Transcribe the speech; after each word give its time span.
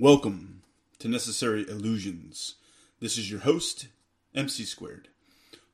Welcome 0.00 0.62
to 1.00 1.08
Necessary 1.08 1.68
Illusions. 1.68 2.54
This 3.00 3.18
is 3.18 3.32
your 3.32 3.40
host, 3.40 3.88
MC 4.32 4.62
Squared. 4.64 5.08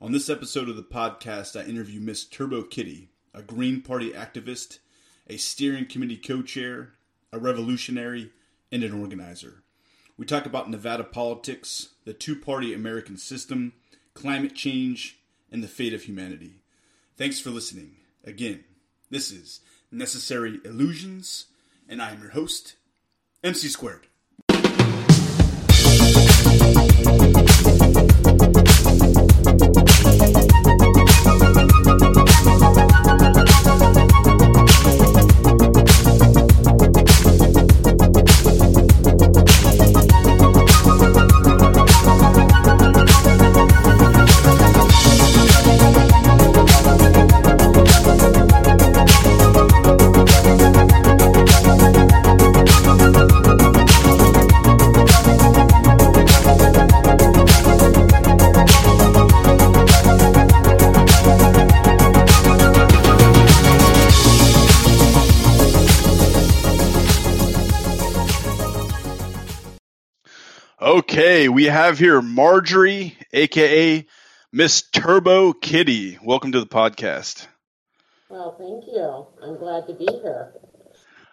On 0.00 0.12
this 0.12 0.30
episode 0.30 0.70
of 0.70 0.76
the 0.76 0.82
podcast, 0.82 1.60
I 1.60 1.68
interview 1.68 2.00
Miss 2.00 2.24
Turbo 2.24 2.62
Kitty, 2.62 3.10
a 3.34 3.42
Green 3.42 3.82
Party 3.82 4.12
activist, 4.12 4.78
a 5.28 5.36
steering 5.36 5.84
committee 5.84 6.16
co 6.16 6.40
chair, 6.40 6.94
a 7.34 7.38
revolutionary, 7.38 8.30
and 8.72 8.82
an 8.82 8.98
organizer. 8.98 9.62
We 10.16 10.24
talk 10.24 10.46
about 10.46 10.70
Nevada 10.70 11.04
politics, 11.04 11.90
the 12.06 12.14
two 12.14 12.34
party 12.34 12.72
American 12.72 13.18
system, 13.18 13.74
climate 14.14 14.54
change, 14.54 15.18
and 15.52 15.62
the 15.62 15.68
fate 15.68 15.92
of 15.92 16.04
humanity. 16.04 16.62
Thanks 17.18 17.40
for 17.40 17.50
listening. 17.50 17.96
Again, 18.24 18.64
this 19.10 19.30
is 19.30 19.60
Necessary 19.92 20.60
Illusions, 20.64 21.48
and 21.86 22.00
I 22.00 22.12
am 22.12 22.22
your 22.22 22.30
host, 22.30 22.76
MC 23.42 23.68
Squared. 23.68 24.06
Thank 26.64 27.04
you. 34.12 34.23
Okay, 71.44 71.50
we 71.50 71.64
have 71.64 71.98
here 71.98 72.22
Marjorie, 72.22 73.18
aka 73.34 74.06
Miss 74.50 74.80
Turbo 74.80 75.52
Kitty. 75.52 76.18
Welcome 76.24 76.52
to 76.52 76.60
the 76.60 76.66
podcast. 76.66 77.46
Well, 78.30 78.56
thank 78.58 78.86
you. 78.86 79.26
I'm 79.46 79.58
glad 79.58 79.86
to 79.88 79.92
be 79.92 80.06
here. 80.10 80.54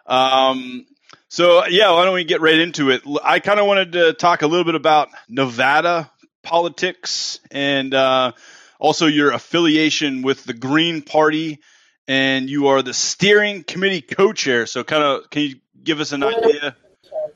Um, 0.05 0.85
so 1.29 1.65
yeah, 1.65 1.91
why 1.91 2.03
don't 2.03 2.13
we 2.13 2.25
get 2.25 2.41
right 2.41 2.59
into 2.59 2.89
it? 2.89 3.03
I 3.23 3.39
kind 3.39 3.57
of 3.57 3.67
wanted 3.67 3.93
to 3.93 4.11
talk 4.11 4.41
a 4.41 4.47
little 4.47 4.65
bit 4.65 4.75
about 4.75 5.07
Nevada 5.29 6.11
politics 6.43 7.39
and 7.49 7.93
uh, 7.93 8.33
also 8.79 9.05
your 9.05 9.31
affiliation 9.31 10.23
with 10.23 10.43
the 10.43 10.53
Green 10.53 11.03
Party, 11.03 11.61
and 12.09 12.49
you 12.49 12.67
are 12.67 12.81
the 12.81 12.93
steering 12.93 13.63
committee 13.63 14.01
co-chair. 14.01 14.65
So, 14.65 14.83
kind 14.83 15.03
of, 15.03 15.29
can 15.29 15.43
you 15.43 15.55
give 15.81 16.01
us 16.01 16.11
an 16.11 16.21
idea? 16.21 16.75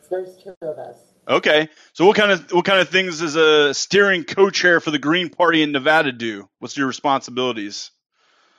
There's 0.10 0.36
two 0.44 0.56
of 0.62 0.78
us. 0.78 0.98
Okay. 1.28 1.70
So 1.96 2.06
what 2.06 2.18
kind 2.18 2.30
of 2.30 2.52
what 2.52 2.66
kind 2.66 2.82
of 2.82 2.90
things 2.90 3.22
does 3.22 3.38
a 3.38 3.74
steering 3.74 4.26
co-chair 4.26 4.82
for 4.82 4.92
the 4.92 5.00
Green 5.00 5.30
Party 5.30 5.64
in 5.64 5.72
Nevada 5.72 6.12
do? 6.12 6.50
What's 6.60 6.76
your 6.76 6.88
responsibilities? 6.88 7.92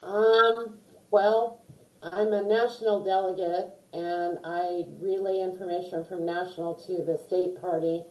Um, 0.02 0.78
well, 1.10 1.60
I'm 2.02 2.32
a 2.32 2.42
national 2.42 3.04
delegate 3.04 3.74
and 3.92 4.38
I 4.42 4.84
relay 5.02 5.40
information 5.40 6.02
from 6.06 6.24
national 6.24 6.76
to 6.86 7.04
the 7.04 7.20
state 7.26 7.60
party 7.60 8.04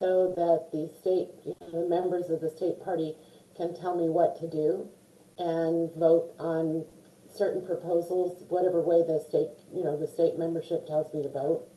so 0.00 0.32
that 0.34 0.72
the 0.72 0.90
state 0.98 1.28
the 1.44 1.86
members 1.86 2.30
of 2.30 2.40
the 2.40 2.48
state 2.48 2.82
party 2.82 3.14
can 3.58 3.76
tell 3.78 3.94
me 3.94 4.08
what 4.08 4.40
to 4.40 4.48
do 4.48 4.88
and 5.36 5.92
vote 5.96 6.32
on 6.38 6.86
certain 7.28 7.66
proposals 7.66 8.44
whatever 8.48 8.80
way 8.80 9.02
the 9.06 9.22
state 9.28 9.50
you 9.74 9.84
know 9.84 10.00
the 10.00 10.06
state 10.06 10.38
membership 10.38 10.86
tells 10.86 11.12
me 11.12 11.22
to 11.22 11.28
vote 11.28 11.68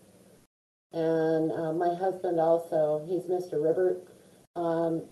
and 0.94 1.52
uh, 1.52 1.74
my 1.74 1.94
husband 1.96 2.40
also, 2.40 3.04
he's 3.08 3.24
Mr. 3.24 3.64
Ribbert. 3.64 4.08
Um, 4.56 5.04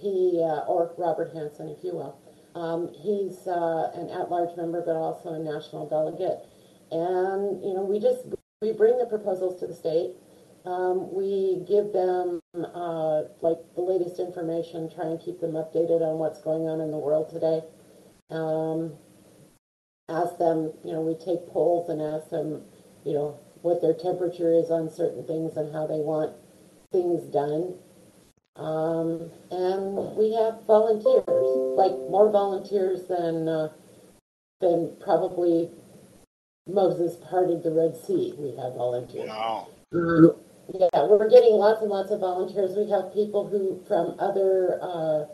he, 0.00 0.40
uh, 0.42 0.64
or 0.64 0.94
Robert 0.96 1.32
Hanson, 1.34 1.68
if 1.68 1.84
you 1.84 1.94
will. 1.94 2.18
Um, 2.54 2.90
he's 2.94 3.46
uh, 3.46 3.90
an 3.94 4.08
at-large 4.10 4.56
member, 4.56 4.82
but 4.84 4.96
also 4.96 5.34
a 5.34 5.38
national 5.38 5.88
delegate. 5.88 6.40
And, 6.90 7.62
you 7.62 7.74
know, 7.74 7.82
we 7.82 8.00
just, 8.00 8.24
we 8.62 8.72
bring 8.72 8.98
the 8.98 9.06
proposals 9.06 9.60
to 9.60 9.66
the 9.66 9.74
state. 9.74 10.12
Um, 10.64 11.12
we 11.12 11.64
give 11.68 11.92
them, 11.92 12.40
uh, 12.54 13.22
like, 13.40 13.58
the 13.74 13.82
latest 13.82 14.18
information, 14.18 14.90
try 14.90 15.06
and 15.06 15.20
keep 15.20 15.40
them 15.40 15.52
updated 15.52 16.00
on 16.00 16.18
what's 16.18 16.40
going 16.40 16.68
on 16.68 16.80
in 16.80 16.90
the 16.90 16.98
world 16.98 17.28
today. 17.30 17.60
Um, 18.30 18.94
ask 20.08 20.36
them, 20.38 20.72
you 20.84 20.92
know, 20.92 21.02
we 21.02 21.14
take 21.14 21.46
polls 21.48 21.88
and 21.88 22.02
ask 22.02 22.30
them, 22.30 22.62
you 23.04 23.12
know, 23.12 23.38
what 23.62 23.80
their 23.80 23.94
temperature 23.94 24.52
is 24.52 24.70
on 24.70 24.90
certain 24.90 25.26
things 25.26 25.56
and 25.56 25.72
how 25.72 25.86
they 25.86 26.00
want 26.00 26.32
things 26.92 27.22
done. 27.32 27.74
Um, 28.56 29.30
and 29.50 30.16
we 30.16 30.34
have 30.34 30.66
volunteers, 30.66 31.24
like 31.76 31.92
more 32.10 32.30
volunteers 32.30 33.04
than 33.08 33.48
uh, 33.48 33.68
than 34.60 34.96
probably 35.00 35.70
Moses 36.66 37.16
parted 37.30 37.62
the 37.62 37.70
Red 37.70 37.96
Sea. 37.96 38.34
We 38.36 38.56
have 38.56 38.74
volunteers. 38.74 39.28
Wow. 39.28 39.68
Um, 39.94 40.36
yeah, 40.74 41.06
we're 41.06 41.28
getting 41.30 41.54
lots 41.54 41.80
and 41.80 41.90
lots 41.90 42.10
of 42.10 42.20
volunteers. 42.20 42.76
We 42.76 42.90
have 42.90 43.14
people 43.14 43.48
who 43.48 43.82
from 43.88 44.14
other 44.18 44.78
uh, 44.82 45.24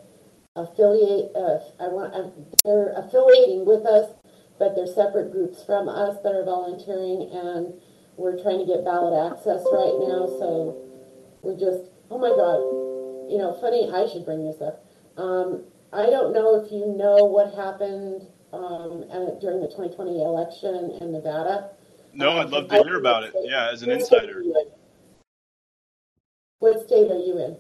affiliate. 0.54 1.32
Uh, 1.34 1.59
I 1.81 1.88
want. 1.88 2.15
Uh, 2.15 2.31
they're 2.65 2.92
affiliating 2.97 3.66
with 3.66 3.84
us, 3.86 4.12
but 4.59 4.76
they're 4.76 4.86
separate 4.86 5.32
groups 5.32 5.65
from 5.65 5.88
us 5.88 6.16
that 6.22 6.32
are 6.32 6.44
volunteering 6.44 7.28
and 7.32 7.75
we're 8.16 8.41
trying 8.43 8.59
to 8.59 8.66
get 8.66 8.84
ballot 8.84 9.32
access 9.32 9.65
right 9.72 9.97
now, 10.00 10.27
so 10.41 10.77
we're 11.43 11.59
just, 11.59 11.91
oh 12.10 12.19
my 12.19 12.31
God, 12.31 12.60
you 13.31 13.38
know, 13.38 13.56
funny, 13.60 13.91
I 13.93 14.06
should 14.10 14.25
bring 14.25 14.44
this 14.44 14.60
up. 14.60 14.84
Um, 15.16 15.65
I 15.93 16.06
don't 16.06 16.32
know 16.32 16.62
if 16.62 16.72
you 16.72 16.87
know 16.87 17.25
what 17.25 17.54
happened 17.54 18.27
um, 18.53 19.04
at, 19.10 19.41
during 19.41 19.60
the 19.60 19.69
2020 19.69 20.22
election 20.22 20.99
in 21.00 21.12
Nevada. 21.12 21.71
No, 22.12 22.38
I'd 22.38 22.50
love 22.50 22.69
to 22.69 22.82
hear 22.82 22.99
about 22.99 23.25
it. 23.25 23.34
Yeah, 23.43 23.71
as 23.71 23.82
an 23.82 23.91
insider. 23.91 24.43
What 26.59 26.87
state 26.87 27.10
are 27.10 27.19
you 27.19 27.38
in? 27.38 27.56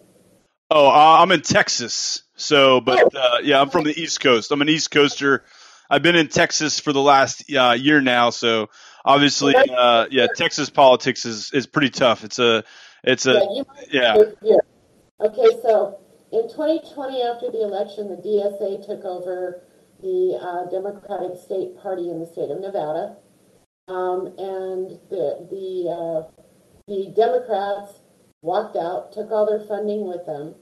Oh, 0.70 0.88
uh, 0.88 1.18
I'm 1.20 1.30
in 1.32 1.42
Texas. 1.42 2.22
So, 2.36 2.80
but 2.80 3.14
oh. 3.14 3.18
uh, 3.18 3.38
yeah, 3.42 3.60
I'm 3.60 3.70
from 3.70 3.84
the 3.84 3.98
East 3.98 4.20
Coast. 4.20 4.50
I'm 4.50 4.62
an 4.62 4.68
East 4.68 4.90
Coaster. 4.90 5.44
I've 5.88 6.02
been 6.02 6.16
in 6.16 6.28
Texas 6.28 6.80
for 6.80 6.92
the 6.92 7.00
last 7.00 7.44
uh, 7.54 7.76
year 7.78 8.00
now, 8.00 8.30
so 8.30 8.70
obviously, 9.06 9.54
uh, 9.56 10.06
yeah, 10.10 10.26
Texas 10.36 10.68
politics 10.68 11.24
is, 11.24 11.50
is 11.52 11.66
pretty 11.66 11.90
tough. 11.90 12.24
It's 12.24 12.38
a, 12.38 12.64
it's 13.04 13.26
a, 13.26 13.40
yeah. 13.90 14.16
yeah. 14.42 14.56
Okay, 15.20 15.48
so 15.62 15.98
in 16.32 16.48
2020, 16.48 17.22
after 17.22 17.50
the 17.50 17.62
election, 17.62 18.08
the 18.08 18.16
DSA 18.16 18.84
took 18.86 19.04
over 19.04 19.62
the 20.02 20.38
uh, 20.40 20.70
Democratic 20.70 21.38
State 21.40 21.78
Party 21.78 22.10
in 22.10 22.20
the 22.20 22.26
state 22.26 22.50
of 22.50 22.60
Nevada, 22.60 23.16
um, 23.88 24.26
and 24.38 24.98
the 25.08 25.46
the 25.48 25.88
uh, 25.88 26.42
the 26.86 27.12
Democrats 27.16 28.00
walked 28.42 28.76
out, 28.76 29.12
took 29.12 29.30
all 29.30 29.46
their 29.46 29.66
funding 29.66 30.06
with 30.06 30.26
them, 30.26 30.54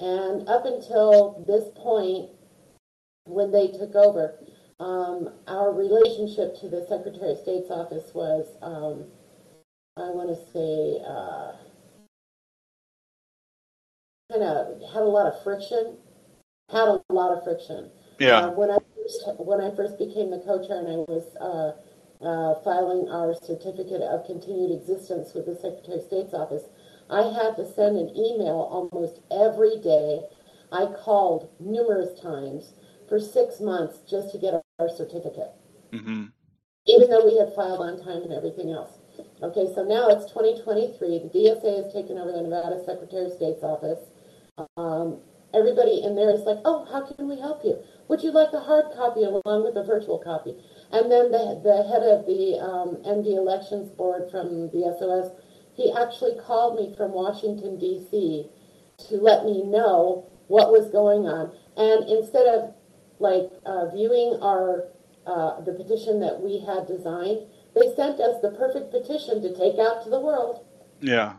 and 0.00 0.48
up 0.48 0.66
until 0.66 1.44
this 1.46 1.64
point, 1.76 2.30
when 3.24 3.50
they 3.50 3.68
took 3.68 3.94
over, 3.94 4.38
um, 4.80 5.30
our 5.48 5.72
relationship 5.72 6.58
to 6.60 6.68
the 6.68 6.86
Secretary 6.88 7.32
of 7.32 7.38
State's 7.38 7.70
office 7.70 8.14
was, 8.14 8.46
um, 8.62 9.04
I 9.96 10.10
want 10.10 10.30
to 10.30 10.38
say, 10.52 11.02
uh, 11.04 11.52
kind 14.30 14.44
of 14.44 14.80
had 14.92 15.02
a 15.02 15.08
lot 15.08 15.26
of 15.26 15.42
friction. 15.42 15.96
Had 16.70 16.88
a 16.88 17.02
lot 17.08 17.36
of 17.36 17.44
friction. 17.44 17.90
Yeah. 18.18 18.38
Uh, 18.38 18.50
when 18.50 18.70
I 18.70 18.78
first 18.94 19.24
when 19.38 19.60
I 19.60 19.74
first 19.74 19.98
became 19.98 20.30
the 20.30 20.38
co-chair 20.40 20.78
and 20.78 20.88
I 20.88 20.96
was 21.08 21.24
uh, 21.40 22.24
uh, 22.24 22.62
filing 22.62 23.08
our 23.08 23.34
certificate 23.34 24.02
of 24.02 24.26
continued 24.26 24.70
existence 24.70 25.32
with 25.34 25.46
the 25.46 25.54
Secretary 25.54 25.98
of 25.98 26.04
State's 26.04 26.34
office, 26.34 26.64
I 27.08 27.22
had 27.22 27.56
to 27.56 27.64
send 27.64 27.96
an 27.96 28.10
email 28.10 28.68
almost 28.70 29.20
every 29.32 29.80
day. 29.80 30.20
I 30.70 30.86
called 31.02 31.48
numerous 31.58 32.20
times 32.20 32.74
for 33.08 33.18
six 33.18 33.60
months 33.60 34.00
just 34.08 34.30
to 34.32 34.38
get 34.38 34.60
our 34.78 34.88
certificate. 34.88 35.52
Mm-hmm. 35.92 36.26
Even 36.86 37.10
though 37.10 37.24
we 37.24 37.36
had 37.36 37.54
filed 37.54 37.80
on 37.80 38.02
time 38.02 38.22
and 38.22 38.32
everything 38.32 38.70
else. 38.70 38.98
Okay, 39.42 39.66
so 39.74 39.82
now 39.82 40.08
it's 40.08 40.30
2023. 40.30 41.18
The 41.18 41.30
DSA 41.34 41.84
has 41.84 41.92
taken 41.92 42.18
over 42.18 42.32
the 42.32 42.42
Nevada 42.42 42.82
Secretary 42.84 43.26
of 43.26 43.32
State's 43.32 43.62
office. 43.62 43.98
Um, 44.76 45.20
everybody 45.54 46.02
in 46.02 46.14
there 46.14 46.30
is 46.30 46.42
like, 46.42 46.58
oh, 46.64 46.86
how 46.90 47.04
can 47.04 47.28
we 47.28 47.38
help 47.38 47.64
you? 47.64 47.78
Would 48.08 48.22
you 48.22 48.30
like 48.30 48.52
a 48.52 48.60
hard 48.60 48.86
copy 48.94 49.24
along 49.24 49.64
with 49.64 49.76
a 49.76 49.84
virtual 49.84 50.18
copy? 50.18 50.54
And 50.92 51.10
then 51.10 51.30
the, 51.30 51.60
the 51.62 51.82
head 51.90 52.06
of 52.06 52.26
the 52.26 52.58
um, 52.62 53.02
ND 53.02 53.34
Elections 53.36 53.90
Board 53.90 54.30
from 54.30 54.70
the 54.70 54.94
SOS, 54.98 55.34
he 55.74 55.92
actually 55.92 56.38
called 56.40 56.78
me 56.78 56.94
from 56.96 57.12
Washington, 57.12 57.78
D.C. 57.78 58.46
to 59.08 59.14
let 59.16 59.44
me 59.44 59.62
know 59.64 60.30
what 60.46 60.72
was 60.72 60.90
going 60.90 61.26
on. 61.26 61.52
And 61.76 62.08
instead 62.08 62.46
of 62.46 62.74
like 63.18 63.50
uh, 63.66 63.86
viewing 63.94 64.38
our 64.42 64.84
uh, 65.26 65.60
the 65.60 65.72
petition 65.72 66.20
that 66.20 66.40
we 66.40 66.58
had 66.58 66.86
designed, 66.86 67.40
they 67.74 67.94
sent 67.94 68.20
us 68.20 68.40
the 68.40 68.50
perfect 68.52 68.90
petition 68.90 69.42
to 69.42 69.54
take 69.54 69.78
out 69.78 70.02
to 70.04 70.10
the 70.10 70.20
world. 70.20 70.64
Yeah. 71.00 71.34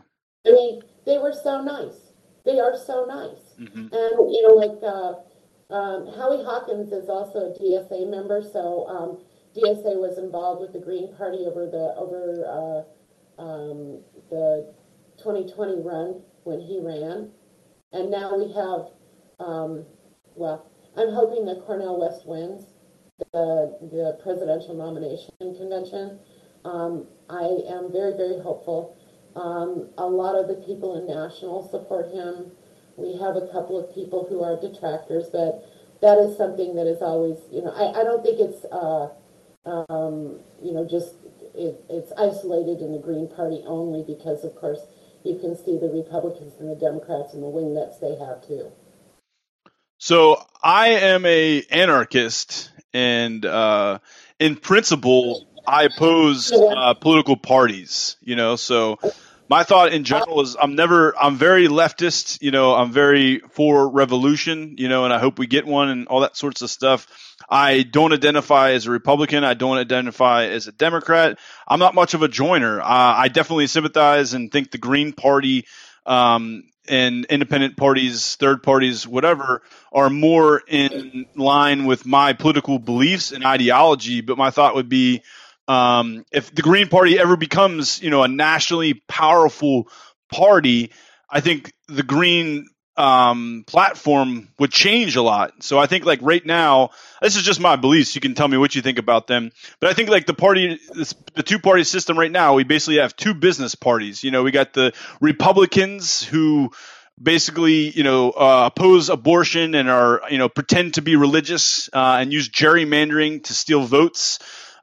I 0.46 0.52
mean, 0.52 0.82
they 1.04 1.18
were 1.18 1.32
so 1.32 1.62
nice. 1.62 2.12
They 2.44 2.58
are 2.60 2.76
so 2.76 3.04
nice. 3.04 3.58
Mm-hmm. 3.60 3.88
And, 3.92 4.32
you 4.32 4.46
know, 4.46 4.54
like 4.54 4.78
uh, 4.82 5.74
um, 5.74 6.06
Howie 6.16 6.42
Hawkins 6.42 6.92
is 6.92 7.08
also 7.08 7.50
a 7.50 7.58
DSA 7.58 8.08
member, 8.08 8.42
so 8.42 8.86
um, 8.88 9.18
DSA 9.56 9.96
was 9.96 10.18
involved 10.18 10.60
with 10.60 10.72
the 10.72 10.78
Green 10.78 11.14
Party 11.16 11.44
over 11.46 11.66
the 11.66 11.94
over 11.96 12.44
uh, 12.46 13.42
um, 13.42 14.00
the 14.30 14.72
2020 15.18 15.82
run 15.82 16.22
when 16.44 16.60
he 16.60 16.80
ran, 16.80 17.30
and 17.92 18.10
now 18.10 18.36
we 18.36 18.52
have. 18.52 18.86
Um, 19.38 19.84
well, 20.34 20.69
I'm 20.96 21.12
hoping 21.12 21.46
that 21.46 21.64
Cornel 21.66 22.00
West 22.00 22.26
wins 22.26 22.66
the 23.32 23.76
the 23.80 24.18
presidential 24.22 24.74
nomination 24.74 25.34
convention. 25.38 26.18
Um, 26.64 27.06
I 27.28 27.44
am 27.68 27.92
very 27.92 28.16
very 28.16 28.40
hopeful. 28.40 28.96
Um, 29.36 29.90
a 29.98 30.06
lot 30.06 30.34
of 30.34 30.48
the 30.48 30.54
people 30.66 30.98
in 30.98 31.06
national 31.06 31.68
support 31.68 32.10
him. 32.12 32.52
We 32.96 33.16
have 33.18 33.36
a 33.36 33.46
couple 33.52 33.78
of 33.78 33.94
people 33.94 34.26
who 34.28 34.42
are 34.42 34.60
detractors, 34.60 35.28
but 35.30 35.64
that 36.02 36.18
is 36.18 36.36
something 36.36 36.74
that 36.74 36.86
is 36.86 37.00
always, 37.00 37.38
you 37.52 37.62
know, 37.62 37.70
I, 37.70 38.00
I 38.00 38.04
don't 38.04 38.22
think 38.22 38.40
it's, 38.40 38.64
uh, 38.66 39.08
um, 39.64 40.40
you 40.62 40.72
know, 40.72 40.86
just 40.88 41.14
it, 41.54 41.82
it's 41.88 42.12
isolated 42.18 42.80
in 42.80 42.92
the 42.92 42.98
Green 42.98 43.28
Party 43.28 43.62
only 43.66 44.02
because, 44.02 44.44
of 44.44 44.54
course, 44.56 44.80
you 45.24 45.38
can 45.38 45.56
see 45.56 45.78
the 45.78 45.88
Republicans 45.88 46.54
and 46.58 46.68
the 46.68 46.74
Democrats 46.74 47.34
and 47.34 47.42
the 47.42 47.46
wingbacks 47.46 48.00
they 48.00 48.16
have 48.16 48.46
too. 48.46 48.72
So 50.02 50.42
I 50.62 50.88
am 50.88 51.26
a 51.26 51.62
anarchist, 51.70 52.72
and 52.94 53.44
uh, 53.44 53.98
in 54.38 54.56
principle, 54.56 55.46
I 55.66 55.84
oppose 55.84 56.50
uh, 56.52 56.94
political 56.94 57.36
parties. 57.36 58.16
You 58.22 58.34
know, 58.34 58.56
so 58.56 58.98
my 59.50 59.62
thought 59.62 59.92
in 59.92 60.04
general 60.04 60.40
is 60.40 60.56
I'm 60.58 60.74
never 60.74 61.14
I'm 61.22 61.36
very 61.36 61.68
leftist, 61.68 62.40
you 62.40 62.50
know, 62.50 62.74
I'm 62.74 62.92
very 62.92 63.40
for 63.50 63.90
revolution, 63.90 64.76
you 64.78 64.88
know, 64.88 65.04
and 65.04 65.12
I 65.12 65.18
hope 65.18 65.38
we 65.38 65.46
get 65.46 65.66
one 65.66 65.90
and 65.90 66.08
all 66.08 66.20
that 66.20 66.34
sorts 66.34 66.62
of 66.62 66.70
stuff. 66.70 67.06
I 67.50 67.82
don't 67.82 68.14
identify 68.14 68.70
as 68.70 68.86
a 68.86 68.90
Republican. 68.90 69.44
I 69.44 69.52
don't 69.52 69.76
identify 69.76 70.46
as 70.46 70.66
a 70.66 70.72
Democrat. 70.72 71.38
I'm 71.68 71.78
not 71.78 71.94
much 71.94 72.14
of 72.14 72.22
a 72.22 72.28
joiner. 72.28 72.80
Uh, 72.80 72.86
I 72.88 73.28
definitely 73.28 73.66
sympathize 73.66 74.32
and 74.32 74.50
think 74.50 74.70
the 74.70 74.78
Green 74.78 75.12
Party 75.12 75.66
um, 76.06 76.64
and 76.90 77.24
independent 77.26 77.76
parties, 77.76 78.34
third 78.36 78.62
parties, 78.62 79.06
whatever, 79.06 79.62
are 79.92 80.10
more 80.10 80.60
in 80.66 81.26
line 81.36 81.86
with 81.86 82.04
my 82.04 82.32
political 82.32 82.78
beliefs 82.78 83.30
and 83.30 83.44
ideology. 83.44 84.20
But 84.20 84.36
my 84.36 84.50
thought 84.50 84.74
would 84.74 84.88
be 84.88 85.22
um, 85.68 86.24
if 86.32 86.52
the 86.52 86.62
Green 86.62 86.88
Party 86.88 87.18
ever 87.18 87.36
becomes, 87.36 88.02
you 88.02 88.10
know, 88.10 88.24
a 88.24 88.28
nationally 88.28 89.02
powerful 89.06 89.88
party, 90.32 90.90
I 91.30 91.40
think 91.40 91.72
the 91.86 92.02
Green 92.02 92.68
um, 93.00 93.64
platform 93.66 94.48
would 94.58 94.70
change 94.70 95.16
a 95.16 95.22
lot. 95.22 95.62
So 95.62 95.78
I 95.78 95.86
think 95.86 96.04
like 96.04 96.18
right 96.20 96.44
now, 96.44 96.90
this 97.22 97.34
is 97.34 97.42
just 97.42 97.58
my 97.58 97.76
beliefs. 97.76 98.14
You 98.14 98.20
can 98.20 98.34
tell 98.34 98.46
me 98.46 98.58
what 98.58 98.74
you 98.74 98.82
think 98.82 98.98
about 98.98 99.26
them. 99.26 99.52
But 99.80 99.88
I 99.88 99.94
think 99.94 100.10
like 100.10 100.26
the 100.26 100.34
party, 100.34 100.78
the 101.34 101.42
two 101.42 101.58
party 101.58 101.84
system 101.84 102.18
right 102.18 102.30
now, 102.30 102.54
we 102.54 102.64
basically 102.64 102.98
have 102.98 103.16
two 103.16 103.32
business 103.32 103.74
parties. 103.74 104.22
You 104.22 104.30
know, 104.30 104.42
we 104.42 104.50
got 104.50 104.74
the 104.74 104.92
Republicans 105.18 106.22
who 106.22 106.72
basically, 107.20 107.88
you 107.88 108.04
know, 108.04 108.32
uh, 108.32 108.64
oppose 108.66 109.08
abortion 109.08 109.74
and 109.74 109.88
are, 109.88 110.20
you 110.30 110.36
know, 110.36 110.50
pretend 110.50 110.94
to 110.94 111.02
be 111.02 111.16
religious 111.16 111.88
uh, 111.94 112.18
and 112.20 112.34
use 112.34 112.50
gerrymandering 112.50 113.42
to 113.44 113.54
steal 113.54 113.80
votes 113.80 114.38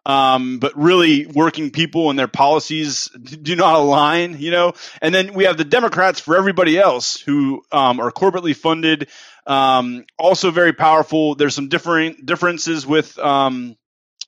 um, 0.07 0.59
but 0.59 0.77
really 0.77 1.25
working 1.27 1.69
people 1.69 2.09
and 2.09 2.17
their 2.17 2.29
policies 2.29 3.09
do 3.09 3.57
not 3.57 3.75
align, 3.75 4.39
you 4.39 4.51
know. 4.51 4.73
And 5.01 5.13
then 5.13 5.33
we 5.33 5.43
have 5.43 5.57
the 5.57 5.65
Democrats 5.65 6.21
for 6.21 6.37
everybody 6.37 6.79
else 6.79 7.19
who 7.19 7.61
um, 7.73 7.99
are 7.99 8.09
corporately 8.09 8.55
funded, 8.55 9.09
um, 9.45 10.05
also 10.17 10.49
very 10.49 10.71
powerful. 10.71 11.35
There's 11.35 11.53
some 11.53 11.67
different 11.67 12.25
differences 12.25 12.87
with 12.87 13.19
um, 13.19 13.75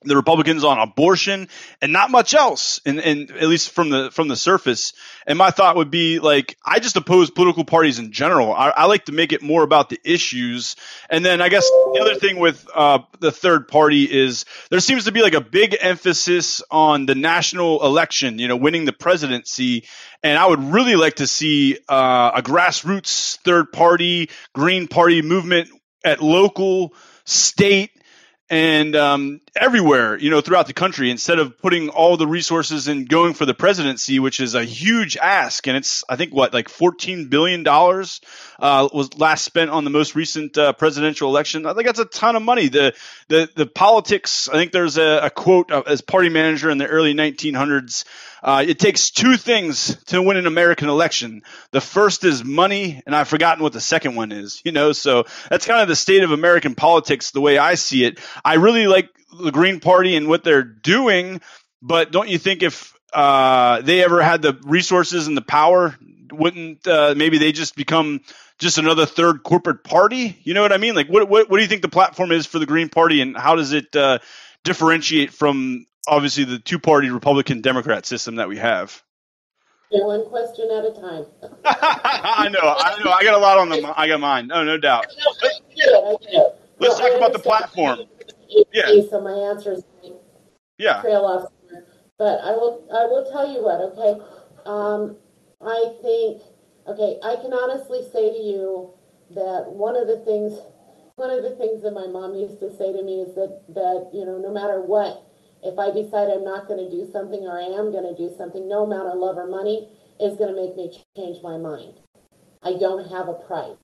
the 0.04 0.16
Republicans 0.16 0.64
on 0.64 0.80
abortion 0.80 1.50
and 1.82 1.92
not 1.92 2.10
much 2.10 2.34
else, 2.34 2.80
and, 2.86 3.00
and 3.00 3.32
at 3.32 3.48
least 3.48 3.72
from 3.72 3.90
the 3.90 4.10
from 4.12 4.30
the 4.30 4.36
surface. 4.36 4.94
And 5.28 5.38
my 5.38 5.52
thought 5.52 5.76
would 5.76 5.92
be 5.92 6.20
like, 6.20 6.58
I 6.66 6.80
just 6.80 6.96
oppose 6.96 7.30
political 7.30 7.66
parties 7.66 8.00
in 8.00 8.14
general. 8.14 8.54
I, 8.54 8.70
I 8.70 8.86
like 8.86 9.06
to 9.06 9.12
make 9.12 9.34
it 9.34 9.42
more 9.42 9.62
about 9.62 9.90
the 9.90 10.00
issues. 10.06 10.78
And 11.10 11.26
then 11.26 11.42
I 11.42 11.50
guess 11.50 11.70
the 11.70 12.00
other 12.02 12.16
thing 12.16 12.40
with 12.40 12.66
uh, 12.74 13.00
the 13.20 13.32
third 13.32 13.68
party 13.68 14.06
is 14.06 14.46
there 14.70 14.80
seems 14.80 15.04
to 15.04 15.12
be 15.12 15.22
like 15.22 15.34
a 15.34 15.42
big 15.42 15.76
emphasis 15.80 16.64
on 16.72 17.06
the 17.06 17.16
national 17.16 17.86
election, 17.86 18.40
you 18.40 18.48
know, 18.48 18.56
winning 18.56 18.86
the 18.86 18.94
presidency. 18.94 19.86
And 20.24 20.38
I 20.38 20.48
would 20.48 20.64
really 20.64 20.96
like 20.96 21.16
to 21.16 21.28
see 21.28 21.78
uh, 21.90 22.32
a 22.36 22.42
grassroots 22.42 23.38
third 23.40 23.74
party, 23.74 24.30
Green 24.54 24.88
Party 24.88 25.22
movement 25.22 25.70
at 26.06 26.22
local, 26.22 26.94
state, 27.26 27.92
and 28.50 28.96
um, 28.96 29.42
everywhere, 29.56 30.18
you 30.18 30.32
know, 30.32 30.42
throughout 30.42 30.66
the 30.66 30.74
country, 30.74 31.12
instead 31.12 31.38
of 31.38 31.60
putting 31.60 31.90
all 31.90 32.18
the 32.18 32.26
resources 32.26 32.88
and 32.88 33.08
going 33.08 33.36
for 33.36 33.46
the 33.46 33.54
presidency, 33.54 34.20
which 34.20 34.40
is 34.40 34.56
a 34.56 34.64
huge 34.64 35.18
ask, 35.18 35.68
and 35.68 35.78
it's 35.78 36.04
I 36.10 36.16
think 36.16 36.34
what 36.34 36.52
like 36.54 36.68
fourteen 36.68 37.28
billion 37.30 37.62
dollars 37.62 38.22
uh, 38.58 38.90
was 38.92 39.18
last 39.20 39.44
spent 39.44 39.70
on 39.70 39.84
the 39.84 39.92
most 39.92 40.16
recent 40.16 40.58
uh, 40.58 40.74
presidential 40.74 41.30
election. 41.30 41.68
I 41.68 41.74
think 41.74 41.86
that's 41.86 42.00
a 42.00 42.06
ton 42.06 42.36
of 42.36 42.42
money. 42.42 42.70
The 42.70 42.96
the 43.28 43.50
the 43.56 43.68
politics. 43.68 44.50
I 44.50 44.54
think 44.54 44.72
there's 44.72 44.98
a, 44.98 45.20
a 45.26 45.30
quote 45.30 45.72
as 45.72 46.02
party 46.02 46.30
manager 46.30 46.72
in 46.72 46.80
the 46.80 46.88
early 46.88 47.14
1900s. 47.14 48.06
Uh, 48.44 48.64
it 48.68 48.80
takes 48.80 49.12
two 49.12 49.38
things 49.38 50.02
to 50.06 50.22
win 50.22 50.38
an 50.38 50.48
American 50.48 50.90
election. 50.90 51.42
The 51.72 51.82
first 51.82 52.24
is 52.24 52.44
money, 52.44 53.02
and 53.06 53.16
I've 53.16 53.28
forgotten 53.28 53.64
what 53.64 53.74
the 53.74 53.82
second 53.82 54.16
one 54.16 54.32
is. 54.32 54.62
You 54.64 54.72
know, 54.72 54.92
so 54.92 55.26
that's 55.50 55.66
kind 55.66 55.82
of 55.82 55.88
the 55.88 55.96
state 55.96 56.24
of 56.24 56.32
American 56.32 56.76
politics, 56.76 57.32
the 57.32 57.42
way 57.42 57.58
I 57.58 57.76
see 57.76 58.06
it. 58.06 58.20
I 58.44 58.56
really 58.56 58.88
like 58.88 59.10
the 59.42 59.52
Green 59.52 59.80
Party 59.80 60.16
and 60.16 60.28
what 60.28 60.44
they're 60.44 60.64
doing, 60.64 61.42
but 61.82 62.12
don't 62.12 62.30
you 62.30 62.38
think 62.38 62.64
if 62.64 62.94
uh, 63.14 63.82
they 63.82 64.04
ever 64.04 64.22
had 64.22 64.42
the 64.42 64.60
resources 64.64 65.28
and 65.28 65.36
the 65.36 65.42
power, 65.42 65.98
wouldn't 66.32 66.88
uh, 66.88 67.14
maybe 67.18 67.38
they 67.38 67.52
just 67.52 67.76
become 67.76 68.22
just 68.58 68.78
another 68.78 69.06
third 69.06 69.44
corporate 69.44 69.84
party? 69.84 70.38
You 70.44 70.54
know 70.54 70.62
what 70.62 70.74
I 70.74 70.78
mean? 70.78 70.96
Like, 70.96 71.08
what 71.08 71.30
what, 71.30 71.50
what 71.50 71.58
do 71.58 71.64
you 71.64 71.70
think 71.70 71.82
the 71.82 71.90
platform 71.90 72.32
is 72.32 72.46
for 72.46 72.60
the 72.60 72.66
Green 72.66 72.90
Party, 72.90 73.22
and 73.22 73.36
how 73.36 73.56
does 73.56 73.74
it 73.74 73.96
uh, 73.96 74.20
differentiate 74.64 75.34
from 75.34 75.86
obviously 76.08 76.44
the 76.44 76.60
two 76.60 76.80
party 76.80 77.10
Republican 77.10 77.62
Democrat 77.62 78.06
system 78.06 78.36
that 78.36 78.48
we 78.48 78.58
have. 78.58 79.04
one 79.90 80.28
question 80.30 80.70
at 80.72 80.86
a 80.86 80.92
time. 80.92 81.26
I 81.66 82.50
know, 82.50 82.60
I 82.62 83.02
know. 83.04 83.12
I 83.12 83.24
got 83.24 83.34
a 83.34 83.38
lot 83.38 83.58
on 83.58 83.70
the. 83.70 83.94
I 83.96 84.08
got 84.08 84.20
mine. 84.20 84.48
No, 84.48 84.64
no 84.64 84.78
doubt. 84.78 85.08
No, 85.18 85.32
I 85.32 85.76
get 85.76 85.88
it. 85.88 86.04
I 86.04 86.12
get 86.24 86.34
it. 86.34 86.56
Let's 86.80 87.00
talk 87.00 87.16
about 87.16 87.34
the 87.34 87.40
platform. 87.40 88.00
Yeah. 88.74 89.02
So 89.10 89.22
my 89.22 89.52
answer 89.52 89.74
is 89.74 89.84
yeah. 90.78 91.02
trail 91.02 91.26
off. 91.26 91.52
But 92.18 92.40
I 92.44 92.52
will. 92.52 92.86
I 92.92 93.06
will 93.06 93.30
tell 93.32 93.52
you 93.52 93.64
what. 93.64 93.82
Okay. 93.94 94.22
Um, 94.66 95.18
I 95.62 95.94
think. 96.02 96.42
Okay. 96.88 97.20
I 97.24 97.36
can 97.36 97.54
honestly 97.54 98.02
say 98.12 98.32
to 98.32 98.40
you 98.40 98.94
that 99.32 99.66
one 99.68 99.96
of 99.96 100.08
the 100.08 100.20
things. 100.26 100.60
One 101.16 101.32
of 101.32 101.44
the 101.44 101.54
things 101.58 101.84
that 101.84 101.92
my 101.92 102.08
mom 102.08 102.34
used 102.34 102.62
to 102.62 102.72
say 102.78 102.94
to 102.94 103.04
me 103.04 103.20
is 103.20 103.36
that 103.36 103.64
that 103.76 104.10
you 104.14 104.24
know 104.24 104.38
no 104.38 104.54
matter 104.54 104.80
what 104.80 105.29
if 105.64 105.78
I 105.78 105.92
decide 105.92 106.30
I'm 106.30 106.44
not 106.44 106.68
going 106.68 106.80
to 106.80 106.90
do 106.90 107.10
something 107.12 107.42
or 107.42 107.60
I 107.60 107.64
am 107.64 107.92
going 107.92 108.08
to 108.08 108.16
do 108.16 108.34
something, 108.38 108.68
no 108.68 108.84
amount 108.86 109.10
of 109.10 109.20
love 109.20 109.38
or 109.38 109.48
money 109.48 109.90
is 110.20 110.38
going 110.38 110.54
to 110.54 110.60
make 110.60 110.76
me 110.76 110.92
change 111.18 111.44
my 111.44 111.58
mind. 111.58 112.00
I 112.64 112.74
don't 112.74 113.10
have 113.10 113.28
a 113.28 113.34
price. 113.34 113.78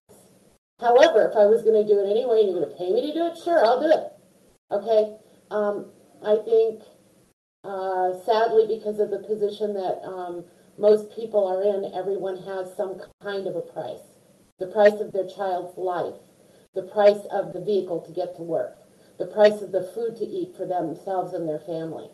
However, 0.80 1.30
if 1.30 1.38
I 1.38 1.46
was 1.46 1.64
going 1.64 1.82
to 1.82 1.88
do 1.88 2.00
it 2.00 2.10
anyway 2.10 2.42
and 2.42 2.52
you're 2.52 2.60
going 2.60 2.72
to 2.72 2.78
pay 2.78 2.92
me 2.92 3.02
to 3.08 3.14
do 3.14 3.28
it, 3.28 3.38
sure, 3.44 3.64
I'll 3.66 3.80
do 3.80 3.92
it. 3.92 4.12
Okay? 4.72 5.16
Um, 5.52 5.92
I 6.24 6.36
think, 6.44 6.84
uh, 7.64 8.12
sadly, 8.26 8.68
because 8.68 9.00
of 9.00 9.10
the 9.10 9.20
position 9.20 9.74
that 9.74 10.04
um, 10.04 10.44
most 10.78 11.16
people 11.16 11.48
are 11.48 11.64
in, 11.64 11.94
everyone 11.94 12.38
has 12.44 12.76
some 12.76 13.02
kind 13.22 13.48
of 13.48 13.56
a 13.56 13.62
price. 13.62 14.04
The 14.60 14.68
price 14.68 15.00
of 15.00 15.12
their 15.12 15.28
child's 15.28 15.78
life, 15.78 16.20
the 16.74 16.84
price 16.84 17.24
of 17.32 17.54
the 17.54 17.62
vehicle 17.62 18.02
to 18.02 18.12
get 18.12 18.36
to 18.36 18.44
work, 18.44 18.78
the 19.18 19.28
price 19.28 19.62
of 19.62 19.72
the 19.72 19.84
food 19.94 20.16
to 20.18 20.26
eat 20.26 20.56
for 20.56 20.66
themselves 20.66 21.34
and 21.34 21.48
their 21.48 21.60
family. 21.60 22.10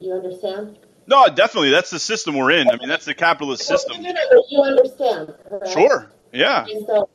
You 0.00 0.14
understand? 0.14 0.78
No, 1.06 1.26
definitely. 1.26 1.70
That's 1.70 1.90
the 1.90 1.98
system 1.98 2.36
we're 2.36 2.52
in. 2.52 2.68
I 2.68 2.76
mean, 2.76 2.88
that's 2.88 3.04
the 3.04 3.14
capitalist 3.14 3.66
system. 3.66 4.04
You 4.50 4.62
understand, 4.62 5.34
correct? 5.48 5.72
Sure. 5.72 6.10
Yeah. 6.32 6.64
And 6.64 6.86
so, 6.86 7.08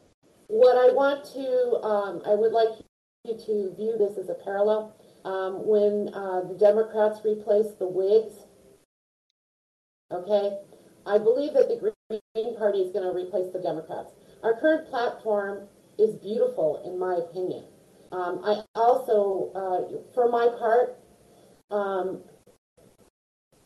what 0.48 0.78
I 0.78 0.94
want 0.94 1.26
to, 1.34 1.86
um, 1.86 2.22
I 2.26 2.36
would 2.36 2.52
like 2.52 2.70
you 3.26 3.34
to 3.34 3.76
view 3.76 3.96
this 3.98 4.18
as 4.18 4.30
a 4.30 4.36
parallel. 4.44 4.96
Um, 5.26 5.66
when 5.68 6.14
uh, 6.14 6.48
the 6.48 6.58
Democrats 6.58 7.20
replaced 7.26 7.80
the 7.80 7.88
Whigs, 7.88 8.36
okay, 10.12 10.58
I 11.06 11.18
believe 11.18 11.54
that 11.54 11.68
the 11.68 11.78
Green 11.78 12.58
Party 12.58 12.80
is 12.80 12.94
going 12.94 13.04
to 13.04 13.12
replace 13.12 13.52
the 13.52 13.60
Democrats. 13.60 14.12
Our 14.44 14.60
current 14.60 14.90
platform 14.90 15.68
is 15.98 16.16
beautiful, 16.16 16.82
in 16.86 16.98
my 16.98 17.16
opinion. 17.16 17.66
Um, 18.12 18.42
I 18.44 18.62
also, 18.76 19.52
uh, 19.54 20.14
for 20.14 20.30
my 20.30 20.48
part, 20.60 20.98
um, 21.72 22.22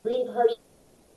Green 0.04 0.32
Party, 0.34 0.56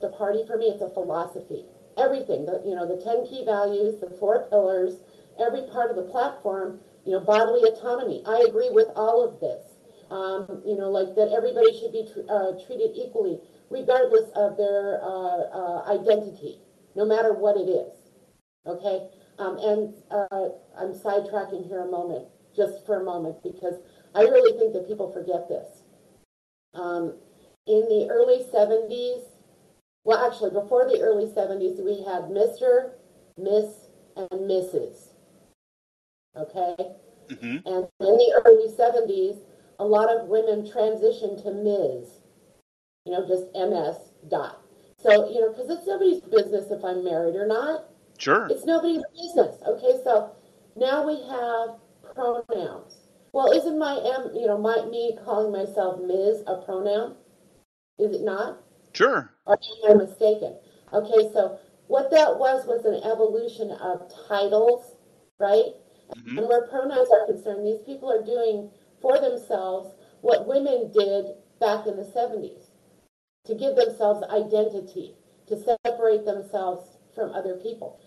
the 0.01 0.09
party 0.09 0.43
for 0.45 0.57
me, 0.57 0.65
it's 0.67 0.81
a 0.81 0.89
philosophy. 0.89 1.65
Everything, 1.97 2.45
the, 2.45 2.61
you 2.65 2.75
know, 2.75 2.85
the 2.85 3.01
10 3.03 3.25
key 3.25 3.43
values, 3.45 3.99
the 3.99 4.09
four 4.19 4.47
pillars, 4.49 4.99
every 5.39 5.63
part 5.71 5.89
of 5.89 5.95
the 5.95 6.03
platform, 6.03 6.79
you 7.05 7.13
know, 7.13 7.19
bodily 7.19 7.67
autonomy. 7.67 8.21
I 8.27 8.45
agree 8.47 8.69
with 8.71 8.87
all 8.95 9.23
of 9.23 9.39
this. 9.39 9.63
Um, 10.11 10.61
you 10.63 10.77
know, 10.77 10.91
like 10.91 11.15
that 11.15 11.33
everybody 11.35 11.73
should 11.79 11.91
be 11.91 12.05
tr- 12.05 12.29
uh, 12.29 12.53
treated 12.67 12.91
equally, 12.93 13.39
regardless 13.71 14.29
of 14.35 14.55
their 14.55 15.01
uh, 15.01 15.49
uh, 15.49 15.83
identity, 15.89 16.59
no 16.95 17.05
matter 17.05 17.33
what 17.33 17.57
it 17.57 17.65
is. 17.65 17.91
Okay? 18.67 19.09
Um, 19.39 19.57
and 19.57 19.93
uh, 20.11 20.49
I'm 20.77 20.93
sidetracking 20.93 21.67
here 21.67 21.81
a 21.81 21.89
moment, 21.89 22.27
just 22.55 22.85
for 22.85 23.01
a 23.01 23.03
moment, 23.03 23.41
because 23.43 23.75
I 24.13 24.21
really 24.21 24.57
think 24.57 24.73
that 24.73 24.87
people 24.87 25.11
forget 25.11 25.47
this. 25.49 25.83
Um, 26.73 27.15
in 27.67 27.81
the 27.89 28.07
early 28.09 28.43
70s, 28.53 29.23
well, 30.03 30.25
actually, 30.25 30.51
before 30.51 30.85
the 30.85 31.01
early 31.01 31.25
70s, 31.25 31.83
we 31.83 32.03
had 32.03 32.29
Mr., 32.29 32.91
Miss, 33.37 33.87
and 34.15 34.29
Mrs. 34.29 35.09
Okay? 36.37 36.75
Mm-hmm. 37.29 37.67
And 37.67 37.87
in 37.99 38.17
the 38.17 38.41
early 38.45 38.69
70s, 38.69 39.39
a 39.79 39.85
lot 39.85 40.09
of 40.09 40.27
women 40.27 40.63
transitioned 40.63 41.41
to 41.43 41.51
Ms. 41.51 42.19
You 43.05 43.13
know, 43.13 43.27
just 43.27 43.45
MS 43.53 44.11
dot. 44.29 44.61
So, 45.01 45.29
you 45.29 45.41
know, 45.41 45.51
because 45.51 45.69
it's 45.69 45.87
nobody's 45.87 46.21
business 46.21 46.71
if 46.71 46.83
I'm 46.83 47.03
married 47.03 47.35
or 47.35 47.47
not. 47.47 47.85
Sure. 48.17 48.47
It's 48.49 48.65
nobody's 48.65 49.03
business. 49.13 49.57
Okay, 49.67 49.99
so 50.03 50.31
now 50.75 51.05
we 51.05 51.21
have 51.27 51.79
pronouns. 52.15 52.97
Well, 53.33 53.51
isn't 53.51 53.77
my 53.77 53.99
M, 54.15 54.31
you 54.33 54.47
know, 54.47 54.57
my 54.57 54.85
me 54.85 55.17
calling 55.23 55.51
myself 55.51 55.99
Ms. 56.01 56.43
a 56.47 56.61
pronoun? 56.61 57.15
Is 57.99 58.13
it 58.13 58.21
not? 58.21 58.61
Sure. 58.93 59.29
Or 59.45 59.57
am 59.85 59.91
I 59.91 60.05
mistaken? 60.05 60.57
Okay, 60.93 61.31
so 61.33 61.59
what 61.87 62.09
that 62.11 62.39
was 62.39 62.65
was 62.65 62.85
an 62.85 63.03
evolution 63.03 63.71
of 63.71 64.09
titles, 64.27 64.95
right? 65.39 65.75
Mhm. 66.15 66.37
And 66.37 66.47
where 66.47 66.67
pronouns 66.67 67.09
are 67.11 67.25
concerned, 67.25 67.65
these 67.65 67.81
people 67.81 68.09
are 68.09 68.23
doing 68.23 68.71
for 69.01 69.19
themselves 69.19 69.93
what 70.21 70.47
women 70.47 70.91
did 70.91 71.35
back 71.59 71.87
in 71.87 71.97
the 71.97 72.05
70s 72.05 72.71
to 73.45 73.55
give 73.55 73.75
themselves 73.75 74.23
identity, 74.23 75.15
to 75.47 75.57
separate 75.57 76.25
themselves 76.25 76.97
from 77.13 77.31
other 77.33 77.55
people. 77.57 77.99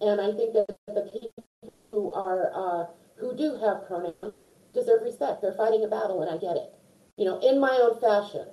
And 0.00 0.20
I 0.20 0.32
think 0.32 0.54
that 0.54 0.66
the 0.86 1.02
people 1.12 1.44
who 1.90 2.12
are 2.12 2.50
uh, 2.54 2.86
who 3.18 3.36
do 3.36 3.56
have 3.58 3.86
pronouns 3.86 4.34
deserve 4.74 5.02
respect. 5.02 5.42
They're 5.42 5.54
fighting 5.54 5.84
a 5.84 5.88
battle, 5.88 6.22
and 6.22 6.30
I 6.30 6.38
get 6.38 6.56
it. 6.56 6.72
You 7.16 7.24
know, 7.24 7.38
in 7.40 7.60
my 7.60 7.76
own 7.82 8.00
fashion. 8.00 8.46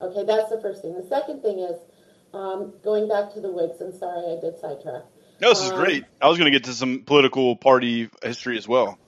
Okay, 0.00 0.24
that's 0.24 0.50
the 0.50 0.60
first 0.60 0.82
thing. 0.82 0.94
The 0.94 1.06
second 1.08 1.42
thing 1.42 1.58
is 1.58 1.76
um, 2.32 2.74
going 2.84 3.08
back 3.08 3.32
to 3.34 3.40
the 3.40 3.50
Whigs. 3.50 3.80
I'm 3.80 3.92
sorry, 3.92 4.36
I 4.36 4.40
did 4.40 4.58
sidetrack. 4.60 5.02
No, 5.40 5.50
this 5.50 5.62
is 5.62 5.70
Um, 5.70 5.78
great. 5.78 6.04
I 6.20 6.28
was 6.28 6.38
going 6.38 6.50
to 6.50 6.56
get 6.56 6.64
to 6.64 6.72
some 6.72 7.00
political 7.04 7.56
party 7.56 8.08
history 8.22 8.56
as 8.58 8.66
well. 8.66 8.98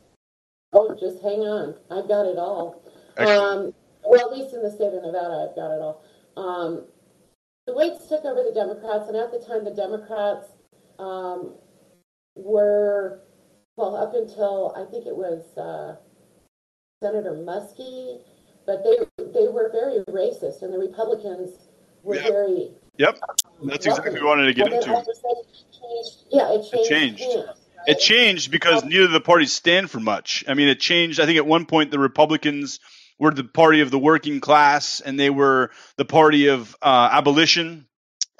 Oh, 0.72 0.94
just 0.98 1.22
hang 1.22 1.40
on. 1.40 1.74
I've 1.90 2.08
got 2.08 2.26
it 2.26 2.38
all. 2.38 2.82
Um, 3.18 3.74
well, 4.04 4.20
at 4.20 4.32
least 4.36 4.54
in 4.54 4.62
the 4.62 4.70
state 4.70 4.94
of 4.94 5.02
Nevada, 5.02 5.48
I've 5.48 5.56
got 5.56 5.72
it 5.72 5.80
all. 5.80 6.04
Um, 6.36 6.84
the 7.66 7.74
Whigs 7.74 8.06
took 8.08 8.24
over 8.24 8.42
the 8.42 8.54
Democrats, 8.54 9.08
and 9.08 9.16
at 9.16 9.30
the 9.32 9.44
time, 9.44 9.64
the 9.64 9.74
Democrats 9.74 10.46
um, 10.98 11.54
were, 12.36 13.20
well, 13.80 13.96
up 13.96 14.14
until 14.14 14.74
I 14.76 14.84
think 14.90 15.06
it 15.06 15.16
was 15.16 15.56
uh, 15.56 15.96
Senator 17.02 17.32
Muskie, 17.32 18.20
but 18.66 18.84
they 18.84 18.98
they 19.32 19.48
were 19.48 19.70
very 19.72 20.00
racist, 20.04 20.62
and 20.62 20.72
the 20.72 20.78
Republicans 20.78 21.50
were 22.02 22.16
Yeah. 22.16 22.28
very. 22.28 22.70
Yep. 22.98 23.18
That's 23.64 23.86
exactly 23.86 24.12
what 24.12 24.22
I 24.22 24.24
wanted 24.26 24.46
to 24.46 24.54
get 24.54 24.72
into. 24.72 24.92
a 24.92 25.00
it 25.00 25.06
changed. 25.72 26.16
Yeah, 26.30 26.52
it 26.52 26.88
changed. 26.88 27.24
It 27.86 27.98
changed 27.98 28.50
because 28.50 28.84
neither 28.84 29.04
of 29.04 29.12
the 29.12 29.20
parties 29.22 29.54
stand 29.54 29.90
for 29.90 30.00
much. 30.00 30.44
I 30.46 30.52
mean, 30.52 30.68
it 30.68 30.80
changed. 30.80 31.18
I 31.18 31.24
think 31.24 31.38
at 31.38 31.46
one 31.46 31.64
point 31.64 31.90
the 31.90 31.98
Republicans 31.98 32.78
were 33.18 33.30
the 33.30 33.44
party 33.44 33.80
of 33.80 33.90
the 33.90 33.98
working 33.98 34.40
class, 34.40 35.00
and 35.00 35.18
they 35.18 35.30
were 35.30 35.70
the 35.96 36.04
party 36.04 36.48
of 36.48 36.76
uh, 36.82 37.08
abolition. 37.12 37.86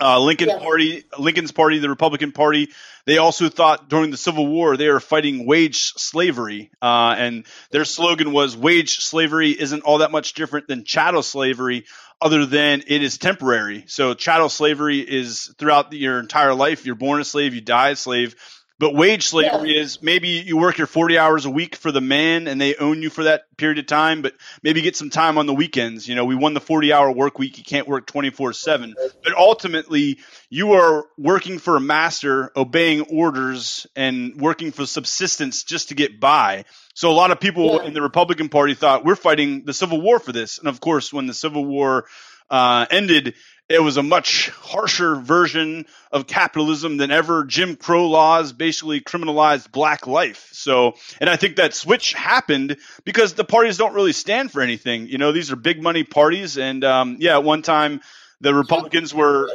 Uh, 0.01 0.19
Lincoln 0.19 0.49
Yes. 0.49 0.63
Party, 0.63 1.05
Lincoln's 1.19 1.53
Party, 1.53 1.79
the 1.79 1.89
Republican 1.89 2.33
Party. 2.33 2.71
They 3.05 3.19
also 3.19 3.49
thought 3.49 3.89
during 3.89 4.11
the 4.11 4.17
Civil 4.17 4.47
War 4.47 4.77
they 4.77 4.89
were 4.89 5.01
fighting 5.01 5.47
wage 5.47 5.93
slavery, 5.97 6.71
uh, 6.81 7.15
and 7.19 7.45
their 7.71 7.85
slogan 7.85 8.33
was 8.33 8.57
"Wage 8.57 8.97
slavery 8.99 9.51
isn't 9.51 9.83
all 9.83 9.99
that 9.99 10.11
much 10.11 10.35
different 10.35 10.69
than 10.69 10.85
chattel 10.85 11.23
slavery, 11.23 11.85
other 12.21 12.47
than 12.47 12.83
it 12.87 13.03
is 13.03 13.19
temporary." 13.19 13.85
So 13.89 14.15
chattel 14.15 14.49
slavery 14.49 15.01
is 15.01 15.53
throughout 15.59 15.91
the, 15.91 15.99
your 15.99 16.19
entire 16.19 16.55
life. 16.55 16.87
You're 16.87 16.95
born 16.95 17.21
a 17.21 17.25
slave, 17.25 17.55
you 17.55 17.61
die 17.61 17.91
a 17.91 17.97
slave. 17.97 18.35
But 18.81 18.95
wage 18.95 19.27
slavery 19.27 19.77
is 19.77 20.01
maybe 20.01 20.29
you 20.29 20.57
work 20.57 20.79
your 20.79 20.87
40 20.87 21.19
hours 21.19 21.45
a 21.45 21.51
week 21.51 21.77
for 21.77 21.93
the 21.93 22.01
man 22.01 22.49
and 22.49 22.59
they 22.59 22.77
own 22.77 23.03
you 23.03 23.11
for 23.11 23.25
that 23.25 23.43
period 23.59 23.79
of 23.79 23.85
time, 23.85 24.23
but 24.23 24.33
maybe 24.63 24.81
get 24.81 24.97
some 24.97 25.11
time 25.11 25.37
on 25.37 25.45
the 25.45 25.53
weekends. 25.53 26.09
You 26.09 26.15
know, 26.15 26.25
we 26.25 26.35
won 26.35 26.55
the 26.55 26.63
40 26.63 26.91
hour 26.91 27.13
work 27.13 27.39
week. 27.39 27.59
You 27.59 27.65
can't 27.65 27.87
work 27.87 28.07
24 28.07 28.55
7. 28.55 28.95
But 29.23 29.37
ultimately, 29.37 30.19
you 30.49 30.73
are 30.73 31.05
working 31.19 31.59
for 31.59 31.77
a 31.77 31.81
master, 31.81 32.51
obeying 32.57 33.03
orders, 33.03 33.87
and 33.95 34.41
working 34.41 34.73
for 34.73 34.87
subsistence 34.87 35.63
just 35.63 35.91
to 35.91 35.95
get 35.95 36.19
by. 36.19 36.65
So 36.95 37.11
a 37.11 37.13
lot 37.13 37.33
of 37.33 37.39
people 37.39 37.81
Yeah. 37.83 37.89
in 37.89 37.93
the 37.93 38.01
Republican 38.01 38.49
Party 38.49 38.73
thought 38.73 39.05
we're 39.05 39.15
fighting 39.15 39.67
the 39.67 39.75
Civil 39.75 40.01
War 40.01 40.19
for 40.19 40.33
this. 40.33 40.59
And 40.59 40.69
of 40.69 40.81
course, 40.81 41.13
when 41.13 41.27
the 41.27 41.35
Civil 41.35 41.67
War 41.67 42.07
uh, 42.49 42.87
ended, 42.91 43.35
it 43.71 43.81
was 43.81 43.97
a 43.97 44.03
much 44.03 44.51
harsher 44.51 45.15
version 45.15 45.87
of 46.11 46.27
capitalism 46.27 46.97
than 46.97 47.13
ever. 47.13 47.45
Jim 47.45 47.77
Crow 47.77 48.09
laws 48.09 48.53
basically 48.53 49.01
criminalized 49.01 49.71
black 49.71 50.09
life. 50.09 50.49
So, 50.53 50.95
and 51.21 51.31
I 51.31 51.37
think 51.37 51.57
that 51.57 51.73
switch 51.73 52.13
happened 52.13 52.79
because 53.05 53.35
the 53.35 53.45
parties 53.45 53.79
don't 53.79 53.95
really 53.95 54.13
stand 54.13 54.51
for 54.51 54.61
anything. 54.61 55.07
You 55.07 55.19
know, 55.19 55.31
these 55.31 55.53
are 55.53 55.57
big 55.57 55.81
money 55.81 56.03
parties. 56.03 56.59
And 56.59 56.83
um, 56.83 57.17
yeah, 57.21 57.35
at 57.35 57.45
one 57.45 57.63
time, 57.63 58.01
the 58.41 58.53
Republicans 58.53 59.15
were 59.15 59.49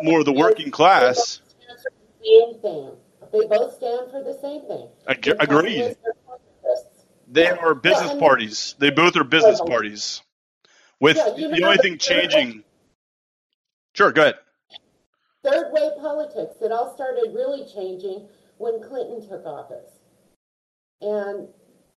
more 0.00 0.20
of 0.20 0.26
the 0.26 0.32
working 0.32 0.70
class. 0.70 1.40
They 1.42 1.50
both 1.50 1.82
stand 1.82 1.82
for 1.82 2.22
the 2.22 2.22
same 2.24 2.60
thing. 2.62 2.90
They 3.32 3.46
both 3.48 3.74
stand 3.74 4.10
for 4.12 4.22
the 4.22 4.38
same 4.40 4.60
thing. 4.68 4.88
Ag- 5.08 5.36
agreed. 5.40 5.96
capitalists 5.96 5.98
are 6.06 6.14
capitalists. 6.28 7.04
They 7.26 7.48
are 7.50 7.74
business 7.74 8.14
parties. 8.14 8.74
They 8.78 8.90
both 8.90 9.16
are 9.16 9.24
business 9.24 9.60
parties. 9.60 10.22
With 11.00 11.16
the 11.16 11.62
only 11.64 11.78
thing 11.78 11.98
changing. 11.98 12.63
Sure, 13.94 14.12
go 14.12 14.22
ahead. 14.22 14.34
Third 15.44 15.72
way 15.72 15.90
politics. 16.00 16.56
It 16.60 16.72
all 16.72 16.94
started 16.94 17.32
really 17.34 17.64
changing 17.72 18.28
when 18.58 18.82
Clinton 18.82 19.26
took 19.26 19.46
office, 19.46 20.00
and 21.00 21.48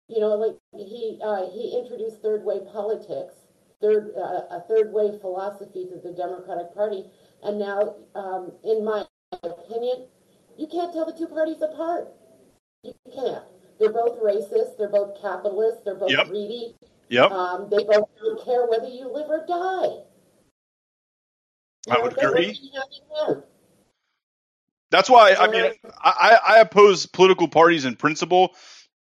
you 0.07 0.19
know, 0.19 0.35
like 0.35 0.57
he 0.75 1.19
uh, 1.23 1.49
he 1.49 1.77
introduced 1.77 2.21
third 2.21 2.43
way 2.43 2.59
politics, 2.71 3.35
third 3.81 4.11
uh, 4.15 4.55
a 4.55 4.63
third 4.67 4.93
way 4.93 5.17
philosophy 5.19 5.85
to 5.85 5.97
the 5.97 6.13
Democratic 6.15 6.73
Party, 6.73 7.05
and 7.43 7.57
now, 7.57 7.95
um, 8.15 8.51
in 8.63 8.83
my 8.83 9.05
opinion, 9.43 10.07
you 10.57 10.67
can't 10.67 10.93
tell 10.93 11.05
the 11.05 11.17
two 11.17 11.27
parties 11.27 11.61
apart. 11.61 12.09
You 12.83 12.93
can't. 13.13 13.43
They're 13.79 13.93
both 13.93 14.19
racist. 14.21 14.77
They're 14.77 14.89
both 14.89 15.21
capitalists. 15.21 15.81
They're 15.83 15.95
both 15.95 16.11
Yep. 16.11 16.27
greedy. 16.27 16.75
Yep. 17.09 17.31
Um, 17.31 17.69
they 17.69 17.83
both 17.83 18.09
don't 18.21 18.43
care 18.43 18.65
whether 18.65 18.87
you 18.87 19.07
live 19.07 19.29
or 19.29 19.45
die. 19.47 20.03
I 21.89 21.99
would 22.01 22.13
agree. 22.13 22.47
working 22.47 22.69
hand 22.73 22.89
in 22.91 23.27
hand. 23.35 23.43
That's 24.89 25.09
why 25.09 25.33
I 25.33 25.47
mean 25.49 25.71
I, 26.01 26.39
I 26.47 26.59
oppose 26.59 27.05
political 27.05 27.47
parties 27.47 27.85
in 27.85 27.95
principle. 27.95 28.53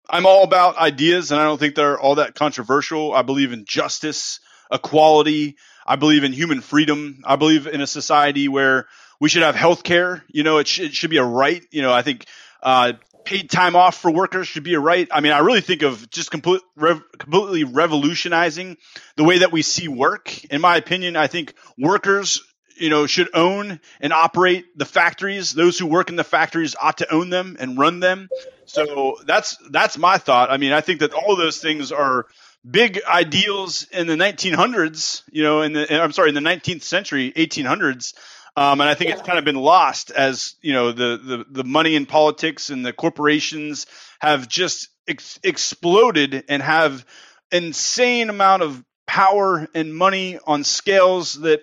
I'm 0.08 0.26
all 0.26 0.44
about 0.44 0.76
ideas, 0.76 1.30
and 1.32 1.40
I 1.40 1.44
don't 1.44 1.58
think 1.58 1.74
they're 1.74 1.98
all 1.98 2.16
that 2.16 2.34
controversial. 2.34 3.12
I 3.14 3.22
believe 3.22 3.52
in 3.52 3.64
justice, 3.64 4.40
equality. 4.70 5.56
I 5.86 5.96
believe 5.96 6.24
in 6.24 6.32
human 6.32 6.60
freedom. 6.60 7.22
I 7.24 7.36
believe 7.36 7.66
in 7.66 7.80
a 7.80 7.86
society 7.86 8.48
where 8.48 8.86
we 9.20 9.28
should 9.28 9.42
have 9.42 9.54
health 9.54 9.82
care. 9.82 10.22
You 10.28 10.42
know, 10.42 10.58
it, 10.58 10.66
sh- 10.66 10.80
it 10.80 10.94
should 10.94 11.10
be 11.10 11.16
a 11.18 11.24
right. 11.24 11.62
You 11.70 11.82
know, 11.82 11.92
I 11.92 12.02
think 12.02 12.26
uh, 12.62 12.94
paid 13.24 13.50
time 13.50 13.76
off 13.76 13.96
for 13.96 14.10
workers 14.10 14.48
should 14.48 14.62
be 14.62 14.74
a 14.74 14.80
right. 14.80 15.08
I 15.10 15.20
mean, 15.20 15.32
I 15.32 15.38
really 15.38 15.60
think 15.60 15.82
of 15.82 16.08
just 16.10 16.30
complete, 16.30 16.62
rev- 16.76 17.02
completely 17.18 17.64
revolutionizing 17.64 18.76
the 19.16 19.24
way 19.24 19.38
that 19.38 19.52
we 19.52 19.62
see 19.62 19.88
work. 19.88 20.44
In 20.46 20.60
my 20.60 20.76
opinion, 20.76 21.16
I 21.16 21.26
think 21.26 21.54
workers 21.78 22.42
you 22.76 22.90
know 22.90 23.06
should 23.06 23.28
own 23.34 23.80
and 24.00 24.12
operate 24.12 24.76
the 24.76 24.84
factories. 24.84 25.52
Those 25.52 25.78
who 25.78 25.86
work 25.86 26.08
in 26.10 26.16
the 26.16 26.24
factories 26.24 26.74
ought 26.80 26.98
to 26.98 27.12
own 27.12 27.30
them 27.30 27.56
and 27.58 27.78
run 27.78 28.00
them. 28.00 28.28
So 28.66 29.18
that's 29.26 29.56
that's 29.70 29.98
my 29.98 30.18
thought. 30.18 30.50
I 30.50 30.56
mean 30.56 30.72
i 30.72 30.80
think 30.80 31.00
that 31.00 31.12
all 31.12 31.32
of 31.32 31.38
those 31.38 31.58
things 31.58 31.92
are 31.92 32.26
big 32.68 33.00
ideals 33.04 33.86
in 33.92 34.06
the 34.06 34.14
1900s 34.16 35.22
you 35.30 35.42
know 35.42 35.60
in 35.60 35.74
the 35.74 36.02
i'm 36.02 36.12
sorry 36.12 36.30
in 36.30 36.34
the 36.34 36.40
19th 36.40 36.82
century 36.82 37.30
1800s 37.36 38.14
Um, 38.56 38.80
and 38.80 38.88
I 38.88 38.94
think 38.94 39.10
yeah. 39.10 39.16
it's 39.16 39.26
kind 39.26 39.38
of 39.38 39.44
been 39.44 39.56
lost 39.56 40.10
as 40.12 40.54
you 40.62 40.72
know 40.72 40.92
the, 40.92 41.18
the 41.18 41.44
the 41.50 41.64
money 41.64 41.94
in 41.96 42.06
politics 42.06 42.70
and 42.70 42.86
the 42.86 42.92
corporations 42.92 43.86
have 44.20 44.48
just 44.48 44.88
ex- 45.08 45.40
exploded 45.42 46.44
and 46.48 46.62
have 46.62 47.04
insane 47.50 48.30
amount 48.30 48.62
of 48.62 48.82
power 49.06 49.68
and 49.74 49.94
money 49.94 50.38
on 50.46 50.64
scales 50.64 51.34
that 51.34 51.60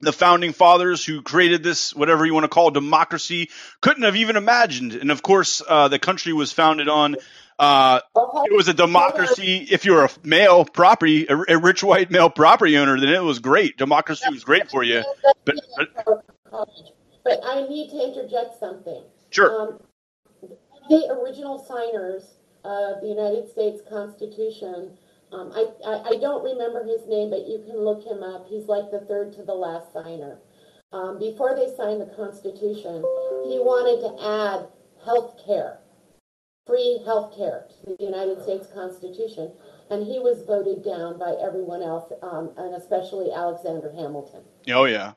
the 0.00 0.12
founding 0.12 0.52
fathers 0.52 1.04
who 1.04 1.22
created 1.22 1.62
this, 1.62 1.94
whatever 1.94 2.26
you 2.26 2.34
want 2.34 2.44
to 2.44 2.48
call 2.48 2.70
democracy, 2.70 3.50
couldn't 3.80 4.02
have 4.02 4.16
even 4.16 4.36
imagined. 4.36 4.94
And 4.94 5.10
of 5.10 5.22
course, 5.22 5.62
uh, 5.66 5.88
the 5.88 5.98
country 5.98 6.32
was 6.32 6.52
founded 6.52 6.88
on. 6.88 7.16
Uh, 7.58 8.00
it 8.14 8.54
was 8.54 8.68
a 8.68 8.74
democracy. 8.74 9.66
If 9.70 9.86
you're 9.86 10.04
a 10.04 10.10
male 10.22 10.66
property, 10.66 11.26
a, 11.26 11.36
a, 11.48 11.58
rich 11.58 11.82
white 11.82 12.10
male 12.10 12.28
property 12.28 12.76
owner, 12.76 13.00
then 13.00 13.08
it 13.08 13.22
was 13.22 13.38
great. 13.38 13.78
Democracy 13.78 14.26
was 14.30 14.44
great 14.44 14.70
for 14.70 14.82
you. 14.82 15.02
But, 15.46 15.56
but, 15.76 16.14
but 17.24 17.40
I 17.44 17.66
need 17.66 17.90
to 17.92 18.04
interject 18.04 18.60
something. 18.60 19.02
Sure. 19.30 19.62
Um, 19.62 19.80
the 20.90 21.18
original 21.18 21.58
signers 21.58 22.24
of 22.62 23.00
the 23.00 23.08
United 23.08 23.50
States 23.50 23.80
Constitution 23.88 24.90
um, 25.36 25.52
I, 25.54 25.66
I, 25.86 26.02
I, 26.14 26.16
don't 26.18 26.42
remember 26.42 26.82
his 26.84 27.06
name, 27.06 27.28
but 27.28 27.46
you 27.46 27.62
can 27.66 27.76
look 27.76 28.04
him 28.04 28.22
up. 28.22 28.46
He's 28.48 28.66
like 28.66 28.90
the 28.90 29.00
third 29.00 29.34
to 29.34 29.42
the 29.42 29.54
last 29.54 29.92
signer. 29.92 30.38
Um, 30.92 31.18
before 31.18 31.54
they 31.54 31.68
signed 31.76 32.00
the 32.00 32.12
Constitution, 32.16 33.04
he 33.44 33.60
wanted 33.60 34.00
to 34.00 34.16
add 34.24 34.68
health 35.04 35.38
care, 35.44 35.80
free 36.66 37.02
health 37.04 37.36
care 37.36 37.66
to 37.68 37.96
the 37.96 38.04
United 38.04 38.42
States 38.42 38.66
Constitution, 38.72 39.52
and 39.90 40.06
he 40.06 40.18
was 40.18 40.42
voted 40.46 40.82
down 40.82 41.18
by 41.18 41.36
everyone 41.42 41.82
else, 41.82 42.10
um, 42.22 42.52
and 42.56 42.74
especially 42.74 43.30
Alexander 43.30 43.92
Hamilton. 43.92 44.40
Oh, 44.70 44.84
yeah. 44.84 45.12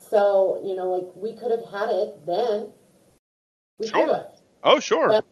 So, 0.00 0.60
you 0.64 0.74
know, 0.74 0.90
like 0.90 1.14
we 1.14 1.32
could 1.38 1.52
have 1.52 1.64
had 1.70 1.90
it 1.90 2.26
then. 2.26 2.72
We 3.78 3.86
sure. 3.86 4.06
could 4.06 4.14
have. 4.14 4.26
Oh, 4.64 4.80
sure. 4.80 5.08
But, 5.08 5.24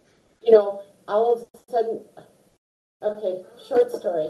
you 0.42 0.52
know, 0.52 0.82
all 1.08 1.34
of 1.34 1.42
a 1.42 1.72
sudden, 1.72 2.04
Okay, 3.04 3.42
short 3.68 3.92
story. 3.92 4.26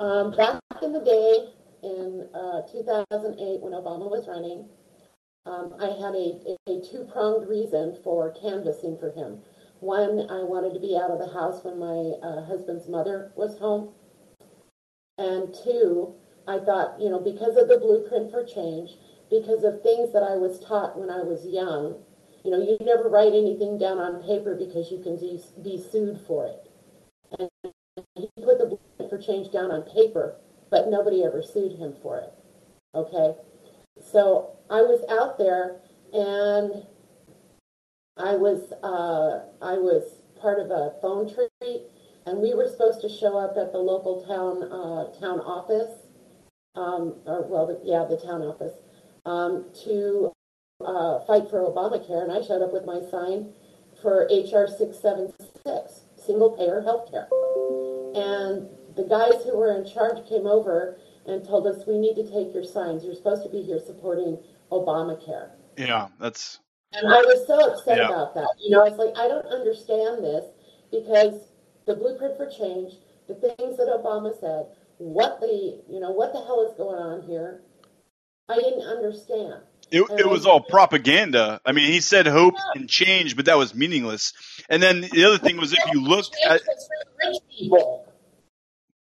Um, 0.00 0.34
back 0.34 0.58
in 0.82 0.92
the 0.92 0.98
day, 0.98 1.46
in 1.84 2.26
uh, 2.34 2.62
2008, 2.66 3.62
when 3.62 3.70
Obama 3.70 4.10
was 4.10 4.26
running, 4.26 4.66
um, 5.46 5.76
I 5.78 5.94
had 6.02 6.10
a, 6.18 6.58
a 6.66 6.82
two 6.82 7.06
pronged 7.12 7.48
reason 7.48 7.96
for 8.02 8.34
canvassing 8.34 8.98
for 8.98 9.12
him. 9.12 9.38
One, 9.78 10.26
I 10.28 10.42
wanted 10.42 10.74
to 10.74 10.80
be 10.80 10.98
out 10.98 11.12
of 11.12 11.20
the 11.20 11.32
house 11.32 11.62
when 11.62 11.78
my 11.78 12.18
uh, 12.18 12.44
husband's 12.44 12.88
mother 12.88 13.30
was 13.36 13.60
home. 13.60 13.90
And 15.16 15.54
two, 15.62 16.16
I 16.48 16.58
thought, 16.58 16.98
you 16.98 17.10
know, 17.10 17.20
because 17.20 17.56
of 17.56 17.68
the 17.68 17.78
blueprint 17.78 18.32
for 18.32 18.42
change, 18.42 18.98
because 19.30 19.62
of 19.62 19.82
things 19.82 20.12
that 20.12 20.24
I 20.24 20.34
was 20.34 20.58
taught 20.58 20.98
when 20.98 21.10
I 21.10 21.22
was 21.22 21.46
young, 21.46 22.02
you 22.44 22.50
know, 22.50 22.58
you 22.58 22.76
never 22.80 23.08
write 23.08 23.38
anything 23.38 23.78
down 23.78 23.98
on 23.98 24.20
paper 24.20 24.56
because 24.58 24.90
you 24.90 24.98
can 24.98 25.14
be, 25.14 25.38
be 25.62 25.78
sued 25.78 26.18
for 26.26 26.48
it. 26.48 26.73
He 28.16 28.28
put 28.42 28.58
the 28.58 28.66
blueprint 28.66 29.10
for 29.10 29.18
change 29.18 29.52
down 29.52 29.70
on 29.70 29.82
paper, 29.82 30.36
but 30.70 30.88
nobody 30.88 31.22
ever 31.22 31.42
sued 31.42 31.78
him 31.78 31.94
for 32.02 32.18
it. 32.18 32.32
Okay? 32.94 33.34
So 34.00 34.56
I 34.70 34.82
was 34.82 35.04
out 35.08 35.38
there 35.38 35.76
and 36.12 36.86
I 38.16 38.36
was 38.36 38.72
uh, 38.82 39.46
I 39.64 39.74
was 39.74 40.22
part 40.40 40.60
of 40.60 40.70
a 40.70 40.94
phone 41.00 41.32
tree, 41.32 41.82
and 42.26 42.38
we 42.38 42.54
were 42.54 42.68
supposed 42.68 43.00
to 43.02 43.08
show 43.08 43.36
up 43.36 43.56
at 43.56 43.72
the 43.72 43.78
local 43.78 44.24
town 44.24 44.62
uh, 44.62 45.18
town 45.18 45.40
office, 45.40 46.06
um, 46.76 47.14
or 47.26 47.42
well, 47.42 47.66
the, 47.66 47.80
yeah, 47.82 48.04
the 48.04 48.16
town 48.16 48.42
office, 48.42 48.74
um, 49.26 49.66
to 49.84 50.32
uh, 50.84 51.20
fight 51.26 51.50
for 51.50 51.60
Obamacare, 51.60 52.22
and 52.22 52.32
I 52.32 52.40
showed 52.40 52.62
up 52.62 52.72
with 52.72 52.84
my 52.84 53.00
sign 53.10 53.52
for 54.00 54.28
HR 54.30 54.68
six 54.68 55.00
seven 55.00 55.32
six, 55.66 56.02
single 56.16 56.50
payer 56.50 56.82
health 56.82 57.10
care. 57.10 57.28
And 58.14 58.68
the 58.96 59.04
guys 59.04 59.42
who 59.44 59.56
were 59.56 59.76
in 59.76 59.86
charge 59.86 60.26
came 60.28 60.46
over 60.46 60.98
and 61.26 61.44
told 61.44 61.66
us 61.66 61.86
we 61.86 61.98
need 61.98 62.14
to 62.14 62.22
take 62.22 62.54
your 62.54 62.64
signs. 62.64 63.04
You're 63.04 63.14
supposed 63.14 63.42
to 63.42 63.48
be 63.48 63.62
here 63.62 63.80
supporting 63.84 64.38
Obamacare. 64.70 65.50
Yeah, 65.76 66.08
that's. 66.20 66.60
And 66.92 67.12
I 67.12 67.20
was 67.22 67.46
so 67.46 67.72
upset 67.72 67.98
yeah. 67.98 68.06
about 68.06 68.34
that. 68.34 68.48
You 68.60 68.70
know, 68.70 68.84
I 68.84 68.88
was 68.88 68.98
like, 68.98 69.18
I 69.18 69.26
don't 69.26 69.46
understand 69.46 70.22
this 70.22 70.44
because 70.92 71.48
the 71.86 71.96
blueprint 71.96 72.36
for 72.36 72.46
change, 72.46 72.94
the 73.26 73.34
things 73.34 73.76
that 73.78 73.88
Obama 73.88 74.38
said, 74.38 74.66
what 74.98 75.40
the, 75.40 75.82
you 75.88 75.98
know, 75.98 76.12
what 76.12 76.32
the 76.32 76.38
hell 76.38 76.64
is 76.70 76.76
going 76.76 76.98
on 76.98 77.22
here? 77.22 77.62
I 78.48 78.56
didn't 78.56 78.82
understand. 78.82 79.62
It, 79.90 80.04
it 80.18 80.28
was 80.28 80.46
all 80.46 80.60
propaganda. 80.60 81.60
I 81.64 81.72
mean, 81.72 81.90
he 81.90 82.00
said 82.00 82.26
hope 82.26 82.54
and 82.74 82.88
change, 82.88 83.36
but 83.36 83.46
that 83.46 83.58
was 83.58 83.74
meaningless. 83.74 84.32
And 84.68 84.82
then 84.82 85.02
the 85.02 85.24
other 85.24 85.38
thing 85.38 85.56
was 85.56 85.72
if 85.72 85.78
you 85.92 86.00
look 86.00 86.26
at 86.48 86.62
rich 87.24 87.38
people. 87.50 88.03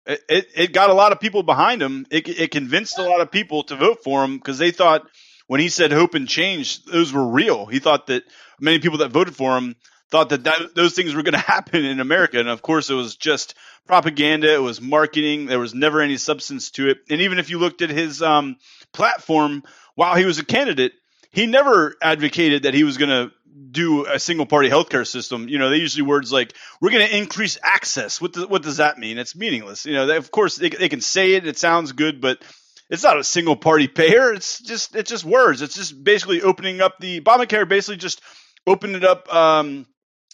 It, 0.10 0.48
it, 0.56 0.74
got 0.74 0.90
a 0.90 0.94
lot 0.96 1.12
of 1.12 1.20
people 1.20 1.44
behind 1.44 1.84
him. 1.84 2.08
It, 2.10 2.28
it 2.28 2.52
convinced 2.52 2.98
a 2.98 3.04
lot 3.04 3.22
of 3.22 3.32
people 3.32 3.64
to 3.64 3.76
vote 3.76 4.04
for 4.04 4.24
him 4.24 4.38
because 4.38 4.58
they 4.58 4.72
thought 4.72 5.04
when 5.46 5.60
he 5.60 5.70
said 5.70 5.92
hope 5.92 6.16
and 6.16 6.28
change, 6.28 6.84
those 6.86 7.14
were 7.14 7.28
real. 7.28 7.68
He 7.68 7.78
thought 7.78 8.08
that 8.08 8.24
many 8.60 8.80
people 8.80 9.00
that 9.00 9.12
voted 9.12 9.36
for 9.36 9.56
him 9.56 9.76
thought 10.10 10.30
that, 10.30 10.44
that 10.46 10.76
those 10.76 10.94
things 10.94 11.14
were 11.14 11.24
going 11.24 11.34
to 11.34 11.40
happen 11.40 11.86
in 11.86 12.00
America. 12.00 12.40
And 12.40 12.50
of 12.50 12.62
course, 12.62 12.90
it 12.90 12.96
was 12.96 13.16
just 13.16 13.56
propaganda. 13.86 14.54
It 14.54 14.62
was 14.62 14.82
marketing. 14.82 15.46
There 15.46 15.60
was 15.60 15.74
never 15.74 16.02
any 16.02 16.18
substance 16.18 16.72
to 16.72 16.90
it. 16.90 17.00
And 17.10 17.22
even 17.22 17.40
if 17.40 17.50
you 17.50 17.60
looked 17.60 17.82
at 17.82 17.90
his 17.90 18.22
um, 18.22 18.58
platform 18.94 19.64
while 19.96 20.16
he 20.16 20.26
was 20.26 20.40
a 20.40 20.46
candidate, 20.46 20.94
he 21.32 21.46
never 21.46 21.96
advocated 22.02 22.64
that 22.64 22.74
he 22.74 22.84
was 22.84 22.98
going 22.98 23.10
to 23.10 23.32
do 23.72 24.06
a 24.06 24.20
single 24.20 24.46
party 24.46 24.70
healthcare 24.70 25.06
system, 25.06 25.50
you 25.50 25.58
know, 25.58 25.70
they 25.70 25.78
usually 25.78 26.04
words 26.04 26.32
like 26.32 26.54
"we're 26.82 26.92
going 26.92 27.08
to 27.08 27.18
increase 27.18 27.58
access." 27.64 28.22
What 28.22 28.34
does, 28.34 28.48
what 28.48 28.64
does 28.64 28.78
that 28.78 28.98
mean? 28.98 29.18
It's 29.18 29.36
meaningless. 29.36 29.86
You 29.86 29.94
know, 29.94 30.08
they, 30.08 30.18
of 30.18 30.32
course 30.32 30.56
they, 30.56 30.70
they 30.70 30.90
can 30.90 31.02
say 31.02 31.34
it; 31.34 31.48
it 31.48 31.58
sounds 31.58 31.92
good, 31.92 32.22
but 32.22 32.42
it's 32.90 33.04
not 33.04 33.20
a 33.20 33.24
single 33.24 33.56
party 33.56 33.88
payer. 33.88 34.34
It's 34.34 34.60
just 34.60 34.96
it's 34.96 35.10
just 35.10 35.26
words. 35.26 35.62
It's 35.62 35.76
just 35.76 36.04
basically 36.04 36.42
opening 36.42 36.82
up 36.82 37.00
the 37.00 37.22
Obamacare. 37.22 37.68
Basically, 37.68 37.98
just 37.98 38.22
opened 38.66 38.96
it 38.96 39.04
up. 39.04 39.34
Um, 39.34 39.86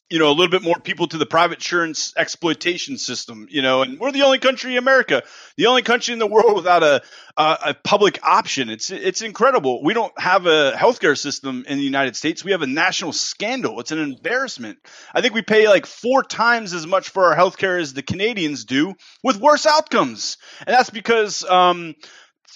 you 0.10 0.20
know, 0.20 0.28
a 0.28 0.34
little 0.34 0.50
bit 0.50 0.62
more 0.62 0.80
people 0.80 1.08
to 1.08 1.18
the 1.18 1.26
private 1.26 1.56
insurance 1.56 2.14
exploitation 2.16 2.98
system, 2.98 3.48
you 3.50 3.64
know, 3.64 3.82
and 3.82 4.00
we're 4.00 4.12
the 4.12 4.22
only 4.22 4.38
country 4.38 4.74
in 4.74 4.78
America, 4.78 5.24
the 5.58 5.66
only 5.66 5.82
country 5.82 6.14
in 6.14 6.20
the 6.20 6.28
world 6.28 6.56
without 6.56 6.84
a, 6.84 7.02
a, 7.36 7.58
a 7.68 7.74
public 7.74 8.20
option. 8.22 8.70
It's, 8.70 8.92
it's 8.92 9.24
incredible. 9.24 9.84
We 9.84 9.96
don't 9.96 10.14
have 10.20 10.46
a 10.46 10.74
healthcare 10.74 11.18
system 11.18 11.66
in 11.68 11.80
the 11.80 11.84
United 11.84 12.16
States. 12.16 12.46
We 12.46 12.52
have 12.52 12.62
a 12.62 12.68
national 12.68 13.14
scandal. 13.14 13.80
It's 13.80 13.92
an 13.92 14.00
embarrassment. 14.00 14.78
I 15.12 15.22
think 15.22 15.34
we 15.34 15.42
pay 15.42 15.68
like 15.68 15.88
four 15.88 16.22
times 16.22 16.74
as 16.74 16.86
much 16.86 17.10
for 17.10 17.26
our 17.26 17.36
healthcare 17.36 17.82
as 17.82 17.94
the 17.94 18.04
Canadians 18.04 18.66
do 18.66 18.94
with 19.24 19.38
worse 19.38 19.66
outcomes. 19.66 20.38
And 20.68 20.76
that's 20.76 20.92
because, 20.92 21.44
um, 21.44 21.96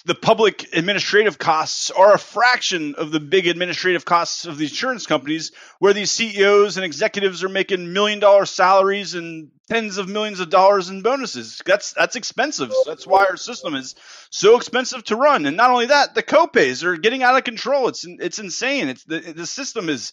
the 0.04 0.14
public 0.14 0.66
administrative 0.72 1.38
costs 1.38 1.90
are 1.90 2.14
a 2.14 2.18
fraction 2.18 2.94
of 2.94 3.10
the 3.10 3.20
big 3.20 3.46
administrative 3.46 4.04
costs 4.04 4.46
of 4.46 4.56
the 4.56 4.64
insurance 4.64 5.06
companies, 5.06 5.52
where 5.78 5.92
these 5.92 6.10
CEOs 6.10 6.76
and 6.76 6.84
executives 6.84 7.44
are 7.44 7.48
making 7.48 7.92
million 7.92 8.18
dollar 8.18 8.46
salaries 8.46 9.14
and 9.14 9.50
tens 9.68 9.98
of 9.98 10.08
millions 10.08 10.40
of 10.40 10.50
dollars 10.50 10.88
in 10.88 11.02
bonuses. 11.02 11.60
That's 11.64 11.92
that's 11.92 12.16
expensive. 12.16 12.72
That's 12.86 13.06
why 13.06 13.26
our 13.26 13.36
system 13.36 13.74
is 13.74 13.94
so 14.30 14.56
expensive 14.56 15.04
to 15.04 15.16
run. 15.16 15.46
And 15.46 15.56
not 15.56 15.70
only 15.70 15.86
that, 15.86 16.14
the 16.14 16.22
copays 16.22 16.82
are 16.82 16.96
getting 16.96 17.22
out 17.22 17.36
of 17.36 17.44
control. 17.44 17.88
It's 17.88 18.04
it's 18.06 18.38
insane. 18.38 18.88
It's 18.88 19.04
the 19.04 19.20
the 19.20 19.46
system 19.46 19.88
is 19.88 20.12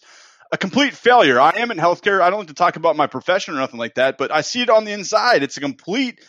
a 0.52 0.58
complete 0.58 0.94
failure. 0.94 1.40
I 1.40 1.52
am 1.56 1.70
in 1.70 1.78
healthcare. 1.78 2.20
I 2.20 2.30
don't 2.30 2.40
like 2.40 2.48
to 2.48 2.54
talk 2.54 2.76
about 2.76 2.96
my 2.96 3.06
profession 3.06 3.54
or 3.54 3.58
nothing 3.58 3.78
like 3.78 3.94
that, 3.94 4.18
but 4.18 4.30
I 4.30 4.40
see 4.42 4.62
it 4.62 4.70
on 4.70 4.84
the 4.84 4.92
inside. 4.92 5.42
It's 5.42 5.56
a 5.56 5.60
complete 5.60 6.20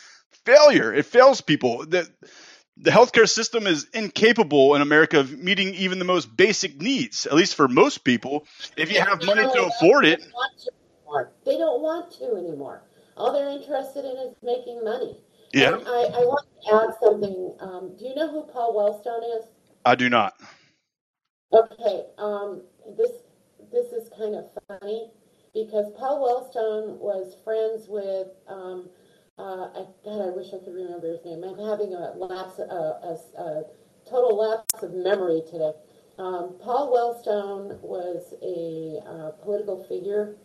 failure. 0.46 0.94
It 0.94 1.06
fails 1.06 1.42
people. 1.42 1.86
The, 1.86 2.08
the 2.82 2.92
healthcare 2.92 3.28
system 3.28 3.68
is 3.68 3.88
incapable 3.94 4.76
in 4.76 4.82
America 4.82 5.20
of 5.20 5.38
meeting 5.38 5.74
even 5.76 6.00
the 6.00 6.06
most 6.06 6.36
basic 6.36 6.82
needs, 6.82 7.26
at 7.26 7.34
least 7.34 7.56
for 7.56 7.68
most 7.68 8.04
people. 8.04 8.46
If 8.78 8.92
you 8.92 9.02
have 9.02 9.24
money 9.24 9.44
to 9.44 9.66
afford 9.66 10.06
it, 10.06 10.22
they 11.46 11.58
don't 11.58 11.82
want 11.82 12.12
to 12.20 12.36
anymore. 12.36 12.84
All 13.18 13.34
they're 13.34 13.50
interested 13.50 14.06
in 14.06 14.16
is 14.18 14.36
making 14.42 14.84
money. 14.84 15.20
Yeah. 15.54 15.72
I, 15.72 16.10
I, 16.14 16.26
want 16.26 16.48
to 16.64 16.76
add 16.76 16.96
something. 17.04 17.56
Um, 17.60 17.96
do 17.98 18.06
you 18.06 18.16
know 18.16 18.32
who 18.32 18.44
Paul 18.44 18.76
Wellstone 18.76 19.40
is? 19.40 19.46
I 19.86 19.96
do 19.96 20.10
not. 20.10 20.36
Okay. 21.52 22.06
Um, 22.18 22.62
this 22.96 23.12
this 23.72 23.88
is 23.88 24.10
kind 24.18 24.36
of 24.36 24.46
funny 24.68 25.10
because 25.54 25.92
Paul 25.98 26.22
Wellstone 26.24 26.98
was 26.98 27.36
friends 27.44 27.88
with 27.90 28.28
um, 28.48 28.90
uh, 29.40 29.70
I, 29.76 29.86
God, 30.06 30.22
I 30.28 30.32
wish 30.36 30.48
I 30.54 30.60
could 30.64 30.76
remember 30.76 31.12
his 31.12 31.26
name. 31.26 31.44
I'm 31.44 31.58
having 31.58 31.94
a 31.94 32.14
lapse, 32.18 32.60
a, 32.60 32.64
a, 32.64 33.18
a 33.42 33.64
total 34.10 34.38
lapse 34.38 34.84
of 34.84 34.94
memory 34.94 35.42
today. 35.50 35.72
Um, 36.20 36.56
Paul 36.62 36.92
Wellstone 36.94 37.80
was 37.82 38.34
a 38.44 39.00
uh, 39.10 39.32
political 39.44 39.84
figure, 39.86 40.36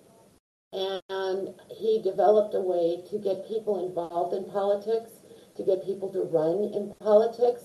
and 0.72 1.54
he 1.70 2.00
developed 2.02 2.54
a 2.54 2.60
way 2.60 3.02
to 3.10 3.18
get 3.18 3.48
people 3.48 3.86
involved 3.86 4.34
in 4.34 4.44
politics, 4.50 5.10
to 5.56 5.64
get 5.64 5.84
people 5.84 6.08
to 6.12 6.22
run 6.22 6.72
in 6.74 6.94
politics. 7.00 7.64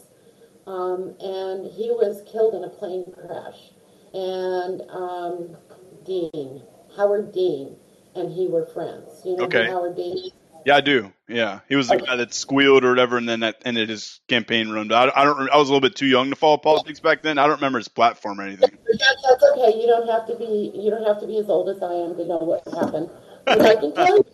um, 0.67 1.15
and 1.19 1.65
he 1.71 1.89
was 1.89 2.21
killed 2.31 2.53
in 2.55 2.63
a 2.63 2.69
plane 2.69 3.05
crash. 3.13 3.71
And 4.13 4.81
um, 4.89 5.57
Dean, 6.05 6.63
Howard 6.95 7.31
Dean, 7.33 7.75
and 8.15 8.31
he 8.31 8.47
were 8.47 8.65
friends. 8.67 9.21
You 9.25 9.37
know 9.37 9.43
Okay. 9.45 9.65
Howard 9.67 9.95
Dean 9.95 10.17
is? 10.17 10.31
Yeah, 10.65 10.75
I 10.75 10.81
do. 10.81 11.13
Yeah, 11.27 11.61
he 11.69 11.75
was 11.75 11.87
the 11.87 11.95
Okay. 11.95 12.05
guy 12.05 12.15
that 12.17 12.33
squealed 12.33 12.83
or 12.83 12.89
whatever, 12.89 13.17
and 13.17 13.27
then 13.27 13.41
that 13.41 13.61
ended 13.65 13.89
his 13.89 14.19
campaign 14.27 14.69
run. 14.69 14.91
I, 14.91 15.11
I 15.15 15.23
don't. 15.23 15.49
I 15.49 15.57
was 15.57 15.69
a 15.69 15.73
little 15.73 15.87
bit 15.87 15.95
too 15.95 16.05
young 16.05 16.29
to 16.29 16.35
follow 16.35 16.57
politics 16.57 16.99
back 16.99 17.21
then. 17.21 17.37
I 17.37 17.43
don't 17.43 17.55
remember 17.55 17.77
his 17.79 17.87
platform 17.87 18.39
or 18.39 18.43
anything. 18.43 18.71
But 18.85 18.99
that, 18.99 19.17
that's 19.27 19.43
okay. 19.53 19.79
You 19.79 19.87
don't 19.87 20.07
have 20.09 20.27
to 20.27 20.35
be. 20.35 20.71
You 20.75 20.89
don't 20.91 21.05
have 21.05 21.19
to 21.21 21.27
be 21.27 21.37
as 21.37 21.49
old 21.49 21.69
as 21.69 21.81
I 21.81 21.93
am 21.93 22.15
to 22.17 22.25
know 22.25 22.39
what 22.39 22.63
happened. 22.73 23.09
But 23.45 23.61
I 23.61 23.75
can 23.75 23.93
tell 23.93 24.17
you. 24.17 24.25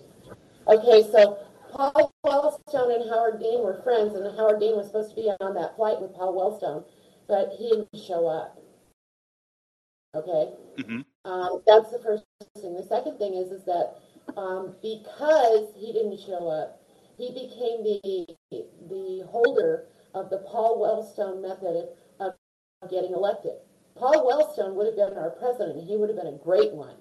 Okay, 0.68 1.04
so 1.12 1.38
Paul 1.72 2.12
Wellstone 2.26 3.00
and 3.00 3.10
Howard 3.10 3.40
Dean 3.40 3.62
were 3.62 3.82
friends, 3.84 4.16
and 4.16 4.26
Howard 4.38 4.60
Dean 4.60 4.76
was 4.76 4.88
supposed 4.88 5.12
to 5.12 5.16
be 5.16 5.30
on 5.40 5.54
that 5.56 5.76
flight 5.76 6.02
with 6.02 6.14
Paul 6.16 6.34
Wellstone, 6.34 6.84
but 7.28 7.52
he 7.58 7.70
didn't 7.70 7.90
show 8.08 8.28
up. 8.28 8.58
Okay. 10.16 10.54
hmm 10.82 11.02
Um, 11.26 11.62
that's 11.68 11.92
the 11.92 12.00
first 12.00 12.24
thing. 12.56 12.74
The 12.76 12.84
second 12.84 13.18
thing 13.18 13.36
is 13.36 13.52
is 13.52 13.66
that 13.66 13.96
um, 14.38 14.76
because 14.82 15.74
he 15.78 15.94
didn't 15.94 16.20
show 16.20 16.48
up, 16.48 16.82
he 17.18 17.30
became 17.30 17.84
the 17.84 18.36
the 18.90 19.26
holder 19.30 19.86
of 20.14 20.30
the 20.30 20.40
Paul 20.40 20.80
Wellstone 20.80 21.42
method 21.42 21.90
of 22.20 22.34
getting 22.90 23.14
elected. 23.14 23.54
Paul 23.96 24.28
Wellstone 24.28 24.74
would 24.76 24.88
have 24.88 24.96
been 24.96 25.18
our 25.18 25.32
president. 25.32 25.88
He 25.88 25.96
would 25.96 26.10
have 26.10 26.18
been 26.18 26.34
a 26.34 26.38
great 26.44 26.72
one 26.72 26.96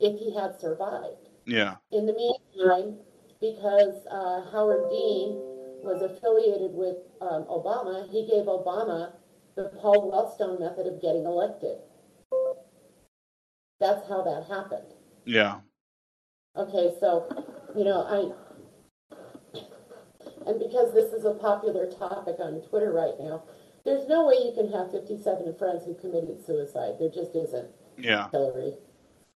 if 0.00 0.18
he 0.18 0.34
had 0.34 0.60
survived. 0.60 1.28
Yeah. 1.46 1.76
In 1.92 2.06
the 2.06 2.12
meantime, 2.12 2.96
because 3.40 4.06
uh, 4.10 4.50
Howard 4.50 4.90
Dean 4.90 5.38
was 5.82 6.02
affiliated 6.02 6.72
with 6.74 6.96
um, 7.20 7.44
Obama, 7.44 8.10
he 8.10 8.26
gave 8.26 8.44
Obama 8.46 9.12
the 9.56 9.70
Paul 9.80 10.10
Wellstone 10.10 10.60
method 10.60 10.86
of 10.86 11.00
getting 11.00 11.24
elected. 11.24 11.78
That's 13.78 14.06
how 14.08 14.22
that 14.22 14.44
happened. 14.48 14.94
Yeah. 15.24 15.60
Okay, 16.56 16.92
so, 16.98 17.28
you 17.76 17.84
know, 17.84 18.02
I, 18.02 18.32
and 20.46 20.58
because 20.58 20.92
this 20.92 21.12
is 21.12 21.24
a 21.24 21.34
popular 21.34 21.90
topic 21.90 22.36
on 22.40 22.60
Twitter 22.68 22.92
right 22.92 23.14
now, 23.20 23.44
there's 23.84 24.08
no 24.08 24.26
way 24.26 24.34
you 24.44 24.52
can 24.54 24.70
have 24.72 24.90
57 24.90 25.54
friends 25.54 25.84
who 25.84 25.94
committed 25.94 26.44
suicide. 26.44 26.94
There 26.98 27.08
just 27.08 27.34
isn't, 27.34 27.68
Yeah. 27.96 28.28
Hillary. 28.30 28.74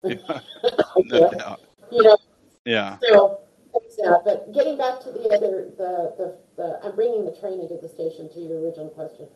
Yeah. 0.04 0.40
No 1.04 1.30
doubt. 1.30 1.60
You 1.92 2.02
know, 2.02 2.16
Yeah. 2.64 2.96
So, 3.08 3.42
that. 3.98 4.22
But 4.24 4.52
getting 4.52 4.76
back 4.76 5.00
to 5.00 5.10
the 5.10 5.28
other, 5.28 5.70
the, 5.76 6.14
the, 6.16 6.36
the, 6.56 6.80
I'm 6.84 6.94
bringing 6.94 7.24
the 7.24 7.32
train 7.32 7.60
into 7.60 7.78
the 7.80 7.88
station 7.88 8.28
to 8.30 8.40
your 8.40 8.60
original 8.60 8.88
question. 8.88 9.28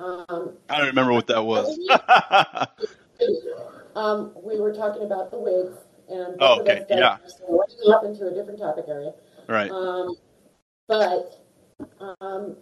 Um, 0.00 0.56
I 0.68 0.78
don't 0.78 0.86
remember 0.86 1.12
what 1.12 1.26
that 1.28 1.44
was. 1.44 1.78
um, 3.96 4.32
we 4.42 4.58
were 4.58 4.72
talking 4.72 5.02
about 5.02 5.30
the 5.30 5.38
Whigs 5.38 5.76
and. 6.08 6.36
Oh, 6.40 6.60
okay, 6.60 6.84
yeah. 6.90 7.18
So 7.26 7.44
we're 7.48 7.66
going 7.66 7.92
off 7.92 8.04
into 8.04 8.26
a 8.28 8.34
different 8.34 8.58
topic 8.58 8.86
area. 8.88 9.12
right. 9.48 9.70
Um, 9.70 10.16
but, 10.86 11.40
um, 12.20 12.56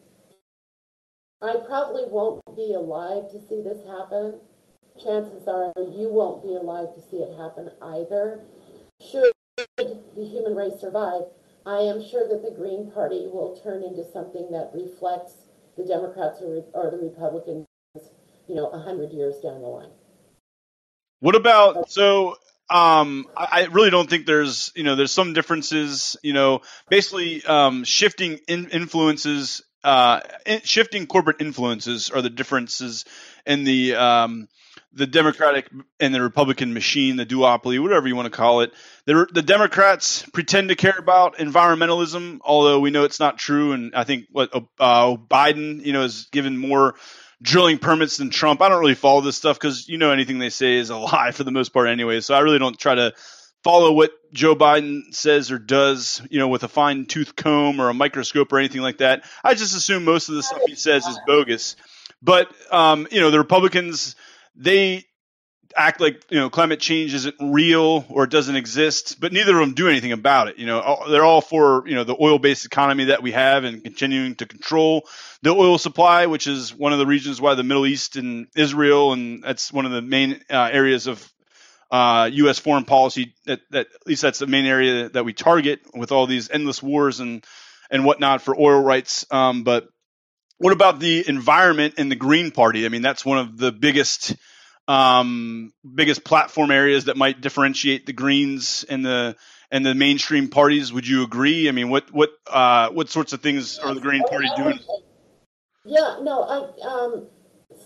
I 1.42 1.56
probably 1.66 2.04
won't 2.06 2.40
be 2.54 2.74
alive 2.74 3.30
to 3.32 3.40
see 3.48 3.62
this 3.62 3.84
happen. 3.84 4.38
Chances 5.02 5.48
are 5.48 5.72
you 5.76 6.08
won't 6.08 6.42
be 6.42 6.54
alive 6.54 6.94
to 6.94 7.00
see 7.00 7.16
it 7.16 7.36
happen 7.36 7.70
either. 7.82 8.40
Should 9.00 9.32
the 9.76 10.24
human 10.24 10.54
race 10.54 10.80
survive, 10.80 11.22
I 11.66 11.78
am 11.78 12.04
sure 12.04 12.28
that 12.28 12.42
the 12.42 12.54
Green 12.54 12.90
Party 12.90 13.26
will 13.26 13.58
turn 13.62 13.82
into 13.82 14.04
something 14.04 14.50
that 14.50 14.70
reflects 14.72 15.48
the 15.76 15.84
Democrats 15.84 16.40
or, 16.40 16.64
or 16.74 16.90
the 16.90 16.98
Republicans, 16.98 17.66
you 18.48 18.54
know, 18.54 18.68
a 18.68 18.78
hundred 18.78 19.12
years 19.12 19.36
down 19.40 19.62
the 19.62 19.68
line. 19.68 19.90
What 21.20 21.34
about 21.34 21.90
so? 21.90 22.36
Um, 22.72 23.26
I, 23.36 23.48
I 23.50 23.64
really 23.66 23.90
don't 23.90 24.08
think 24.08 24.24
there's 24.24 24.72
you 24.74 24.82
know 24.82 24.96
there's 24.96 25.12
some 25.12 25.34
differences. 25.34 26.16
You 26.22 26.32
know, 26.32 26.62
basically 26.88 27.44
um, 27.44 27.84
shifting 27.84 28.40
in, 28.48 28.70
influences, 28.70 29.62
uh, 29.84 30.20
in, 30.46 30.62
shifting 30.62 31.06
corporate 31.06 31.40
influences 31.40 32.10
are 32.10 32.22
the 32.22 32.30
differences 32.30 33.04
in 33.46 33.64
the 33.64 33.94
um, 33.96 34.48
the 34.94 35.06
Democratic 35.06 35.68
and 36.00 36.14
the 36.14 36.22
Republican 36.22 36.72
machine, 36.72 37.16
the 37.16 37.26
duopoly, 37.26 37.80
whatever 37.80 38.08
you 38.08 38.16
want 38.16 38.26
to 38.26 38.36
call 38.36 38.60
it. 38.60 38.72
The, 39.06 39.26
the 39.32 39.42
Democrats 39.42 40.24
pretend 40.32 40.68
to 40.68 40.76
care 40.76 40.96
about 40.98 41.36
environmentalism, 41.36 42.40
although 42.42 42.80
we 42.80 42.90
know 42.90 43.04
it's 43.04 43.20
not 43.20 43.38
true. 43.38 43.72
And 43.72 43.94
I 43.94 44.04
think 44.04 44.26
what 44.30 44.50
uh, 44.78 45.16
Biden, 45.16 45.84
you 45.84 45.92
know, 45.92 46.02
has 46.02 46.26
given 46.26 46.56
more 46.56 46.94
drilling 47.42 47.78
permits 47.78 48.16
than 48.16 48.30
Trump. 48.30 48.62
I 48.62 48.68
don't 48.68 48.80
really 48.80 48.94
follow 48.94 49.20
this 49.20 49.36
stuff 49.36 49.58
because 49.58 49.88
you 49.88 49.98
know 49.98 50.10
anything 50.10 50.38
they 50.38 50.50
say 50.50 50.76
is 50.76 50.90
a 50.90 50.96
lie 50.98 51.32
for 51.32 51.44
the 51.44 51.50
most 51.50 51.70
part 51.70 51.88
anyway. 51.88 52.20
So 52.20 52.34
I 52.34 52.40
really 52.40 52.58
don't 52.58 52.78
try 52.78 52.94
to 52.94 53.12
follow 53.62 53.92
what 53.92 54.10
Joe 54.32 54.56
Biden 54.56 55.14
says 55.14 55.50
or 55.50 55.58
does, 55.58 56.22
you 56.30 56.38
know, 56.38 56.48
with 56.48 56.64
a 56.64 56.68
fine 56.68 57.06
tooth 57.06 57.36
comb 57.36 57.80
or 57.80 57.90
a 57.90 57.94
microscope 57.94 58.52
or 58.52 58.58
anything 58.58 58.80
like 58.80 58.98
that. 58.98 59.24
I 59.44 59.54
just 59.54 59.76
assume 59.76 60.04
most 60.04 60.28
of 60.28 60.36
the 60.36 60.42
stuff 60.42 60.62
he 60.66 60.74
says 60.74 61.06
is 61.06 61.18
bogus. 61.26 61.76
But 62.22 62.52
um, 62.70 63.08
you 63.10 63.20
know, 63.20 63.30
the 63.30 63.38
Republicans 63.38 64.16
they 64.54 65.04
act 65.76 66.00
like 66.00 66.22
you 66.30 66.38
know 66.38 66.50
climate 66.50 66.80
change 66.80 67.14
isn't 67.14 67.36
real 67.40 68.04
or 68.08 68.24
it 68.24 68.30
doesn't 68.30 68.56
exist, 68.56 69.20
but 69.20 69.32
neither 69.32 69.54
of 69.54 69.60
them 69.60 69.74
do 69.74 69.88
anything 69.88 70.12
about 70.12 70.48
it. 70.48 70.58
You 70.58 70.66
know, 70.66 71.04
they're 71.08 71.24
all 71.24 71.40
for 71.40 71.86
you 71.86 71.94
know 71.94 72.04
the 72.04 72.16
oil-based 72.20 72.64
economy 72.64 73.04
that 73.04 73.22
we 73.22 73.32
have 73.32 73.64
and 73.64 73.82
continuing 73.82 74.34
to 74.36 74.46
control 74.46 75.08
the 75.42 75.50
oil 75.50 75.78
supply, 75.78 76.26
which 76.26 76.46
is 76.46 76.74
one 76.74 76.92
of 76.92 76.98
the 76.98 77.06
reasons 77.06 77.40
why 77.40 77.54
the 77.54 77.62
Middle 77.62 77.86
East 77.86 78.16
and 78.16 78.46
Israel, 78.54 79.12
and 79.12 79.42
that's 79.42 79.72
one 79.72 79.86
of 79.86 79.92
the 79.92 80.02
main 80.02 80.40
uh, 80.50 80.70
areas 80.72 81.06
of 81.06 81.32
uh, 81.90 82.30
U.S. 82.32 82.58
foreign 82.58 82.84
policy. 82.84 83.34
That, 83.46 83.60
that 83.70 83.86
at 83.94 84.06
least 84.06 84.22
that's 84.22 84.38
the 84.38 84.46
main 84.46 84.66
area 84.66 85.08
that 85.10 85.24
we 85.24 85.32
target 85.32 85.80
with 85.94 86.12
all 86.12 86.26
these 86.26 86.50
endless 86.50 86.82
wars 86.82 87.20
and 87.20 87.44
and 87.90 88.04
whatnot 88.04 88.42
for 88.42 88.58
oil 88.58 88.80
rights. 88.80 89.26
Um, 89.30 89.64
but 89.64 89.88
what 90.58 90.72
about 90.72 91.00
the 91.00 91.28
environment 91.28 91.94
and 91.98 92.10
the 92.10 92.16
Green 92.16 92.52
Party? 92.52 92.86
I 92.86 92.88
mean, 92.88 93.02
that's 93.02 93.24
one 93.24 93.38
of 93.38 93.58
the 93.58 93.72
biggest 93.72 94.36
um, 94.88 95.72
biggest 95.94 96.24
platform 96.24 96.70
areas 96.70 97.04
that 97.04 97.16
might 97.16 97.40
differentiate 97.40 98.06
the 98.06 98.12
Greens 98.12 98.84
and 98.88 99.04
the 99.04 99.36
and 99.70 99.86
the 99.86 99.94
mainstream 99.94 100.48
parties. 100.48 100.92
Would 100.92 101.06
you 101.06 101.22
agree? 101.22 101.68
I 101.68 101.72
mean, 101.72 101.88
what 101.88 102.12
what 102.12 102.30
uh, 102.46 102.90
what 102.90 103.08
sorts 103.08 103.32
of 103.32 103.40
things 103.40 103.78
are 103.78 103.94
the 103.94 104.00
Green 104.00 104.22
Party 104.24 104.48
doing? 104.56 104.78
Yeah, 105.84 106.18
no, 106.22 106.42
I 106.42 106.86
um, 106.86 107.26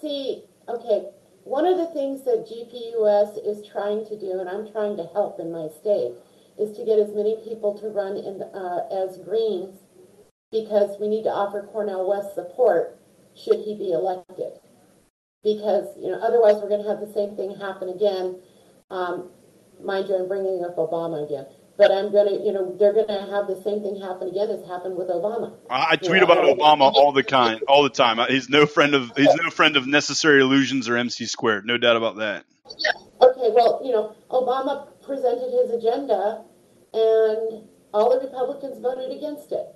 see. 0.01 0.45
Okay, 0.69 1.11
one 1.45 1.65
of 1.65 1.79
the 1.79 1.87
things 1.87 2.25
that 2.25 2.47
GPUS 2.47 3.39
is 3.47 3.67
trying 3.69 4.05
to 4.07 4.19
do, 4.19 4.41
and 4.41 4.49
I'm 4.49 4.71
trying 4.73 4.97
to 4.97 5.05
help 5.13 5.39
in 5.39 5.53
my 5.53 5.69
state, 5.81 6.13
is 6.59 6.77
to 6.77 6.85
get 6.85 6.99
as 6.99 7.15
many 7.15 7.37
people 7.49 7.79
to 7.79 7.89
run 7.89 8.17
in 8.17 8.43
uh, 8.43 8.89
as 8.91 9.19
Greens, 9.19 9.79
because 10.51 10.99
we 11.01 11.09
need 11.09 11.23
to 11.23 11.31
offer 11.31 11.69
Cornel 11.73 12.09
West 12.09 12.35
support 12.35 12.99
should 13.37 13.61
he 13.61 13.77
be 13.77 13.93
elected. 13.93 14.59
Because 15.47 15.87
you 15.97 16.11
know, 16.11 16.19
otherwise 16.19 16.57
we're 16.57 16.69
going 16.69 16.83
to 16.83 16.89
have 16.91 16.99
the 16.99 17.13
same 17.15 17.37
thing 17.37 17.55
happen 17.55 17.89
again. 17.89 18.43
Um, 18.91 19.31
mind 19.81 20.09
you, 20.09 20.17
I'm 20.19 20.27
bringing 20.27 20.65
up 20.65 20.75
Obama 20.75 21.25
again, 21.25 21.47
but 21.79 21.93
I'm 21.93 22.11
going 22.11 22.27
to, 22.27 22.45
you 22.45 22.53
know, 22.53 22.75
they're 22.77 22.93
going 22.93 23.07
to 23.07 23.31
have 23.31 23.47
the 23.47 23.55
same 23.63 23.81
thing 23.81 24.01
happen 24.03 24.27
again 24.27 24.51
as 24.51 24.67
happened 24.67 24.97
with 24.97 25.07
Obama. 25.07 25.55
I 25.71 25.93
I 25.93 25.97
tweet 25.97 26.25
about 26.25 26.39
Obama 26.39 26.91
all 26.93 27.13
the 27.13 27.23
kind, 27.23 27.63
all 27.69 27.85
the 27.85 27.91
time. 27.91 28.19
He's 28.29 28.49
no 28.49 28.67
friend 28.67 28.97
of 28.97 29.13
he's 29.17 29.33
no 29.37 29.51
friend 29.51 29.77
of 29.77 29.87
necessary 29.87 30.41
illusions 30.41 30.89
or 30.89 30.97
MC 30.97 31.27
squared. 31.27 31.65
No 31.65 31.79
doubt 31.79 31.97
about 31.97 32.17
that. 32.17 32.45
Yeah. 32.67 33.27
Okay, 33.29 33.51
well, 33.55 33.81
you 33.85 33.93
know, 33.93 34.17
Obama 34.31 34.89
presented 35.07 35.53
his 35.53 35.71
agenda, 35.71 36.43
and 36.93 37.69
all 37.95 38.11
the 38.11 38.27
Republicans 38.27 38.81
voted 38.83 39.17
against 39.17 39.53
it. 39.53 39.76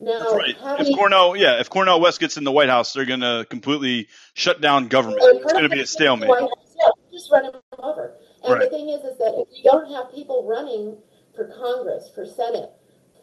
Now, 0.00 0.18
That's 0.18 0.32
right. 0.34 0.56
If 0.80 0.96
Cornel, 0.96 1.36
yeah, 1.36 1.60
if 1.60 1.70
Cornel 1.70 2.00
West 2.00 2.20
gets 2.20 2.36
in 2.36 2.44
the 2.44 2.52
White 2.52 2.68
House, 2.68 2.92
they're 2.92 3.04
going 3.06 3.20
to 3.20 3.46
completely 3.48 4.08
shut 4.34 4.60
down 4.60 4.88
government. 4.88 5.20
It's 5.22 5.52
going 5.52 5.64
to 5.64 5.68
be 5.70 5.80
a 5.80 5.86
stalemate. 5.86 6.28
Not? 6.28 6.50
Yeah, 6.76 6.88
just 7.12 7.30
run 7.30 7.50
over. 7.78 8.14
And 8.42 8.52
Right. 8.54 8.62
the 8.62 8.68
thing 8.76 8.88
is, 8.90 9.00
is 9.02 9.16
that 9.18 9.34
if 9.38 9.48
you 9.56 9.62
don't 9.70 9.90
have 9.92 10.12
people 10.12 10.44
running 10.46 10.98
for 11.34 11.46
Congress, 11.56 12.10
for 12.14 12.26
Senate, 12.26 12.70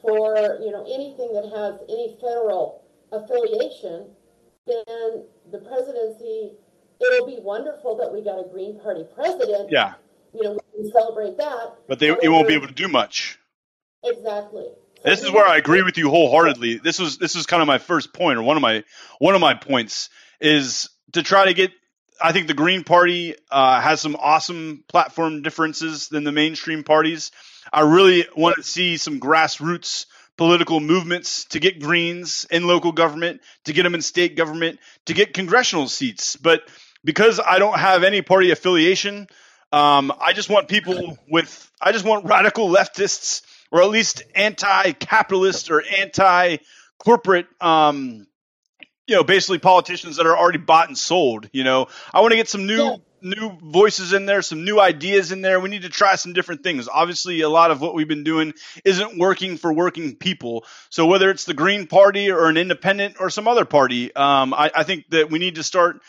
for 0.02 0.58
you 0.62 0.72
know 0.72 0.84
anything 0.86 1.32
that 1.34 1.46
has 1.56 1.80
any 1.90 2.18
federal 2.22 2.84
affiliation, 3.12 4.08
then 4.66 5.26
the 5.52 5.60
presidency. 5.60 6.54
It'll 7.02 7.26
be 7.26 7.40
wonderful 7.42 7.98
that 7.98 8.14
we 8.14 8.24
got 8.24 8.38
a 8.40 8.48
Green 8.48 8.80
Party 8.80 9.04
president. 9.16 9.72
Yeah, 9.72 9.94
You 10.36 10.44
know, 10.44 10.52
we 10.54 10.84
can 10.84 10.92
celebrate 10.92 11.36
that. 11.38 11.74
but 11.88 11.98
they 11.98 12.10
it 12.10 12.30
won't 12.30 12.48
be 12.48 12.54
able 12.54 12.68
to 12.68 12.74
do 12.74 12.88
much. 12.88 13.40
Exactly. 14.04 14.68
This 15.04 15.24
is 15.24 15.32
where 15.32 15.48
I 15.48 15.58
agree 15.58 15.82
with 15.82 15.98
you 15.98 16.10
wholeheartedly. 16.10 16.78
This 16.78 17.00
was 17.00 17.18
this 17.18 17.36
is 17.36 17.46
kind 17.46 17.62
of 17.62 17.68
my 17.68 17.80
first 17.80 18.14
point, 18.14 18.38
or 18.38 18.44
one 18.44 18.58
of 18.58 18.62
my 18.62 18.84
one 19.20 19.36
of 19.36 19.42
my 19.42 19.56
points 19.56 20.10
is 20.40 20.90
to 21.14 21.24
try 21.24 21.46
to 21.46 21.54
get. 21.54 21.72
I 22.24 22.34
think 22.34 22.46
the 22.46 22.54
Green 22.54 22.84
Party 22.84 23.36
uh, 23.50 23.82
has 23.82 24.00
some 24.00 24.16
awesome 24.16 24.84
platform 24.88 25.42
differences 25.42 26.08
than 26.10 26.24
the 26.24 26.32
mainstream 26.32 26.84
parties. 26.84 27.32
I 27.74 27.82
really 27.82 28.28
want 28.36 28.58
to 28.58 28.64
see 28.64 28.98
some 28.98 29.20
grassroots 29.20 30.06
political 30.38 30.80
movements 30.80 31.46
to 31.46 31.60
get 31.60 31.80
Greens 31.80 32.46
in 32.52 32.68
local 32.68 32.92
government, 32.92 33.42
to 33.66 33.74
get 33.74 33.84
them 33.84 33.96
in 33.96 34.02
state 34.02 34.36
government, 34.36 34.80
to 35.06 35.14
get 35.14 35.34
congressional 35.34 35.88
seats. 35.88 36.36
But 36.36 36.62
because 37.04 37.40
I 37.40 37.60
don't 37.60 37.78
have 37.78 38.04
any 38.04 38.22
party 38.22 38.52
affiliation, 38.52 39.28
um, 39.72 40.12
I 40.20 40.34
just 40.34 40.50
want 40.50 40.68
people 40.68 41.18
with, 41.30 41.72
I 41.82 41.92
just 41.92 42.06
want 42.06 42.26
radical 42.26 42.70
leftists 42.70 43.42
or 43.72 43.82
at 43.82 43.90
least 43.90 44.24
anti-capitalist 44.36 45.72
or 45.72 45.82
anti-corporate, 45.84 47.48
um, 47.60 48.28
you 49.08 49.16
know, 49.16 49.24
basically 49.24 49.60
politicians 49.60 50.18
that 50.18 50.26
are 50.26 50.38
already 50.38 50.60
bought 50.60 50.88
and 50.88 50.98
sold. 50.98 51.50
You 51.52 51.64
know, 51.64 51.88
I 52.14 52.22
want 52.22 52.32
to 52.32 52.38
get 52.38 52.50
some 52.50 52.68
new. 52.68 52.84
Yeah 52.84 52.96
new 53.22 53.52
voices 53.62 54.14
in 54.14 54.26
there, 54.26 54.42
some 54.42 54.66
new 54.66 54.80
ideas 54.80 55.32
in 55.32 55.42
there. 55.42 55.60
We 55.60 55.70
need 55.70 55.84
to 55.84 55.90
try 55.90 56.16
some 56.16 56.34
different 56.34 56.64
things. 56.64 56.90
Obviously, 56.92 57.42
a 57.42 57.50
lot 57.50 57.72
of 57.72 57.82
what 57.82 57.94
we've 57.94 58.08
been 58.08 58.24
doing 58.24 58.54
isn't 58.84 59.18
working 59.18 59.58
for 59.58 59.72
working 59.72 60.16
people. 60.16 60.66
So 60.90 61.06
whether 61.06 61.30
it's 61.30 61.46
the 61.46 61.54
Green 61.54 61.88
Party 61.88 62.32
or 62.32 62.48
an 62.48 62.58
independent 62.58 63.18
or 63.20 63.30
some 63.30 63.48
other 63.48 63.66
party, 63.66 64.14
um, 64.16 64.54
I, 64.54 64.72
I 64.74 64.84
think 64.84 65.10
that 65.10 65.30
we 65.30 65.40
need 65.40 65.56
to 65.56 65.64
start 65.64 66.02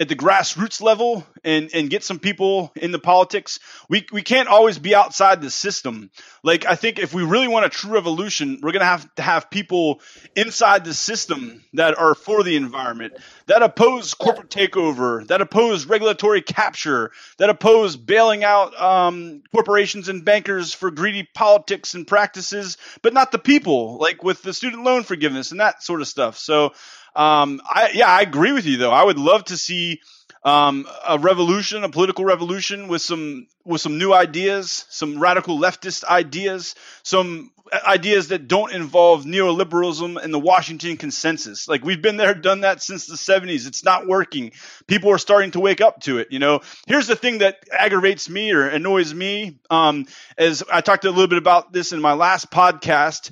at 0.00 0.08
the 0.08 0.16
grassroots 0.16 0.80
level 0.80 1.26
and 1.44 1.70
and 1.74 1.90
get 1.90 2.02
some 2.02 2.18
people 2.18 2.72
in 2.74 2.90
the 2.90 2.98
politics. 2.98 3.60
We 3.88 4.06
we 4.10 4.22
can't 4.22 4.48
always 4.48 4.78
be 4.78 4.94
outside 4.94 5.42
the 5.42 5.50
system. 5.50 6.10
Like 6.42 6.64
I 6.64 6.74
think 6.74 6.98
if 6.98 7.12
we 7.12 7.22
really 7.22 7.48
want 7.48 7.66
a 7.66 7.68
true 7.68 7.92
revolution, 7.92 8.60
we're 8.62 8.72
gonna 8.72 8.86
have 8.86 9.14
to 9.16 9.22
have 9.22 9.50
people 9.50 10.00
inside 10.34 10.86
the 10.86 10.94
system 10.94 11.62
that 11.74 11.98
are 11.98 12.14
for 12.14 12.42
the 12.42 12.56
environment, 12.56 13.12
that 13.46 13.62
oppose 13.62 14.14
corporate 14.14 14.48
takeover, 14.48 15.26
that 15.28 15.42
oppose 15.42 15.84
regulatory 15.84 16.40
capture, 16.40 17.12
that 17.36 17.50
oppose 17.50 17.96
bailing 17.96 18.42
out 18.42 18.80
um, 18.80 19.42
corporations 19.52 20.08
and 20.08 20.24
bankers 20.24 20.72
for 20.72 20.90
greedy 20.90 21.28
politics 21.34 21.92
and 21.92 22.06
practices, 22.06 22.78
but 23.02 23.12
not 23.12 23.32
the 23.32 23.38
people, 23.38 23.98
like 23.98 24.24
with 24.24 24.40
the 24.42 24.54
student 24.54 24.82
loan 24.82 25.02
forgiveness 25.02 25.50
and 25.50 25.60
that 25.60 25.82
sort 25.82 26.00
of 26.00 26.08
stuff. 26.08 26.38
So 26.38 26.72
um, 27.14 27.60
I, 27.64 27.90
yeah, 27.94 28.08
I 28.08 28.22
agree 28.22 28.52
with 28.52 28.66
you 28.66 28.76
though. 28.76 28.92
I 28.92 29.04
would 29.04 29.18
love 29.18 29.44
to 29.46 29.56
see 29.56 30.00
um, 30.42 30.86
a 31.06 31.18
revolution, 31.18 31.84
a 31.84 31.90
political 31.90 32.24
revolution 32.24 32.88
with 32.88 33.02
some 33.02 33.46
with 33.64 33.80
some 33.80 33.98
new 33.98 34.12
ideas, 34.12 34.86
some 34.88 35.18
radical 35.18 35.58
leftist 35.58 36.04
ideas, 36.04 36.74
some 37.02 37.50
ideas 37.86 38.28
that 38.28 38.48
don't 38.48 38.72
involve 38.72 39.24
neoliberalism 39.24 40.22
and 40.22 40.32
the 40.32 40.38
Washington 40.38 40.96
consensus. 40.96 41.68
Like 41.68 41.84
we've 41.84 42.02
been 42.02 42.16
there, 42.16 42.34
done 42.34 42.62
that 42.62 42.82
since 42.82 43.06
the 43.06 43.14
70s. 43.14 43.66
It's 43.66 43.84
not 43.84 44.06
working. 44.06 44.52
People 44.86 45.10
are 45.10 45.18
starting 45.18 45.52
to 45.52 45.60
wake 45.60 45.80
up 45.80 46.00
to 46.02 46.18
it. 46.18 46.28
You 46.30 46.38
know, 46.38 46.60
here's 46.86 47.06
the 47.06 47.16
thing 47.16 47.38
that 47.38 47.68
aggravates 47.70 48.28
me 48.28 48.52
or 48.52 48.66
annoys 48.66 49.12
me. 49.12 49.58
Um, 49.68 50.06
as 50.36 50.64
I 50.72 50.80
talked 50.80 51.04
a 51.04 51.10
little 51.10 51.28
bit 51.28 51.38
about 51.38 51.72
this 51.72 51.92
in 51.92 52.00
my 52.00 52.14
last 52.14 52.50
podcast, 52.50 53.30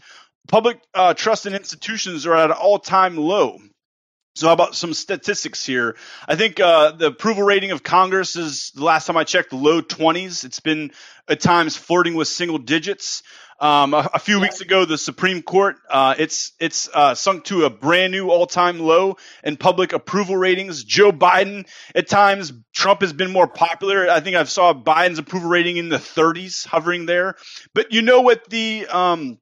public 0.48 0.80
uh, 0.94 1.14
trust 1.14 1.46
in 1.46 1.54
institutions 1.54 2.26
are 2.26 2.34
at 2.34 2.50
an 2.50 2.56
all-time 2.56 3.16
low. 3.16 3.58
So, 4.34 4.46
how 4.46 4.52
about 4.52 4.76
some 4.76 4.94
statistics 4.94 5.66
here? 5.66 5.96
I 6.28 6.36
think 6.36 6.60
uh, 6.60 6.92
the 6.92 7.06
approval 7.06 7.42
rating 7.42 7.72
of 7.72 7.82
Congress 7.82 8.36
is 8.36 8.70
the 8.74 8.84
last 8.84 9.06
time 9.06 9.16
I 9.16 9.24
checked, 9.24 9.52
low 9.52 9.82
20s. 9.82 10.44
It's 10.44 10.60
been 10.60 10.92
at 11.28 11.40
times 11.40 11.76
flirting 11.76 12.14
with 12.14 12.28
single 12.28 12.58
digits. 12.58 13.24
Um, 13.60 13.92
a, 13.94 14.08
a, 14.14 14.18
few 14.20 14.38
weeks 14.38 14.60
ago, 14.60 14.84
the 14.84 14.96
Supreme 14.96 15.42
Court 15.42 15.78
uh, 15.90 16.14
it's 16.16 16.52
it's 16.60 16.88
uh, 16.94 17.16
sunk 17.16 17.46
to 17.46 17.64
a 17.64 17.70
brand 17.70 18.12
new 18.12 18.30
all-time 18.30 18.78
low 18.78 19.16
in 19.42 19.56
public 19.56 19.92
approval 19.92 20.36
ratings. 20.36 20.84
Joe 20.84 21.10
Biden, 21.10 21.66
at 21.92 22.06
times, 22.06 22.52
Trump 22.72 23.00
has 23.00 23.12
been 23.12 23.32
more 23.32 23.48
popular. 23.48 24.08
I 24.08 24.20
think 24.20 24.36
I 24.36 24.44
saw 24.44 24.72
Biden's 24.72 25.18
approval 25.18 25.48
rating 25.48 25.78
in 25.78 25.88
the 25.88 25.96
30s, 25.96 26.64
hovering 26.64 27.06
there. 27.06 27.34
But 27.74 27.92
you 27.92 28.02
know 28.02 28.20
what 28.20 28.48
the 28.48 28.86
um, 28.86 29.38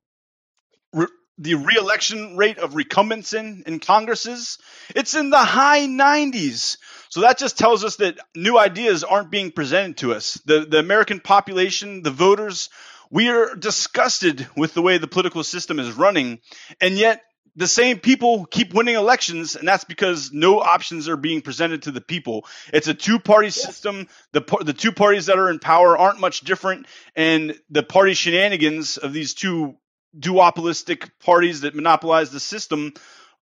the 1.38 1.54
reelection 1.54 2.36
rate 2.36 2.58
of 2.58 2.74
recumbents 2.74 3.32
in, 3.32 3.62
in 3.66 3.78
Congresses, 3.78 4.58
it's 4.94 5.14
in 5.14 5.30
the 5.30 5.38
high 5.38 5.86
90s. 5.86 6.78
So 7.08 7.20
that 7.22 7.38
just 7.38 7.58
tells 7.58 7.84
us 7.84 7.96
that 7.96 8.18
new 8.34 8.58
ideas 8.58 9.04
aren't 9.04 9.30
being 9.30 9.52
presented 9.52 9.98
to 9.98 10.14
us. 10.14 10.34
The, 10.46 10.66
the 10.66 10.78
American 10.78 11.20
population, 11.20 12.02
the 12.02 12.10
voters, 12.10 12.70
we 13.10 13.28
are 13.28 13.54
disgusted 13.54 14.46
with 14.56 14.74
the 14.74 14.82
way 14.82 14.98
the 14.98 15.06
political 15.06 15.44
system 15.44 15.78
is 15.78 15.92
running. 15.92 16.40
And 16.80 16.96
yet 16.96 17.22
the 17.56 17.66
same 17.66 17.98
people 17.98 18.44
keep 18.44 18.74
winning 18.74 18.96
elections, 18.96 19.56
and 19.56 19.66
that's 19.66 19.84
because 19.84 20.30
no 20.32 20.60
options 20.60 21.08
are 21.08 21.16
being 21.16 21.40
presented 21.40 21.82
to 21.82 21.90
the 21.90 22.02
people. 22.02 22.44
It's 22.72 22.86
a 22.86 22.94
two-party 22.94 23.50
system. 23.50 24.08
The 24.32 24.42
the 24.62 24.74
two 24.74 24.92
parties 24.92 25.26
that 25.26 25.38
are 25.38 25.48
in 25.48 25.58
power 25.58 25.96
aren't 25.96 26.20
much 26.20 26.42
different, 26.42 26.86
and 27.14 27.58
the 27.70 27.82
party 27.82 28.12
shenanigans 28.12 28.98
of 28.98 29.14
these 29.14 29.32
two 29.32 29.76
duopolistic 30.18 31.10
parties 31.20 31.62
that 31.62 31.74
monopolize 31.74 32.30
the 32.30 32.40
system 32.40 32.92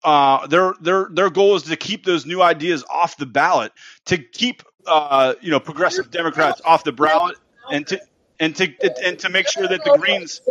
uh, 0.04 0.46
their 0.46 0.74
their 0.80 1.08
their 1.10 1.30
goal 1.30 1.56
is 1.56 1.62
to 1.62 1.76
keep 1.76 2.04
those 2.04 2.26
new 2.26 2.42
ideas 2.42 2.84
off 2.90 3.16
the 3.16 3.26
ballot, 3.26 3.72
to 4.04 4.18
keep 4.18 4.62
uh, 4.86 5.34
you 5.40 5.50
know 5.50 5.58
progressive 5.58 6.10
Democrats 6.10 6.60
off 6.64 6.84
the 6.84 6.92
ballot, 6.92 7.38
and 7.72 7.86
to 7.86 7.98
and 8.38 8.54
to 8.56 8.68
and 9.04 9.18
to 9.18 9.30
make 9.30 9.48
sure 9.48 9.66
that 9.66 9.82
the 9.82 9.96
Greens. 9.98 10.42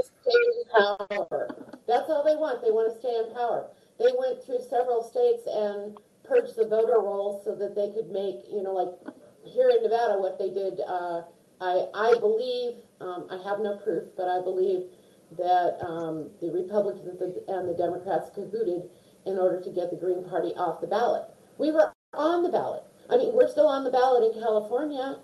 That's 1.85 2.09
all 2.09 2.23
they 2.25 2.35
want. 2.35 2.63
They 2.63 2.71
want 2.71 2.91
to 2.91 2.99
stay 2.99 3.13
in 3.13 3.35
power. 3.35 3.67
They 3.99 4.09
went 4.17 4.43
through 4.43 4.59
several 4.69 5.03
states 5.03 5.43
and 5.45 5.97
purged 6.23 6.55
the 6.55 6.65
voter 6.65 6.97
rolls 6.99 7.45
so 7.45 7.53
that 7.53 7.75
they 7.75 7.91
could 7.93 8.09
make 8.09 8.49
you 8.51 8.63
know 8.63 8.73
like 8.73 9.13
here 9.45 9.69
in 9.69 9.83
Nevada 9.83 10.17
what 10.17 10.39
they 10.39 10.49
did. 10.49 10.81
Uh, 10.81 11.21
I 11.61 11.85
I 11.93 12.17
believe 12.19 12.81
um, 13.01 13.27
I 13.29 13.37
have 13.47 13.59
no 13.59 13.77
proof, 13.77 14.09
but 14.17 14.27
I 14.27 14.41
believe 14.41 14.89
that 15.37 15.77
um, 15.85 16.29
the 16.41 16.51
Republicans 16.51 17.37
and 17.47 17.67
the 17.67 17.73
Democrats 17.73 18.29
cahooted 18.33 18.89
in 19.25 19.37
order 19.37 19.61
to 19.61 19.71
get 19.71 19.89
the 19.89 19.97
Green 19.97 20.23
Party 20.23 20.53
off 20.55 20.81
the 20.81 20.87
ballot. 20.87 21.23
We 21.57 21.71
were 21.71 21.93
on 22.13 22.43
the 22.43 22.49
ballot. 22.49 22.83
I 23.09 23.17
mean, 23.17 23.33
we're 23.33 23.49
still 23.49 23.67
on 23.67 23.83
the 23.83 23.91
ballot 23.91 24.33
in 24.33 24.41
California. 24.41 25.19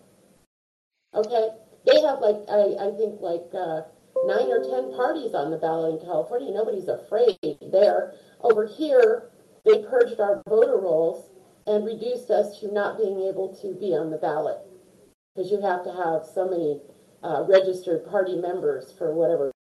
Okay, 1.13 1.49
they 1.85 2.01
have 2.01 2.19
like 2.19 2.37
I, 2.49 2.87
I 2.87 2.91
think 2.97 3.21
like 3.21 3.49
uh, 3.53 3.81
nine 4.25 4.49
or 4.49 4.63
ten 4.63 4.93
parties 4.95 5.33
on 5.33 5.51
the 5.51 5.57
ballot 5.57 5.99
in 5.99 6.05
California. 6.05 6.51
Nobody's 6.51 6.87
afraid 6.87 7.37
there. 7.71 8.13
Over 8.41 8.67
here, 8.67 9.29
they 9.65 9.83
purged 9.83 10.19
our 10.19 10.41
voter 10.47 10.77
rolls 10.77 11.29
and 11.67 11.85
reduced 11.85 12.29
us 12.29 12.59
to 12.59 12.71
not 12.73 12.97
being 12.97 13.21
able 13.21 13.55
to 13.61 13.73
be 13.79 13.95
on 13.95 14.09
the 14.09 14.17
ballot 14.17 14.57
because 15.33 15.51
you 15.51 15.61
have 15.61 15.83
to 15.83 15.91
have 15.91 16.25
so 16.25 16.49
many 16.49 16.81
uh, 17.23 17.43
registered 17.47 18.05
party 18.09 18.35
members 18.35 18.93
for 18.97 19.13
whatever 19.13 19.51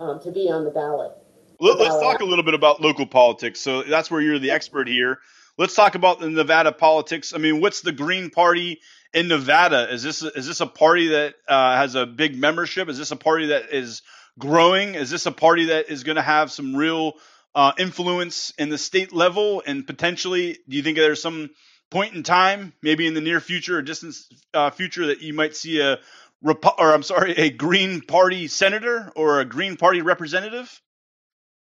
um, 0.00 0.18
to 0.20 0.32
be 0.32 0.50
on 0.50 0.64
the 0.64 0.70
ballot. 0.70 1.12
Let, 1.60 1.78
us 1.78 2.00
talk 2.00 2.20
a 2.20 2.24
little 2.24 2.44
bit 2.44 2.54
about 2.54 2.80
local 2.80 3.06
politics. 3.06 3.60
So 3.60 3.82
that's 3.82 4.10
where 4.10 4.20
you're 4.20 4.38
the 4.38 4.50
expert 4.50 4.88
here. 4.88 5.18
Let's 5.58 5.74
talk 5.74 5.94
about 5.94 6.18
the 6.18 6.30
Nevada 6.30 6.72
politics. 6.72 7.34
I 7.34 7.38
mean, 7.38 7.60
what's 7.60 7.82
the 7.82 7.92
Green 7.92 8.30
Party 8.30 8.80
in 9.12 9.28
Nevada? 9.28 9.92
Is 9.92 10.02
this 10.02 10.22
is 10.22 10.46
this 10.46 10.62
a 10.62 10.66
party 10.66 11.08
that 11.08 11.34
uh, 11.46 11.76
has 11.76 11.96
a 11.96 12.06
big 12.06 12.34
membership? 12.34 12.88
Is 12.88 12.96
this 12.96 13.10
a 13.10 13.16
party 13.16 13.48
that 13.48 13.74
is 13.74 14.00
growing? 14.38 14.94
Is 14.94 15.10
this 15.10 15.26
a 15.26 15.32
party 15.32 15.66
that 15.66 15.90
is 15.90 16.02
going 16.02 16.16
to 16.16 16.22
have 16.22 16.50
some 16.50 16.74
real 16.74 17.14
uh, 17.54 17.72
influence 17.78 18.54
in 18.58 18.70
the 18.70 18.78
state 18.78 19.12
level? 19.12 19.62
And 19.66 19.86
potentially, 19.86 20.58
do 20.66 20.76
you 20.78 20.82
think 20.82 20.96
there's 20.96 21.20
some 21.20 21.50
point 21.90 22.14
in 22.14 22.22
time, 22.22 22.72
maybe 22.80 23.06
in 23.06 23.12
the 23.12 23.20
near 23.20 23.40
future 23.40 23.76
or 23.76 23.82
distant 23.82 24.16
uh, 24.54 24.70
future, 24.70 25.08
that 25.08 25.20
you 25.20 25.34
might 25.34 25.56
see 25.56 25.80
a 25.80 25.98
or 26.42 26.92
I'm 26.92 27.02
sorry, 27.02 27.32
a 27.32 27.50
Green 27.50 28.00
Party 28.00 28.48
senator 28.48 29.12
or 29.16 29.40
a 29.40 29.44
Green 29.44 29.76
Party 29.76 30.02
representative? 30.02 30.80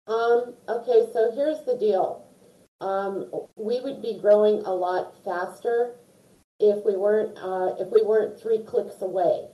Um, 0.07 0.55
okay, 0.67 1.07
so 1.13 1.31
here's 1.35 1.63
the 1.65 1.77
deal. 1.79 2.25
Um, 2.81 3.29
we 3.55 3.79
would 3.79 4.01
be 4.01 4.19
growing 4.19 4.61
a 4.65 4.73
lot 4.73 5.13
faster 5.23 5.95
if 6.59 6.83
we 6.85 6.95
weren't 6.95 7.37
uh, 7.37 7.75
if 7.79 7.89
we 7.91 8.01
weren't 8.03 8.39
three 8.39 8.59
clicks 8.59 9.01
away, 9.01 9.47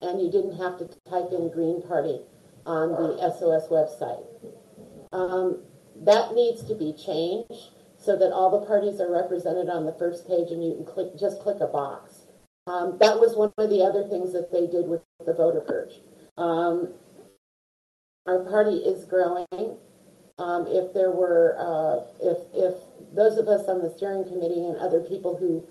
and 0.00 0.20
you 0.20 0.30
didn't 0.30 0.58
have 0.58 0.78
to 0.78 0.86
type 1.08 1.30
in 1.32 1.50
Green 1.50 1.82
Party 1.82 2.20
on 2.66 2.90
the 2.90 3.18
SOS 3.38 3.68
website. 3.68 4.26
Um, 5.12 5.62
that 6.04 6.34
needs 6.34 6.64
to 6.64 6.74
be 6.74 6.92
changed 6.92 7.70
so 7.98 8.16
that 8.16 8.32
all 8.32 8.50
the 8.50 8.66
parties 8.66 9.00
are 9.00 9.12
represented 9.12 9.68
on 9.68 9.86
the 9.86 9.92
first 9.92 10.26
page, 10.26 10.50
and 10.50 10.64
you 10.64 10.74
can 10.74 10.84
click 10.84 11.18
just 11.18 11.40
click 11.40 11.58
a 11.60 11.66
box. 11.66 12.11
Um, 12.66 12.96
that 13.00 13.18
was 13.18 13.34
one 13.36 13.52
of 13.58 13.70
the 13.70 13.82
other 13.82 14.06
things 14.08 14.32
that 14.32 14.52
they 14.52 14.66
did 14.66 14.86
with 14.86 15.02
the 15.24 15.34
voter 15.34 15.60
purge. 15.60 16.00
Um, 16.38 16.94
our 18.26 18.44
party 18.44 18.76
is 18.76 19.04
growing. 19.04 19.76
Um, 20.38 20.66
if 20.68 20.94
there 20.94 21.10
were, 21.10 21.56
uh, 21.58 22.06
if 22.20 22.38
if 22.54 22.74
those 23.14 23.36
of 23.36 23.48
us 23.48 23.68
on 23.68 23.82
the 23.82 23.90
steering 23.90 24.24
committee 24.24 24.64
and 24.64 24.76
other 24.78 25.00
people 25.00 25.36
who 25.36 25.62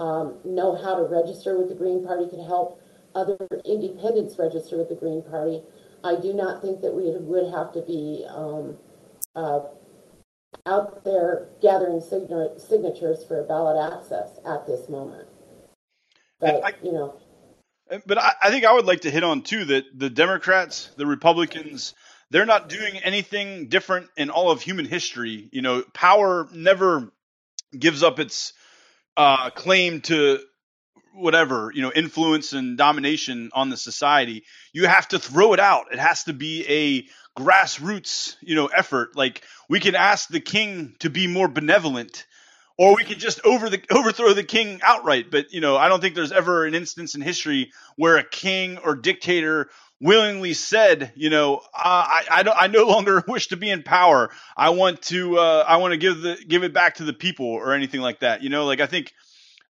um, 0.00 0.38
know 0.44 0.74
how 0.74 0.96
to 0.96 1.02
register 1.02 1.58
with 1.58 1.68
the 1.68 1.74
Green 1.74 2.04
Party 2.04 2.28
could 2.28 2.44
help 2.44 2.82
other 3.14 3.36
independents 3.64 4.38
register 4.38 4.76
with 4.76 4.88
the 4.88 4.94
Green 4.94 5.22
Party, 5.22 5.62
I 6.04 6.16
do 6.16 6.32
not 6.32 6.62
think 6.62 6.80
that 6.82 6.92
we 6.92 7.10
would 7.10 7.52
have 7.52 7.72
to 7.72 7.82
be 7.82 8.24
um, 8.28 8.76
uh, 9.34 9.60
out 10.66 11.04
there 11.04 11.48
gathering 11.62 12.00
signatures 12.00 13.24
for 13.24 13.42
ballot 13.44 13.92
access 13.92 14.38
at 14.44 14.66
this 14.66 14.88
moment. 14.88 15.29
But 16.40 16.64
I, 16.64 16.72
you 16.82 16.92
know, 16.92 17.20
but 18.06 18.18
I, 18.18 18.32
I 18.42 18.50
think 18.50 18.64
I 18.64 18.72
would 18.72 18.86
like 18.86 19.02
to 19.02 19.10
hit 19.10 19.24
on 19.24 19.42
too 19.42 19.64
that 19.66 19.84
the 19.94 20.10
Democrats, 20.10 20.90
the 20.96 21.06
Republicans, 21.06 21.94
they're 22.30 22.46
not 22.46 22.68
doing 22.68 22.96
anything 22.98 23.68
different 23.68 24.08
in 24.16 24.30
all 24.30 24.50
of 24.50 24.62
human 24.62 24.84
history. 24.86 25.48
You 25.52 25.62
know, 25.62 25.82
power 25.92 26.48
never 26.52 27.12
gives 27.76 28.02
up 28.02 28.18
its 28.18 28.52
uh, 29.16 29.50
claim 29.50 30.00
to 30.02 30.40
whatever 31.12 31.72
you 31.74 31.82
know 31.82 31.92
influence 31.92 32.52
and 32.52 32.78
domination 32.78 33.50
on 33.52 33.68
the 33.68 33.76
society. 33.76 34.44
You 34.72 34.86
have 34.86 35.08
to 35.08 35.18
throw 35.18 35.52
it 35.52 35.60
out. 35.60 35.92
It 35.92 35.98
has 35.98 36.24
to 36.24 36.32
be 36.32 36.64
a 36.68 37.40
grassroots 37.40 38.36
you 38.40 38.54
know 38.54 38.66
effort. 38.66 39.16
Like 39.16 39.42
we 39.68 39.80
can 39.80 39.94
ask 39.94 40.28
the 40.28 40.40
king 40.40 40.94
to 41.00 41.10
be 41.10 41.26
more 41.26 41.48
benevolent 41.48 42.26
or 42.80 42.96
we 42.96 43.04
could 43.04 43.18
just 43.18 43.44
over 43.44 43.68
the 43.68 43.80
overthrow 43.90 44.32
the 44.32 44.42
king 44.42 44.80
outright 44.82 45.30
but 45.30 45.52
you 45.52 45.60
know 45.60 45.76
i 45.76 45.88
don't 45.88 46.00
think 46.00 46.14
there's 46.14 46.32
ever 46.32 46.64
an 46.64 46.74
instance 46.74 47.14
in 47.14 47.20
history 47.20 47.70
where 47.96 48.16
a 48.16 48.24
king 48.24 48.78
or 48.78 48.96
dictator 48.96 49.68
willingly 50.00 50.54
said, 50.54 51.12
you 51.14 51.30
know, 51.30 51.60
I 51.74 52.24
I 52.30 52.42
don't 52.42 52.56
I 52.58 52.66
no 52.66 52.84
longer 52.84 53.22
wish 53.28 53.48
to 53.48 53.56
be 53.56 53.70
in 53.70 53.82
power. 53.82 54.30
I 54.56 54.70
want 54.70 55.02
to 55.02 55.38
uh, 55.38 55.64
I 55.66 55.76
want 55.76 55.92
to 55.92 55.98
give 55.98 56.20
the 56.20 56.36
give 56.46 56.64
it 56.64 56.72
back 56.72 56.96
to 56.96 57.04
the 57.04 57.12
people 57.12 57.46
or 57.46 57.74
anything 57.74 58.00
like 58.00 58.20
that. 58.20 58.42
You 58.42 58.48
know, 58.48 58.64
like 58.64 58.80
I 58.80 58.86
think 58.86 59.12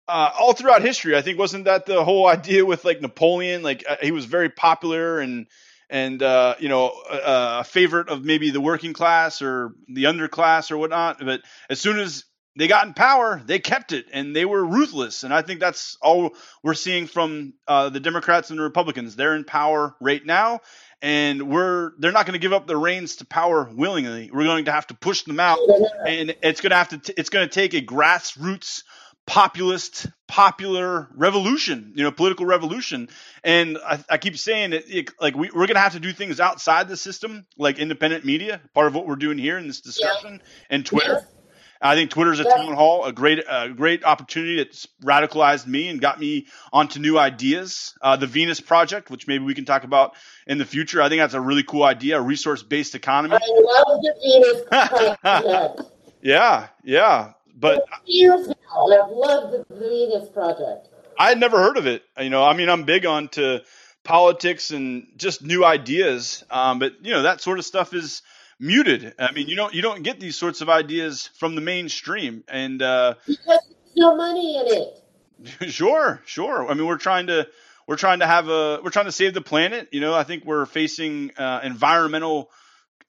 uh, 0.07 0.31
all 0.39 0.53
throughout 0.53 0.81
history, 0.81 1.17
I 1.17 1.21
think 1.21 1.37
wasn't 1.37 1.65
that 1.65 1.85
the 1.85 2.03
whole 2.03 2.27
idea 2.37 2.65
with 2.65 2.85
like 2.85 3.01
Napoleon? 3.01 3.63
Like 3.63 3.83
uh, 3.87 3.97
he 4.01 4.11
was 4.11 4.25
very 4.25 4.49
popular 4.49 5.19
and 5.19 5.47
and 5.89 6.21
uh, 6.21 6.55
you 6.59 6.69
know 6.69 6.93
a, 7.11 7.59
a 7.59 7.63
favorite 7.63 8.09
of 8.09 8.23
maybe 8.23 8.51
the 8.51 8.61
working 8.61 8.93
class 8.93 9.41
or 9.41 9.73
the 9.87 10.03
underclass 10.05 10.71
or 10.71 10.77
whatnot. 10.77 11.19
But 11.19 11.41
as 11.69 11.79
soon 11.79 11.99
as 11.99 12.23
they 12.55 12.67
got 12.67 12.85
in 12.87 12.93
power, 12.93 13.41
they 13.45 13.59
kept 13.59 13.91
it, 13.91 14.07
and 14.11 14.35
they 14.35 14.45
were 14.45 14.63
ruthless. 14.63 15.23
And 15.23 15.33
I 15.33 15.41
think 15.41 15.59
that's 15.59 15.97
all 16.01 16.35
we're 16.63 16.73
seeing 16.73 17.07
from 17.07 17.53
uh, 17.67 17.89
the 17.89 17.99
Democrats 17.99 18.49
and 18.49 18.59
the 18.59 18.63
Republicans. 18.63 19.15
They're 19.15 19.35
in 19.35 19.45
power 19.45 19.95
right 20.01 20.25
now, 20.25 20.61
and 21.01 21.49
we're 21.49 21.91
they're 21.99 22.11
not 22.11 22.25
going 22.25 22.33
to 22.33 22.39
give 22.39 22.53
up 22.53 22.67
the 22.67 22.77
reins 22.77 23.17
to 23.17 23.25
power 23.25 23.69
willingly. 23.73 24.29
We're 24.31 24.45
going 24.45 24.65
to 24.65 24.71
have 24.71 24.87
to 24.87 24.93
push 24.93 25.23
them 25.23 25.39
out, 25.39 25.59
and 26.07 26.35
it's 26.41 26.61
going 26.61 26.71
to 26.71 26.75
have 26.75 26.89
to 26.89 26.97
t- 26.97 27.13
it's 27.17 27.29
going 27.29 27.47
to 27.47 27.53
take 27.53 27.73
a 27.73 27.81
grassroots 27.81 28.83
populist 29.29 30.07
popular 30.27 31.07
revolution 31.15 31.93
you 31.95 32.03
know 32.03 32.09
political 32.09 32.47
revolution 32.47 33.07
and 33.43 33.77
i, 33.85 34.03
I 34.09 34.17
keep 34.17 34.35
saying 34.39 34.73
it, 34.73 34.85
it 34.87 35.11
like 35.21 35.35
we, 35.35 35.51
we're 35.51 35.67
going 35.67 35.75
to 35.75 35.81
have 35.81 35.93
to 35.93 35.99
do 35.99 36.11
things 36.11 36.39
outside 36.39 36.87
the 36.87 36.97
system 36.97 37.45
like 37.55 37.77
independent 37.77 38.25
media 38.25 38.59
part 38.73 38.87
of 38.87 38.95
what 38.95 39.05
we're 39.05 39.17
doing 39.17 39.37
here 39.37 39.59
in 39.59 39.67
this 39.67 39.81
discussion 39.81 40.41
yeah. 40.41 40.65
and 40.71 40.83
twitter 40.83 41.19
yes. 41.21 41.38
I 41.81 41.95
think 41.95 42.11
Twitter's 42.11 42.39
a 42.39 42.43
town 42.43 42.73
hall, 42.73 43.05
a 43.05 43.13
great, 43.13 43.43
a 43.49 43.69
great 43.69 44.03
opportunity 44.03 44.57
that's 44.57 44.87
radicalized 45.01 45.65
me 45.65 45.87
and 45.87 46.01
got 46.01 46.19
me 46.19 46.47
onto 46.73 46.99
new 46.99 47.17
ideas. 47.17 47.93
Uh, 48.01 48.17
the 48.17 48.27
Venus 48.27 48.59
Project, 48.59 49.09
which 49.09 49.27
maybe 49.27 49.45
we 49.45 49.53
can 49.53 49.63
talk 49.63 49.85
about 49.85 50.15
in 50.45 50.57
the 50.57 50.65
future, 50.65 51.01
I 51.01 51.07
think 51.07 51.21
that's 51.21 51.35
a 51.35 51.41
really 51.41 51.63
cool 51.63 51.83
idea, 51.83 52.17
a 52.17 52.21
resource-based 52.21 52.95
economy. 52.95 53.35
I 53.35 53.61
love 53.61 54.01
the 54.01 54.13
Venus 54.21 55.17
Project. 55.21 55.91
yeah, 56.21 56.67
yeah, 56.83 57.33
but 57.55 57.85
years 58.05 58.47
now, 58.47 58.87
I've 58.87 59.11
loved 59.11 59.53
the 59.69 59.75
Venus 59.75 60.29
Project. 60.29 60.89
I 61.17 61.29
had 61.29 61.39
never 61.39 61.59
heard 61.59 61.77
of 61.77 61.87
it. 61.87 62.03
You 62.19 62.29
know, 62.29 62.43
I 62.43 62.53
mean, 62.53 62.69
I'm 62.69 62.83
big 62.83 63.05
on 63.05 63.27
to 63.29 63.63
politics 64.03 64.71
and 64.71 65.07
just 65.17 65.43
new 65.43 65.65
ideas, 65.65 66.43
um, 66.49 66.79
but 66.79 66.93
you 67.05 67.11
know, 67.11 67.23
that 67.23 67.41
sort 67.41 67.59
of 67.59 67.65
stuff 67.65 67.93
is 67.93 68.21
muted. 68.59 69.13
I 69.17 69.31
mean, 69.31 69.47
you 69.47 69.55
don't 69.55 69.73
you 69.73 69.81
don't 69.81 70.03
get 70.03 70.19
these 70.19 70.35
sorts 70.35 70.61
of 70.61 70.69
ideas 70.69 71.29
from 71.37 71.55
the 71.55 71.61
mainstream, 71.61 72.43
and 72.47 72.81
uh, 72.81 73.15
because 73.25 73.45
there's 73.45 73.95
no 73.95 74.15
money 74.15 74.57
in 74.57 74.65
it. 74.67 75.71
sure, 75.71 76.21
sure. 76.25 76.69
I 76.69 76.73
mean, 76.73 76.85
we're 76.85 76.97
trying 76.97 77.27
to 77.27 77.47
we're 77.87 77.95
trying 77.95 78.19
to 78.19 78.27
have 78.27 78.49
a 78.49 78.81
we're 78.83 78.91
trying 78.91 79.05
to 79.05 79.11
save 79.11 79.33
the 79.33 79.41
planet. 79.41 79.89
You 79.91 80.01
know, 80.01 80.13
I 80.13 80.23
think 80.23 80.45
we're 80.45 80.65
facing 80.65 81.31
uh, 81.37 81.61
environmental 81.63 82.51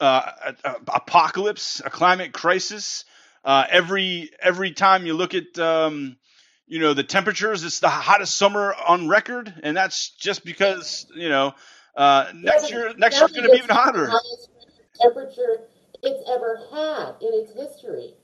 uh, 0.01 0.53
apocalypse, 0.89 1.83
a 1.85 1.91
climate 1.91 2.33
crisis. 2.33 3.05
Uh, 3.45 3.65
every 3.69 4.31
every 4.41 4.73
time 4.73 5.07
you 5.07 5.15
look 5.15 5.35
at 5.35 5.59
um, 5.59 6.17
you 6.67 6.79
know 6.79 6.95
the 6.95 7.03
temperatures, 7.03 7.65
it's 7.65 7.81
the 7.81 7.89
hottest 7.89 8.37
summer 8.37 8.75
on 8.87 9.09
record, 9.09 9.53
and 9.63 9.77
that's 9.77 10.11
just 10.11 10.45
because 10.45 11.07
you 11.15 11.29
know 11.29 11.55
uh, 11.97 12.31
next 12.35 12.71
year 12.71 12.95
next 12.97 13.19
year's 13.19 13.33
going 13.33 13.45
to 13.45 13.51
be 13.51 13.59
even 13.59 13.75
hotter. 13.75 14.11
Temperature 15.01 15.63
it's 16.03 16.31
ever 16.31 16.59
had 16.71 17.15
in 17.21 17.35
its 17.35 17.53
history. 17.53 18.15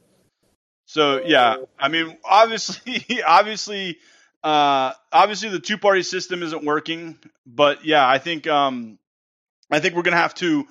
So 0.86 1.22
yeah, 1.24 1.56
I 1.78 1.88
mean, 1.88 2.16
obviously, 2.24 3.22
obviously, 3.26 3.98
uh, 4.42 4.92
obviously, 5.12 5.50
the 5.50 5.60
two 5.60 5.78
party 5.78 6.02
system 6.02 6.42
isn't 6.42 6.64
working. 6.64 7.18
But 7.46 7.84
yeah, 7.84 8.06
I 8.06 8.18
think 8.18 8.46
um, 8.46 8.98
I 9.70 9.80
think 9.80 9.94
we're 9.94 10.02
gonna 10.02 10.16
have 10.16 10.34
to 10.36 10.66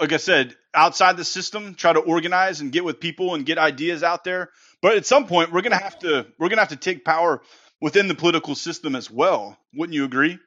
like 0.00 0.12
I 0.12 0.16
said, 0.18 0.54
outside 0.74 1.16
the 1.16 1.24
system, 1.24 1.74
try 1.74 1.92
to 1.92 2.00
organize 2.00 2.60
and 2.60 2.70
get 2.70 2.84
with 2.84 3.00
people 3.00 3.34
and 3.34 3.44
get 3.44 3.58
ideas 3.58 4.02
out 4.02 4.24
there. 4.24 4.50
But 4.80 4.96
at 4.96 5.06
some 5.06 5.26
point, 5.26 5.52
we're 5.52 5.62
gonna 5.62 5.76
have 5.76 5.98
to 6.00 6.26
we're 6.38 6.48
gonna 6.48 6.62
have 6.62 6.68
to 6.68 6.76
take 6.76 7.04
power 7.04 7.42
within 7.80 8.08
the 8.08 8.14
political 8.14 8.54
system 8.54 8.94
as 8.94 9.10
well. 9.10 9.56
Wouldn't 9.74 9.94
you 9.94 10.04
agree? 10.04 10.38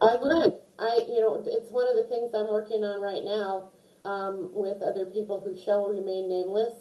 I 0.00 0.16
would. 0.20 0.54
I 0.78 1.00
you 1.08 1.20
know 1.20 1.42
it's 1.46 1.70
one 1.70 1.88
of 1.88 1.96
the 1.96 2.08
things 2.08 2.32
I'm 2.34 2.48
working 2.48 2.84
on 2.84 3.00
right 3.00 3.24
now 3.24 3.70
um, 4.04 4.50
with 4.52 4.82
other 4.82 5.06
people 5.06 5.40
who 5.40 5.56
shall 5.56 5.88
remain 5.88 6.28
nameless. 6.28 6.74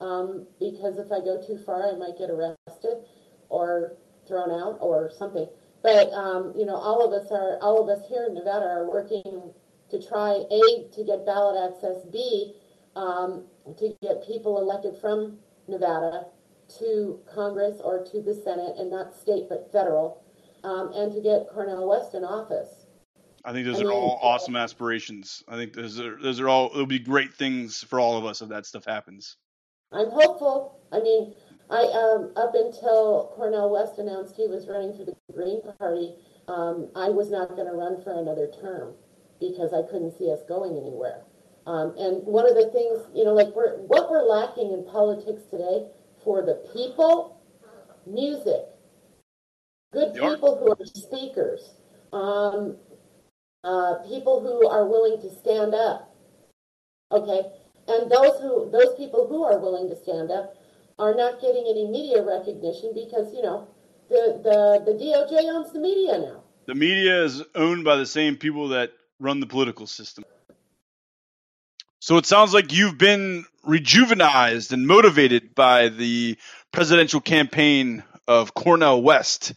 Um, 0.00 0.46
because 0.60 0.98
if 0.98 1.10
I 1.10 1.18
go 1.18 1.42
too 1.44 1.58
far, 1.58 1.88
I 1.88 1.96
might 1.96 2.18
get 2.18 2.30
arrested 2.30 3.02
or 3.48 3.96
thrown 4.28 4.50
out 4.50 4.78
or 4.80 5.10
something. 5.10 5.48
But 5.82 6.12
um, 6.12 6.52
you 6.56 6.66
know, 6.66 6.76
all 6.76 7.04
of 7.04 7.12
us 7.12 7.30
are 7.32 7.58
all 7.60 7.82
of 7.82 7.88
us 7.88 8.06
here 8.08 8.26
in 8.28 8.34
Nevada 8.34 8.66
are 8.66 8.90
working 8.90 9.52
to 9.90 10.02
try 10.06 10.44
A, 10.50 10.88
to 10.92 11.04
get 11.04 11.24
ballot 11.24 11.72
access, 11.72 12.04
B, 12.12 12.54
um, 12.94 13.44
to 13.78 13.96
get 14.02 14.26
people 14.26 14.58
elected 14.58 14.96
from 15.00 15.38
Nevada 15.66 16.26
to 16.78 17.20
Congress 17.32 17.80
or 17.82 18.04
to 18.04 18.20
the 18.20 18.34
Senate, 18.34 18.74
and 18.78 18.90
not 18.90 19.14
state 19.14 19.48
but 19.48 19.70
federal, 19.72 20.22
um, 20.64 20.92
and 20.94 21.12
to 21.12 21.20
get 21.20 21.48
Cornel 21.52 21.88
West 21.88 22.14
in 22.14 22.24
office. 22.24 22.77
I 23.48 23.52
think 23.52 23.64
those 23.64 23.80
I 23.80 23.84
are 23.84 23.92
all 23.92 24.18
awesome 24.20 24.56
aspirations. 24.56 25.42
I 25.48 25.56
think 25.56 25.72
those 25.72 25.98
are 25.98 26.20
those 26.20 26.38
are 26.38 26.50
all 26.50 26.70
it'll 26.74 26.84
be 26.84 26.98
great 26.98 27.32
things 27.32 27.82
for 27.82 27.98
all 27.98 28.18
of 28.18 28.26
us 28.26 28.42
if 28.42 28.50
that 28.50 28.66
stuff 28.66 28.84
happens. 28.84 29.38
I'm 29.90 30.10
hopeful. 30.10 30.78
I 30.92 31.00
mean, 31.00 31.34
I 31.70 31.80
um, 31.80 32.32
up 32.36 32.52
until 32.54 33.32
Cornel 33.36 33.72
West 33.72 33.98
announced 33.98 34.36
he 34.36 34.46
was 34.46 34.68
running 34.68 34.94
for 34.94 35.06
the 35.06 35.16
Green 35.32 35.62
Party, 35.78 36.12
um, 36.46 36.90
I 36.94 37.08
was 37.08 37.30
not 37.30 37.56
going 37.56 37.66
to 37.66 37.72
run 37.72 38.02
for 38.04 38.20
another 38.20 38.50
term 38.60 38.92
because 39.40 39.72
I 39.72 39.80
couldn't 39.90 40.18
see 40.18 40.30
us 40.30 40.40
going 40.46 40.76
anywhere. 40.76 41.22
Um, 41.66 41.94
and 41.96 42.26
one 42.26 42.46
of 42.46 42.54
the 42.54 42.68
things, 42.70 43.00
you 43.14 43.24
know, 43.24 43.32
like 43.32 43.48
we're, 43.56 43.78
what 43.78 44.10
we're 44.10 44.24
lacking 44.24 44.72
in 44.72 44.84
politics 44.84 45.44
today 45.50 45.88
for 46.22 46.42
the 46.44 46.68
people, 46.74 47.40
music, 48.06 48.68
good 49.92 50.12
people 50.12 50.58
who 50.58 50.70
are 50.70 50.86
speakers, 50.86 51.76
um, 52.12 52.76
uh, 53.64 53.94
people 54.06 54.40
who 54.40 54.68
are 54.68 54.86
willing 54.86 55.20
to 55.20 55.30
stand 55.30 55.74
up. 55.74 56.14
Okay, 57.10 57.42
and 57.88 58.10
those 58.10 58.40
who 58.40 58.70
those 58.70 58.94
people 58.96 59.26
who 59.28 59.44
are 59.44 59.58
willing 59.58 59.88
to 59.88 59.96
stand 59.96 60.30
up 60.30 60.54
are 60.98 61.14
not 61.14 61.40
getting 61.40 61.66
any 61.68 61.86
media 61.86 62.22
recognition 62.22 62.92
because 62.94 63.32
you 63.32 63.42
know 63.42 63.68
the 64.08 64.40
the 64.42 64.92
the 64.92 64.98
DOJ 64.98 65.54
owns 65.54 65.72
the 65.72 65.80
media 65.80 66.18
now. 66.18 66.42
The 66.66 66.74
media 66.74 67.24
is 67.24 67.42
owned 67.54 67.84
by 67.84 67.96
the 67.96 68.06
same 68.06 68.36
people 68.36 68.68
that 68.68 68.92
run 69.18 69.40
the 69.40 69.46
political 69.46 69.86
system. 69.86 70.24
So 72.00 72.16
it 72.16 72.26
sounds 72.26 72.54
like 72.54 72.72
you've 72.72 72.98
been 72.98 73.44
rejuvenized 73.66 74.72
and 74.72 74.86
motivated 74.86 75.54
by 75.54 75.88
the 75.88 76.36
presidential 76.72 77.20
campaign 77.20 78.04
of 78.26 78.54
Cornel 78.54 79.02
West. 79.02 79.54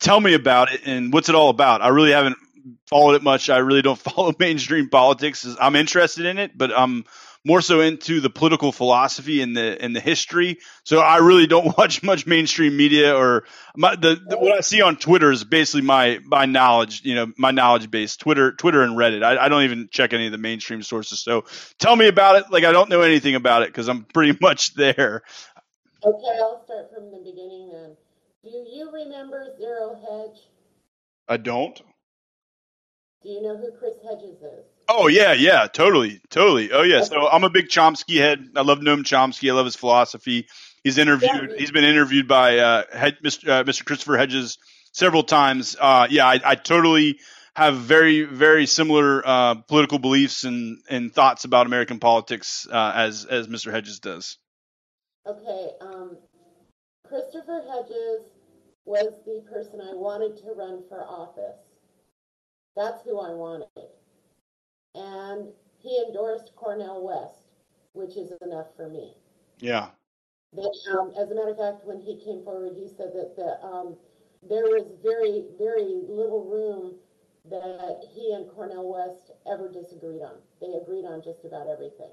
Tell 0.00 0.20
me 0.20 0.34
about 0.34 0.72
it 0.72 0.82
and 0.86 1.12
what's 1.12 1.28
it 1.28 1.34
all 1.34 1.50
about? 1.50 1.82
I 1.82 1.88
really 1.88 2.10
haven't 2.10 2.38
followed 2.88 3.14
it 3.14 3.22
much. 3.22 3.50
I 3.50 3.58
really 3.58 3.82
don't 3.82 3.98
follow 3.98 4.32
mainstream 4.38 4.88
politics. 4.88 5.46
I'm 5.60 5.76
interested 5.76 6.26
in 6.26 6.38
it, 6.38 6.56
but 6.56 6.70
I'm 6.76 7.04
more 7.46 7.60
so 7.60 7.80
into 7.80 8.20
the 8.20 8.28
political 8.28 8.72
philosophy 8.72 9.40
and 9.40 9.56
the 9.56 9.80
and 9.80 9.94
the 9.94 10.00
history. 10.00 10.58
So 10.84 10.98
I 10.98 11.18
really 11.18 11.46
don't 11.46 11.76
watch 11.78 12.02
much 12.02 12.26
mainstream 12.26 12.76
media 12.76 13.14
or 13.14 13.44
my, 13.76 13.94
the, 13.94 14.20
the, 14.28 14.36
what 14.36 14.56
I 14.56 14.60
see 14.62 14.82
on 14.82 14.96
Twitter 14.96 15.30
is 15.30 15.44
basically 15.44 15.82
my 15.82 16.18
my 16.24 16.46
knowledge, 16.46 17.02
you 17.04 17.14
know, 17.14 17.32
my 17.38 17.52
knowledge 17.52 17.88
base. 17.90 18.16
Twitter, 18.16 18.52
Twitter, 18.52 18.82
and 18.82 18.96
Reddit. 18.96 19.22
I, 19.22 19.44
I 19.44 19.48
don't 19.48 19.62
even 19.62 19.88
check 19.90 20.12
any 20.12 20.26
of 20.26 20.32
the 20.32 20.38
mainstream 20.38 20.82
sources. 20.82 21.20
So 21.20 21.44
tell 21.78 21.94
me 21.94 22.08
about 22.08 22.36
it. 22.36 22.50
Like 22.50 22.64
I 22.64 22.72
don't 22.72 22.90
know 22.90 23.02
anything 23.02 23.36
about 23.36 23.62
it 23.62 23.68
because 23.68 23.88
I'm 23.88 24.04
pretty 24.04 24.36
much 24.42 24.74
there. 24.74 25.22
Okay, 26.04 26.38
I'll 26.40 26.62
start 26.64 26.90
from 26.92 27.12
the 27.12 27.18
beginning 27.18 27.70
then. 27.72 27.96
Do 28.42 28.50
you 28.50 28.90
remember 28.92 29.56
Zero 29.58 29.94
Hedge? 29.94 30.40
I 31.28 31.36
don't. 31.36 31.80
Do 33.22 33.28
you 33.28 33.42
know 33.42 33.56
who 33.56 33.72
Chris 33.78 33.94
Hedges 34.02 34.40
is? 34.42 34.64
Oh 34.88 35.08
yeah, 35.08 35.32
yeah, 35.32 35.66
totally, 35.66 36.20
totally. 36.30 36.70
Oh 36.72 36.82
yeah. 36.82 37.02
So 37.02 37.28
I'm 37.28 37.44
a 37.44 37.50
big 37.50 37.68
Chomsky 37.68 38.18
head. 38.18 38.50
I 38.54 38.62
love 38.62 38.78
Noam 38.78 39.02
Chomsky. 39.02 39.50
I 39.50 39.54
love 39.54 39.64
his 39.64 39.76
philosophy. 39.76 40.46
He's 40.84 40.98
interviewed. 40.98 41.50
Yeah, 41.50 41.56
he's 41.58 41.72
been 41.72 41.84
interviewed 41.84 42.28
by 42.28 42.58
uh, 42.58 42.84
Mr. 43.24 43.48
Uh, 43.48 43.64
Mr. 43.64 43.84
Christopher 43.84 44.16
Hedges 44.16 44.58
several 44.92 45.24
times. 45.24 45.76
Uh, 45.78 46.06
yeah, 46.08 46.26
I, 46.26 46.40
I, 46.44 46.54
totally 46.54 47.18
have 47.56 47.76
very 47.76 48.22
very 48.22 48.66
similar 48.66 49.26
uh, 49.26 49.54
political 49.54 49.98
beliefs 49.98 50.44
and, 50.44 50.78
and 50.88 51.12
thoughts 51.12 51.44
about 51.44 51.66
American 51.66 51.98
politics 51.98 52.68
uh, 52.70 52.92
as 52.94 53.24
as 53.24 53.48
Mr. 53.48 53.72
Hedges 53.72 53.98
does. 53.98 54.38
Okay, 55.26 55.70
um, 55.80 56.16
Christopher 57.08 57.62
Hedges 57.68 58.22
was 58.84 59.12
the 59.24 59.44
person 59.52 59.80
I 59.80 59.94
wanted 59.94 60.36
to 60.36 60.52
run 60.52 60.84
for 60.88 61.02
office. 61.02 61.65
That's 62.76 63.02
who 63.02 63.18
I 63.18 63.32
wanted, 63.32 63.88
and 64.94 65.48
he 65.78 66.04
endorsed 66.06 66.52
Cornel 66.56 67.06
West, 67.06 67.48
which 67.94 68.16
is 68.16 68.32
enough 68.42 68.66
for 68.76 68.88
me. 68.88 69.14
Yeah. 69.58 69.88
That, 70.52 70.76
um, 70.98 71.12
as 71.18 71.30
a 71.30 71.34
matter 71.34 71.50
of 71.50 71.58
fact, 71.58 71.84
when 71.84 72.00
he 72.00 72.16
came 72.22 72.44
forward, 72.44 72.72
he 72.76 72.88
said 72.88 73.12
that 73.14 73.34
the, 73.36 73.66
um, 73.66 73.96
there 74.48 74.64
was 74.64 74.92
very, 75.02 75.44
very 75.58 76.02
little 76.08 76.44
room 76.44 76.94
that 77.50 78.02
he 78.14 78.32
and 78.32 78.48
Cornel 78.50 78.92
West 78.92 79.30
ever 79.50 79.70
disagreed 79.70 80.22
on. 80.22 80.36
They 80.60 80.72
agreed 80.80 81.04
on 81.04 81.22
just 81.22 81.44
about 81.44 81.68
everything. 81.68 82.10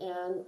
And 0.00 0.44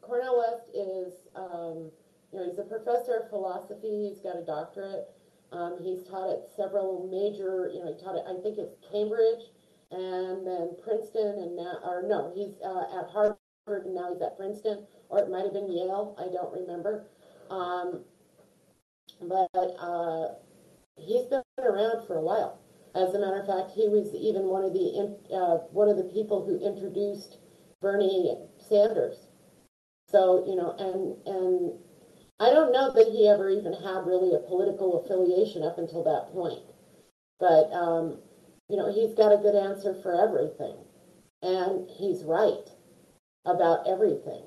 Cornel 0.00 0.38
West 0.38 0.68
is, 0.74 1.28
um, 1.36 1.90
you 2.32 2.38
know, 2.38 2.44
he's 2.48 2.58
a 2.58 2.64
professor 2.64 3.22
of 3.22 3.30
philosophy. 3.30 4.08
He's 4.10 4.20
got 4.20 4.36
a 4.36 4.44
doctorate. 4.44 5.08
Um, 5.52 5.78
he's 5.82 6.02
taught 6.04 6.30
at 6.30 6.48
several 6.56 7.08
major, 7.10 7.70
you 7.72 7.84
know, 7.84 7.92
he 7.92 8.02
taught 8.02 8.16
at, 8.16 8.24
I 8.26 8.40
think 8.40 8.58
it's 8.58 8.74
Cambridge 8.90 9.52
and 9.90 10.46
then 10.46 10.76
Princeton 10.82 11.38
and 11.38 11.56
now, 11.56 11.78
or 11.84 12.02
no, 12.06 12.32
he's 12.34 12.56
uh, 12.64 12.98
at 12.98 13.10
Harvard 13.10 13.36
and 13.84 13.94
now 13.94 14.12
he's 14.12 14.22
at 14.22 14.36
Princeton, 14.36 14.86
or 15.08 15.18
it 15.20 15.30
might 15.30 15.44
have 15.44 15.52
been 15.52 15.70
Yale. 15.70 16.16
I 16.18 16.32
don't 16.32 16.52
remember. 16.52 17.04
Um, 17.50 18.00
but 19.20 19.48
uh, 19.78 20.28
he's 20.96 21.26
been 21.26 21.42
around 21.58 22.06
for 22.06 22.16
a 22.16 22.22
while. 22.22 22.58
As 22.94 23.14
a 23.14 23.18
matter 23.18 23.40
of 23.40 23.46
fact, 23.46 23.72
he 23.74 23.88
was 23.88 24.14
even 24.14 24.44
one 24.44 24.64
of 24.64 24.72
the 24.72 25.16
uh, 25.32 25.64
one 25.72 25.88
of 25.88 25.96
the 25.96 26.04
people 26.04 26.44
who 26.44 26.58
introduced 26.60 27.38
Bernie 27.80 28.36
Sanders. 28.58 29.28
So 30.08 30.44
you 30.46 30.56
know, 30.56 30.72
and 30.78 31.16
and 31.26 31.72
I 32.42 32.50
don't 32.50 32.72
know 32.72 32.90
that 32.90 33.06
he 33.12 33.28
ever 33.28 33.48
even 33.50 33.72
had 33.72 34.04
really 34.04 34.34
a 34.34 34.40
political 34.40 35.00
affiliation 35.00 35.62
up 35.62 35.78
until 35.78 36.02
that 36.02 36.32
point. 36.32 36.58
But 37.38 37.72
um, 37.72 38.18
you 38.68 38.76
know, 38.76 38.92
he's 38.92 39.14
got 39.14 39.32
a 39.32 39.36
good 39.36 39.54
answer 39.54 39.94
for 40.02 40.12
everything, 40.20 40.74
and 41.40 41.88
he's 41.88 42.24
right 42.24 42.68
about 43.44 43.86
everything. 43.86 44.42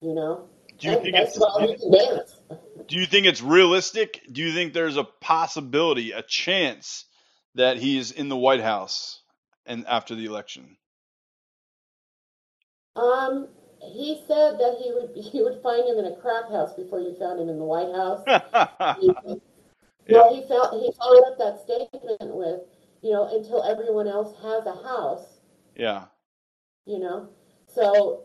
You 0.00 0.14
know, 0.14 0.48
do 0.78 0.88
you 0.88 1.00
think 1.00 1.14
it's 1.14 1.38
do 2.86 2.96
you 2.96 3.04
think 3.04 3.26
it's 3.26 3.42
realistic? 3.42 4.22
Do 4.32 4.40
you 4.40 4.52
think 4.52 4.72
there's 4.72 4.96
a 4.96 5.04
possibility, 5.04 6.12
a 6.12 6.22
chance 6.22 7.04
that 7.54 7.76
he 7.76 7.98
is 7.98 8.12
in 8.12 8.30
the 8.30 8.36
White 8.36 8.62
House 8.62 9.20
and 9.66 9.86
after 9.86 10.14
the 10.14 10.24
election? 10.24 10.78
Um, 12.96 13.48
he 13.88 14.22
said 14.26 14.58
that 14.58 14.78
he 14.82 14.92
would 14.92 15.10
he 15.32 15.42
would 15.42 15.62
find 15.62 15.88
him 15.88 15.98
in 15.98 16.12
a 16.12 16.16
crack 16.16 16.50
house 16.50 16.74
before 16.74 17.00
you 17.00 17.14
found 17.18 17.40
him 17.40 17.48
in 17.48 17.58
the 17.58 17.64
White 17.64 17.94
House. 17.94 18.22
he, 19.00 19.12
yeah. 20.06 20.22
Well, 20.22 20.34
he 20.34 20.46
felt 20.48 20.72
he 20.80 20.92
followed 20.96 21.24
up 21.32 21.38
that 21.38 21.60
statement 21.62 22.34
with, 22.34 22.60
you 23.02 23.12
know, 23.12 23.28
until 23.34 23.62
everyone 23.62 24.08
else 24.08 24.34
has 24.42 24.66
a 24.66 24.82
house. 24.82 25.40
Yeah. 25.76 26.04
You 26.86 26.98
know, 26.98 27.28
so 27.66 28.24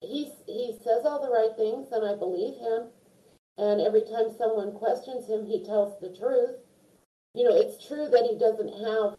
he 0.00 0.32
he 0.46 0.78
says 0.82 1.04
all 1.04 1.20
the 1.20 1.30
right 1.30 1.54
things, 1.56 1.88
and 1.92 2.06
I 2.06 2.16
believe 2.16 2.56
him. 2.56 2.88
And 3.58 3.82
every 3.82 4.00
time 4.02 4.32
someone 4.38 4.72
questions 4.72 5.28
him, 5.28 5.44
he 5.44 5.62
tells 5.62 6.00
the 6.00 6.16
truth 6.16 6.56
you 7.34 7.44
know, 7.44 7.54
it's 7.54 7.86
true 7.86 8.08
that 8.10 8.26
he 8.28 8.38
doesn't 8.38 8.72
have 8.84 9.14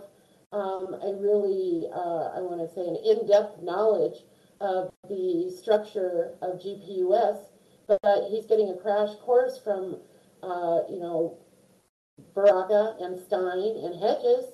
um, 0.52 0.94
a 1.00 1.16
really, 1.16 1.88
uh, 1.94 2.36
I 2.36 2.42
want 2.44 2.60
to 2.60 2.68
say, 2.76 2.82
an 2.82 2.98
in-depth 3.00 3.64
knowledge 3.64 4.24
of 4.62 4.92
the 5.10 5.54
structure 5.62 6.36
of 6.42 6.60
GPUS, 6.60 7.40
but 7.88 8.28
he's 8.30 8.46
getting 8.46 8.70
a 8.70 8.78
crash 8.78 9.10
course 9.22 9.60
from, 9.64 9.98
uh, 10.44 10.82
you 10.90 11.00
know, 11.00 11.38
Baraka 12.36 12.96
and 13.00 13.20
Stein 13.20 13.76
and 13.84 14.00
Hedges. 14.00 14.46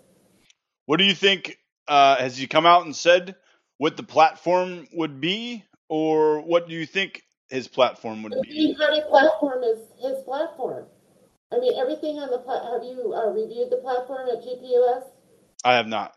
What 0.86 0.98
do 0.98 1.04
you 1.04 1.14
think? 1.14 1.58
Uh, 1.88 2.18
has 2.18 2.38
he 2.38 2.48
come 2.48 2.66
out 2.66 2.86
and 2.86 2.96
said 2.96 3.36
what 3.78 3.98
the 3.98 4.04
platform 4.04 4.88
would 4.94 5.22
be, 5.22 5.64
or 5.90 6.42
what 6.42 6.68
do 6.68 6.74
you 6.74 6.86
think 6.86 7.24
his 7.50 7.68
platform 7.68 8.24
would 8.24 8.34
the 8.34 8.42
be? 8.42 8.76
Platform 9.10 9.64
is 9.64 9.80
his 10.02 10.24
platform. 10.24 10.86
I 11.52 11.60
mean, 11.60 11.80
everything 11.80 12.20
on 12.20 12.30
the 12.30 12.40
plat. 12.40 12.64
Have 12.64 12.84
you 12.84 13.14
uh, 13.14 13.30
reviewed 13.32 13.70
the 13.70 13.78
platform 13.78 14.28
at 14.30 14.44
GPUS? 14.44 15.04
I 15.64 15.76
have 15.76 15.88
not. 15.88 16.14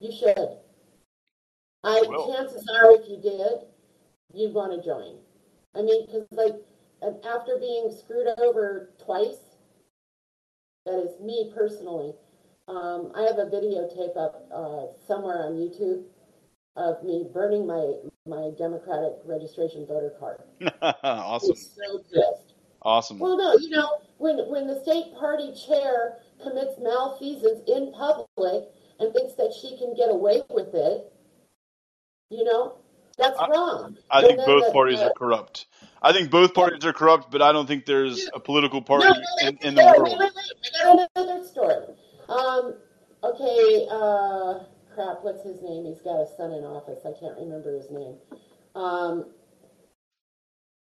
You 0.00 0.12
should. 0.12 0.58
I 1.84 2.00
chances 2.00 2.68
are, 2.68 2.92
if 2.92 3.08
you 3.08 3.20
did, 3.20 3.68
you'd 4.32 4.54
want 4.54 4.72
to 4.72 4.86
join. 4.86 5.18
I 5.74 5.82
mean, 5.82 6.06
because 6.06 6.26
like 6.32 6.54
after 7.24 7.58
being 7.58 7.90
screwed 7.96 8.28
over 8.38 8.90
twice, 9.04 9.38
that 10.84 10.98
is 10.98 11.20
me 11.20 11.52
personally. 11.54 12.14
Um, 12.68 13.12
I 13.14 13.22
have 13.22 13.38
a 13.38 13.46
videotape 13.46 14.16
up 14.16 14.48
uh, 14.52 14.86
somewhere 15.06 15.44
on 15.44 15.52
YouTube 15.52 16.04
of 16.76 17.02
me 17.04 17.26
burning 17.32 17.66
my 17.66 17.94
my 18.26 18.50
Democratic 18.58 19.12
registration 19.24 19.86
voter 19.86 20.12
card. 20.18 20.42
awesome. 21.02 21.54
so 21.54 21.98
pissed. 21.98 22.54
Awesome. 22.82 23.18
Well, 23.18 23.36
no, 23.36 23.54
you 23.54 23.70
know, 23.70 23.98
when 24.18 24.38
when 24.50 24.66
the 24.66 24.80
state 24.82 25.14
party 25.18 25.54
chair 25.66 26.18
commits 26.42 26.78
malfeasance 26.80 27.62
in 27.68 27.92
public 27.92 28.64
and 28.98 29.12
thinks 29.12 29.34
that 29.34 29.52
she 29.52 29.76
can 29.76 29.94
get 29.94 30.10
away 30.10 30.42
with 30.50 30.74
it, 30.74 31.12
you 32.30 32.44
know, 32.44 32.74
that's 33.18 33.38
I, 33.38 33.48
wrong. 33.48 33.96
I 34.10 34.22
think 34.22 34.38
both 34.38 34.72
parties 34.72 35.00
are 35.00 35.12
corrupt. 35.16 35.66
I 36.02 36.12
think 36.12 36.30
both 36.30 36.54
parties 36.54 36.84
are 36.84 36.92
corrupt, 36.92 37.30
but 37.30 37.42
I 37.42 37.52
don't 37.52 37.66
think 37.66 37.86
there's 37.86 38.28
a 38.34 38.40
political 38.40 38.82
party 38.82 39.08
in, 39.42 39.58
in 39.62 39.74
the 39.74 39.84
world. 39.84 40.18
Wait, 40.18 40.18
wait, 40.18 40.32
wait. 40.36 40.70
I 40.84 40.96
got 40.96 41.10
another 41.16 41.46
story. 41.46 41.86
Um, 42.28 42.74
okay, 43.24 43.86
uh, 43.90 44.64
crap, 44.94 45.18
what's 45.22 45.42
his 45.44 45.62
name? 45.62 45.86
He's 45.86 46.02
got 46.02 46.20
a 46.20 46.26
son 46.36 46.52
in 46.52 46.64
office. 46.64 47.00
I 47.04 47.18
can't 47.18 47.36
remember 47.38 47.74
his 47.74 47.90
name. 47.90 48.16
Um, 48.74 49.26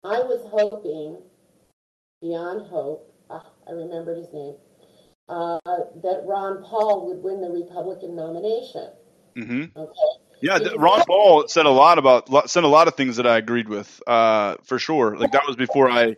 I 0.02 0.18
was 0.20 0.44
hoping 0.50 1.18
beyond 2.20 2.66
hope, 2.68 3.14
ah, 3.30 3.46
I 3.68 3.72
remembered 3.72 4.18
his 4.18 4.32
name, 4.32 4.54
uh, 5.28 5.58
that 5.66 6.22
Ron 6.26 6.62
Paul 6.62 7.06
would 7.06 7.22
win 7.22 7.40
the 7.40 7.50
Republican 7.50 8.16
nomination. 8.16 8.90
Mm-hmm. 9.36 9.78
Okay. 9.78 10.23
Yeah, 10.44 10.58
Ron 10.76 11.02
Paul 11.06 11.48
said 11.48 11.64
a 11.64 11.70
lot 11.70 11.96
about 11.96 12.50
said 12.50 12.64
a 12.64 12.68
lot 12.68 12.86
of 12.86 12.96
things 12.96 13.16
that 13.16 13.26
I 13.26 13.38
agreed 13.38 13.66
with, 13.66 14.02
uh, 14.06 14.56
for 14.64 14.78
sure. 14.78 15.16
Like 15.16 15.32
that 15.32 15.46
was 15.46 15.56
before 15.56 15.90
I 15.90 16.16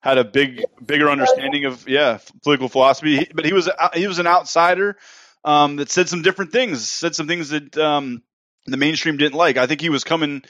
had 0.00 0.18
a 0.18 0.24
big 0.24 0.64
bigger 0.84 1.08
understanding 1.08 1.64
of 1.64 1.88
yeah 1.88 2.18
political 2.42 2.68
philosophy. 2.68 3.28
But 3.32 3.44
he 3.44 3.52
was 3.52 3.70
he 3.94 4.08
was 4.08 4.18
an 4.18 4.26
outsider 4.26 4.96
um, 5.44 5.76
that 5.76 5.92
said 5.92 6.08
some 6.08 6.22
different 6.22 6.50
things, 6.50 6.88
said 6.88 7.14
some 7.14 7.28
things 7.28 7.50
that 7.50 7.78
um, 7.78 8.24
the 8.66 8.76
mainstream 8.76 9.16
didn't 9.16 9.36
like. 9.36 9.58
I 9.58 9.68
think 9.68 9.80
he 9.80 9.90
was 9.90 10.02
coming 10.02 10.42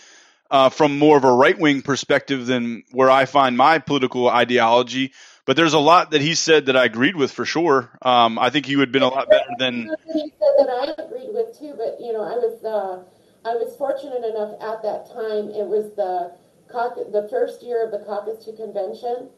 uh, 0.51 0.71
from 0.71 0.99
more 0.99 1.19
of 1.19 1.25
a 1.25 1.33
right 1.33 1.59
wing 1.59 1.83
perspective 1.83 2.47
than 2.47 2.85
where 2.93 3.11
I 3.11 3.27
find 3.27 3.59
my 3.59 3.79
political 3.79 4.27
ideology. 4.31 5.13
But 5.45 5.57
there's 5.57 5.75
a 5.75 5.79
lot 5.79 6.13
that 6.13 6.23
he 6.23 6.35
said 6.35 6.67
that 6.67 6.79
I 6.79 6.87
agreed 6.87 7.17
with 7.17 7.31
for 7.31 7.45
sure. 7.45 7.91
Um, 8.01 8.39
I 8.39 8.49
think 8.49 8.65
he 8.65 8.77
would 8.77 8.89
have 8.89 8.93
been 8.93 9.03
a 9.03 9.09
lot 9.09 9.29
better 9.29 9.51
than. 9.59 9.95
He 10.15 10.33
said 10.39 10.55
that 10.59 10.71
I 10.71 11.03
agreed 11.03 11.29
with 11.33 11.59
too, 11.59 11.75
but 11.77 11.99
you 12.01 12.15
know, 12.15 12.23
I 12.23 12.37
was 12.37 12.65
uh, 12.65 13.05
I 13.45 13.55
was 13.55 13.77
fortunate 13.77 14.25
enough 14.25 14.55
at 14.61 14.83
that 14.83 15.11
time. 15.13 15.51
It 15.51 15.67
was 15.67 15.95
the 15.97 16.33
the 17.13 17.27
first 17.31 17.63
year 17.63 17.85
of 17.85 17.91
the 17.91 18.05
caucus 18.05 18.45
to 18.45 18.53
convention, 18.53 19.31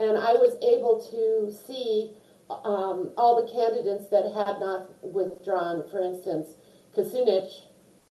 and 0.00 0.18
I 0.18 0.32
was 0.32 0.56
able 0.62 0.98
to 1.10 1.52
see 1.66 2.10
um, 2.50 3.12
all 3.16 3.40
the 3.40 3.52
candidates 3.52 4.08
that 4.10 4.24
had 4.34 4.58
not 4.58 4.90
withdrawn. 5.02 5.84
For 5.90 6.02
instance, 6.02 6.48
Kucinich. 6.96 7.52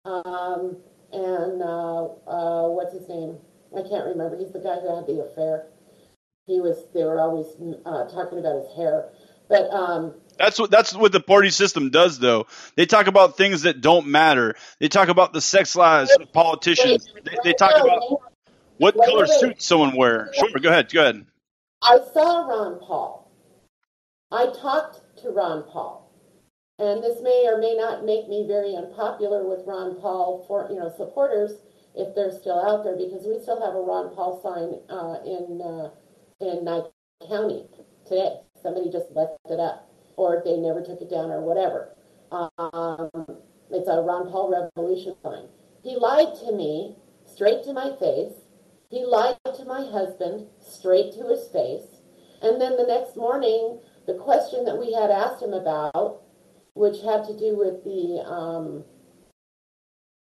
Um, 0.05 0.77
and 1.13 1.63
uh, 1.63 2.05
uh, 2.27 2.69
what's 2.69 2.93
his 2.93 3.09
name? 3.09 3.37
I 3.77 3.83
can't 3.83 4.07
remember. 4.07 4.37
He's 4.37 4.53
the 4.53 4.61
guy 4.61 4.81
who 4.81 4.95
had 4.95 5.07
the 5.07 5.23
affair. 5.23 5.67
He 6.47 6.61
was. 6.61 6.87
They 6.93 7.05
were 7.05 7.21
always 7.21 7.47
uh, 7.87 8.09
talking 8.09 8.39
about 8.39 8.63
his 8.65 8.75
hair, 8.75 9.11
but 9.49 9.71
um, 9.71 10.15
that's 10.39 10.59
what 10.59 10.71
that's 10.71 10.95
what 10.95 11.13
the 11.13 11.21
party 11.21 11.51
system 11.51 11.91
does, 11.91 12.19
though. 12.19 12.47
They 12.77 12.87
talk 12.87 13.07
about 13.07 13.37
things 13.37 13.63
that 13.63 13.81
don't 13.81 14.07
matter. 14.07 14.55
They 14.79 14.89
talk 14.89 15.09
about 15.09 15.33
the 15.33 15.41
sex 15.41 15.77
lives 15.77 16.11
of 16.19 16.33
politicians. 16.33 17.07
They, 17.25 17.37
they 17.45 17.53
talk 17.53 17.73
about 17.81 18.21
what 18.79 18.95
color 18.97 19.27
suit 19.27 19.63
someone 19.63 19.97
wear. 19.97 20.31
Sure, 20.35 20.51
go 20.61 20.69
ahead. 20.69 20.93
Go 20.93 21.01
ahead. 21.03 21.27
I 21.83 21.99
saw 22.13 22.47
Ron 22.47 22.81
Paul. 22.81 23.31
I 24.31 24.47
talked 24.61 25.01
to 25.23 25.31
Ron 25.31 25.65
Paul. 25.65 26.03
And 26.79 27.03
this 27.03 27.21
may 27.23 27.47
or 27.47 27.59
may 27.59 27.75
not 27.77 28.05
make 28.05 28.29
me 28.29 28.45
very 28.49 28.75
unpopular 28.75 29.47
with 29.47 29.67
Ron 29.67 30.01
Paul 30.01 30.45
for 30.49 30.69
you 30.71 30.79
know 30.81 30.93
supporters 30.97 31.53
if 31.95 32.15
they're 32.15 32.33
still 32.33 32.59
out 32.59 32.83
there 32.83 32.97
because 32.97 33.27
we 33.27 33.39
still 33.41 33.61
have 33.61 33.75
a 33.75 33.81
Ron 33.81 34.15
Paul 34.15 34.41
sign 34.43 34.81
uh, 34.89 35.21
in 35.25 35.61
uh, 35.61 35.91
in 36.41 36.65
Nye 36.65 36.89
County 37.29 37.67
today. 38.07 38.41
Somebody 38.63 38.91
just 38.91 39.13
left 39.15 39.39
it 39.51 39.61
up, 39.61 39.92
or 40.17 40.37
if 40.37 40.45
they 40.45 40.57
never 40.57 40.83
took 40.83 41.01
it 41.01 41.11
down, 41.11 41.31
or 41.31 41.41
whatever. 41.41 41.95
Um, 42.31 43.11
it's 43.71 43.89
a 43.89 44.01
Ron 44.01 44.31
Paul 44.31 44.51
revolution 44.51 45.15
sign. 45.23 45.49
He 45.83 45.97
lied 45.97 46.35
to 46.47 46.53
me 46.53 46.97
straight 47.27 47.65
to 47.65 47.73
my 47.73 47.97
face. 47.99 48.35
He 48.91 49.05
lied 49.05 49.39
to 49.57 49.65
my 49.65 49.91
husband 49.91 50.47
straight 50.61 51.13
to 51.15 51.29
his 51.29 51.49
face. 51.49 52.01
And 52.43 52.61
then 52.61 52.77
the 52.77 52.87
next 52.87 53.17
morning, 53.17 53.79
the 54.07 54.15
question 54.15 54.65
that 54.65 54.79
we 54.79 54.93
had 54.93 55.11
asked 55.11 55.43
him 55.43 55.55
about, 55.55 56.23
which 56.75 57.01
had 57.03 57.25
to 57.25 57.39
do 57.39 57.57
with 57.57 57.85
the 57.85 58.23
um, 58.27 58.85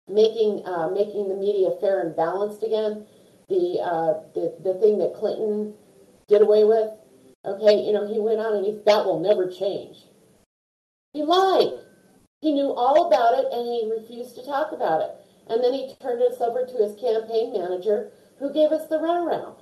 making 0.09 0.65
uh, 0.67 0.89
making 0.91 1.29
the 1.29 1.37
media 1.37 1.71
fair 1.81 2.01
and 2.01 2.17
balanced 2.17 2.63
again, 2.63 3.07
the, 3.49 3.81
uh, 3.83 4.13
the 4.35 4.57
the 4.63 4.75
thing 4.81 4.99
that 4.99 5.15
Clinton 5.15 5.75
did 6.29 6.43
away 6.43 6.65
with. 6.65 6.91
Okay, 7.45 7.83
you 7.85 7.93
know, 7.93 8.07
he 8.07 8.21
went 8.21 8.39
on 8.39 8.57
and 8.57 8.67
he 8.67 8.79
that 8.87 9.05
will 9.05 9.21
never 9.21 9.51
change. 9.51 9.97
He 11.13 11.23
lied. 11.23 11.81
He 12.41 12.53
knew 12.53 12.73
all 12.73 13.07
about 13.07 13.39
it 13.39 13.47
and 13.53 13.67
he 13.67 13.91
refused 13.91 14.35
to 14.37 14.45
talk 14.45 14.73
about 14.73 15.03
it. 15.03 15.11
And 15.49 15.63
then 15.63 15.73
he 15.73 15.95
turned 16.01 16.23
us 16.23 16.41
over 16.41 16.65
to 16.65 16.77
his 16.79 16.95
campaign 17.01 17.53
manager 17.53 18.11
who 18.39 18.53
gave 18.53 18.71
us 18.71 18.89
the 18.89 18.97
runaround. 18.97 19.57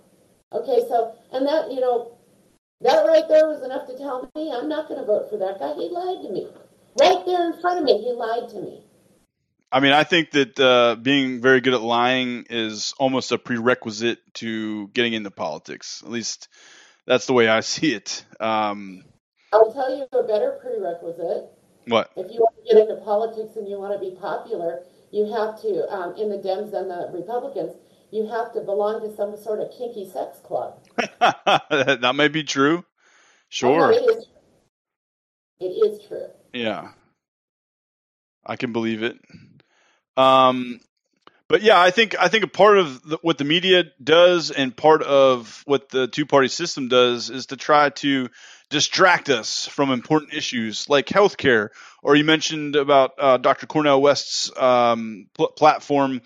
Okay, 0.52 0.80
so, 0.88 1.14
and 1.32 1.46
that, 1.46 1.70
you 1.70 1.80
know, 1.80 2.12
that 2.82 3.06
right 3.06 3.28
there 3.28 3.46
was 3.46 3.62
enough 3.62 3.86
to 3.88 3.96
tell 3.96 4.30
me 4.34 4.52
I'm 4.52 4.68
not 4.68 4.88
going 4.88 5.00
to 5.00 5.06
vote 5.06 5.30
for 5.30 5.36
that 5.38 5.58
guy. 5.58 5.74
He 5.74 5.88
lied 5.90 6.22
to 6.22 6.32
me. 6.32 6.48
Right 6.98 7.24
there 7.24 7.46
in 7.46 7.60
front 7.60 7.78
of 7.78 7.84
me, 7.84 8.02
he 8.02 8.12
lied 8.12 8.48
to 8.50 8.60
me. 8.60 8.82
I 9.72 9.80
mean, 9.80 9.92
I 9.92 10.02
think 10.04 10.32
that 10.32 10.58
uh, 10.58 10.96
being 10.96 11.40
very 11.40 11.60
good 11.60 11.74
at 11.74 11.82
lying 11.82 12.46
is 12.50 12.92
almost 12.98 13.30
a 13.30 13.38
prerequisite 13.38 14.18
to 14.34 14.88
getting 14.88 15.12
into 15.12 15.30
politics. 15.30 16.02
At 16.04 16.10
least 16.10 16.48
that's 17.10 17.26
the 17.26 17.32
way 17.32 17.48
I 17.48 17.58
see 17.58 17.92
it. 17.92 18.24
Um, 18.38 19.02
I'll 19.52 19.72
tell 19.72 19.92
you 19.92 20.06
a 20.16 20.22
better 20.22 20.60
prerequisite. 20.62 21.50
What? 21.88 22.12
If 22.14 22.32
you 22.32 22.38
want 22.38 22.54
to 22.54 22.72
get 22.72 22.80
into 22.80 23.02
politics 23.02 23.56
and 23.56 23.68
you 23.68 23.80
want 23.80 23.94
to 23.94 23.98
be 23.98 24.14
popular, 24.14 24.84
you 25.10 25.24
have 25.24 25.60
to, 25.62 25.92
um, 25.92 26.14
in 26.14 26.28
the 26.28 26.36
Dems 26.36 26.72
and 26.72 26.88
the 26.88 27.10
Republicans, 27.12 27.72
you 28.12 28.28
have 28.28 28.52
to 28.52 28.60
belong 28.60 29.00
to 29.00 29.16
some 29.16 29.36
sort 29.36 29.58
of 29.58 29.72
kinky 29.76 30.08
sex 30.08 30.38
club. 30.38 30.78
that 31.18 32.12
may 32.14 32.28
be 32.28 32.44
true. 32.44 32.84
Sure. 33.48 33.90
It, 33.90 33.96
is, 33.96 34.26
it 35.58 35.64
is 35.64 36.06
true. 36.06 36.28
Yeah. 36.52 36.92
I 38.46 38.54
can 38.54 38.72
believe 38.72 39.02
it. 39.02 39.18
Um, 40.16 40.78
but 41.50 41.62
yeah, 41.62 41.80
I 41.80 41.90
think 41.90 42.14
I 42.16 42.28
think 42.28 42.44
a 42.44 42.48
part 42.48 42.78
of 42.78 43.02
the, 43.02 43.18
what 43.22 43.36
the 43.36 43.44
media 43.44 43.84
does 44.02 44.52
and 44.52 44.74
part 44.74 45.02
of 45.02 45.62
what 45.66 45.88
the 45.88 46.06
two 46.06 46.24
party 46.24 46.46
system 46.46 46.86
does 46.86 47.28
is 47.28 47.46
to 47.46 47.56
try 47.56 47.90
to 47.90 48.28
distract 48.68 49.28
us 49.28 49.66
from 49.66 49.90
important 49.90 50.32
issues 50.32 50.88
like 50.88 51.06
healthcare, 51.06 51.70
or 52.04 52.14
you 52.14 52.22
mentioned 52.22 52.76
about 52.76 53.14
uh, 53.18 53.36
Dr. 53.36 53.66
Cornel 53.66 54.00
West's 54.00 54.56
um, 54.56 55.26
pl- 55.34 55.48
platform. 55.48 56.22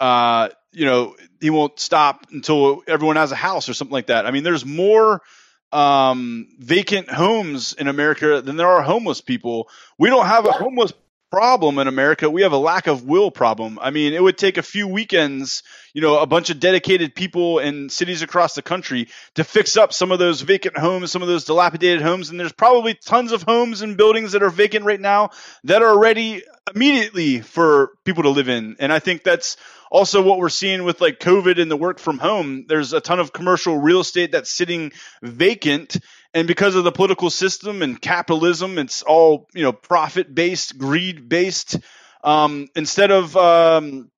Uh, 0.00 0.48
you 0.72 0.86
know, 0.86 1.14
he 1.40 1.50
won't 1.50 1.78
stop 1.78 2.26
until 2.32 2.82
everyone 2.88 3.14
has 3.14 3.30
a 3.30 3.36
house 3.36 3.68
or 3.68 3.74
something 3.74 3.92
like 3.92 4.08
that. 4.08 4.26
I 4.26 4.32
mean, 4.32 4.42
there's 4.42 4.66
more 4.66 5.22
um, 5.70 6.48
vacant 6.58 7.08
homes 7.08 7.74
in 7.74 7.86
America 7.86 8.42
than 8.42 8.56
there 8.56 8.66
are 8.66 8.82
homeless 8.82 9.20
people. 9.20 9.68
We 9.98 10.10
don't 10.10 10.26
have 10.26 10.46
a 10.46 10.52
homeless 10.52 10.92
problem 11.34 11.80
in 11.80 11.88
America. 11.88 12.30
We 12.30 12.42
have 12.42 12.52
a 12.52 12.56
lack 12.56 12.86
of 12.86 13.02
will 13.02 13.28
problem. 13.28 13.76
I 13.82 13.90
mean, 13.90 14.12
it 14.12 14.22
would 14.22 14.38
take 14.38 14.56
a 14.56 14.62
few 14.62 14.86
weekends, 14.86 15.64
you 15.92 16.00
know, 16.00 16.20
a 16.20 16.26
bunch 16.26 16.48
of 16.50 16.60
dedicated 16.60 17.12
people 17.12 17.58
in 17.58 17.88
cities 17.88 18.22
across 18.22 18.54
the 18.54 18.62
country 18.62 19.08
to 19.34 19.42
fix 19.42 19.76
up 19.76 19.92
some 19.92 20.12
of 20.12 20.20
those 20.20 20.42
vacant 20.42 20.78
homes, 20.78 21.10
some 21.10 21.22
of 21.22 21.28
those 21.28 21.44
dilapidated 21.44 22.02
homes. 22.02 22.30
And 22.30 22.38
there's 22.38 22.52
probably 22.52 22.94
tons 22.94 23.32
of 23.32 23.42
homes 23.42 23.82
and 23.82 23.96
buildings 23.96 24.30
that 24.30 24.44
are 24.44 24.48
vacant 24.48 24.84
right 24.84 25.00
now 25.00 25.30
that 25.64 25.82
are 25.82 25.98
ready 25.98 26.44
immediately 26.72 27.40
for 27.40 27.90
people 28.04 28.22
to 28.22 28.30
live 28.30 28.48
in. 28.48 28.76
And 28.78 28.92
I 28.92 29.00
think 29.00 29.24
that's 29.24 29.56
also 29.90 30.22
what 30.22 30.38
we're 30.38 30.50
seeing 30.50 30.84
with 30.84 31.00
like 31.00 31.18
COVID 31.18 31.60
and 31.60 31.68
the 31.68 31.76
work 31.76 31.98
from 31.98 32.18
home. 32.18 32.66
There's 32.68 32.92
a 32.92 33.00
ton 33.00 33.18
of 33.18 33.32
commercial 33.32 33.76
real 33.76 33.98
estate 33.98 34.30
that's 34.30 34.50
sitting 34.50 34.92
vacant 35.20 35.96
and 36.34 36.48
because 36.48 36.74
of 36.74 36.82
the 36.82 36.90
political 36.92 37.30
system 37.30 37.80
and 37.80 38.00
capitalism, 38.00 38.78
it's 38.78 39.02
all 39.02 39.46
you 39.54 39.62
know 39.62 39.72
profit 39.72 40.34
based, 40.34 40.76
greed 40.76 41.28
based. 41.28 41.78
Um, 42.24 42.68
instead 42.74 43.12
of 43.12 43.36
um, 43.36 44.10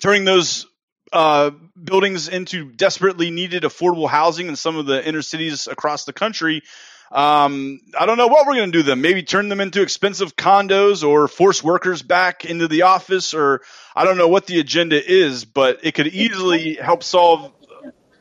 turning 0.00 0.24
those 0.24 0.66
uh, 1.12 1.50
buildings 1.82 2.28
into 2.28 2.70
desperately 2.70 3.30
needed 3.30 3.64
affordable 3.64 4.08
housing 4.08 4.46
in 4.46 4.56
some 4.56 4.76
of 4.76 4.86
the 4.86 5.06
inner 5.06 5.22
cities 5.22 5.66
across 5.66 6.04
the 6.04 6.12
country, 6.12 6.62
um, 7.10 7.80
I 7.98 8.06
don't 8.06 8.18
know 8.18 8.28
what 8.28 8.46
we're 8.46 8.56
going 8.56 8.70
to 8.70 8.78
do 8.78 8.82
them. 8.84 9.00
Maybe 9.00 9.24
turn 9.24 9.48
them 9.48 9.60
into 9.60 9.82
expensive 9.82 10.36
condos 10.36 11.06
or 11.06 11.26
force 11.26 11.64
workers 11.64 12.02
back 12.02 12.44
into 12.44 12.68
the 12.68 12.82
office, 12.82 13.34
or 13.34 13.62
I 13.94 14.04
don't 14.04 14.18
know 14.18 14.28
what 14.28 14.46
the 14.46 14.60
agenda 14.60 15.02
is, 15.04 15.44
but 15.44 15.80
it 15.82 15.94
could 15.94 16.08
easily 16.08 16.74
help 16.74 17.02
solve. 17.02 17.52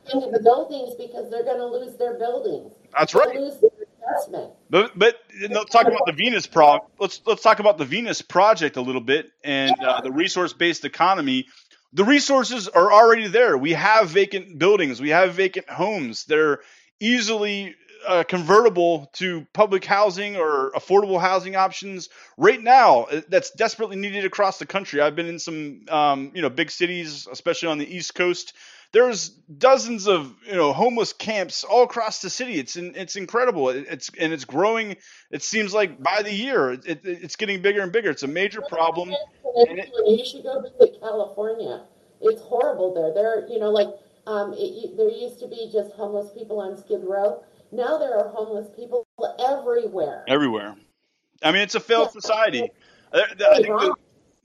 The 0.05 0.39
buildings 0.43 0.93
because 0.99 1.29
they're 1.31 1.43
going 1.43 1.57
to 1.57 1.65
lose 1.65 1.97
their 1.97 2.17
buildings. 2.17 2.71
That's 2.97 3.13
right. 3.15 3.51
But 4.69 4.97
but 4.97 5.15
let's 5.49 5.71
talk 5.71 5.87
about 5.87 6.05
the 6.05 6.13
Venus 6.13 6.47
pro. 6.47 6.79
Let's 6.99 7.21
let's 7.25 7.41
talk 7.41 7.59
about 7.59 7.77
the 7.77 7.85
Venus 7.85 8.21
project 8.21 8.77
a 8.77 8.81
little 8.81 9.01
bit 9.01 9.31
and 9.43 9.75
uh, 9.81 10.01
the 10.01 10.11
resource 10.11 10.53
based 10.53 10.85
economy. 10.85 11.47
The 11.93 12.03
resources 12.03 12.67
are 12.67 12.91
already 12.91 13.27
there. 13.27 13.57
We 13.57 13.73
have 13.73 14.09
vacant 14.09 14.59
buildings. 14.59 15.01
We 15.01 15.09
have 15.09 15.33
vacant 15.33 15.69
homes. 15.69 16.25
They're 16.25 16.59
easily 16.99 17.75
uh, 18.07 18.23
convertible 18.23 19.09
to 19.13 19.47
public 19.53 19.85
housing 19.85 20.35
or 20.35 20.71
affordable 20.75 21.19
housing 21.19 21.55
options 21.55 22.09
right 22.37 22.61
now 22.61 23.03
uh, 23.03 23.21
that's 23.29 23.51
desperately 23.51 23.95
needed 23.95 24.25
across 24.25 24.59
the 24.59 24.65
country. 24.65 25.01
I've 25.01 25.15
been 25.15 25.27
in 25.27 25.39
some 25.39 25.81
um, 25.89 26.31
you 26.33 26.41
know 26.41 26.49
big 26.49 26.71
cities, 26.71 27.27
especially 27.31 27.69
on 27.69 27.77
the 27.77 27.95
East 27.95 28.13
Coast, 28.15 28.53
there's 28.91 29.29
dozens 29.29 30.07
of 30.07 30.33
you 30.45 30.55
know 30.55 30.73
homeless 30.73 31.13
camps 31.13 31.63
all 31.63 31.83
across 31.83 32.21
the 32.21 32.29
city. 32.29 32.53
It's 32.53 32.75
in, 32.75 32.95
it's 32.95 33.15
incredible. 33.15 33.69
It's 33.69 34.09
and 34.19 34.33
it's 34.33 34.45
growing. 34.45 34.97
It 35.31 35.43
seems 35.43 35.73
like 35.73 36.01
by 36.01 36.21
the 36.21 36.33
year 36.33 36.71
it, 36.71 36.85
it, 36.85 37.01
it's 37.03 37.35
getting 37.35 37.61
bigger 37.61 37.81
and 37.81 37.91
bigger. 37.91 38.09
It's 38.09 38.23
a 38.23 38.27
major 38.27 38.61
problem. 38.61 39.13
It, 39.55 39.91
you 40.05 40.25
should 40.25 40.43
go 40.43 40.61
visit 40.61 40.99
California. 40.99 41.83
It's 42.21 42.41
horrible 42.41 42.93
there. 42.93 43.13
There, 43.13 43.47
you 43.49 43.59
know, 43.59 43.69
like 43.69 43.89
um, 44.27 44.53
it, 44.57 44.97
there 44.97 45.09
used 45.09 45.39
to 45.39 45.47
be 45.47 45.69
just 45.71 45.91
homeless 45.93 46.31
people 46.37 46.59
on 46.59 46.77
Skid 46.77 47.03
Row. 47.03 47.43
Now 47.71 47.97
there 47.97 48.17
are 48.17 48.29
homeless 48.29 48.69
people 48.75 49.05
everywhere. 49.39 50.23
Everywhere. 50.27 50.75
I 51.43 51.51
mean, 51.51 51.61
it's 51.61 51.75
a 51.75 51.79
failed 51.79 52.09
yeah. 52.13 52.21
society. 52.21 52.71
I 53.13 53.61
think 53.61 53.67
the, 53.67 53.95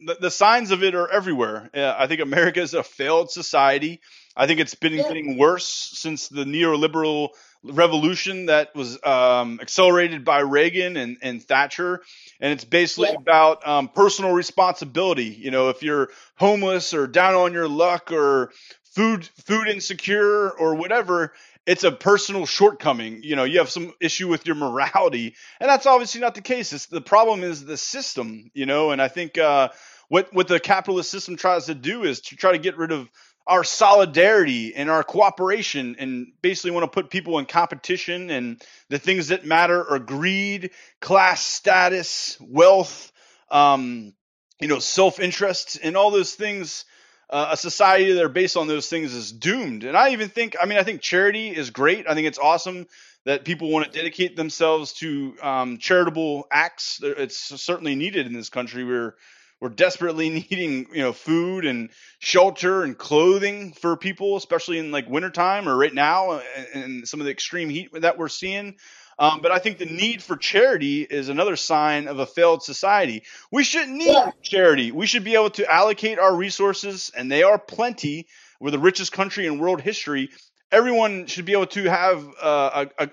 the, 0.04 0.16
the, 0.20 0.30
signs 0.30 0.70
of 0.70 0.82
it 0.82 0.94
are 0.94 1.08
everywhere. 1.08 1.70
I 1.74 2.06
think 2.06 2.20
America 2.20 2.60
is 2.60 2.74
a 2.74 2.82
failed 2.82 3.30
society. 3.30 4.00
I 4.36 4.46
think 4.46 4.60
it's 4.60 4.74
been 4.74 4.96
getting 4.96 5.36
worse 5.36 5.66
since 5.66 6.28
the 6.28 6.44
neoliberal 6.44 7.30
revolution 7.62 8.46
that 8.46 8.74
was 8.74 8.98
um, 9.04 9.58
accelerated 9.60 10.24
by 10.24 10.40
Reagan 10.40 10.96
and, 10.96 11.18
and 11.20 11.42
Thatcher. 11.42 12.02
And 12.40 12.52
it's 12.52 12.64
basically 12.64 13.10
yeah. 13.10 13.16
about 13.16 13.66
um, 13.66 13.88
personal 13.88 14.32
responsibility. 14.32 15.24
You 15.24 15.50
know, 15.50 15.68
if 15.68 15.82
you're 15.82 16.10
homeless 16.36 16.94
or 16.94 17.06
down 17.06 17.34
on 17.34 17.52
your 17.52 17.68
luck 17.68 18.12
or 18.12 18.52
food 18.94 19.28
food 19.44 19.68
insecure 19.68 20.50
or 20.50 20.74
whatever, 20.74 21.32
it's 21.66 21.84
a 21.84 21.92
personal 21.92 22.46
shortcoming. 22.46 23.22
You 23.22 23.36
know, 23.36 23.44
you 23.44 23.58
have 23.58 23.70
some 23.70 23.92
issue 24.00 24.28
with 24.28 24.46
your 24.46 24.56
morality, 24.56 25.34
and 25.60 25.68
that's 25.68 25.86
obviously 25.86 26.20
not 26.20 26.34
the 26.34 26.40
case. 26.40 26.72
It's, 26.72 26.86
the 26.86 27.00
problem 27.00 27.42
is 27.42 27.64
the 27.64 27.76
system. 27.76 28.50
You 28.54 28.66
know, 28.66 28.90
and 28.90 29.00
I 29.00 29.08
think 29.08 29.38
uh, 29.38 29.68
what 30.08 30.32
what 30.32 30.48
the 30.48 30.60
capitalist 30.60 31.10
system 31.10 31.36
tries 31.36 31.66
to 31.66 31.74
do 31.74 32.04
is 32.04 32.20
to 32.22 32.36
try 32.36 32.52
to 32.52 32.58
get 32.58 32.76
rid 32.76 32.92
of 32.92 33.08
our 33.46 33.64
solidarity 33.64 34.74
and 34.74 34.90
our 34.90 35.02
cooperation 35.02 35.96
and 35.98 36.28
basically 36.42 36.70
want 36.70 36.84
to 36.84 36.90
put 36.90 37.10
people 37.10 37.38
in 37.38 37.46
competition 37.46 38.30
and 38.30 38.62
the 38.90 38.98
things 38.98 39.28
that 39.28 39.44
matter 39.44 39.90
are 39.90 39.98
greed, 39.98 40.70
class 41.00 41.42
status, 41.42 42.36
wealth, 42.40 43.10
um, 43.50 44.14
you 44.60 44.68
know, 44.68 44.78
self-interest 44.78 45.78
and 45.82 45.96
all 45.96 46.10
those 46.10 46.34
things. 46.34 46.84
Uh, 47.30 47.50
a 47.52 47.56
society 47.56 48.12
that 48.12 48.24
are 48.24 48.28
based 48.28 48.56
on 48.56 48.66
those 48.66 48.88
things 48.88 49.14
is 49.14 49.30
doomed. 49.30 49.84
And 49.84 49.96
I 49.96 50.10
even 50.10 50.28
think, 50.28 50.56
I 50.60 50.66
mean, 50.66 50.78
I 50.78 50.82
think 50.82 51.00
charity 51.00 51.48
is 51.48 51.70
great. 51.70 52.08
I 52.08 52.14
think 52.14 52.26
it's 52.26 52.40
awesome 52.40 52.88
that 53.24 53.44
people 53.44 53.70
want 53.70 53.86
to 53.86 53.92
dedicate 53.92 54.34
themselves 54.34 54.94
to 54.94 55.34
um, 55.40 55.78
charitable 55.78 56.48
acts. 56.50 57.00
It's 57.02 57.38
certainly 57.62 57.94
needed 57.94 58.26
in 58.26 58.32
this 58.32 58.48
country. 58.48 58.84
We're 58.84 59.14
we're 59.60 59.68
desperately 59.68 60.28
needing 60.50 60.86
you 60.92 61.02
know 61.02 61.12
food 61.12 61.66
and 61.66 61.90
shelter 62.18 62.82
and 62.82 62.96
clothing 62.96 63.72
for 63.72 63.96
people 63.96 64.36
especially 64.36 64.78
in 64.78 64.90
like 64.90 65.08
wintertime 65.08 65.68
or 65.68 65.76
right 65.76 65.94
now 65.94 66.40
and 66.74 67.06
some 67.06 67.20
of 67.20 67.26
the 67.26 67.30
extreme 67.30 67.68
heat 67.68 67.90
that 67.92 68.18
we're 68.18 68.28
seeing 68.28 68.76
um, 69.20 69.40
but 69.42 69.52
I 69.52 69.58
think 69.58 69.76
the 69.76 69.84
need 69.84 70.22
for 70.22 70.34
charity 70.34 71.02
is 71.02 71.28
another 71.28 71.54
sign 71.54 72.08
of 72.08 72.18
a 72.18 72.26
failed 72.26 72.62
society. 72.62 73.22
We 73.52 73.64
shouldn't 73.64 73.98
need 73.98 74.06
yeah. 74.06 74.30
charity. 74.40 74.92
We 74.92 75.06
should 75.06 75.24
be 75.24 75.34
able 75.34 75.50
to 75.50 75.70
allocate 75.70 76.18
our 76.18 76.34
resources, 76.34 77.12
and 77.14 77.30
they 77.30 77.42
are 77.42 77.58
plenty. 77.58 78.26
We're 78.60 78.70
the 78.70 78.78
richest 78.78 79.12
country 79.12 79.46
in 79.46 79.58
world 79.58 79.82
history. 79.82 80.30
everyone 80.72 81.26
should 81.26 81.44
be 81.44 81.52
able 81.52 81.66
to 81.66 81.84
have 81.84 82.26
uh, 82.40 82.86
a, 82.98 83.04
a, 83.04 83.10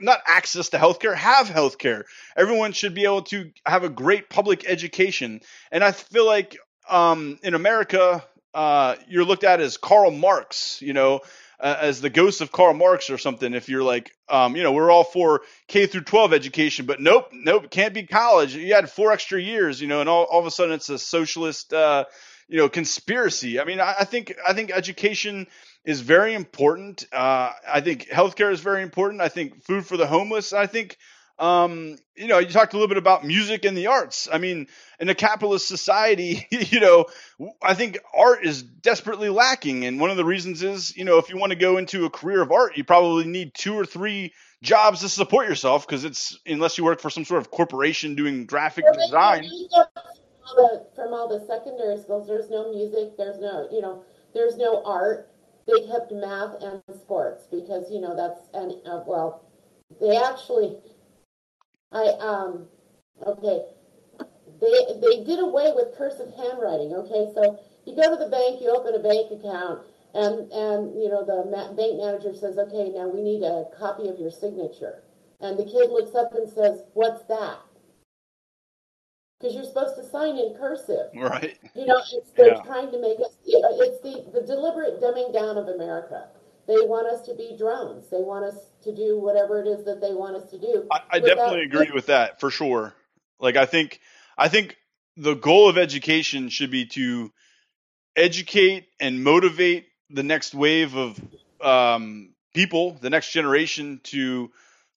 not 0.00 0.20
access 0.26 0.70
to 0.70 0.78
healthcare, 0.78 1.14
have 1.14 1.48
healthcare. 1.48 2.04
Everyone 2.36 2.72
should 2.72 2.94
be 2.94 3.04
able 3.04 3.22
to 3.22 3.52
have 3.64 3.84
a 3.84 3.88
great 3.88 4.28
public 4.28 4.64
education. 4.66 5.40
And 5.70 5.84
I 5.84 5.92
feel 5.92 6.26
like 6.26 6.56
um, 6.88 7.38
in 7.42 7.54
America, 7.54 8.24
uh, 8.54 8.96
you're 9.06 9.24
looked 9.24 9.44
at 9.44 9.60
as 9.60 9.76
Karl 9.76 10.10
Marx, 10.10 10.80
you 10.80 10.92
know, 10.94 11.20
uh, 11.64 11.78
as 11.80 12.02
the 12.02 12.10
ghost 12.10 12.42
of 12.42 12.52
Karl 12.52 12.74
Marx 12.74 13.08
or 13.08 13.16
something. 13.16 13.54
If 13.54 13.70
you're 13.70 13.82
like, 13.82 14.12
um, 14.28 14.54
you 14.54 14.62
know, 14.62 14.72
we're 14.72 14.90
all 14.90 15.02
for 15.02 15.40
K 15.66 15.86
through 15.86 16.02
12 16.02 16.34
education, 16.34 16.84
but 16.84 17.00
nope, 17.00 17.30
nope, 17.32 17.70
can't 17.70 17.94
be 17.94 18.02
college. 18.02 18.54
You 18.54 18.74
had 18.74 18.90
four 18.90 19.12
extra 19.12 19.40
years, 19.40 19.80
you 19.80 19.88
know, 19.88 20.00
and 20.00 20.08
all, 20.08 20.24
all 20.24 20.40
of 20.40 20.46
a 20.46 20.50
sudden 20.50 20.74
it's 20.74 20.90
a 20.90 20.98
socialist, 20.98 21.72
uh, 21.72 22.04
you 22.48 22.58
know, 22.58 22.68
conspiracy. 22.68 23.58
I 23.58 23.64
mean, 23.64 23.80
I, 23.80 23.94
I 24.00 24.04
think 24.04 24.34
I 24.46 24.52
think 24.52 24.72
education 24.72 25.46
is 25.86 26.02
very 26.02 26.34
important. 26.34 27.06
Uh, 27.10 27.52
I 27.66 27.80
think 27.80 28.08
healthcare 28.08 28.52
is 28.52 28.60
very 28.60 28.82
important. 28.82 29.22
I 29.22 29.28
think 29.30 29.64
food 29.64 29.86
for 29.86 29.96
the 29.96 30.06
homeless. 30.06 30.52
I 30.52 30.66
think 30.66 30.98
um, 31.38 31.96
you 32.14 32.28
know, 32.28 32.38
you 32.38 32.48
talked 32.48 32.74
a 32.74 32.76
little 32.76 32.88
bit 32.88 32.96
about 32.96 33.24
music 33.24 33.64
and 33.64 33.76
the 33.76 33.88
arts. 33.88 34.28
I 34.32 34.38
mean, 34.38 34.68
in 35.00 35.08
a 35.08 35.14
capitalist 35.14 35.66
society, 35.66 36.46
you 36.50 36.80
know, 36.80 37.06
I 37.62 37.74
think 37.74 37.98
art 38.16 38.44
is 38.44 38.62
desperately 38.62 39.28
lacking. 39.28 39.84
And 39.84 40.00
one 40.00 40.10
of 40.10 40.16
the 40.16 40.24
reasons 40.24 40.62
is, 40.62 40.96
you 40.96 41.04
know, 41.04 41.18
if 41.18 41.28
you 41.28 41.36
want 41.36 41.50
to 41.50 41.56
go 41.56 41.76
into 41.76 42.04
a 42.04 42.10
career 42.10 42.40
of 42.40 42.52
art, 42.52 42.76
you 42.76 42.84
probably 42.84 43.24
need 43.24 43.52
two 43.54 43.74
or 43.74 43.84
three 43.84 44.32
jobs 44.62 45.00
to 45.00 45.08
support 45.08 45.48
yourself 45.48 45.86
because 45.86 46.04
it's 46.04 46.38
unless 46.46 46.78
you 46.78 46.84
work 46.84 47.00
for 47.00 47.10
some 47.10 47.24
sort 47.24 47.40
of 47.40 47.50
corporation 47.50 48.14
doing 48.14 48.46
graphic 48.46 48.84
design. 48.94 49.48
From 50.94 51.12
all 51.12 51.28
the 51.28 51.44
secondary 51.46 51.98
schools, 51.98 52.28
there's 52.28 52.48
no 52.48 52.70
music, 52.70 53.16
there's 53.16 53.40
no, 53.40 53.66
you 53.72 53.80
know, 53.80 54.04
there's 54.34 54.56
no 54.56 54.84
art. 54.84 55.30
They 55.66 55.86
kept 55.86 56.12
math 56.12 56.62
and 56.62 56.82
sports 56.94 57.46
because, 57.50 57.90
you 57.90 58.00
know, 58.00 58.14
that's, 58.14 58.40
and 58.52 58.72
uh, 58.86 59.02
well, 59.06 59.42
they 60.00 60.16
actually, 60.16 60.76
I 61.94 62.08
um 62.18 62.66
okay. 63.26 63.64
They 64.60 65.00
they 65.00 65.24
did 65.24 65.38
away 65.38 65.72
with 65.74 65.96
cursive 65.96 66.34
handwriting. 66.36 66.92
Okay, 66.92 67.30
so 67.34 67.58
you 67.86 67.94
go 67.94 68.10
to 68.10 68.22
the 68.22 68.30
bank, 68.30 68.60
you 68.60 68.70
open 68.70 68.94
a 68.94 69.02
bank 69.02 69.30
account, 69.30 69.82
and 70.14 70.50
and 70.52 71.00
you 71.00 71.08
know 71.08 71.24
the 71.24 71.48
ma- 71.50 71.72
bank 71.72 71.98
manager 71.98 72.34
says, 72.34 72.58
okay, 72.58 72.90
now 72.90 73.08
we 73.08 73.22
need 73.22 73.42
a 73.42 73.66
copy 73.78 74.08
of 74.08 74.18
your 74.18 74.30
signature, 74.30 75.02
and 75.40 75.58
the 75.58 75.64
kid 75.64 75.90
looks 75.90 76.14
up 76.14 76.34
and 76.34 76.50
says, 76.50 76.82
what's 76.94 77.24
that? 77.24 77.58
Because 79.38 79.54
you're 79.54 79.64
supposed 79.64 79.96
to 79.96 80.08
sign 80.08 80.38
in 80.38 80.54
cursive, 80.58 81.10
right? 81.14 81.58
You 81.74 81.86
know, 81.86 82.00
it's, 82.12 82.30
they're 82.36 82.54
yeah. 82.54 82.62
trying 82.62 82.90
to 82.90 83.00
make 83.00 83.18
us. 83.20 83.36
It's 83.44 84.00
the 84.02 84.40
the 84.40 84.46
deliberate 84.46 85.00
dumbing 85.00 85.32
down 85.32 85.58
of 85.58 85.68
America. 85.68 86.28
They 86.66 86.80
want 86.80 87.06
us 87.06 87.26
to 87.26 87.34
be 87.34 87.56
drones. 87.58 88.08
They 88.10 88.22
want 88.22 88.44
us 88.44 88.56
to 88.84 88.94
do 88.94 89.18
whatever 89.18 89.60
it 89.60 89.66
is 89.66 89.84
that 89.84 90.00
they 90.00 90.14
want 90.14 90.36
us 90.36 90.50
to 90.50 90.58
do. 90.58 90.86
I, 90.90 91.00
I 91.10 91.18
definitely 91.20 91.62
agree 91.62 91.90
with 91.92 92.06
that 92.06 92.40
for 92.40 92.50
sure. 92.50 92.94
Like 93.38 93.56
I 93.56 93.66
think 93.66 94.00
I 94.38 94.48
think 94.48 94.76
the 95.16 95.34
goal 95.34 95.68
of 95.68 95.76
education 95.78 96.48
should 96.48 96.70
be 96.70 96.86
to 96.86 97.32
educate 98.16 98.86
and 99.00 99.22
motivate 99.22 99.86
the 100.10 100.22
next 100.22 100.54
wave 100.54 100.96
of 100.96 101.20
um, 101.60 102.30
people, 102.54 102.96
the 103.00 103.10
next 103.10 103.32
generation 103.32 104.00
to 104.04 104.50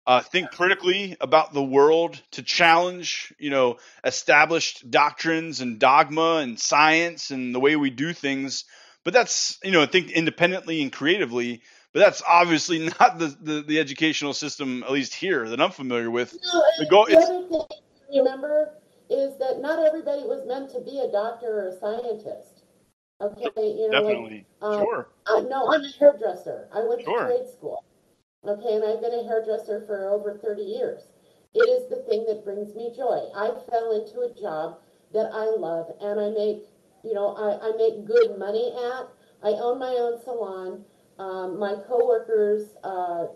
uh, 0.05 0.21
think 0.21 0.51
critically 0.51 1.17
about 1.19 1.53
the 1.53 1.63
world, 1.63 2.21
to 2.31 2.41
challenge, 2.41 3.33
you 3.37 3.49
know, 3.49 3.77
established 4.05 4.89
doctrines 4.89 5.59
and 5.59 5.79
dogma 5.79 6.37
and 6.37 6.57
science 6.57 7.31
and 7.31 7.53
the 7.53 7.59
way 7.59 7.75
we 7.75 7.89
do 7.89 8.13
things 8.13 8.63
but 9.03 9.13
that's 9.13 9.57
you 9.63 9.71
know 9.71 9.85
think 9.85 10.11
independently 10.11 10.81
and 10.81 10.91
creatively. 10.91 11.61
But 11.93 11.99
that's 11.99 12.21
obviously 12.27 12.79
not 12.99 13.17
the, 13.17 13.35
the, 13.41 13.61
the 13.61 13.79
educational 13.79 14.33
system, 14.33 14.83
at 14.83 14.91
least 14.91 15.13
here, 15.13 15.49
that 15.49 15.61
I'm 15.61 15.71
familiar 15.71 16.11
with. 16.11 16.37
No, 16.53 16.63
the, 16.79 16.85
goal, 16.85 17.05
the 17.09 17.17
other 17.17 17.47
thing 17.47 17.49
to 17.49 18.19
remember 18.19 18.73
is 19.09 19.37
that 19.39 19.59
not 19.61 19.79
everybody 19.79 20.23
was 20.23 20.45
meant 20.45 20.69
to 20.71 20.81
be 20.81 20.99
a 20.99 21.11
doctor 21.11 21.47
or 21.47 21.67
a 21.69 21.79
scientist. 21.79 22.63
Okay, 23.19 23.49
you 23.57 23.89
know, 23.89 23.99
definitely, 24.03 24.45
like, 24.61 24.73
um, 24.73 24.83
sure. 24.83 25.07
I, 25.25 25.41
no, 25.49 25.73
I'm 25.73 25.81
a 25.81 25.91
hairdresser. 25.97 26.67
I 26.71 26.83
went 26.83 27.01
sure. 27.01 27.19
to 27.19 27.25
trade 27.25 27.49
school. 27.49 27.83
Okay, 28.45 28.75
and 28.75 28.83
I've 28.83 29.01
been 29.01 29.17
a 29.17 29.23
hairdresser 29.23 29.83
for 29.87 30.09
over 30.09 30.37
30 30.37 30.61
years. 30.61 31.01
It 31.55 31.65
is 31.67 31.89
the 31.89 32.03
thing 32.07 32.25
that 32.27 32.45
brings 32.45 32.75
me 32.75 32.93
joy. 32.95 33.25
I 33.35 33.57
fell 33.71 33.91
into 33.97 34.21
a 34.21 34.39
job 34.39 34.77
that 35.13 35.31
I 35.33 35.45
love, 35.57 35.87
and 35.99 36.19
I 36.19 36.29
make 36.29 36.61
you 37.03 37.13
know, 37.13 37.35
I, 37.35 37.69
I 37.69 37.71
make 37.77 38.05
good 38.05 38.37
money 38.37 38.73
at. 38.75 39.07
I 39.43 39.49
own 39.59 39.79
my 39.79 39.95
own 39.99 40.21
salon. 40.23 40.83
Um, 41.19 41.59
my 41.59 41.75
coworkers, 41.87 42.75
uh, 42.83 43.27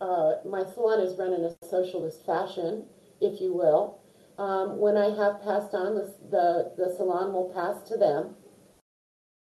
uh, 0.00 0.32
my 0.44 0.64
salon 0.74 1.00
is 1.00 1.18
run 1.18 1.32
in 1.32 1.44
a 1.44 1.66
socialist 1.66 2.24
fashion, 2.24 2.84
if 3.20 3.40
you 3.40 3.54
will. 3.54 4.00
Um, 4.38 4.78
when 4.78 4.96
I 4.96 5.06
have 5.06 5.42
passed 5.42 5.74
on, 5.74 5.94
the, 5.96 6.14
the, 6.30 6.72
the 6.76 6.94
salon 6.96 7.32
will 7.32 7.52
pass 7.54 7.88
to 7.88 7.96
them. 7.96 8.36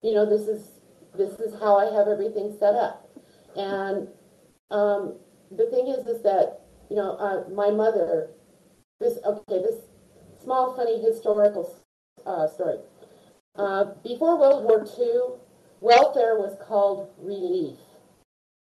You 0.01 0.13
know, 0.13 0.25
this 0.25 0.47
is 0.47 0.69
this 1.17 1.39
is 1.39 1.57
how 1.59 1.77
I 1.77 1.85
have 1.97 2.07
everything 2.07 2.55
set 2.59 2.75
up. 2.75 3.09
And 3.55 4.09
um, 4.69 5.15
the 5.49 5.69
thing 5.69 5.87
is, 5.87 6.05
is 6.07 6.21
that 6.23 6.65
you 6.89 6.95
know, 6.95 7.15
uh, 7.17 7.49
my 7.53 7.71
mother. 7.71 8.29
This 8.99 9.17
okay. 9.25 9.61
This 9.61 9.81
small, 10.41 10.75
funny 10.75 11.01
historical 11.01 11.75
uh, 12.25 12.47
story. 12.47 12.77
Uh, 13.57 13.85
before 14.03 14.37
World 14.37 14.63
War 14.65 14.85
II, 14.99 15.39
welfare 15.79 16.35
was 16.37 16.57
called 16.67 17.09
relief. 17.17 17.79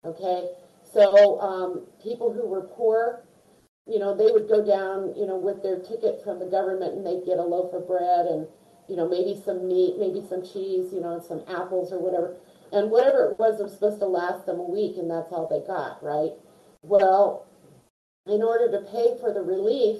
Okay, 0.04 0.50
so 0.92 1.40
um, 1.40 1.86
people 2.00 2.32
who 2.32 2.46
were 2.46 2.62
poor, 2.62 3.24
you 3.86 3.98
know, 3.98 4.16
they 4.16 4.30
would 4.30 4.48
go 4.48 4.64
down, 4.64 5.14
you 5.16 5.26
know, 5.26 5.36
with 5.36 5.62
their 5.62 5.80
ticket 5.80 6.22
from 6.22 6.38
the 6.38 6.46
government, 6.46 6.94
and 6.94 7.06
they'd 7.06 7.26
get 7.26 7.38
a 7.38 7.42
loaf 7.42 7.74
of 7.74 7.86
bread 7.88 8.26
and, 8.26 8.46
you 8.88 8.94
know, 8.94 9.08
maybe 9.08 9.40
some 9.44 9.66
meat, 9.66 9.96
maybe 9.98 10.24
some 10.28 10.42
cheese, 10.42 10.92
you 10.92 11.00
know, 11.00 11.14
and 11.14 11.24
some 11.24 11.42
apples 11.48 11.92
or 11.92 11.98
whatever. 11.98 12.36
And 12.72 12.90
whatever 12.90 13.30
it 13.30 13.38
was, 13.38 13.58
it 13.58 13.64
was 13.64 13.72
supposed 13.72 13.98
to 14.00 14.06
last 14.06 14.46
them 14.46 14.60
a 14.60 14.70
week, 14.70 14.96
and 14.96 15.10
that's 15.10 15.32
all 15.32 15.48
they 15.48 15.66
got, 15.66 16.02
right? 16.02 16.32
Well, 16.82 17.46
in 18.26 18.42
order 18.42 18.70
to 18.70 18.90
pay 18.90 19.16
for 19.20 19.32
the 19.32 19.42
relief, 19.42 19.98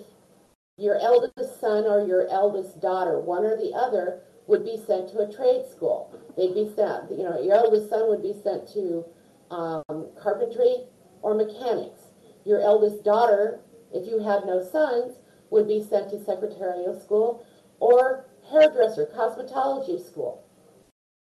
your 0.78 0.99
eldest 1.01 1.61
son 1.61 1.84
or 1.84 2.07
your 2.07 2.28
eldest 2.28 2.80
daughter, 2.80 3.20
one 3.20 3.45
or 3.45 3.57
the 3.57 3.72
other, 3.74 4.20
would 4.47 4.64
be 4.64 4.76
sent 4.86 5.09
to 5.11 5.18
a 5.18 5.32
trade 5.32 5.64
school. 5.70 6.14
They'd 6.36 6.55
be 6.55 6.70
sent, 6.74 7.11
you 7.11 7.24
know, 7.24 7.40
your 7.40 7.57
eldest 7.57 7.90
son 7.90 8.09
would 8.09 8.22
be 8.22 8.34
sent 8.42 8.68
to 8.74 9.05
um, 9.51 10.09
carpentry 10.20 10.84
or 11.22 11.34
mechanics. 11.34 12.01
Your 12.44 12.61
eldest 12.61 13.05
daughter, 13.05 13.61
if 13.92 14.07
you 14.07 14.20
have 14.20 14.44
no 14.47 14.62
sons, 14.62 15.18
would 15.51 15.66
be 15.66 15.82
sent 15.82 16.11
to 16.11 16.24
secretarial 16.24 16.99
school 16.99 17.44
or 17.80 18.26
hairdresser, 18.51 19.07
cosmetology 19.16 20.05
school. 20.05 20.44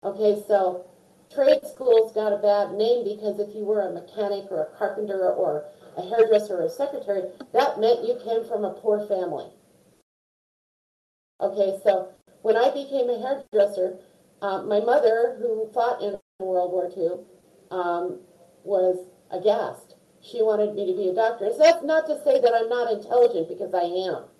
Okay, 0.04 0.42
so 0.46 0.86
trade 1.34 1.62
schools 1.68 2.12
got 2.12 2.32
a 2.32 2.38
bad 2.38 2.72
name 2.72 3.04
because 3.04 3.40
if 3.40 3.54
you 3.54 3.64
were 3.64 3.88
a 3.88 3.92
mechanic 3.92 4.46
or 4.50 4.62
a 4.62 4.78
carpenter 4.78 5.30
or 5.32 5.64
a 5.96 6.02
hairdresser 6.02 6.58
or 6.58 6.66
a 6.66 6.70
secretary, 6.70 7.22
that 7.52 7.80
meant 7.80 8.06
you 8.06 8.18
came 8.22 8.44
from 8.44 8.64
a 8.64 8.70
poor 8.70 9.06
family. 9.06 9.46
Okay, 11.40 11.78
so 11.84 12.08
when 12.46 12.56
I 12.56 12.70
became 12.70 13.10
a 13.10 13.18
hairdresser, 13.18 13.98
uh, 14.40 14.62
my 14.62 14.78
mother, 14.78 15.36
who 15.40 15.68
fought 15.74 16.00
in 16.00 16.16
World 16.38 16.70
War 16.70 16.88
II, 16.96 17.26
um, 17.76 18.20
was 18.62 19.10
aghast. 19.32 19.96
She 20.22 20.44
wanted 20.44 20.76
me 20.76 20.86
to 20.86 20.96
be 20.96 21.08
a 21.08 21.14
doctor. 21.14 21.50
So 21.50 21.58
that's 21.58 21.82
not 21.82 22.06
to 22.06 22.22
say 22.22 22.40
that 22.40 22.54
I'm 22.54 22.68
not 22.68 22.92
intelligent 22.92 23.48
because 23.48 23.74
I 23.74 23.82
am. 23.82 24.30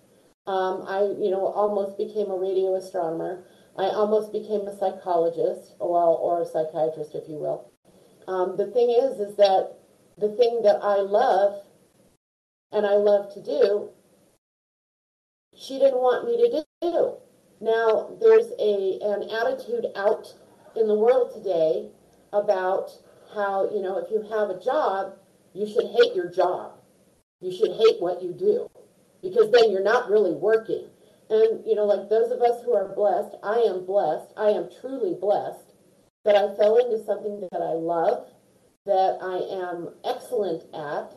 Um, 0.47 0.87
I, 0.87 1.03
you 1.19 1.33
know, 1.33 1.47
almost 1.47 1.99
became 1.99 2.31
a 2.31 2.39
radio 2.39 2.77
astronomer. 2.77 3.43
I 3.77 3.91
almost 3.91 4.31
became 4.31 4.69
a 4.69 4.79
psychologist, 4.79 5.75
well, 5.81 6.15
or 6.23 6.43
a 6.43 6.47
psychiatrist, 6.47 7.11
if 7.17 7.29
you 7.29 7.43
will. 7.43 7.73
Um, 8.29 8.57
the 8.57 8.71
thing 8.71 8.89
is, 8.89 9.19
is 9.19 9.35
that 9.37 9.79
the 10.17 10.29
thing 10.29 10.63
that 10.63 10.79
I 10.81 11.03
love 11.03 11.61
and 12.71 12.87
I 12.87 12.95
love 12.95 13.35
to 13.35 13.43
do, 13.43 13.91
she 15.57 15.81
didn't 15.81 15.99
want 15.99 16.25
me 16.25 16.37
to 16.39 16.65
do. 16.83 17.17
Now, 17.61 18.17
there's 18.21 18.53
a, 18.59 18.99
an 19.03 19.31
attitude 19.31 19.87
out 19.97 20.33
in 20.77 20.87
the 20.87 20.95
world 20.95 21.33
today 21.35 21.89
about 22.33 22.91
how, 23.35 23.71
you 23.71 23.81
know, 23.81 23.99
if 23.99 24.11
you 24.11 24.23
have 24.31 24.51
a 24.51 24.61
job, 24.61 25.15
you 25.55 25.67
should 25.67 25.87
hate 25.87 26.15
your 26.15 26.31
job. 26.31 26.73
You 27.41 27.51
should 27.51 27.73
hate 27.73 28.01
what 28.01 28.23
you 28.23 28.33
do 28.33 28.69
because 29.23 29.51
then 29.51 29.71
you're 29.71 29.83
not 29.83 30.11
really 30.11 30.33
working. 30.33 30.89
And, 31.31 31.65
you 31.67 31.75
know, 31.75 31.85
like 31.85 32.09
those 32.09 32.31
of 32.31 32.41
us 32.41 32.63
who 32.65 32.75
are 32.75 32.95
blessed, 32.95 33.37
I 33.43 33.57
am 33.61 33.87
blessed, 33.87 34.33
I 34.37 34.51
am 34.51 34.69
truly 34.81 35.17
blessed 35.19 35.73
that 36.25 36.37
I 36.37 36.55
fell 36.57 36.77
into 36.77 37.05
something 37.05 37.41
that 37.41 37.63
I 37.63 37.73
love, 37.73 38.29
that 38.85 39.19
I 39.23 39.65
am 39.65 39.95
excellent 40.05 40.65
at. 40.75 41.17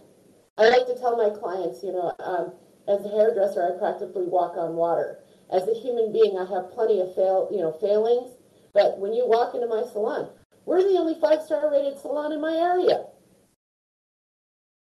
I 0.58 0.70
like 0.70 0.88
to 0.88 0.98
tell 1.00 1.18
my 1.18 1.30
clients, 1.38 1.84
you 1.84 1.92
know, 1.92 2.14
um, 2.20 2.54
as 2.88 3.06
a 3.06 3.10
hairdresser, 3.10 3.62
I 3.62 3.78
practically 3.78 4.26
walk 4.26 4.58
on 4.58 4.76
water 4.76 5.20
as 5.52 5.68
a 5.68 5.74
human 5.74 6.12
being, 6.12 6.38
I 6.38 6.46
have 6.46 6.72
plenty 6.72 7.02
of 7.02 7.16
fail, 7.16 7.50
you 7.52 7.60
know, 7.60 7.72
failings. 7.74 8.32
But 8.74 9.00
when 9.00 9.14
you 9.14 9.28
walk 9.28 9.56
into 9.56 9.68
my 9.68 9.84
salon, 9.92 10.30
we're 10.66 10.84
the 10.84 10.98
only 11.00 11.20
five 11.20 11.42
star 11.42 11.72
rated 11.72 12.00
salon 12.00 12.32
in 12.32 12.42
my 12.42 12.54
area 12.54 13.06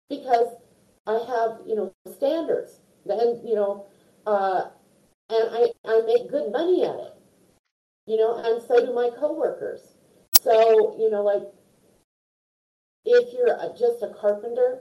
because 0.10 0.48
I 1.06 1.14
have, 1.28 1.60
you 1.66 1.76
know, 1.76 1.94
standards. 2.16 2.80
Then, 3.06 3.42
you 3.46 3.56
know, 3.56 3.86
uh, 4.26 4.66
and 5.30 5.50
I, 5.52 5.68
I 5.86 6.02
make 6.06 6.30
good 6.30 6.52
money 6.52 6.84
at 6.84 6.96
it, 6.96 7.14
you 8.06 8.18
know, 8.18 8.36
and 8.36 8.62
so 8.62 8.86
do 8.86 8.94
my 8.94 9.10
coworkers. 9.18 9.96
So, 10.36 10.98
you 11.00 11.10
know, 11.10 11.24
like 11.24 11.44
if 13.06 13.34
you're 13.34 13.58
just 13.78 14.04
a 14.04 14.14
carpenter, 14.20 14.80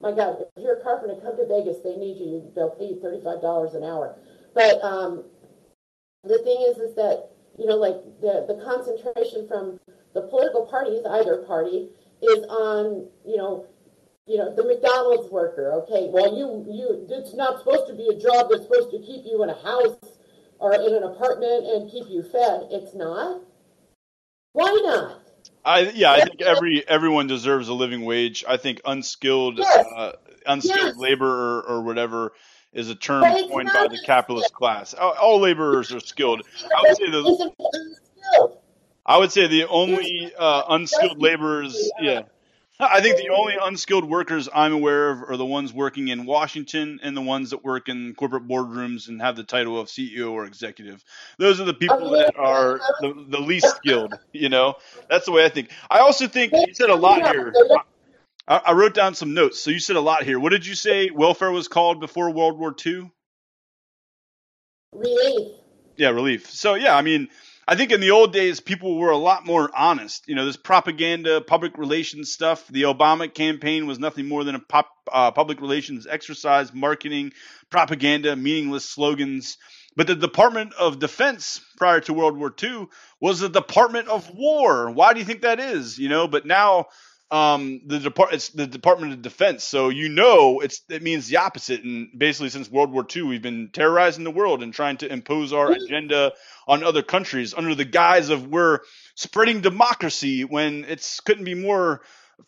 my 0.00 0.12
God, 0.12 0.38
if 0.56 0.62
you're 0.62 0.78
a 0.78 0.82
carpenter, 0.82 1.20
come 1.20 1.36
to 1.36 1.46
Vegas. 1.46 1.78
They 1.84 1.96
need 1.96 2.18
you. 2.18 2.50
They'll 2.54 2.70
pay 2.70 2.86
you 2.86 3.00
thirty-five 3.00 3.40
dollars 3.42 3.74
an 3.74 3.84
hour. 3.84 4.16
But 4.54 4.82
um, 4.82 5.24
the 6.24 6.38
thing 6.38 6.60
is, 6.68 6.78
is 6.78 6.94
that 6.96 7.30
you 7.58 7.66
know, 7.66 7.76
like 7.76 7.96
the 8.20 8.44
the 8.48 8.62
concentration 8.64 9.46
from 9.48 9.78
the 10.14 10.22
political 10.22 10.66
parties, 10.66 11.02
either 11.08 11.38
party, 11.46 11.88
is 12.22 12.44
on 12.48 13.08
you 13.26 13.36
know, 13.36 13.66
you 14.26 14.38
know, 14.38 14.54
the 14.54 14.64
McDonald's 14.64 15.30
worker. 15.30 15.72
Okay, 15.82 16.08
well, 16.10 16.36
you 16.36 16.66
you 16.70 17.06
it's 17.10 17.34
not 17.34 17.58
supposed 17.58 17.86
to 17.88 17.94
be 17.94 18.08
a 18.08 18.18
job 18.18 18.48
that's 18.50 18.62
supposed 18.62 18.90
to 18.90 18.98
keep 18.98 19.24
you 19.24 19.42
in 19.42 19.50
a 19.50 19.62
house 19.62 19.98
or 20.58 20.74
in 20.74 20.94
an 20.94 21.02
apartment 21.04 21.66
and 21.66 21.90
keep 21.90 22.04
you 22.08 22.22
fed. 22.22 22.68
It's 22.70 22.94
not. 22.94 23.42
Why 24.52 24.80
not? 24.84 25.22
I 25.64 25.90
yeah, 25.94 26.12
I 26.12 26.24
think 26.24 26.40
every 26.42 26.86
everyone 26.88 27.26
deserves 27.26 27.68
a 27.68 27.74
living 27.74 28.04
wage. 28.04 28.44
I 28.48 28.56
think 28.56 28.80
unskilled 28.84 29.58
Yes. 29.58 29.86
uh, 29.96 30.12
unskilled 30.46 30.76
Yes. 30.76 30.96
labor 30.96 31.28
or, 31.28 31.62
or 31.62 31.82
whatever 31.82 32.32
is 32.72 32.88
a 32.88 32.94
term 32.94 33.22
coined 33.48 33.70
by 33.72 33.88
the 33.88 34.00
capitalist 34.04 34.52
class. 34.52 34.94
All, 34.94 35.12
all 35.20 35.40
laborers 35.40 35.92
are 35.92 36.00
skilled. 36.00 36.42
I 36.64 36.82
would 36.82 36.96
say 36.96 37.10
the 37.10 37.18
Isn't 37.18 37.40
it 37.48 37.54
unskilled? 37.74 38.58
I 39.06 39.16
would 39.16 39.32
say 39.32 39.46
the 39.48 39.66
only 39.66 40.32
uh, 40.38 40.62
unskilled 40.68 41.20
laborers, 41.20 41.90
yeah. 42.00 42.22
I 42.82 43.02
think 43.02 43.18
the 43.18 43.28
only 43.28 43.56
unskilled 43.60 44.04
workers 44.04 44.48
I'm 44.54 44.72
aware 44.72 45.10
of 45.10 45.22
are 45.28 45.36
the 45.36 45.44
ones 45.44 45.72
working 45.72 46.08
in 46.08 46.24
Washington 46.24 46.98
and 47.02 47.14
the 47.14 47.20
ones 47.20 47.50
that 47.50 47.62
work 47.62 47.90
in 47.90 48.14
corporate 48.14 48.48
boardrooms 48.48 49.08
and 49.08 49.20
have 49.20 49.36
the 49.36 49.44
title 49.44 49.78
of 49.78 49.88
CEO 49.88 50.32
or 50.32 50.46
executive. 50.46 51.04
Those 51.38 51.60
are 51.60 51.64
the 51.64 51.74
people 51.74 52.10
that 52.10 52.36
are 52.38 52.80
the, 53.00 53.26
the 53.28 53.40
least 53.40 53.66
skilled. 53.76 54.14
You 54.32 54.48
know, 54.48 54.76
that's 55.10 55.26
the 55.26 55.32
way 55.32 55.44
I 55.44 55.50
think. 55.50 55.70
I 55.90 55.98
also 55.98 56.26
think 56.26 56.52
you 56.54 56.72
said 56.72 56.88
a 56.88 56.94
lot 56.94 57.30
here. 57.30 57.52
I, 58.50 58.60
I 58.66 58.72
wrote 58.72 58.92
down 58.92 59.14
some 59.14 59.32
notes. 59.32 59.62
So 59.62 59.70
you 59.70 59.78
said 59.78 59.96
a 59.96 60.00
lot 60.00 60.24
here. 60.24 60.38
What 60.38 60.50
did 60.50 60.66
you 60.66 60.74
say 60.74 61.10
welfare 61.10 61.52
was 61.52 61.68
called 61.68 62.00
before 62.00 62.30
World 62.30 62.58
War 62.58 62.74
II? 62.84 63.10
Relief. 64.92 65.52
Yeah, 65.96 66.08
relief. 66.08 66.50
So 66.50 66.74
yeah, 66.74 66.96
I 66.96 67.02
mean, 67.02 67.28
I 67.68 67.76
think 67.76 67.92
in 67.92 68.00
the 68.00 68.10
old 68.10 68.32
days 68.32 68.58
people 68.58 68.98
were 68.98 69.10
a 69.10 69.16
lot 69.16 69.46
more 69.46 69.70
honest. 69.76 70.24
You 70.26 70.34
know, 70.34 70.44
this 70.44 70.56
propaganda, 70.56 71.40
public 71.40 71.78
relations 71.78 72.32
stuff. 72.32 72.66
The 72.66 72.82
Obama 72.82 73.32
campaign 73.32 73.86
was 73.86 74.00
nothing 74.00 74.26
more 74.26 74.42
than 74.42 74.56
a 74.56 74.60
pop, 74.60 74.88
uh, 75.12 75.30
public 75.30 75.60
relations 75.60 76.08
exercise, 76.08 76.74
marketing, 76.74 77.32
propaganda, 77.70 78.34
meaningless 78.34 78.84
slogans. 78.84 79.58
But 79.96 80.06
the 80.06 80.16
Department 80.16 80.72
of 80.74 80.98
Defense 80.98 81.60
prior 81.76 82.00
to 82.00 82.14
World 82.14 82.36
War 82.36 82.52
II 82.60 82.86
was 83.20 83.40
the 83.40 83.48
Department 83.48 84.08
of 84.08 84.30
War. 84.34 84.90
Why 84.90 85.12
do 85.12 85.20
you 85.20 85.24
think 85.24 85.42
that 85.42 85.60
is? 85.60 85.98
You 85.98 86.08
know, 86.08 86.26
but 86.26 86.46
now 86.46 86.86
um, 87.30 87.82
the 87.86 87.98
depart 88.00 88.34
it's 88.34 88.48
the 88.48 88.66
Department 88.66 89.12
of 89.12 89.22
Defense. 89.22 89.64
So 89.64 89.88
you 89.88 90.08
know 90.08 90.60
it's 90.60 90.82
it 90.88 91.02
means 91.02 91.28
the 91.28 91.38
opposite. 91.38 91.84
And 91.84 92.08
basically, 92.16 92.50
since 92.50 92.70
World 92.70 92.92
War 92.92 93.06
II, 93.14 93.22
we've 93.22 93.42
been 93.42 93.70
terrorizing 93.72 94.24
the 94.24 94.30
world 94.30 94.62
and 94.62 94.74
trying 94.74 94.96
to 94.98 95.12
impose 95.12 95.52
our 95.52 95.70
agenda 95.70 96.32
on 96.66 96.82
other 96.82 97.02
countries 97.02 97.54
under 97.54 97.74
the 97.74 97.84
guise 97.84 98.30
of 98.30 98.48
we're 98.48 98.80
spreading 99.14 99.60
democracy 99.60 100.44
when 100.44 100.84
it's 100.84 101.20
couldn't 101.20 101.44
be 101.44 101.54
more 101.54 102.00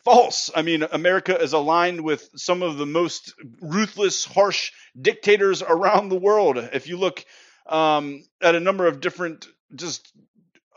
false. 0.04 0.50
I 0.54 0.62
mean, 0.62 0.82
America 0.82 1.40
is 1.40 1.52
aligned 1.52 2.00
with 2.00 2.28
some 2.34 2.62
of 2.62 2.76
the 2.76 2.86
most 2.86 3.34
ruthless, 3.60 4.24
harsh 4.24 4.72
dictators 5.00 5.62
around 5.62 6.08
the 6.08 6.18
world. 6.18 6.56
If 6.72 6.88
you 6.88 6.96
look 6.96 7.24
um, 7.66 8.24
at 8.40 8.54
a 8.54 8.60
number 8.60 8.86
of 8.86 9.00
different 9.00 9.46
just 9.74 10.12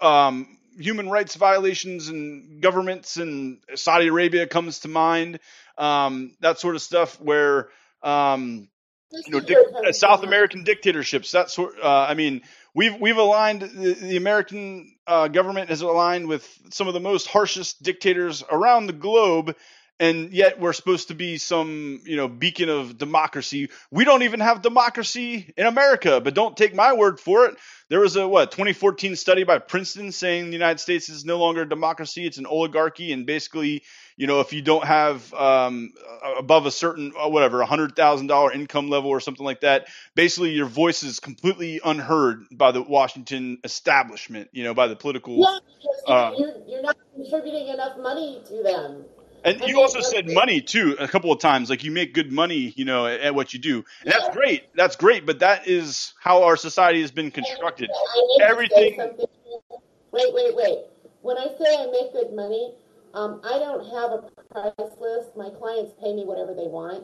um, 0.01 0.57
human 0.77 1.09
rights 1.09 1.35
violations 1.35 2.09
and 2.09 2.61
governments, 2.61 3.17
and 3.17 3.59
Saudi 3.75 4.07
Arabia 4.07 4.47
comes 4.47 4.79
to 4.79 4.87
mind, 4.87 5.39
um, 5.77 6.35
that 6.41 6.59
sort 6.59 6.75
of 6.75 6.81
stuff 6.81 7.19
where. 7.19 7.69
Um, 8.03 8.67
you 9.11 9.31
know, 9.31 9.39
dic- 9.39 9.57
uh, 9.87 9.91
South 9.93 10.23
American 10.23 10.63
dictatorships. 10.63 11.31
That 11.31 11.49
sort. 11.49 11.75
Uh, 11.81 11.87
I 12.09 12.15
mean, 12.15 12.41
we've 12.73 12.99
we've 12.99 13.17
aligned 13.17 13.61
the, 13.61 13.93
the 13.93 14.17
American 14.17 14.93
uh, 15.07 15.27
government 15.27 15.69
has 15.69 15.81
aligned 15.81 16.27
with 16.27 16.47
some 16.71 16.87
of 16.87 16.93
the 16.93 16.99
most 16.99 17.27
harshest 17.27 17.81
dictators 17.81 18.43
around 18.49 18.87
the 18.87 18.93
globe, 18.93 19.55
and 19.99 20.31
yet 20.33 20.59
we're 20.59 20.73
supposed 20.73 21.07
to 21.07 21.15
be 21.15 21.37
some 21.37 22.01
you 22.05 22.17
know 22.17 22.27
beacon 22.27 22.69
of 22.69 22.97
democracy. 22.97 23.69
We 23.91 24.03
don't 24.05 24.23
even 24.23 24.39
have 24.39 24.61
democracy 24.61 25.53
in 25.57 25.65
America. 25.65 26.21
But 26.21 26.33
don't 26.33 26.55
take 26.57 26.75
my 26.75 26.93
word 26.93 27.19
for 27.19 27.45
it. 27.45 27.55
There 27.89 27.99
was 27.99 28.15
a 28.15 28.27
what 28.27 28.51
2014 28.51 29.15
study 29.15 29.43
by 29.43 29.59
Princeton 29.59 30.11
saying 30.11 30.47
the 30.47 30.53
United 30.53 30.79
States 30.79 31.09
is 31.09 31.25
no 31.25 31.37
longer 31.37 31.61
a 31.61 31.69
democracy; 31.69 32.25
it's 32.25 32.37
an 32.37 32.45
oligarchy, 32.45 33.11
and 33.11 33.25
basically 33.25 33.83
you 34.17 34.27
know, 34.27 34.39
if 34.39 34.53
you 34.53 34.61
don't 34.61 34.85
have 34.85 35.33
um, 35.33 35.93
above 36.37 36.65
a 36.65 36.71
certain 36.71 37.11
uh, 37.19 37.27
whatever 37.27 37.61
a 37.61 37.65
hundred 37.65 37.95
thousand 37.95 38.27
dollar 38.27 38.51
income 38.51 38.89
level 38.89 39.09
or 39.09 39.19
something 39.19 39.45
like 39.45 39.61
that, 39.61 39.87
basically 40.15 40.51
your 40.51 40.67
voice 40.67 41.03
is 41.03 41.19
completely 41.19 41.81
unheard 41.83 42.45
by 42.51 42.71
the 42.71 42.81
Washington 42.81 43.57
establishment. 43.63 44.49
You 44.53 44.63
know, 44.63 44.73
by 44.73 44.87
the 44.87 44.95
political. 44.95 45.37
Yeah, 45.37 45.59
Uh, 46.07 46.33
you're, 46.37 46.55
you're 46.67 46.81
not 46.81 46.97
contributing 47.13 47.67
enough 47.67 47.97
money 47.97 48.41
to 48.47 48.63
them. 48.63 49.05
And 49.45 49.61
you 49.61 49.79
also 49.79 50.01
said 50.01 50.27
money 50.27 50.59
too 50.59 50.95
a 50.99 51.07
couple 51.07 51.31
of 51.31 51.39
times. 51.39 51.69
Like 51.69 51.83
you 51.83 51.91
make 51.91 52.13
good 52.13 52.31
money, 52.31 52.73
you 52.75 52.83
know, 52.83 53.05
at, 53.05 53.19
at 53.21 53.35
what 53.35 53.53
you 53.53 53.59
do, 53.59 53.85
and 54.03 54.11
that's 54.11 54.27
great. 54.35 54.63
That's 54.75 54.95
great. 54.95 55.25
But 55.25 55.39
that 55.39 55.67
is 55.67 56.13
how 56.19 56.43
our 56.43 56.57
society 56.57 57.01
has 57.01 57.11
been 57.11 57.31
constructed. 57.31 57.89
Everything- 58.41 58.97
Wait, 60.11 60.33
wait, 60.33 60.55
wait. 60.55 60.79
When 61.21 61.37
I 61.37 61.47
say 61.59 61.75
I 61.75 61.87
make 61.91 62.13
good 62.13 62.33
money, 62.33 62.73
um, 63.13 63.41
I 63.43 63.59
don't 63.59 63.83
have 63.91 64.11
a 64.11 64.29
price 64.53 64.97
list. 64.99 65.35
My 65.35 65.49
clients 65.49 65.91
pay 66.01 66.13
me 66.15 66.23
whatever 66.23 66.53
they 66.53 66.67
want. 66.67 67.03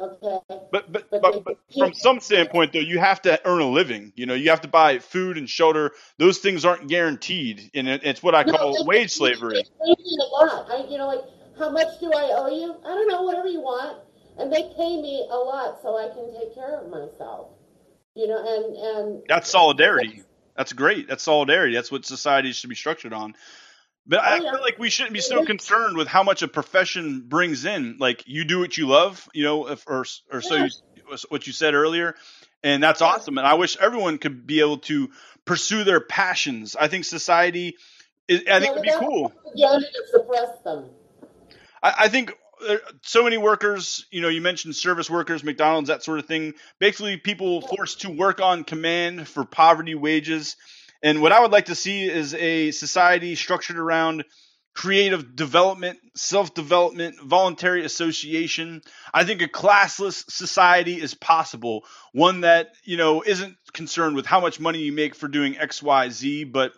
Okay. 0.00 0.38
But 0.70 0.92
but, 0.92 1.10
But 1.10 1.22
but, 1.22 1.44
but 1.44 1.58
from 1.76 1.92
some 1.92 2.20
standpoint 2.20 2.72
though, 2.72 2.78
you 2.78 3.00
have 3.00 3.20
to 3.22 3.40
earn 3.44 3.60
a 3.60 3.68
living. 3.68 4.12
You 4.14 4.26
know, 4.26 4.34
you 4.34 4.50
have 4.50 4.60
to 4.60 4.68
buy 4.68 5.00
food 5.00 5.36
and 5.36 5.48
shelter. 5.48 5.92
Those 6.18 6.38
things 6.38 6.64
aren't 6.64 6.88
guaranteed, 6.88 7.70
and 7.74 7.88
it, 7.88 8.02
it's 8.04 8.22
what 8.22 8.34
I 8.34 8.44
call 8.44 8.84
wage 8.84 9.10
slavery. 9.10 9.54
They 9.54 9.62
pay 9.62 10.02
me 10.02 10.18
a 10.20 10.44
lot. 10.44 10.70
I, 10.70 10.86
you 10.88 10.98
know, 10.98 11.08
like 11.08 11.24
how 11.58 11.70
much 11.70 11.98
do 11.98 12.12
I 12.12 12.30
owe 12.36 12.48
you? 12.48 12.76
I 12.84 12.88
don't 12.88 13.08
know. 13.08 13.22
Whatever 13.22 13.48
you 13.48 13.60
want, 13.60 13.98
and 14.38 14.52
they 14.52 14.62
pay 14.76 15.02
me 15.02 15.26
a 15.30 15.36
lot 15.36 15.80
so 15.82 15.96
I 15.98 16.08
can 16.14 16.32
take 16.38 16.54
care 16.54 16.78
of 16.78 16.88
myself. 16.90 17.48
You 18.14 18.28
know, 18.28 18.38
and 18.38 18.76
and 18.76 19.22
That's 19.28 19.50
solidarity. 19.50 20.22
That's 20.56 20.72
great. 20.72 21.08
That's 21.08 21.22
solidarity. 21.22 21.74
That's 21.74 21.90
what 21.90 22.04
society 22.04 22.52
should 22.52 22.70
be 22.70 22.76
structured 22.76 23.12
on. 23.12 23.34
But 24.08 24.20
I 24.20 24.38
Oh, 24.38 24.42
yeah. 24.42 24.52
feel 24.52 24.60
like 24.62 24.78
we 24.78 24.88
shouldn't 24.88 25.12
be 25.12 25.20
so 25.20 25.44
concerned 25.44 25.96
with 25.96 26.08
how 26.08 26.22
much 26.22 26.40
a 26.42 26.48
profession 26.48 27.20
brings 27.28 27.66
in. 27.66 27.98
Like 27.98 28.24
you 28.26 28.44
do 28.44 28.58
what 28.60 28.76
you 28.76 28.88
love, 28.88 29.28
you 29.34 29.44
know, 29.44 29.68
if, 29.68 29.84
or 29.86 30.04
or 30.32 30.40
so 30.40 30.54
you, 30.54 30.70
what 31.28 31.46
you 31.46 31.52
said 31.52 31.74
earlier, 31.74 32.14
and 32.62 32.82
that's 32.82 33.02
awesome. 33.02 33.36
And 33.36 33.46
I 33.46 33.54
wish 33.54 33.76
everyone 33.78 34.16
could 34.18 34.46
be 34.46 34.60
able 34.60 34.78
to 34.78 35.10
pursue 35.44 35.84
their 35.84 36.00
passions. 36.00 36.74
I 36.74 36.88
think 36.88 37.04
society, 37.04 37.76
is, 38.28 38.42
I 38.50 38.60
think 38.60 38.70
Yeah, 38.70 38.72
would 38.74 38.82
be 38.82 38.90
cool. 38.98 39.32
to 39.56 40.02
suppress 40.10 40.58
them. 40.64 40.86
I, 41.82 41.94
I 42.00 42.08
think 42.08 42.32
uh, 42.66 42.76
so 43.02 43.24
many 43.24 43.36
workers, 43.38 44.06
you 44.10 44.20
know, 44.20 44.28
you 44.28 44.40
mentioned 44.40 44.74
service 44.74 45.10
workers, 45.10 45.44
McDonald's, 45.44 45.88
that 45.88 46.02
sort 46.02 46.18
of 46.18 46.26
thing. 46.26 46.54
Basically, 46.78 47.16
people 47.16 47.60
forced 47.60 48.00
to 48.02 48.10
work 48.10 48.40
on 48.40 48.64
command 48.64 49.28
for 49.28 49.44
poverty 49.44 49.94
wages. 49.94 50.56
And 51.02 51.22
what 51.22 51.32
I 51.32 51.40
would 51.40 51.52
like 51.52 51.66
to 51.66 51.74
see 51.74 52.04
is 52.04 52.34
a 52.34 52.70
society 52.72 53.34
structured 53.34 53.78
around 53.78 54.24
creative 54.74 55.34
development, 55.34 55.98
self 56.14 56.54
development, 56.54 57.20
voluntary 57.20 57.84
association. 57.84 58.80
I 59.12 59.24
think 59.24 59.42
a 59.42 59.48
classless 59.48 60.30
society 60.30 61.00
is 61.00 61.14
possible. 61.14 61.84
One 62.12 62.42
that, 62.42 62.68
you 62.84 62.96
know, 62.96 63.22
isn't 63.22 63.56
concerned 63.72 64.16
with 64.16 64.26
how 64.26 64.40
much 64.40 64.60
money 64.60 64.80
you 64.80 64.92
make 64.92 65.14
for 65.14 65.28
doing 65.28 65.58
X, 65.58 65.82
Y, 65.82 66.08
Z, 66.10 66.44
but 66.44 66.72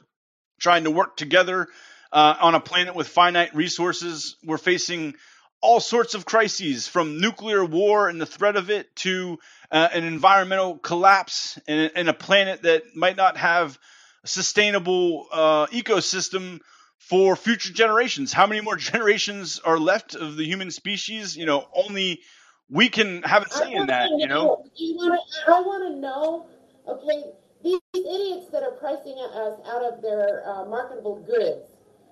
trying 0.59 0.85
to 0.85 0.91
work 0.91 1.17
together 1.17 1.69
uh, 2.13 2.37
on 2.41 2.55
a 2.55 2.61
planet 2.61 2.95
with 2.95 3.09
finite 3.09 3.55
resources. 3.55 4.37
We're 4.45 4.59
facing 4.59 5.15
all 5.61 5.81
sorts 5.81 6.15
of 6.15 6.25
crises 6.25 6.89
from 6.89 7.21
nuclear 7.21 7.65
war 7.65 8.09
and 8.09 8.21
the 8.21 8.27
threat 8.27 8.57
of 8.57 8.71
it 8.71 8.95
to 8.97 9.39
uh, 9.71 9.89
an 9.93 10.05
environmental 10.05 10.79
collapse 10.79 11.59
and, 11.69 11.91
and 11.95 12.09
a 12.09 12.15
planet 12.15 12.63
that 12.63 12.97
might 12.97 13.17
not 13.17 13.37
have 13.37 13.79
sustainable 14.25 15.27
uh, 15.33 15.67
ecosystem 15.69 16.61
for 16.99 17.37
future 17.37 17.73
generations. 17.73 18.33
How 18.33 18.47
many 18.47 18.61
more 18.61 18.77
generations 18.91 19.61
are 19.65 19.79
left 19.79 20.15
of 20.15 20.37
the 20.37 20.45
human 20.45 20.71
species? 20.71 21.37
You 21.37 21.47
know, 21.47 21.69
only 21.75 22.21
we 22.69 22.89
can 22.89 23.23
have 23.23 23.47
a 23.47 23.51
say 23.51 23.73
in 23.73 23.87
that, 23.89 24.11
you 24.17 24.29
know? 24.29 24.65
You 24.77 24.97
wanna, 24.97 25.19
I 25.49 25.61
want 25.61 25.93
to 25.93 26.01
know, 26.01 26.47
okay, 26.87 27.33
these 27.65 27.81
idiots 27.95 28.51
that 28.53 28.63
are 28.63 28.73
pricing 28.73 29.19
us 29.19 29.59
out 29.67 29.83
of 29.83 30.01
their 30.03 30.49
uh, 30.49 30.65
marketable 30.67 31.21
goods, 31.23 31.67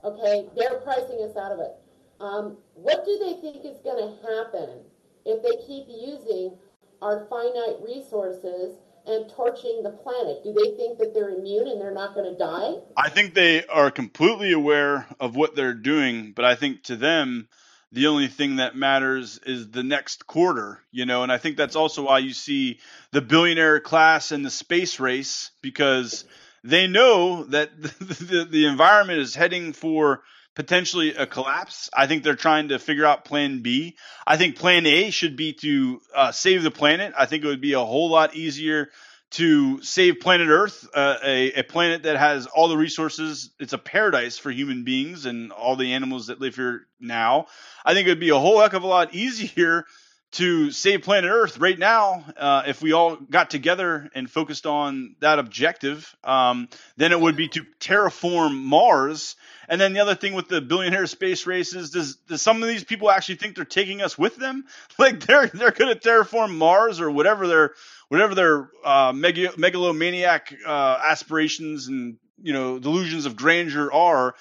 okay, 0.05 0.49
they're 0.57 0.81
pricing 0.81 1.23
us 1.23 1.37
out 1.37 1.53
of 1.53 1.61
it. 1.61 1.73
Um, 2.21 2.57
what 2.75 3.05
do 3.05 3.19
they 3.19 3.41
think 3.41 3.65
is 3.65 3.79
going 3.85 4.03
to 4.03 4.27
happen 4.27 4.81
if 5.25 5.43
they 5.43 5.65
keep 5.67 5.87
using 5.89 6.57
our 7.01 7.27
finite 7.31 7.77
resources 7.87 8.75
and 9.09 9.31
torching 9.31 9.83
the 9.83 9.91
planet? 9.91 10.43
Do 10.45 10.53
they 10.53 10.77
think 10.77 10.99
that 10.99 11.15
they're 11.15 11.31
immune 11.31 11.69
and 11.69 11.81
they're 11.81 11.95
not 11.95 12.15
going 12.15 12.31
to 12.31 12.39
die? 12.39 12.75
I 12.97 13.09
think 13.09 13.35
they 13.35 13.67
are 13.67 13.91
completely 13.91 14.53
aware 14.53 15.07
of 15.19 15.37
what 15.37 15.57
they're 15.57 15.75
doing, 15.75 16.33
but 16.35 16.45
I 16.45 16.55
think 16.55 16.85
to 16.85 16.97
them, 16.97 17.49
the 17.91 18.09
only 18.09 18.29
thing 18.29 18.57
that 18.57 18.77
matters 18.77 19.41
is 19.47 19.71
the 19.71 19.83
next 19.83 20.27
quarter, 20.27 20.83
you 20.93 21.07
know, 21.07 21.23
and 21.23 21.33
I 21.33 21.39
think 21.39 21.57
that's 21.57 21.77
also 21.77 22.05
why 22.05 22.19
you 22.19 22.35
see 22.35 22.81
the 23.13 23.23
billionaire 23.23 23.81
class 23.81 24.31
and 24.31 24.45
the 24.45 24.51
space 24.51 25.01
race 25.01 25.51
because 25.63 26.25
they 26.63 26.87
know 26.87 27.45
that 27.45 27.71
the, 27.83 28.25
the, 28.25 28.45
the 28.45 28.67
environment 28.67 29.21
is 29.21 29.35
heading 29.35 29.73
for 29.73 30.23
potentially 30.59 31.15
a 31.15 31.25
collapse. 31.25 31.89
I 31.95 32.09
think 32.09 32.25
they're 32.25 32.35
trying 32.35 32.71
to 32.71 32.81
figure 32.81 33.07
out 33.07 33.25
plan 33.25 33.63
B. 33.63 33.95
I 34.27 34.37
think 34.37 34.57
plan 34.57 34.87
A 34.87 35.11
should 35.11 35.37
be 35.37 35.53
to 35.53 36.01
uh, 36.13 36.33
save 36.33 36.65
the 36.65 36.73
planet. 36.73 37.15
I 37.17 37.27
think 37.27 37.45
it 37.45 37.47
would 37.47 37.61
be 37.61 37.75
a 37.75 37.79
whole 37.79 38.11
lot 38.11 38.35
easier 38.35 38.91
to 39.31 39.81
save 39.83 40.19
planet 40.19 40.49
Earth, 40.49 40.89
uh, 40.93 41.19
a, 41.23 41.61
a, 41.61 41.63
planet 41.63 42.03
that 42.03 42.17
has 42.17 42.47
all 42.47 42.67
the 42.67 42.77
resources. 42.77 43.51
It's 43.61 43.73
a 43.73 43.79
paradise 43.79 44.37
for 44.37 44.51
human 44.51 44.83
beings 44.83 45.27
and 45.27 45.53
all 45.53 45.77
the 45.77 45.93
animals 45.93 46.27
that 46.27 46.41
live 46.41 46.57
here 46.57 46.89
now. 46.99 47.47
I 47.85 47.95
think 47.95 48.09
it 48.09 48.11
would 48.11 48.21
be 48.21 48.31
a 48.31 48.39
whole 48.39 48.61
heck 48.61 48.73
of 48.73 48.83
a 48.83 48.89
lot 48.89 49.15
easier 49.15 49.85
to 50.33 50.71
save 50.71 51.03
planet 51.03 51.31
Earth 51.31 51.59
right 51.59 51.79
now 51.79 52.25
uh, 52.37 52.63
if 52.67 52.83
we 52.83 52.93
all 52.93 53.17
got 53.17 53.49
together 53.49 54.11
and 54.15 54.31
focused 54.31 54.67
on 54.67 55.17
that 55.21 55.39
objective. 55.39 56.15
Um, 56.23 56.69
then 56.97 57.13
it 57.13 57.21
would 57.21 57.37
be 57.37 57.49
to 57.49 57.65
terraform 57.81 58.55
Mars. 58.55 59.37
And 59.69 59.81
then 59.81 59.95
the 59.95 60.01
other 60.01 60.15
thing 60.15 60.35
with 60.35 60.49
the 60.49 60.61
billionaire 60.61 61.07
space 61.07 61.47
races, 61.47 61.91
does 61.91 62.17
does 62.17 62.43
some 62.43 62.63
of 62.63 62.69
these 62.69 62.85
people 62.85 63.11
actually 63.11 63.37
think 63.37 63.57
they're 63.57 63.65
taking 63.65 64.03
us 64.03 64.19
with 64.19 64.37
them? 64.37 64.65
Like 64.99 65.21
they're 65.21 65.47
they're 65.47 65.71
going 65.71 65.95
to 65.97 66.01
terraform 66.01 66.57
Mars 66.57 67.01
or 67.01 67.11
whatever 67.11 67.47
their 67.47 67.75
whatever 68.09 68.35
their 68.35 68.71
uh, 68.85 69.13
megalomaniac 69.13 70.53
uh, 70.67 70.99
aspirations 71.07 71.87
and 71.87 72.19
you 72.43 72.53
know 72.53 72.79
delusions 72.79 73.27
of 73.27 73.37
grandeur 73.37 73.93
are. 73.93 74.35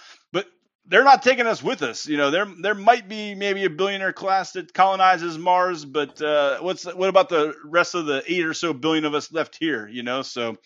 They're 0.89 1.03
not 1.03 1.21
taking 1.21 1.47
us 1.47 1.61
with 1.61 1.81
us. 1.81 2.07
You 2.07 2.17
know, 2.17 2.31
there 2.31 2.47
there 2.61 2.75
might 2.75 3.09
be 3.09 3.35
maybe 3.35 3.65
a 3.65 3.69
billionaire 3.69 4.13
class 4.13 4.53
that 4.53 4.73
colonizes 4.73 5.37
Mars, 5.37 5.83
but 5.83 6.21
uh, 6.21 6.59
what's 6.59 6.85
what 6.85 7.09
about 7.09 7.29
the 7.29 7.53
rest 7.65 7.93
of 7.95 8.05
the 8.05 8.23
eight 8.25 8.45
or 8.45 8.53
so 8.53 8.73
billion 8.73 9.05
of 9.05 9.13
us 9.13 9.31
left 9.31 9.57
here? 9.59 9.87
You 9.87 10.03
know, 10.03 10.21
so 10.21 10.57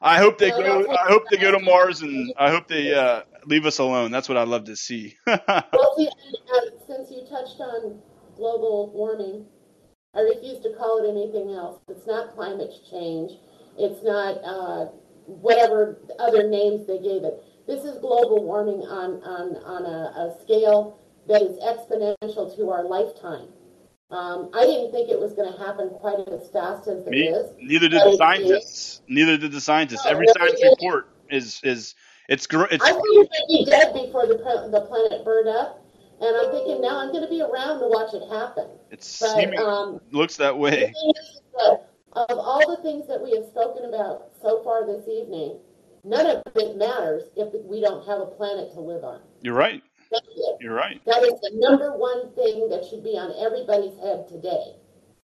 I 0.00 0.18
hope 0.18 0.38
they 0.38 0.50
go. 0.50 0.86
I 0.90 1.08
hope 1.08 1.24
they 1.30 1.38
go 1.38 1.50
to 1.50 1.58
Mars, 1.58 2.02
and 2.02 2.32
I 2.38 2.50
hope 2.50 2.68
they 2.68 2.92
uh, 2.94 3.22
leave 3.46 3.66
us 3.66 3.78
alone. 3.78 4.10
That's 4.10 4.28
what 4.28 4.36
I'd 4.36 4.48
love 4.48 4.64
to 4.64 4.76
see. 4.76 5.16
well, 5.26 5.94
see, 5.96 6.08
uh, 6.08 6.60
since 6.86 7.10
you 7.10 7.22
touched 7.28 7.58
on 7.58 8.00
global 8.36 8.92
warming, 8.92 9.46
I 10.14 10.20
refuse 10.20 10.60
to 10.62 10.74
call 10.76 11.02
it 11.02 11.10
anything 11.10 11.54
else. 11.54 11.80
It's 11.88 12.06
not 12.06 12.34
climate 12.34 12.70
change. 12.90 13.32
It's 13.78 14.04
not 14.04 14.38
uh, 14.44 14.90
whatever 15.26 15.98
other 16.18 16.48
names 16.48 16.86
they 16.86 16.98
gave 16.98 17.24
it. 17.24 17.42
This 17.66 17.84
is 17.84 17.98
global 17.98 18.44
warming 18.44 18.82
on, 18.82 19.22
on, 19.22 19.56
on 19.64 19.84
a, 19.84 20.28
a 20.28 20.36
scale 20.42 20.98
that 21.28 21.40
is 21.40 21.56
exponential 21.64 22.54
to 22.56 22.70
our 22.70 22.84
lifetime. 22.84 23.48
Um, 24.10 24.50
I 24.54 24.66
didn't 24.66 24.92
think 24.92 25.10
it 25.10 25.18
was 25.18 25.32
going 25.32 25.50
to 25.50 25.58
happen 25.58 25.88
quite 25.88 26.28
as 26.28 26.50
fast 26.50 26.86
as 26.88 27.06
it 27.06 27.10
Me, 27.10 27.28
is. 27.28 27.50
Neither 27.58 27.88
did 27.88 28.02
the 28.02 28.16
scientists. 28.16 29.00
Neither 29.08 29.38
did 29.38 29.52
the 29.52 29.60
scientists. 29.60 30.04
No, 30.04 30.10
Every 30.10 30.26
science 30.28 30.60
report 30.62 31.08
is 31.30 31.60
is 31.64 31.94
it's 32.28 32.46
it's. 32.46 32.84
I 32.84 32.92
thought 32.92 33.02
you 33.02 33.20
would 33.20 33.48
be 33.48 33.64
dead 33.64 33.94
before 33.94 34.26
the 34.26 34.36
the 34.70 34.82
planet 34.82 35.24
burned 35.24 35.48
up, 35.48 35.82
and 36.20 36.36
I'm 36.36 36.50
thinking 36.52 36.80
now 36.82 36.98
I'm 36.98 37.12
going 37.12 37.24
to 37.24 37.30
be 37.30 37.40
around 37.40 37.80
to 37.80 37.88
watch 37.88 38.14
it 38.14 38.28
happen. 38.30 38.68
It's 38.90 39.18
but, 39.18 39.34
seeming, 39.34 39.58
um, 39.58 40.00
looks 40.12 40.36
that 40.36 40.56
way. 40.56 40.92
of 42.12 42.38
all 42.38 42.76
the 42.76 42.80
things 42.82 43.08
that 43.08 43.20
we 43.20 43.34
have 43.34 43.46
spoken 43.46 43.86
about 43.86 44.30
so 44.40 44.62
far 44.62 44.86
this 44.86 45.08
evening, 45.08 45.58
none 46.04 46.26
of 46.26 46.42
it 46.54 46.76
matters 46.76 47.24
if 47.36 47.48
we 47.64 47.80
don't 47.80 48.06
have 48.06 48.20
a 48.20 48.26
planet 48.26 48.72
to 48.74 48.80
live 48.80 49.04
on. 49.04 49.20
You're 49.42 49.54
right. 49.54 49.82
You're 50.60 50.74
right. 50.74 51.00
That 51.06 51.22
is 51.24 51.40
the 51.40 51.50
number 51.54 51.96
one 51.96 52.32
thing 52.34 52.68
that 52.68 52.84
should 52.88 53.02
be 53.02 53.18
on 53.18 53.34
everybody's 53.44 53.98
head 53.98 54.28
today, 54.28 54.76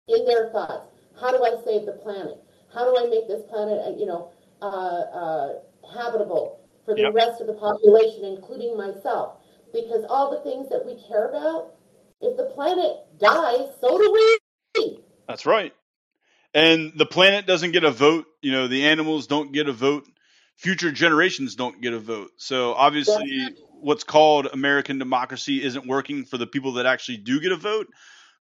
in 0.09 0.25
their 0.25 0.51
thoughts. 0.51 0.87
How 1.21 1.31
do 1.33 1.43
I 1.43 1.57
save 1.65 1.87
the 1.87 1.93
planet? 1.93 2.39
How 2.73 2.85
do 2.85 2.97
I 2.97 3.09
make 3.09 3.27
this 3.27 3.43
planet, 3.49 3.81
uh, 3.85 3.97
you 3.97 4.07
know, 4.07 4.31
uh, 4.63 4.67
uh, 4.67 5.49
habitable 5.93 6.61
for 6.85 6.95
the 6.95 7.03
yep. 7.03 7.15
rest 7.15 7.41
of 7.41 7.47
the 7.47 7.55
population, 7.55 8.25
including 8.25 8.77
myself? 8.77 9.39
Because 9.73 10.05
all 10.09 10.31
the 10.31 10.41
things 10.49 10.69
that 10.69 10.85
we 10.85 11.03
care 11.09 11.31
about, 11.31 11.75
if 12.21 12.37
the 12.37 12.45
planet 12.55 12.97
dies, 13.19 13.69
so 13.81 13.99
do 13.99 14.13
we. 14.13 14.99
That's 15.27 15.47
right. 15.47 15.75
And 16.55 16.93
the 16.97 17.07
planet 17.07 17.47
doesn't 17.47 17.73
get 17.73 17.85
a 17.85 17.91
vote. 17.91 18.27
You 18.41 18.53
know, 18.53 18.69
the 18.69 18.87
animals 18.87 19.27
don't 19.27 19.53
get 19.53 19.69
a 19.69 19.73
vote 19.73 20.07
future 20.57 20.91
generations 20.91 21.55
don't 21.55 21.81
get 21.81 21.93
a 21.93 21.99
vote. 21.99 22.31
So 22.37 22.75
obviously, 22.75 23.49
what's 23.81 24.05
called 24.05 24.49
American 24.53 24.99
democracy 24.99 25.63
isn't 25.63 25.87
working 25.87 26.25
for 26.25 26.39
the 26.39 26.47
people 26.47 26.75
that 26.75 26.87
actually 26.87 27.19
do 27.19 27.41
get 27.41 27.53
a 27.53 27.57
vote. 27.57 27.89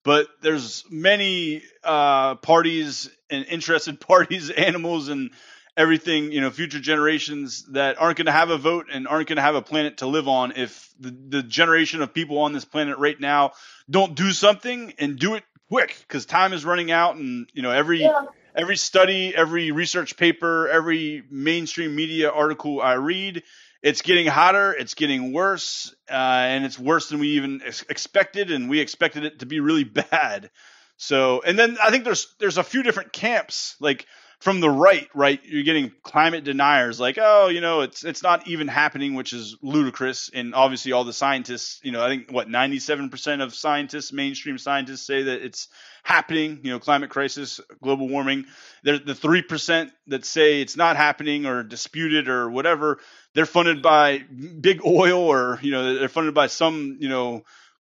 But 0.05 0.29
there's 0.43 0.85
many 0.91 1.63
uh, 1.83 2.37
parties 2.37 3.11
and 3.31 3.47
interested 3.47 4.01
parties, 4.09 4.51
animals, 4.51 5.09
and 5.09 5.31
everything, 5.77 6.31
you 6.31 6.41
know, 6.41 6.51
future 6.51 6.79
generations 6.79 7.65
that 7.73 8.01
aren't 8.01 8.17
going 8.17 8.27
to 8.27 8.33
have 8.33 8.51
a 8.51 8.59
vote 8.59 8.87
and 8.93 9.09
aren't 9.09 9.29
going 9.29 9.37
to 9.37 9.43
have 9.43 9.57
a 9.57 9.63
planet 9.63 9.99
to 9.99 10.07
live 10.07 10.29
on 10.29 10.53
if 10.57 10.89
the, 11.01 11.11
the 11.11 11.43
generation 11.43 12.01
of 12.01 12.15
people 12.15 12.39
on 12.39 12.53
this 12.53 12.65
planet 12.65 12.99
right 12.99 13.19
now 13.19 13.53
don't 13.91 14.15
do 14.15 14.31
something 14.31 14.93
and 14.99 15.19
do 15.19 15.35
it 15.35 15.43
quick 15.69 15.97
because 16.07 16.27
time 16.27 16.53
is 16.53 16.65
running 16.65 16.93
out 16.93 17.17
and 17.17 17.49
you 17.53 17.63
know 17.63 17.73
every 17.73 18.03
yeah 18.03 18.27
every 18.55 18.77
study, 18.77 19.35
every 19.35 19.71
research 19.71 20.17
paper, 20.17 20.69
every 20.69 21.23
mainstream 21.31 21.95
media 21.95 22.31
article 22.31 22.81
I 22.81 22.95
read, 22.95 23.43
it's 23.83 24.03
getting 24.03 24.27
hotter, 24.27 24.73
it's 24.73 24.95
getting 24.95 25.33
worse, 25.33 25.95
uh, 26.11 26.15
and 26.15 26.65
it's 26.65 26.79
worse 26.79 27.11
than 27.11 27.21
we 27.21 27.29
even 27.33 27.61
ex- 27.65 27.85
expected, 27.89 28.51
and 28.51 28.71
we 28.71 28.81
expected 28.81 29.25
it 29.25 29.41
to 29.41 29.47
be 29.47 29.61
really 29.61 29.85
bad. 30.11 30.51
So, 30.97 31.43
and 31.43 31.59
then 31.59 31.77
I 31.83 31.91
think 31.91 32.05
there's 32.05 32.35
there's 32.39 32.59
a 32.59 32.63
few 32.63 32.83
different 32.83 33.13
camps. 33.13 33.77
Like 33.81 34.07
from 34.45 34.61
the 34.61 34.69
right, 34.69 35.09
right, 35.15 35.41
you're 35.43 35.63
getting 35.63 35.91
climate 36.03 36.45
deniers 36.45 37.01
like, 37.01 37.17
oh, 37.19 37.49
you 37.49 37.63
know, 37.63 37.81
it's 37.81 38.05
it's 38.05 38.23
not 38.23 38.47
even 38.47 38.69
happening, 38.69 39.15
which 39.15 39.33
is 39.33 39.57
ludicrous. 39.63 40.31
And 40.35 40.55
obviously, 40.55 40.93
all 40.93 41.05
the 41.05 41.15
scientists, 41.15 41.81
you 41.83 41.93
know, 41.93 42.05
I 42.05 42.09
think 42.09 42.31
what 42.31 42.47
97% 42.47 43.43
of 43.43 43.55
scientists, 43.55 44.13
mainstream 44.13 44.59
scientists, 44.59 45.07
say 45.07 45.23
that 45.23 45.43
it's 45.43 45.69
happening. 46.03 46.61
You 46.63 46.73
know, 46.73 46.79
climate 46.79 47.09
crisis, 47.09 47.59
global 47.83 48.07
warming. 48.07 48.45
They're 48.83 48.99
the 48.99 49.15
three 49.15 49.41
percent 49.41 49.93
that 50.09 50.27
say 50.27 50.61
it's 50.61 50.77
not 50.77 50.99
happening 50.99 51.47
or 51.47 51.63
disputed 51.63 52.29
or 52.29 52.51
whatever. 52.51 52.99
They're 53.33 53.47
funded 53.47 53.81
by 53.81 54.19
big 54.19 54.85
oil 54.85 55.23
or 55.23 55.59
you 55.63 55.71
know 55.71 55.95
they're 55.95 56.11
funded 56.11 56.35
by 56.35 56.49
some 56.49 56.99
you 57.01 57.09
know 57.09 57.45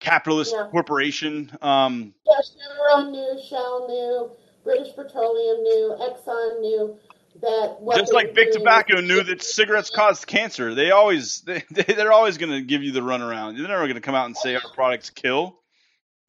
capitalist 0.01 0.53
yeah. 0.53 0.67
corporation. 0.69 1.57
Um, 1.63 2.13
yeah, 2.27 2.35
Chevron 2.43 3.13
knew, 3.13 3.41
Shell 3.49 3.87
knew 3.87 4.31
British 4.65 4.95
Petroleum 4.95 5.63
knew, 5.63 5.97
Exxon 6.01 6.61
knew 6.61 6.99
that 7.41 7.79
just 7.97 8.13
like 8.13 8.35
big 8.35 8.53
tobacco 8.53 9.01
knew 9.01 9.23
that 9.23 9.43
cigarettes 9.43 9.91
caused 9.91 10.27
cancer. 10.27 10.75
They 10.75 10.91
always 10.91 11.41
they, 11.47 11.63
they're 11.71 12.13
always 12.13 12.39
going 12.39 12.53
to 12.53 12.61
give 12.61 12.83
you 12.83 12.93
the 12.93 13.01
runaround. 13.01 13.57
They're 13.57 13.69
never 13.69 13.85
going 13.85 13.95
to 13.95 14.01
come 14.01 14.15
out 14.15 14.27
and 14.27 14.37
say 14.37 14.55
our 14.55 14.63
products 14.75 15.11
kill. 15.11 15.57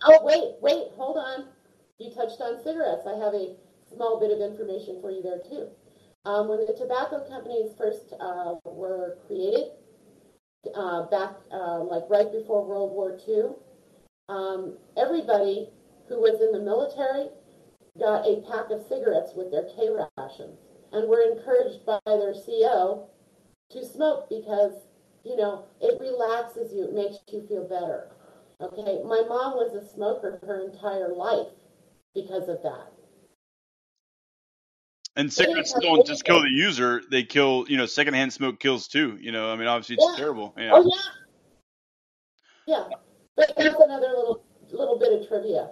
Oh 0.04 0.20
wait, 0.24 0.56
wait, 0.62 0.92
hold 0.96 1.18
on. 1.18 1.48
You 2.00 2.10
touched 2.12 2.42
on 2.42 2.64
cigarettes. 2.64 3.06
I 3.06 3.18
have 3.24 3.34
a 3.34 3.56
small 3.94 4.20
bit 4.20 4.32
of 4.32 4.40
information 4.40 5.00
for 5.02 5.12
you 5.12 5.22
there 5.22 5.40
too. 5.40 5.68
Um, 6.26 6.48
when 6.48 6.60
the 6.66 6.74
tobacco 6.74 7.28
companies 7.28 7.72
first 7.78 8.14
uh, 8.20 8.56
were 8.66 9.18
created, 9.28 9.72
uh, 10.76 11.08
back 11.10 11.34
uh, 11.52 11.80
like 11.80 12.04
right 12.10 12.32
before 12.32 12.66
World 12.66 12.92
War 12.92 13.18
II, 13.28 13.56
um, 14.30 14.78
everybody 14.98 15.70
who 16.08 16.22
was 16.22 16.42
in 16.42 16.52
the 16.52 16.64
military 16.64 17.30
got 18.00 18.26
a 18.26 18.42
pack 18.50 18.70
of 18.72 18.86
cigarettes 18.88 19.34
with 19.36 19.52
their 19.52 19.66
K 19.76 19.90
rations 20.18 20.60
and 20.92 21.08
were 21.08 21.22
encouraged 21.22 21.86
by 21.86 22.00
their 22.06 22.34
CO 22.34 23.08
to 23.72 23.86
smoke 23.86 24.30
because, 24.30 24.74
you 25.24 25.36
know, 25.36 25.66
it 25.80 26.00
relaxes 26.00 26.74
you, 26.74 26.86
it 26.86 26.94
makes 26.94 27.18
you 27.32 27.46
feel 27.48 27.68
better. 27.68 28.12
Okay, 28.62 29.02
my 29.04 29.24
mom 29.28 29.56
was 29.56 29.74
a 29.74 29.88
smoker 29.94 30.40
her 30.46 30.70
entire 30.70 31.14
life 31.14 31.48
because 32.14 32.48
of 32.48 32.62
that. 32.64 32.92
And 35.16 35.32
cigarettes 35.32 35.74
don't 35.82 36.06
just 36.06 36.24
kill 36.24 36.42
the 36.42 36.50
user; 36.50 37.02
they 37.12 37.24
kill. 37.24 37.66
You 37.68 37.76
know, 37.76 37.86
secondhand 37.86 38.32
smoke 38.32 38.62
kills 38.62 38.88
too. 38.88 39.18
You 39.20 39.34
know, 39.34 39.52
I 39.52 39.58
mean, 39.58 39.68
obviously 39.68 39.96
it's 39.96 40.08
yeah. 40.12 40.16
terrible. 40.16 40.54
Yeah. 40.58 40.72
Oh 40.74 40.90
yeah, 42.68 42.88
yeah. 42.90 42.98
But 43.36 43.52
that's 43.58 43.76
another 43.76 44.08
little 44.08 44.46
little 44.72 44.98
bit 44.98 45.12
of 45.12 45.28
trivia. 45.28 45.72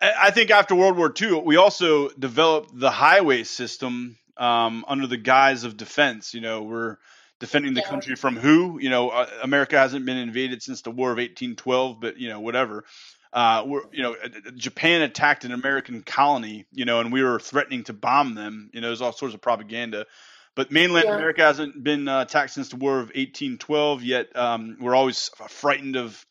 I 0.00 0.30
think 0.30 0.50
after 0.50 0.74
World 0.74 0.96
War 0.96 1.12
II, 1.20 1.42
we 1.44 1.56
also 1.56 2.08
developed 2.10 2.70
the 2.78 2.90
highway 2.90 3.42
system 3.42 4.16
um, 4.36 4.84
under 4.86 5.06
the 5.06 5.16
guise 5.16 5.64
of 5.64 5.76
defense. 5.76 6.34
You 6.34 6.40
know, 6.40 6.62
we're 6.62 6.98
defending 7.40 7.74
the 7.74 7.82
country 7.82 8.14
from 8.14 8.36
who? 8.36 8.78
You 8.80 8.90
know, 8.90 9.10
uh, 9.10 9.28
America 9.42 9.76
hasn't 9.76 10.06
been 10.06 10.16
invaded 10.16 10.62
since 10.62 10.82
the 10.82 10.90
War 10.90 11.10
of 11.10 11.16
1812, 11.16 12.00
but 12.00 12.18
you 12.18 12.28
know, 12.28 12.40
whatever. 12.40 12.84
Uh, 13.32 13.64
we're, 13.66 13.82
you 13.92 14.02
know, 14.02 14.16
Japan 14.54 15.02
attacked 15.02 15.44
an 15.44 15.52
American 15.52 16.02
colony, 16.02 16.64
you 16.72 16.84
know, 16.84 17.00
and 17.00 17.12
we 17.12 17.22
were 17.22 17.38
threatening 17.38 17.84
to 17.84 17.92
bomb 17.92 18.34
them. 18.34 18.70
You 18.72 18.80
know, 18.80 18.86
there's 18.86 19.02
all 19.02 19.12
sorts 19.12 19.34
of 19.34 19.40
propaganda. 19.40 20.06
But 20.54 20.72
mainland 20.72 21.06
yeah. 21.06 21.14
America 21.14 21.42
hasn't 21.42 21.82
been 21.84 22.08
uh, 22.08 22.22
attacked 22.22 22.52
since 22.52 22.68
the 22.70 22.76
War 22.76 22.94
of 22.94 23.08
1812. 23.08 24.02
Yet 24.02 24.34
um, 24.36 24.76
we're 24.80 24.94
always 24.94 25.30
frightened 25.48 25.96
of 25.96 26.24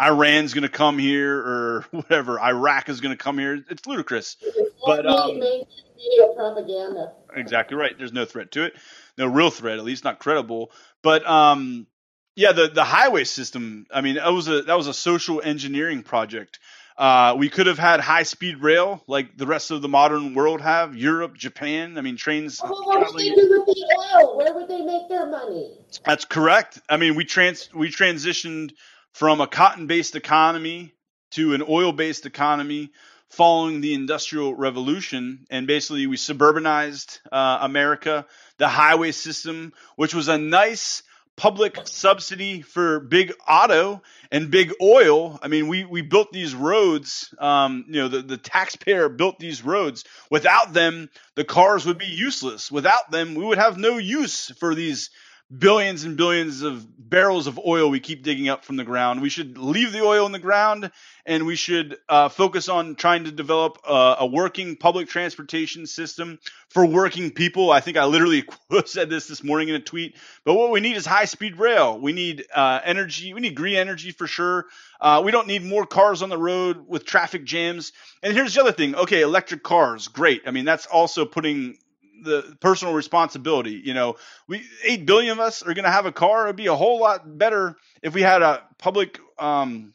Iran's 0.00 0.54
going 0.54 0.62
to 0.62 0.68
come 0.68 0.98
here 0.98 1.38
or 1.38 1.86
whatever. 1.90 2.40
Iraq 2.40 2.88
is 2.88 3.00
going 3.00 3.16
to 3.16 3.22
come 3.22 3.38
here. 3.38 3.64
It's 3.70 3.86
ludicrous. 3.86 4.36
It's 4.40 4.70
but 4.84 5.06
um, 5.06 5.38
media 5.38 6.34
propaganda. 6.34 7.12
Exactly 7.34 7.76
right. 7.76 7.96
There's 7.96 8.12
no 8.12 8.24
threat 8.24 8.52
to 8.52 8.64
it. 8.64 8.74
No 9.18 9.26
real 9.26 9.50
threat, 9.50 9.78
at 9.78 9.84
least 9.84 10.04
not 10.04 10.18
credible. 10.18 10.70
But 11.02 11.26
um, 11.28 11.86
yeah, 12.34 12.52
the 12.52 12.68
the 12.68 12.84
highway 12.84 13.24
system. 13.24 13.86
I 13.92 14.00
mean, 14.00 14.16
that 14.16 14.32
was 14.32 14.48
a 14.48 14.62
that 14.62 14.76
was 14.76 14.86
a 14.86 14.94
social 14.94 15.40
engineering 15.42 16.02
project. 16.02 16.58
Uh, 16.96 17.34
we 17.38 17.48
could 17.48 17.66
have 17.66 17.78
had 17.78 18.00
high 18.00 18.22
speed 18.22 18.58
rail 18.58 19.02
like 19.06 19.36
the 19.36 19.46
rest 19.46 19.70
of 19.70 19.80
the 19.82 19.88
modern 19.88 20.34
world 20.34 20.60
have. 20.60 20.94
Europe, 20.94 21.36
Japan. 21.36 21.96
I 21.96 22.02
mean, 22.02 22.16
trains. 22.16 22.60
What 22.60 23.04
would 23.14 23.18
they 23.18 23.30
do 23.30 23.34
with 23.34 23.66
the 23.66 23.96
oil? 23.98 24.36
Where 24.36 24.54
would 24.54 24.68
they 24.68 24.82
make 24.82 25.08
their 25.08 25.26
money? 25.26 25.72
That's 26.04 26.24
correct. 26.24 26.80
I 26.88 26.98
mean, 26.98 27.14
we 27.14 27.24
trans 27.24 27.70
we 27.74 27.90
transitioned 27.90 28.72
from 29.12 29.40
a 29.40 29.46
cotton 29.46 29.86
based 29.86 30.16
economy 30.16 30.92
to 31.32 31.54
an 31.54 31.62
oil 31.68 31.92
based 31.92 32.26
economy 32.26 32.90
following 33.28 33.80
the 33.80 33.94
industrial 33.94 34.54
revolution 34.54 35.46
and 35.50 35.66
basically 35.66 36.06
we 36.06 36.16
suburbanized 36.16 37.20
uh, 37.30 37.58
america 37.62 38.26
the 38.58 38.68
highway 38.68 39.12
system 39.12 39.72
which 39.96 40.14
was 40.14 40.28
a 40.28 40.38
nice 40.38 41.02
public 41.36 41.78
subsidy 41.86 42.62
for 42.62 43.00
big 43.00 43.32
auto 43.48 44.02
and 44.30 44.50
big 44.50 44.72
oil. 44.82 45.38
I 45.42 45.48
mean, 45.48 45.68
we, 45.68 45.84
we 45.84 46.02
built 46.02 46.30
these 46.32 46.54
roads, 46.54 47.34
um, 47.38 47.84
you 47.88 48.02
know, 48.02 48.08
the, 48.08 48.22
the 48.22 48.36
taxpayer 48.36 49.08
built 49.08 49.38
these 49.38 49.64
roads. 49.64 50.04
Without 50.30 50.72
them, 50.72 51.08
the 51.34 51.44
cars 51.44 51.86
would 51.86 51.98
be 51.98 52.06
useless. 52.06 52.70
Without 52.70 53.10
them, 53.10 53.34
we 53.34 53.44
would 53.44 53.58
have 53.58 53.78
no 53.78 53.98
use 53.98 54.50
for 54.58 54.74
these 54.74 55.10
billions 55.58 56.04
and 56.04 56.16
billions 56.16 56.62
of 56.62 56.86
barrels 57.10 57.46
of 57.46 57.58
oil 57.58 57.90
we 57.90 58.00
keep 58.00 58.22
digging 58.22 58.48
up 58.48 58.64
from 58.64 58.76
the 58.76 58.84
ground. 58.84 59.20
We 59.20 59.28
should 59.28 59.58
leave 59.58 59.92
the 59.92 60.02
oil 60.02 60.24
in 60.24 60.32
the 60.32 60.38
ground 60.38 60.90
and 61.26 61.44
we 61.44 61.56
should 61.56 61.98
uh, 62.08 62.30
focus 62.30 62.70
on 62.70 62.94
trying 62.94 63.24
to 63.24 63.30
develop 63.30 63.78
a, 63.86 64.16
a, 64.20 64.26
working 64.26 64.76
public 64.76 65.08
transportation 65.08 65.86
system 65.86 66.38
for 66.70 66.86
working 66.86 67.30
people. 67.30 67.70
I 67.70 67.80
think 67.80 67.98
I 67.98 68.06
literally 68.06 68.44
said 68.86 69.10
this 69.10 69.28
this 69.28 69.44
morning 69.44 69.68
in 69.68 69.74
a 69.74 69.80
tweet. 69.80 70.16
But 70.44 70.54
what 70.54 70.70
we 70.70 70.80
need 70.80 70.96
is 70.96 71.04
high 71.04 71.26
speed 71.26 71.58
rail. 71.58 71.98
We 71.98 72.14
need 72.14 72.46
uh, 72.54 72.80
energy. 72.82 73.34
We 73.34 73.40
need 73.40 73.54
green 73.54 73.76
energy 73.76 74.12
for 74.12 74.26
sure. 74.26 74.66
Uh, 75.00 75.20
we 75.22 75.32
don't 75.32 75.46
need 75.46 75.64
more 75.64 75.84
cars 75.84 76.22
on 76.22 76.30
the 76.30 76.38
road 76.38 76.88
with 76.88 77.04
traffic 77.04 77.44
jams. 77.44 77.92
And 78.22 78.32
here's 78.32 78.54
the 78.54 78.62
other 78.62 78.72
thing. 78.72 78.94
Okay, 78.94 79.20
electric 79.20 79.62
cars, 79.62 80.08
great. 80.08 80.42
I 80.46 80.50
mean, 80.50 80.64
that's 80.64 80.86
also 80.86 81.26
putting 81.26 81.76
the 82.22 82.56
personal 82.60 82.94
responsibility. 82.94 83.80
You 83.84 83.94
know, 83.94 84.16
we 84.48 84.64
eight 84.84 85.06
billion 85.06 85.32
of 85.32 85.40
us 85.40 85.62
are 85.62 85.74
going 85.74 85.84
to 85.84 85.90
have 85.90 86.06
a 86.06 86.12
car. 86.12 86.44
It'd 86.44 86.56
be 86.56 86.66
a 86.66 86.74
whole 86.74 87.00
lot 87.00 87.38
better 87.38 87.76
if 88.02 88.14
we 88.14 88.22
had 88.22 88.42
a 88.42 88.62
public 88.78 89.18
um, 89.38 89.94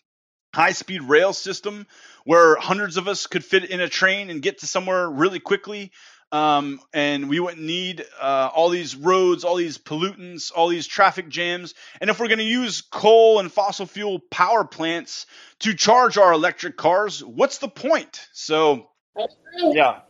high 0.53 0.71
speed 0.71 1.01
rail 1.01 1.33
system 1.33 1.87
where 2.25 2.55
hundreds 2.55 2.97
of 2.97 3.07
us 3.07 3.27
could 3.27 3.45
fit 3.45 3.65
in 3.69 3.79
a 3.79 3.87
train 3.87 4.29
and 4.29 4.41
get 4.41 4.59
to 4.59 4.67
somewhere 4.67 5.09
really 5.09 5.39
quickly. 5.39 5.91
Um, 6.31 6.81
and 6.93 7.29
we 7.29 7.39
wouldn't 7.39 7.61
need 7.61 8.05
uh, 8.19 8.49
all 8.53 8.69
these 8.69 8.95
roads, 8.95 9.45
all 9.45 9.55
these 9.55 9.77
pollutants, 9.77 10.51
all 10.53 10.67
these 10.67 10.85
traffic 10.85 11.29
jams. 11.29 11.73
And 12.01 12.09
if 12.09 12.19
we're 12.19 12.27
going 12.27 12.39
to 12.39 12.43
use 12.43 12.81
coal 12.81 13.39
and 13.39 13.49
fossil 13.49 13.85
fuel 13.85 14.19
power 14.29 14.65
plants 14.65 15.25
to 15.59 15.73
charge 15.73 16.17
our 16.17 16.33
electric 16.33 16.75
cars, 16.75 17.23
what's 17.23 17.59
the 17.59 17.69
point? 17.69 18.27
So, 18.33 18.89
yeah, 19.55 20.01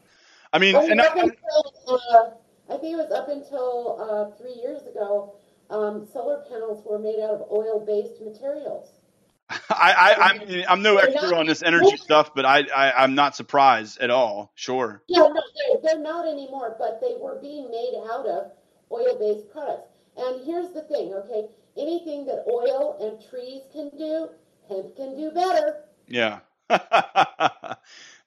I 0.54 0.60
mean, 0.60 0.76
and 0.76 1.02
I, 1.02 1.08
until, 1.08 1.74
uh, 1.88 2.74
I 2.74 2.78
think 2.78 2.94
it 2.94 2.98
was 2.98 3.12
up 3.12 3.30
until 3.30 3.98
uh, 4.00 4.38
three 4.38 4.54
years 4.62 4.88
ago, 4.88 5.36
um, 5.70 6.08
solar 6.12 6.44
panels 6.50 6.84
were 6.86 7.00
made 7.00 7.20
out 7.22 7.32
of 7.32 7.52
oil-based 7.52 8.22
materials. 8.22 8.90
I, 9.50 9.60
I, 9.70 10.16
I'm, 10.30 10.64
I'm 10.70 10.82
no 10.82 10.98
expert 10.98 11.34
on 11.34 11.46
this 11.46 11.64
energy 11.64 11.96
stuff, 11.98 12.36
but 12.36 12.46
I, 12.46 12.64
I 12.76 13.04
am 13.04 13.16
not 13.16 13.36
surprised 13.36 14.00
at 14.00 14.10
all. 14.10 14.52
Sure. 14.56 15.02
Yeah, 15.08 15.20
no, 15.20 15.34
they're, 15.34 15.82
they're 15.84 16.02
not 16.02 16.28
anymore, 16.28 16.76
but 16.78 17.00
they 17.02 17.16
were 17.20 17.40
being 17.42 17.70
made 17.72 17.94
out 18.12 18.26
of 18.26 18.52
oil-based 18.92 19.50
products. 19.52 19.90
And 20.18 20.46
here's 20.46 20.74
the 20.74 20.82
thing, 20.82 21.14
okay? 21.14 21.48
Anything 21.78 22.26
that 22.26 22.44
oil 22.50 22.98
and 23.00 23.30
trees 23.30 23.62
can 23.72 23.92
do, 23.98 24.30
hemp 24.68 24.96
can 24.96 25.16
do 25.16 25.32
better. 25.32 25.84
Yeah. 26.08 26.40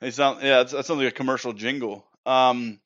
they 0.00 0.10
sound 0.10 0.42
yeah, 0.42 0.62
that 0.62 0.70
sounds 0.70 0.90
like 0.90 1.08
a 1.08 1.10
commercial 1.10 1.52
jingle. 1.52 2.06
Um, 2.26 2.80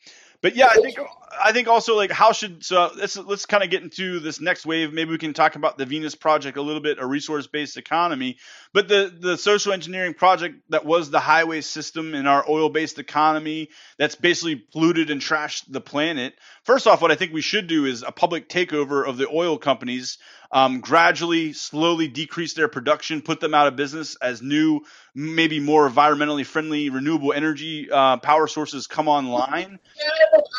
but 0.45 0.57
yeah, 0.57 0.67
I 0.67 0.75
think 0.75 0.99
I 1.43 1.53
think 1.53 1.69
also 1.69 1.97
like 1.97 2.11
how 2.11 2.33
should 2.33 2.63
so 2.63 2.91
let's 2.99 3.17
let's 3.17 3.47
kind 3.47 3.65
of 3.65 3.71
get 3.71 3.83
into 3.83 4.21
this 4.21 4.43
next 4.43 4.67
wave. 4.67 4.93
Maybe 4.93 5.11
we 5.11 5.17
can 5.17 5.33
talk 5.33 5.57
about 5.57 5.79
the 5.79 5.87
Venus 5.87 6.15
project 6.15 6.59
a 6.59 6.63
little 6.63 6.83
bit, 6.83 6.99
a 6.99 7.07
resource 7.07 7.47
based 7.47 7.79
economy. 7.79 8.37
But 8.75 8.89
the 8.89 9.11
the 9.19 9.39
social 9.39 9.73
engineering 9.73 10.13
project 10.13 10.57
that 10.69 10.85
was 10.85 11.11
the 11.11 11.19
highway 11.19 11.63
system 11.63 12.15
in 12.15 12.27
our 12.27 12.45
oil 12.47 12.69
based 12.69 12.99
economy 12.99 13.71
that's 13.97 14.17
basically 14.17 14.57
polluted 14.57 15.11
and 15.11 15.19
trashed 15.19 15.65
the 15.67 15.81
planet. 15.81 16.35
First 16.65 16.87
off, 16.87 17.01
what 17.01 17.11
I 17.11 17.15
think 17.15 17.33
we 17.33 17.41
should 17.41 17.67
do 17.67 17.87
is 17.87 18.03
a 18.03 18.13
public 18.13 18.51
takeover 18.51 19.09
of 19.09 19.17
the 19.17 19.29
oil 19.29 19.57
companies 19.57 20.19
um, 20.55 20.81
gradually, 20.81 21.53
slowly 21.53 22.07
decrease 22.07 22.55
their 22.55 22.69
production, 22.69 23.21
put 23.23 23.41
them 23.41 23.55
out 23.55 23.67
of 23.67 23.75
business 23.75 24.15
as 24.23 24.41
new, 24.41 24.83
maybe 25.13 25.59
more 25.59 25.91
environmentally 25.91 26.47
friendly 26.47 26.91
renewable 26.91 27.33
energy 27.33 27.91
uh, 27.91 28.19
power 28.19 28.47
sources 28.47 28.87
come 28.87 29.09
online. 29.09 29.81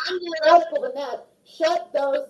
I'm 0.08 0.20
more 0.20 0.34
radical 0.44 0.82
than 0.82 0.94
that. 0.96 1.26
Shut 1.46 1.90
those 1.94 2.28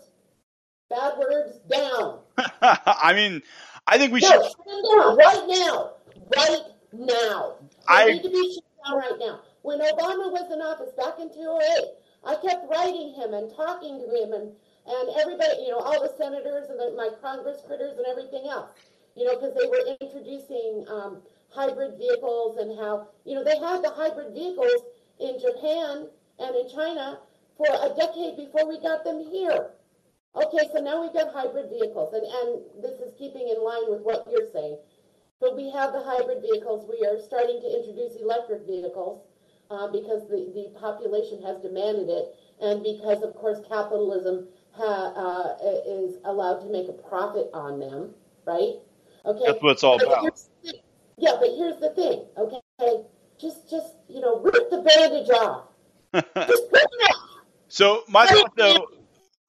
bad 0.88 1.14
words 1.18 1.58
down. 1.68 2.20
I 2.62 3.12
mean, 3.14 3.42
I 3.84 3.98
think 3.98 4.12
we 4.12 4.20
no, 4.20 4.28
should. 4.28 4.42
Shut 4.42 4.64
them 4.64 4.82
down 4.96 5.16
right 5.16 5.44
now. 5.48 5.90
Right 6.36 6.60
now. 6.92 7.54
They 7.60 7.94
I 7.94 8.06
need 8.06 8.22
to 8.22 8.30
be 8.30 8.54
shut 8.54 8.64
down 8.86 8.98
right 8.98 9.18
now. 9.18 9.40
When 9.62 9.80
Obama 9.80 10.30
was 10.30 10.52
in 10.52 10.62
office 10.62 10.92
back 10.96 11.18
in 11.18 11.34
2008, 11.34 11.84
I 12.26 12.34
kept 12.36 12.70
writing 12.70 13.12
him 13.14 13.34
and 13.34 13.50
talking 13.56 13.98
to 13.98 14.22
him 14.22 14.32
and 14.32 14.52
and 14.86 15.10
everybody, 15.18 15.62
you 15.62 15.70
know, 15.70 15.78
all 15.78 16.00
the 16.00 16.12
senators 16.16 16.70
and 16.70 16.78
the, 16.78 16.94
my 16.96 17.10
Congress 17.20 17.62
critters 17.66 17.98
and 17.98 18.06
everything 18.06 18.48
else, 18.48 18.70
you 19.16 19.24
know, 19.24 19.34
because 19.34 19.54
they 19.54 19.66
were 19.66 19.82
introducing 20.00 20.86
um, 20.88 21.22
hybrid 21.50 21.98
vehicles 21.98 22.58
and 22.58 22.78
how, 22.78 23.08
you 23.24 23.34
know, 23.34 23.42
they 23.42 23.58
had 23.58 23.82
the 23.82 23.90
hybrid 23.90 24.32
vehicles 24.32 24.86
in 25.18 25.38
Japan 25.40 26.06
and 26.38 26.54
in 26.54 26.68
China 26.70 27.18
for 27.56 27.66
a 27.66 27.90
decade 27.96 28.36
before 28.36 28.68
we 28.68 28.78
got 28.80 29.02
them 29.02 29.18
here. 29.18 29.70
Okay, 30.36 30.68
so 30.70 30.80
now 30.80 31.00
we've 31.00 31.14
got 31.14 31.32
hybrid 31.32 31.70
vehicles, 31.70 32.12
and, 32.12 32.22
and 32.22 32.84
this 32.84 33.00
is 33.00 33.14
keeping 33.18 33.48
in 33.48 33.64
line 33.64 33.88
with 33.88 34.02
what 34.02 34.28
you're 34.30 34.50
saying. 34.52 34.76
But 35.40 35.56
we 35.56 35.70
have 35.70 35.92
the 35.92 36.04
hybrid 36.04 36.42
vehicles. 36.42 36.84
We 36.84 37.06
are 37.08 37.18
starting 37.18 37.60
to 37.60 37.68
introduce 37.72 38.20
electric 38.20 38.66
vehicles 38.66 39.24
uh, 39.70 39.88
because 39.88 40.28
the, 40.28 40.52
the 40.52 40.78
population 40.78 41.40
has 41.42 41.60
demanded 41.62 42.08
it, 42.08 42.36
and 42.60 42.82
because, 42.84 43.22
of 43.22 43.34
course, 43.34 43.64
capitalism 43.66 44.48
ha, 44.76 45.12
uh, 45.16 45.68
is 45.86 46.16
allowed 46.24 46.60
to 46.60 46.66
make 46.66 46.88
a 46.88 46.92
profit 46.92 47.48
on 47.52 47.80
them, 47.80 48.14
right? 48.46 48.74
Okay. 49.24 49.42
That's 49.46 49.62
what 49.62 49.72
it's 49.72 49.84
all 49.84 49.98
but 49.98 50.06
about. 50.06 50.40
Yeah, 51.18 51.32
but 51.40 51.48
here's 51.56 51.80
the 51.80 51.90
thing, 51.90 52.24
okay? 52.36 53.02
Just, 53.40 53.70
just 53.70 53.94
you 54.08 54.20
know, 54.20 54.40
rip 54.40 54.70
the 54.70 54.82
bandage 54.82 55.30
off. 55.30 55.64
just 56.14 56.64
rip 56.72 56.84
it 56.84 57.10
off. 57.10 57.22
So 57.68 58.04
my 58.08 58.26
thought 58.26 58.56
though, 58.56 58.86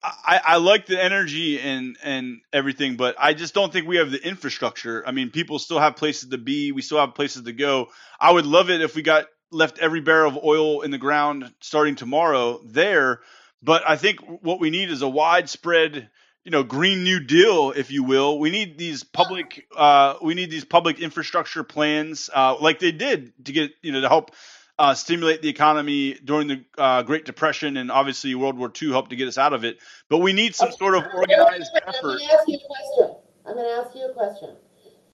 I, 0.04 0.42
I 0.46 0.58
like 0.58 0.86
the 0.86 1.02
energy 1.02 1.60
and 1.60 1.98
and 2.04 2.42
everything, 2.54 2.96
but 2.96 3.16
I 3.20 3.34
just 3.34 3.54
don't 3.54 3.72
think 3.72 3.88
we 3.88 3.98
have 3.98 4.12
the 4.12 4.26
infrastructure. 4.26 5.04
I 5.06 5.12
mean, 5.12 5.30
people 5.30 5.60
still 5.60 5.80
have 5.80 5.96
places 5.96 6.30
to 6.30 6.38
be. 6.38 6.72
We 6.72 6.82
still 6.82 7.00
have 7.00 7.14
places 7.16 7.44
to 7.44 7.54
go. 7.54 7.90
I 8.20 8.32
would 8.32 8.46
love 8.46 8.70
it 8.70 8.82
if 8.82 8.96
we 8.96 9.02
got 9.02 9.26
left 9.52 9.80
every 9.80 10.02
barrel 10.02 10.30
of 10.30 10.44
oil 10.44 10.82
in 10.82 10.92
the 10.92 10.98
ground 10.98 11.54
starting 11.62 11.96
tomorrow 11.96 12.60
there 12.66 13.22
but 13.62 13.84
I 13.88 13.98
think 13.98 14.20
what 14.42 14.60
we 14.60 14.70
need 14.70 14.90
is 14.90 15.02
a 15.02 15.10
widespread, 15.10 16.10
you 16.44 16.52
know, 16.52 16.64
green 16.64 17.04
new 17.04 17.20
deal, 17.20 17.72
if 17.72 17.92
you 17.92 18.04
will. 18.04 18.40
We 18.40 18.50
need 18.50 18.78
these 18.78 19.04
public, 19.04 19.68
uh, 19.76 20.16
we 20.22 20.34
need 20.34 20.52
these 20.52 20.66
public 20.66 21.00
infrastructure 21.00 21.64
plans, 21.64 22.30
uh, 22.34 22.56
like 22.60 22.80
they 22.80 22.92
did 22.92 23.34
to 23.46 23.52
get, 23.52 23.72
you 23.82 23.92
know, 23.92 24.02
to 24.02 24.10
help 24.10 24.32
uh, 24.80 24.94
stimulate 24.94 25.42
the 25.42 25.50
economy 25.50 26.14
during 26.24 26.48
the 26.48 26.64
uh, 26.78 27.02
Great 27.02 27.26
Depression, 27.26 27.78
and 27.78 27.92
obviously 27.92 28.36
World 28.36 28.58
War 28.58 28.72
II 28.80 28.92
helped 28.92 29.10
to 29.10 29.16
get 29.16 29.28
us 29.28 29.38
out 29.38 29.54
of 29.54 29.64
it. 29.64 29.80
But 30.08 30.20
we 30.20 30.34
need 30.34 30.56
some 30.56 30.72
sort 30.72 30.96
of 30.96 31.04
organized 31.14 31.72
effort. 31.76 31.96
I'm 31.96 32.04
going 32.04 32.20
to 32.20 32.34
ask 32.34 32.48
you 32.48 32.58
a 32.58 32.68
question. 32.68 33.16
I'm 33.48 33.54
going 33.56 33.66
to 33.66 33.88
ask 33.88 33.96
you 33.96 34.06
a 34.06 34.14
question. 34.14 34.56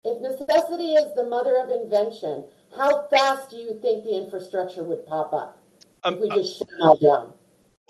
If 0.06 0.22
necessity 0.22 0.96
is 0.96 1.16
the 1.16 1.24
mother 1.24 1.58
of 1.58 1.70
invention, 1.70 2.44
how 2.76 3.08
fast 3.08 3.50
do 3.52 3.56
you 3.56 3.80
think 3.82 4.04
the 4.04 4.18
infrastructure 4.18 4.84
would 4.84 5.06
pop 5.06 5.32
up 5.34 5.60
um, 6.04 6.16
if 6.16 6.20
we 6.20 6.30
just 6.30 6.60
shut 6.60 6.68
it 6.68 6.82
all 6.82 6.98
down? 6.98 7.34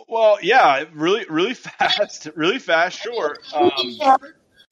Well, 0.07 0.37
yeah, 0.41 0.85
really, 0.93 1.25
really 1.29 1.53
fast, 1.53 2.29
really 2.35 2.59
fast. 2.59 2.99
Sure. 2.99 3.35
Um, 3.53 3.71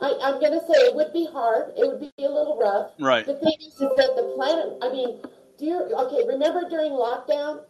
I, 0.02 0.18
I'm 0.24 0.40
going 0.40 0.54
to 0.54 0.62
say 0.62 0.80
it 0.88 0.96
would 0.96 1.14
be 1.14 1.28
hard. 1.32 1.74
It 1.78 1.88
would 1.88 2.00
be 2.00 2.12
a 2.24 2.30
little 2.30 2.58
rough. 2.60 2.92
right. 3.00 3.26
The 3.26 3.36
thing 3.36 3.54
is, 3.60 3.68
is 3.68 3.80
that 3.80 4.14
the 4.16 4.34
planet. 4.36 4.78
I 4.82 4.92
mean, 4.92 5.22
do 5.58 5.66
you 5.66 5.76
okay? 5.76 6.28
Remember 6.28 6.68
during 6.70 6.92
lockdown? 6.92 7.62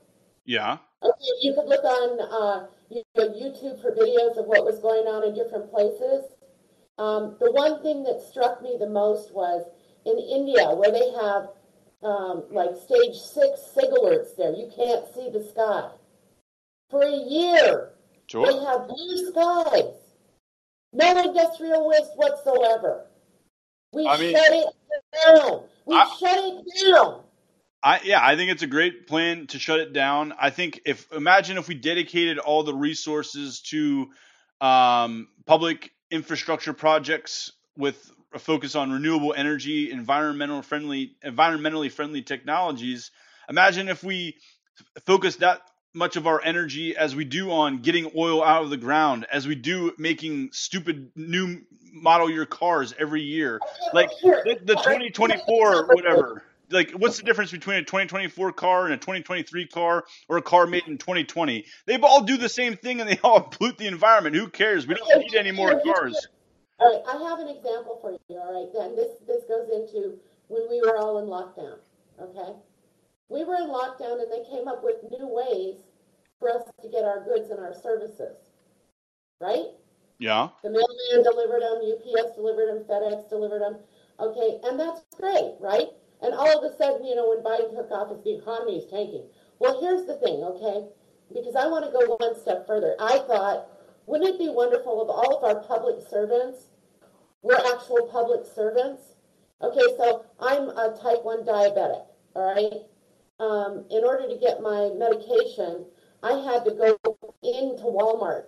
Yeah. 0.46 0.78
Okay, 1.04 1.34
you 1.42 1.54
could 1.54 1.68
look 1.68 1.84
on 1.84 2.20
uh, 2.22 2.68
you 2.90 3.04
know, 3.18 3.30
YouTube 3.30 3.82
for 3.82 3.92
videos 3.92 4.38
of 4.38 4.46
what 4.46 4.64
was 4.64 4.80
going 4.80 5.08
on 5.08 5.24
in 5.28 5.36
different 5.36 5.70
places. 5.72 6.26
Um, 6.98 7.36
the 7.40 7.52
one 7.52 7.82
thing 7.82 8.04
that 8.04 8.22
struck 8.22 8.62
me 8.62 8.78
the 8.80 8.90
most 8.90 9.34
was 9.34 9.66
in 10.06 10.18
India, 10.20 10.70
where 10.76 10.92
they 10.92 11.12
have 11.20 11.50
um, 12.04 12.44
like 12.52 12.72
stage 12.76 13.16
six 13.16 13.60
SIG 13.74 13.90
alerts 13.92 14.36
there. 14.38 14.54
You 14.54 14.72
can't 14.76 15.06
see 15.14 15.30
the 15.30 15.44
sky. 15.44 15.90
For 16.92 17.02
a 17.02 17.12
year, 17.12 17.92
Sure. 18.28 18.46
they 18.46 18.60
have 18.66 18.88
blue 18.88 19.32
skies. 19.32 19.96
No 20.94 21.24
industrial 21.24 21.88
waste 21.88 22.12
whatsoever. 22.16 23.08
We 23.94 24.08
I 24.08 24.18
mean- 24.18 24.36
shut 24.36 24.52
it 24.52 24.66
down. 25.26 25.64
We 25.86 25.96
I- 25.96 26.16
shut 26.20 26.38
it 26.38 26.92
down. 26.94 27.24
I 27.84 28.00
yeah, 28.04 28.20
I 28.24 28.36
think 28.36 28.52
it's 28.52 28.62
a 28.62 28.68
great 28.68 29.08
plan 29.08 29.48
to 29.48 29.58
shut 29.60 29.80
it 29.80 29.92
down. 29.94 30.34
I 30.40 30.52
think 30.52 30.82
if 30.86 31.12
imagine 31.12 31.58
if 31.58 31.68
we 31.68 31.74
dedicated 31.76 32.38
all 32.38 32.64
the 32.64 32.76
resources 32.76 33.62
to 33.72 34.10
um, 34.60 35.30
public 35.48 35.92
infrastructure 36.12 36.74
projects 36.74 37.52
with 37.76 38.12
a 38.34 38.40
focus 38.40 38.76
on 38.76 38.92
renewable 38.92 39.34
energy, 39.36 39.90
environmental 39.92 40.62
friendly, 40.62 41.16
environmentally 41.26 41.92
friendly 41.92 42.22
technologies. 42.22 43.10
Imagine 43.50 43.90
if 43.90 44.04
we 44.04 44.38
focus 45.06 45.38
that 45.38 45.62
much 45.94 46.16
of 46.16 46.28
our 46.28 46.42
energy 46.44 46.96
as 46.96 47.16
we 47.16 47.26
do 47.26 47.52
on 47.52 47.80
getting 47.80 48.12
oil 48.16 48.44
out 48.44 48.64
of 48.64 48.70
the 48.70 48.78
ground, 48.78 49.26
as 49.32 49.48
we 49.48 49.56
do 49.56 49.94
making 49.98 50.50
stupid 50.52 51.12
new 51.16 51.62
model 51.94 52.30
year 52.30 52.46
cars 52.46 52.94
every 52.98 53.22
year, 53.22 53.60
like 53.94 54.10
the, 54.22 54.58
the 54.64 54.76
2024 54.76 55.88
whatever. 55.88 56.44
Like 56.70 56.92
what's 56.92 57.18
the 57.18 57.24
difference 57.24 57.52
between 57.52 57.78
a 57.78 57.84
2024 57.84 58.54
car 58.54 58.86
and 58.86 58.94
a 58.94 58.98
2023 58.98 59.68
car 59.68 60.06
or 60.30 60.38
a 60.38 60.42
car 60.42 60.66
made 60.66 60.88
in 60.88 60.98
2020 60.98 61.66
they 61.86 61.98
all 61.98 62.22
do 62.24 62.38
the 62.38 62.48
same 62.48 62.78
thing 62.78 63.02
and 63.02 63.10
they 63.10 63.20
all 63.24 63.42
pollute 63.42 63.78
the 63.78 63.88
environment. 63.88 64.38
Who 64.38 64.48
cares? 64.48 64.88
We 64.88 64.96
don't 64.96 65.20
need 65.20 65.36
any 65.36 65.52
more 65.52 65.82
cars. 65.82 66.28
All 66.80 66.90
right, 66.90 67.16
I 67.16 67.30
have 67.30 67.40
an 67.40 67.50
example 67.50 68.00
for 68.02 68.12
you. 68.12 68.40
All 68.40 68.54
right, 68.54 68.72
then 68.74 68.96
this 68.96 69.20
this 69.28 69.44
goes 69.50 69.70
into 69.70 70.18
when 70.48 70.68
we 70.70 70.82
were 70.82 70.98
all 70.98 71.20
in 71.20 71.26
lockdown. 71.26 71.78
Okay, 72.20 72.58
we 73.32 73.46
were 73.46 73.56
in 73.56 73.70
lockdown, 73.72 74.22
and 74.22 74.32
they 74.32 74.44
came 74.50 74.68
up 74.68 74.84
with 74.84 74.98
new 75.10 75.28
ways 75.28 75.78
for 76.40 76.50
us 76.50 76.64
to 76.82 76.90
get 76.90 77.06
our 77.06 77.24
goods 77.24 77.50
and 77.50 77.60
our 77.60 77.74
services. 77.74 78.36
Right? 79.40 79.74
yeah 80.20 80.50
The 80.62 80.70
mailman 80.70 81.24
delivered 81.24 81.64
them, 81.64 81.82
UPS 81.82 82.36
delivered 82.36 82.70
them, 82.70 82.84
FedEx 82.86 83.30
delivered 83.30 83.62
them. 83.62 83.78
Okay, 84.20 84.60
and 84.68 84.80
that's 84.80 85.02
great, 85.18 85.56
right? 85.60 85.88
And 86.22 86.36
all 86.36 86.60
of 86.60 86.72
a 86.72 86.76
sudden, 86.78 87.06
you 87.06 87.16
know, 87.16 87.30
when 87.30 87.42
Biden 87.42 87.74
took 87.74 87.90
office, 87.90 88.22
the 88.24 88.38
economy 88.38 88.78
is 88.78 88.92
tanking. 88.92 89.26
Well, 89.58 89.82
here's 89.82 90.06
the 90.06 90.18
thing, 90.18 90.44
okay? 90.44 90.86
Because 91.34 91.56
I 91.56 91.66
want 91.66 91.86
to 91.86 91.92
go 91.92 92.18
one 92.20 92.40
step 92.40 92.68
further. 92.68 92.96
I 93.00 93.18
thought, 93.26 93.68
wouldn't 94.06 94.36
it 94.36 94.38
be 94.38 94.50
wonderful 94.50 95.02
if 95.02 95.10
all 95.10 95.38
of 95.38 95.44
our 95.44 95.64
public 95.64 96.06
servants 96.08 96.66
were 97.42 97.58
actual 97.74 98.08
public 98.12 98.46
servants? 98.46 99.16
Okay, 99.64 99.88
so 99.98 100.26
I'm 100.40 100.70
a 100.70 100.98
type 101.02 101.24
1 101.24 101.46
diabetic, 101.46 102.06
all 102.36 102.54
right? 102.54 102.86
Um, 103.42 103.86
in 103.90 104.04
order 104.04 104.28
to 104.30 104.38
get 104.38 104.62
my 104.62 104.92
medication, 104.96 105.86
I 106.22 106.34
had 106.46 106.64
to 106.64 106.72
go 106.78 106.96
into 107.42 107.84
Walmart 107.84 108.46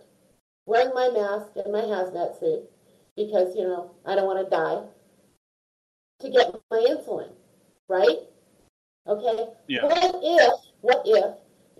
wearing 0.67 0.93
my 0.93 1.09
mask 1.09 1.49
and 1.55 1.73
my 1.73 1.81
hazmat 1.81 2.39
suit 2.39 2.69
because, 3.15 3.55
you 3.55 3.63
know, 3.63 3.89
I 4.05 4.13
don't 4.13 4.27
want 4.27 4.45
to 4.45 4.55
die 4.55 4.83
to 6.19 6.29
get 6.29 6.53
my 6.69 6.85
insulin, 6.87 7.31
right? 7.89 8.19
Okay. 9.07 9.45
Yeah. 9.67 9.83
What 9.83 10.13
if, 10.21 10.53
what 10.81 11.01
if 11.05 11.35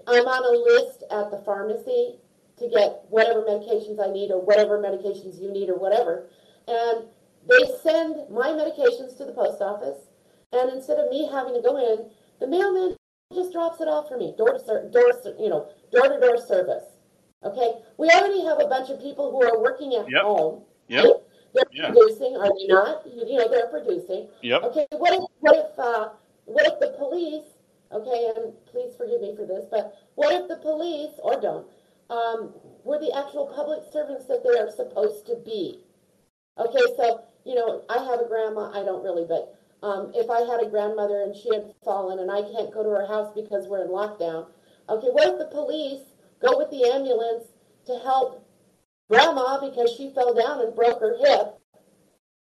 I'm 0.07 0.26
on 0.26 0.43
a 0.43 0.57
list 0.74 1.03
at 1.11 1.30
the 1.30 1.38
pharmacy 1.45 2.16
to 2.57 2.68
get 2.68 3.05
whatever 3.09 3.41
medications 3.41 4.03
I 4.03 4.11
need 4.11 4.32
or 4.32 4.41
whatever 4.41 4.80
medications 4.80 5.39
you 5.39 5.51
need 5.51 5.70
or 5.70 5.78
whatever, 5.78 6.30
and 6.68 7.05
they 7.47 7.64
send 7.84 8.28
my 8.32 8.47
medications 8.47 9.16
to 9.18 9.26
the 9.26 9.34
post 9.34 9.61
office, 9.61 9.99
and 10.51 10.72
instead 10.72 10.97
of 10.97 11.11
me 11.11 11.30
having 11.32 11.53
to 11.53 11.61
go 11.61 11.78
in, 11.78 12.09
the 12.39 12.47
mailman 12.47 12.97
just 13.34 13.52
drops 13.52 13.82
it 13.82 13.88
off 13.88 14.08
for 14.08 14.18
me, 14.18 14.34
door 14.38 14.54
to 14.54 14.60
ser- 14.60 14.90
door, 14.90 15.12
you 15.40 15.50
know, 15.50 15.68
door 15.92 16.08
to 16.10 16.20
door 16.20 16.38
service. 16.38 16.84
Okay, 17.44 17.74
we 17.98 18.10
already 18.10 18.44
have 18.46 18.60
a 18.62 18.68
bunch 18.68 18.90
of 18.90 19.02
people 19.02 19.32
who 19.32 19.44
are 19.44 19.62
working 19.62 19.94
at 19.96 20.10
Yep. 20.10 20.22
home. 20.22 20.64
Yep. 20.88 21.04
right? 21.04 21.14
They're 21.54 21.64
Yeah. 21.72 21.92
producing, 21.92 22.36
are 22.38 22.50
they 22.58 22.68
not? 22.68 23.06
You, 23.06 23.26
you 23.28 23.38
know, 23.38 23.48
they're 23.48 23.68
producing. 23.68 24.28
yep 24.42 24.64
Okay, 24.64 24.88
what 24.92 25.14
if 25.14 25.24
what 25.40 25.56
if 25.56 25.80
uh, 25.80 26.10
what 26.46 26.66
if 26.68 26.80
the 26.80 26.90
police? 26.98 27.46
Okay, 27.92 28.32
and 28.36 28.54
please 28.66 28.96
forgive 28.96 29.22
me 29.22 29.36
for 29.36 29.46
this, 29.46 29.66
but 29.70 29.96
what 30.16 30.34
if 30.34 30.48
the 30.48 30.58
police 30.58 31.12
or 31.22 31.40
don't 31.40 31.68
um, 32.10 32.54
were 32.84 32.98
the 33.00 33.12
actual 33.16 33.46
public 33.48 33.82
servants 33.92 34.26
that 34.26 34.44
they 34.44 34.58
are 34.58 34.72
supposed 34.72 35.26
to 35.28 35.36
be? 35.36 35.80
Okay, 36.58 36.82
so 36.98 37.22
you 37.46 37.56
know, 37.56 37.84
I 37.90 38.00
have 38.04 38.20
a 38.20 38.26
grandma. 38.28 38.72
I 38.72 38.84
don't 38.84 39.04
really, 39.04 39.26
but 39.26 39.56
um, 39.84 40.12
if 40.16 40.30
I 40.30 40.40
had 40.50 40.66
a 40.66 40.70
grandmother 40.70 41.22
and 41.22 41.36
she 41.36 41.54
had 41.54 41.74
fallen 41.84 42.20
and 42.20 42.32
I 42.32 42.42
can't 42.42 42.74
go 42.74 42.84
to 42.84 42.90
her 42.90 43.06
house 43.06 43.34
because 43.36 43.68
we're 43.68 43.84
in 43.84 43.90
lockdown, 43.90 44.48
okay, 44.88 45.08
what 45.12 45.28
if 45.28 45.38
the 45.38 45.50
police 45.52 46.02
go 46.42 46.58
with 46.58 46.72
the 46.72 46.90
ambulance 46.90 47.48
to 47.88 48.00
help 48.00 48.48
grandma 49.10 49.60
because 49.60 49.92
she 49.92 50.12
fell 50.16 50.34
down 50.34 50.62
and 50.62 50.74
broke 50.74 51.02
her 51.02 51.18
hip, 51.20 51.60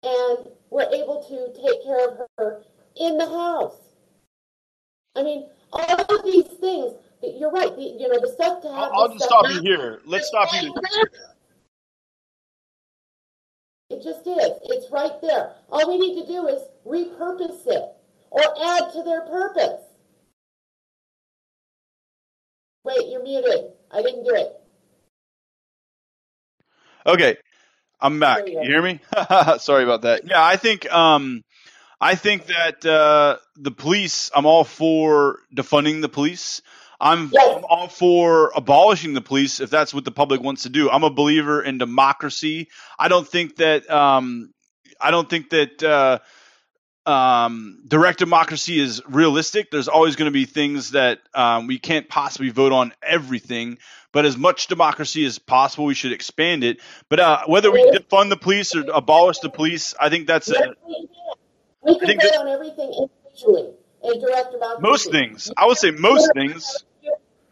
and 0.04 0.48
we're 0.70 0.90
able 0.94 1.26
to 1.28 1.60
take 1.60 1.84
care 1.84 2.08
of 2.08 2.18
her 2.38 2.62
in 3.02 3.18
the 3.18 3.26
house? 3.26 3.78
I 5.16 5.24
mean, 5.24 5.48
all 5.72 6.02
of 6.02 6.26
these 6.26 6.48
things. 6.60 6.94
You're 7.24 7.52
right. 7.52 7.74
The, 7.76 7.82
you 7.82 8.10
know, 8.10 8.20
the 8.20 8.32
stuff 8.34 8.62
to 8.62 8.68
have. 8.68 8.92
I'll, 8.94 9.04
I'll 9.04 9.08
just 9.08 9.26
stuff 9.26 9.46
stop 9.46 9.52
you 9.54 9.62
here 9.62 10.02
let's 10.06 10.28
stop 10.28 10.50
you 10.62 10.74
It 13.94 14.04
just 14.04 14.26
is. 14.28 14.52
It's 14.64 14.92
right 14.92 15.22
there. 15.22 15.54
All 15.70 15.88
we 15.88 16.00
need 16.00 16.22
to 16.22 16.28
do 16.28 16.48
is 16.48 16.62
repurpose 16.86 17.68
it 17.68 17.84
or 18.32 18.42
add 18.42 18.92
to 18.94 19.04
their 19.04 19.22
purpose. 19.22 19.82
Wait, 22.84 23.08
you're 23.10 23.24
muted. 23.24 23.72
I 23.92 24.02
didn't 24.02 24.24
do 24.24 24.36
it. 24.36 24.60
okay 27.06 27.38
i'm 28.00 28.20
back 28.20 28.48
you 28.48 28.62
you 28.62 28.70
hear 28.70 28.82
me 28.82 29.00
sorry 29.60 29.84
about 29.84 30.04
that 30.04 30.22
yeah 30.26 30.44
i 30.44 30.56
think 30.56 30.92
um 30.92 31.44
i 32.00 32.16
think 32.16 32.46
that 32.46 32.86
uh 32.86 33.38
the 33.58 33.72
police 33.72 34.32
i'm 34.36 34.46
all 34.46 34.64
for 34.64 35.40
defunding 35.54 36.02
the 36.02 36.10
police 36.10 36.62
I'm, 37.04 37.30
Yes. 37.34 37.58
I'm 37.58 37.66
all 37.70 37.88
for 37.90 38.52
abolishing 38.56 39.14
the 39.14 39.22
police 39.22 39.60
if 39.60 39.70
that's 39.70 39.94
what 39.94 40.06
the 40.06 40.12
public 40.12 40.42
wants 40.42 40.64
to 40.64 40.70
do. 40.70 40.90
I'm 40.90 41.04
a 41.04 41.10
believer 41.10 41.62
in 41.62 41.78
democracy. 41.78 42.70
I 42.98 43.10
don't 43.10 43.28
think 43.28 43.58
that 43.58 43.90
um, 43.90 44.54
I 45.02 45.12
don't 45.12 45.30
think 45.30 45.50
that 45.50 45.84
uh, 45.84 46.20
um, 47.10 47.84
direct 47.86 48.20
democracy 48.20 48.80
is 48.80 49.02
realistic. 49.06 49.70
There's 49.70 49.90
always 49.90 50.16
going 50.16 50.28
to 50.28 50.32
be 50.32 50.46
things 50.46 50.92
that 50.92 51.20
um, 51.34 51.68
we 51.68 51.78
can't 51.78 52.08
possibly 52.08 52.50
vote 52.52 52.72
on 52.72 52.94
everything. 53.04 53.80
But 54.14 54.26
as 54.26 54.38
much 54.38 54.68
democracy 54.68 55.26
as 55.26 55.40
possible, 55.40 55.86
we 55.86 55.96
should 55.96 56.14
expand 56.14 56.64
it. 56.64 56.80
But 57.10 57.20
uh, 57.20 57.42
whether 57.48 57.70
we 57.70 57.84
defund 57.92 58.30
the 58.30 58.38
police 58.38 58.76
or 58.76 58.86
abolish 58.94 59.40
the 59.40 59.50
police, 59.50 59.94
I 60.00 60.10
think 60.10 60.28
that's 60.28 60.50
a, 60.50 60.54
we 60.54 60.60
can. 60.60 61.08
We 61.86 62.00
can 62.00 62.18
vote 62.18 62.38
on 62.40 62.48
everything 62.48 63.10
individually 63.26 63.74
in 64.04 64.22
direct 64.22 64.52
democracy. 64.52 64.82
most 64.82 65.12
things. 65.12 65.52
I 65.58 65.66
would 65.66 65.78
say 65.78 65.92
most 65.92 66.32
things. 66.34 66.86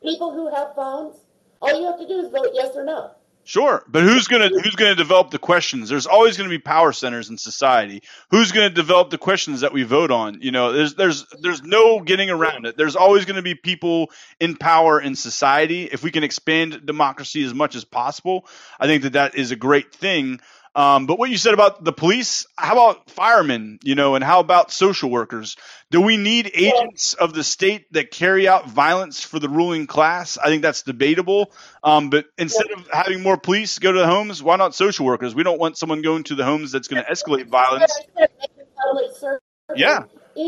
People 0.03 0.33
who 0.33 0.53
have 0.53 0.73
phones, 0.75 1.15
all 1.61 1.79
you 1.79 1.85
have 1.87 1.99
to 1.99 2.07
do 2.07 2.19
is 2.19 2.31
vote 2.31 2.49
yes 2.53 2.75
or 2.75 2.83
no. 2.83 3.11
Sure, 3.43 3.83
but 3.87 4.03
who's 4.03 4.27
gonna 4.27 4.49
who's 4.49 4.75
gonna 4.75 4.95
develop 4.95 5.31
the 5.31 5.39
questions? 5.39 5.89
There's 5.89 6.05
always 6.05 6.37
gonna 6.37 6.49
be 6.49 6.59
power 6.59 6.91
centers 6.91 7.29
in 7.29 7.39
society. 7.39 8.03
Who's 8.29 8.51
gonna 8.51 8.69
develop 8.69 9.09
the 9.09 9.17
questions 9.17 9.61
that 9.61 9.73
we 9.73 9.81
vote 9.81 10.11
on? 10.11 10.41
You 10.41 10.51
know, 10.51 10.71
there's 10.71 10.93
there's 10.93 11.25
there's 11.41 11.63
no 11.63 12.01
getting 12.01 12.29
around 12.29 12.67
it. 12.67 12.77
There's 12.77 12.95
always 12.95 13.25
gonna 13.25 13.41
be 13.41 13.55
people 13.55 14.11
in 14.39 14.55
power 14.55 15.01
in 15.01 15.15
society. 15.15 15.85
If 15.85 16.03
we 16.03 16.11
can 16.11 16.23
expand 16.23 16.85
democracy 16.85 17.43
as 17.43 17.53
much 17.53 17.75
as 17.75 17.83
possible, 17.83 18.45
I 18.79 18.85
think 18.85 19.03
that 19.03 19.13
that 19.13 19.33
is 19.33 19.49
a 19.49 19.55
great 19.55 19.91
thing. 19.91 20.39
Um, 20.73 21.05
but 21.05 21.19
what 21.19 21.29
you 21.29 21.37
said 21.37 21.53
about 21.53 21.83
the 21.83 21.91
police, 21.91 22.45
how 22.57 22.73
about 22.73 23.09
firemen? 23.09 23.79
You 23.83 23.95
know, 23.95 24.15
and 24.15 24.23
how 24.23 24.39
about 24.39 24.71
social 24.71 25.09
workers? 25.09 25.57
Do 25.89 25.99
we 25.99 26.15
need 26.15 26.49
agents 26.53 27.13
of 27.13 27.33
the 27.33 27.43
state 27.43 27.91
that 27.91 28.11
carry 28.11 28.47
out 28.47 28.69
violence 28.69 29.21
for 29.21 29.39
the 29.39 29.49
ruling 29.49 29.85
class? 29.85 30.37
I 30.37 30.47
think 30.47 30.61
that's 30.61 30.83
debatable. 30.83 31.51
Um, 31.83 32.09
but 32.09 32.25
instead 32.37 32.71
of 32.71 32.87
having 32.91 33.21
more 33.21 33.35
police 33.37 33.79
go 33.79 33.91
to 33.91 33.99
the 33.99 34.07
homes, 34.07 34.41
why 34.41 34.55
not 34.55 34.73
social 34.73 35.05
workers? 35.05 35.35
We 35.35 35.43
don't 35.43 35.59
want 35.59 35.77
someone 35.77 36.01
going 36.01 36.23
to 36.25 36.35
the 36.35 36.45
homes 36.45 36.71
that's 36.71 36.87
going 36.87 37.03
to 37.03 37.11
escalate 37.11 37.47
violence. 37.47 37.93
Make 38.17 38.29
a 38.39 38.81
public 38.81 39.11
servant 39.19 39.41
Yeah, 39.75 40.03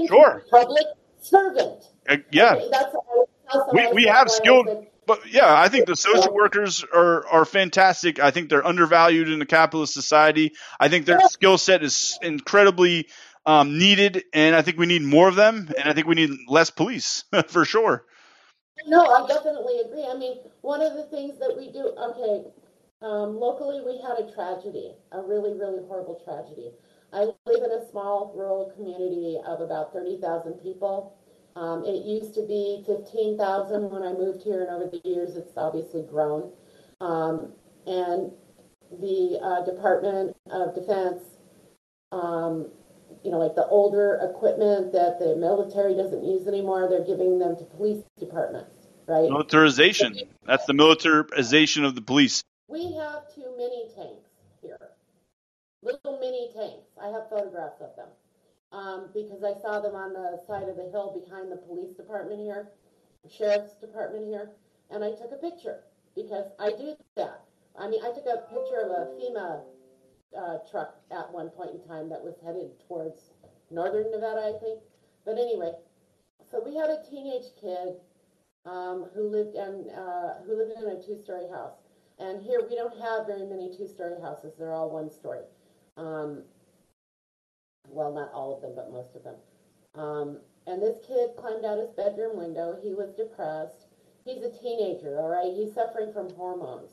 sure. 0.08 0.44
Public 0.50 0.86
servant. 1.22 1.84
Uh, 2.08 2.18
yeah, 2.32 2.54
Okay, 2.54 2.68
That's, 2.72 2.96
that's 3.54 3.74
We- 3.74 3.92
we 3.94 4.04
have 4.06 4.30
skilled- 4.32 4.88
but 5.06 5.32
yeah, 5.32 5.54
I 5.54 5.70
think 5.70 5.88
the 5.88 5.96
social 5.96 6.34
workers 6.34 6.84
are 6.94 7.28
are 7.28 7.46
fantastic. 7.46 8.20
I 8.20 8.32
think 8.32 8.50
they're 8.50 8.66
undervalued 8.66 9.30
in 9.30 9.42
a 9.42 9.46
capitalist 9.46 9.94
society. 9.94 10.54
I 10.80 10.90
think 10.90 11.06
their 11.06 11.20
skill 11.22 11.58
set 11.58 11.84
is 11.84 12.18
incredibly 12.22 13.08
um, 13.46 13.78
needed, 13.78 14.24
and 14.34 14.56
I 14.56 14.62
think 14.62 14.78
we 14.78 14.86
need 14.86 15.02
more 15.02 15.28
of 15.28 15.36
them, 15.36 15.70
and 15.78 15.90
I 15.90 15.94
think 15.94 16.08
we 16.08 16.16
need 16.16 16.32
less 16.48 16.70
police 16.70 17.24
for 17.48 17.66
sure. 17.66 18.06
No, 18.88 19.02
I 19.06 19.28
definitely 19.28 19.80
agree. 19.80 20.06
I 20.06 20.18
mean, 20.18 20.40
one 20.62 20.82
of 20.82 20.96
the 20.96 21.04
things 21.04 21.40
that 21.40 21.56
we 21.58 21.72
do, 21.72 21.94
okay, 21.98 22.50
um, 23.02 23.40
locally 23.40 23.82
we 23.86 24.02
had 24.02 24.18
a 24.20 24.32
tragedy, 24.34 24.94
a 25.12 25.22
really, 25.22 25.54
really 25.54 25.86
horrible 25.88 26.22
tragedy. 26.24 26.72
I 27.14 27.26
live 27.46 27.64
in 27.64 27.72
a 27.72 27.90
small 27.92 28.34
rural 28.36 28.72
community 28.76 29.40
of 29.46 29.62
about 29.62 29.94
30,000 29.94 30.54
people. 30.54 31.16
Um, 31.56 31.84
it 31.86 32.06
used 32.06 32.34
to 32.36 32.46
be 32.48 32.84
15,000 32.88 33.92
when 33.92 34.02
I 34.04 34.14
moved 34.14 34.44
here, 34.44 34.62
and 34.62 34.70
over 34.72 34.90
the 34.90 35.02
years 35.08 35.36
it's 35.36 35.56
obviously 35.56 36.02
grown. 36.02 36.52
Um, 37.00 37.54
and 37.86 38.32
the 39.00 39.40
uh, 39.42 39.66
Department 39.66 40.36
of 40.50 40.74
Defense, 40.74 41.22
um, 42.12 42.72
you 43.24 43.30
know, 43.30 43.38
like 43.38 43.56
the 43.56 43.68
older 43.68 44.20
equipment 44.22 44.92
that 44.94 45.20
the 45.20 45.36
military 45.36 45.96
doesn't 45.96 46.24
use 46.24 46.48
anymore, 46.48 46.88
they're 46.90 47.06
giving 47.06 47.38
them 47.38 47.56
to 47.58 47.64
police 47.66 48.04
departments, 48.20 48.88
right? 49.08 49.30
Militarization. 49.30 50.18
That's 50.46 50.66
the 50.66 50.74
militarization 50.74 51.86
of 51.86 51.94
the 51.94 52.02
police. 52.02 52.44
We 52.68 52.94
have 52.94 53.34
too 53.36 53.54
many 53.58 53.90
tanks 53.96 54.30
here. 54.62 54.80
Little 55.84 56.18
mini 56.20 56.50
tanks. 56.56 56.88
I 57.02 57.10
have 57.10 57.30
photographs 57.30 57.82
of 57.82 57.96
them 57.96 58.08
um, 58.74 59.10
because 59.14 59.44
I 59.44 59.54
saw 59.62 59.80
them 59.80 59.96
on 59.96 60.14
the 60.14 60.42
side 60.48 60.68
of 60.68 60.76
the 60.76 60.90
hill 60.90 61.22
behind 61.24 61.52
the 61.52 61.58
police 61.58 61.94
department 61.96 62.42
here, 62.42 62.70
sheriff's 63.30 63.76
department 63.76 64.26
here, 64.26 64.50
and 64.90 65.04
I 65.04 65.12
took 65.12 65.32
a 65.32 65.38
picture 65.38 65.84
because 66.16 66.46
I 66.60 66.72
do 66.72 66.96
that. 67.16 67.42
I 67.78 67.88
mean, 67.88 68.02
I 68.04 68.10
took 68.10 68.26
a 68.26 68.50
picture 68.54 68.82
of 68.82 68.92
a 68.92 69.12
FEMA 69.18 69.62
uh, 70.38 70.58
truck 70.70 70.96
at 71.12 71.32
one 71.32 71.50
point 71.50 71.72
in 71.72 71.88
time 71.88 72.10
that 72.10 72.24
was 72.24 72.36
headed 72.44 72.72
towards 72.88 73.32
northern 73.70 74.10
Nevada, 74.12 74.42
I 74.42 74.60
think. 74.60 74.80
But 75.26 75.38
anyway, 75.38 75.74
so 76.50 76.62
we 76.64 76.76
had 76.76 76.90
a 76.90 77.02
teenage 77.10 77.54
kid 77.62 77.96
um, 78.66 79.10
who 79.14 79.30
lived 79.30 79.56
in 79.56 79.90
uh, 79.90 80.42
who 80.46 80.58
lived 80.58 80.74
in 80.82 80.90
a 80.90 81.02
two-story 81.02 81.48
house, 81.52 81.78
and 82.20 82.42
here 82.42 82.66
we 82.68 82.76
don't 82.76 82.98
have 83.00 83.28
very 83.28 83.46
many 83.46 83.76
two-story 83.76 84.20
houses; 84.22 84.54
they're 84.58 84.74
all 84.74 84.90
one-story. 84.90 85.46
Um, 85.98 86.44
well, 87.94 88.12
not 88.12 88.32
all 88.34 88.56
of 88.56 88.62
them, 88.62 88.74
but 88.76 88.92
most 88.92 89.16
of 89.16 89.24
them. 89.24 89.36
Um, 89.96 90.38
and 90.66 90.82
this 90.82 90.98
kid 91.06 91.32
climbed 91.38 91.66
out 91.66 91.78
his 91.78 91.92
bedroom 91.92 92.38
window. 92.38 92.78
He 92.82 92.94
was 92.94 93.14
depressed. 93.14 93.88
He's 94.26 94.44
a 94.44 94.52
teenager, 94.52 95.20
all 95.20 95.30
right? 95.30 95.54
He's 95.54 95.74
suffering 95.74 96.14
from 96.14 96.34
hormones. 96.34 96.92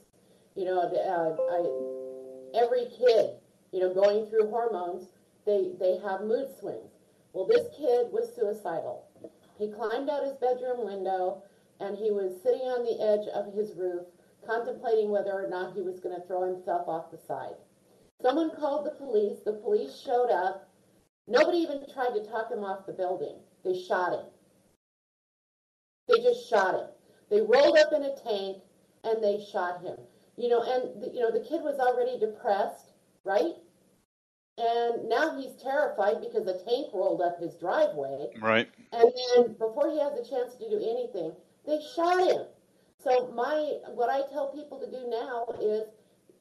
You 0.57 0.65
know, 0.65 0.81
uh, 0.81 1.37
I, 1.39 2.63
every 2.63 2.87
kid, 2.99 3.39
you 3.73 3.81
know, 3.81 3.95
going 3.95 4.27
through 4.27 4.51
hormones, 4.51 5.09
they, 5.47 5.73
they 5.79 5.99
have 5.99 6.23
mood 6.23 6.49
swings. 6.59 6.91
Well, 7.33 7.47
this 7.47 7.69
kid 7.77 8.11
was 8.11 8.35
suicidal. 8.35 9.07
He 9.59 9.71
climbed 9.71 10.11
out 10.11 10.25
his 10.25 10.35
bedroom 10.35 10.85
window 10.85 11.43
and 11.79 11.97
he 11.97 12.11
was 12.11 12.43
sitting 12.43 12.63
on 12.63 12.85
the 12.85 13.01
edge 13.01 13.27
of 13.29 13.55
his 13.55 13.77
roof, 13.77 14.07
contemplating 14.47 15.11
whether 15.11 15.33
or 15.33 15.49
not 15.49 15.75
he 15.75 15.81
was 15.81 16.01
going 16.01 16.15
to 16.15 16.27
throw 16.27 16.53
himself 16.53 16.89
off 16.89 17.11
the 17.11 17.19
side. 17.19 17.55
Someone 18.21 18.51
called 18.51 18.85
the 18.85 18.91
police. 18.91 19.39
The 19.45 19.53
police 19.53 19.99
showed 20.05 20.31
up 20.31 20.70
Nobody 21.29 21.59
even 21.59 21.85
tried 21.93 22.15
to 22.15 22.25
talk 22.25 22.51
him 22.51 22.65
off 22.65 22.87
the 22.87 22.93
building. 22.93 23.37
They 23.65 23.81
shot 23.81 24.13
him. 24.13 24.27
They 26.09 26.23
just 26.23 26.49
shot 26.49 26.75
him. 26.75 26.89
They 27.31 27.41
rolled 27.41 27.79
up 27.79 27.93
in 27.93 28.03
a 28.03 28.17
tank 28.17 28.63
and 29.05 29.23
they 29.23 29.45
shot 29.53 29.83
him. 29.83 29.97
You 30.37 30.49
know, 30.49 30.63
and 30.63 31.03
the, 31.03 31.11
you 31.13 31.21
know 31.21 31.31
the 31.31 31.47
kid 31.47 31.63
was 31.63 31.79
already 31.79 32.19
depressed, 32.19 32.93
right? 33.25 33.55
And 34.59 35.09
now 35.09 35.39
he's 35.39 35.55
terrified 35.63 36.21
because 36.21 36.47
a 36.47 36.63
tank 36.65 36.89
rolled 36.93 37.23
up 37.23 37.39
his 37.41 37.55
driveway. 37.55 38.29
Right. 38.41 38.69
And 38.93 39.11
then 39.37 39.53
before 39.55 39.91
he 39.91 40.01
has 40.01 40.13
a 40.15 40.29
chance 40.29 40.55
to 40.57 40.69
do 40.69 40.77
anything, 40.77 41.33
they 41.67 41.81
shot 41.95 42.19
him. 42.27 42.47
So 43.03 43.33
my 43.35 43.79
what 43.95 44.11
I 44.11 44.23
tell 44.31 44.53
people 44.53 44.79
to 44.81 44.91
do 44.91 45.09
now 45.09 45.47
is, 45.61 45.85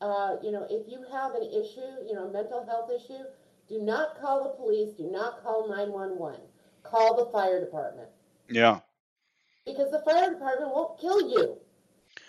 uh, 0.01 0.35
you 0.43 0.51
know, 0.51 0.65
if 0.69 0.87
you 0.91 1.05
have 1.11 1.35
an 1.35 1.43
issue, 1.43 2.07
you 2.07 2.13
know, 2.13 2.27
a 2.27 2.31
mental 2.31 2.65
health 2.65 2.89
issue, 2.91 3.23
do 3.69 3.79
not 3.79 4.19
call 4.19 4.43
the 4.43 4.49
police. 4.49 4.95
Do 4.95 5.09
not 5.11 5.43
call 5.43 5.69
911. 5.69 6.41
Call 6.83 7.15
the 7.15 7.31
fire 7.31 7.59
department. 7.59 8.09
Yeah. 8.49 8.79
Because 9.65 9.91
the 9.91 10.01
fire 10.01 10.33
department 10.33 10.73
won't 10.73 10.99
kill 10.99 11.29
you. 11.29 11.57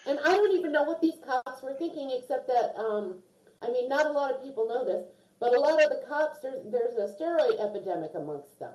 And 0.07 0.19
I 0.21 0.37
don't 0.37 0.57
even 0.57 0.73
know 0.73 0.83
what 0.83 1.01
these 1.01 1.19
cops 1.27 1.63
were 1.63 1.75
thinking, 1.75 2.11
except 2.13 2.47
that, 2.49 2.75
um, 2.79 3.17
I 3.63 3.71
mean, 3.71 3.89
not 3.89 4.07
a 4.07 4.13
lot 4.13 4.31
of 4.31 4.43
people 4.43 4.69
know 4.69 4.85
this, 4.85 5.07
but 5.39 5.55
a 5.55 5.61
lot 5.61 5.83
of 5.83 5.89
the 5.89 6.03
cops, 6.07 6.41
there's, 6.43 6.61
there's 6.71 6.97
a 6.97 7.15
steroid 7.15 7.59
epidemic 7.59 8.13
amongst 8.15 8.59
them. 8.59 8.75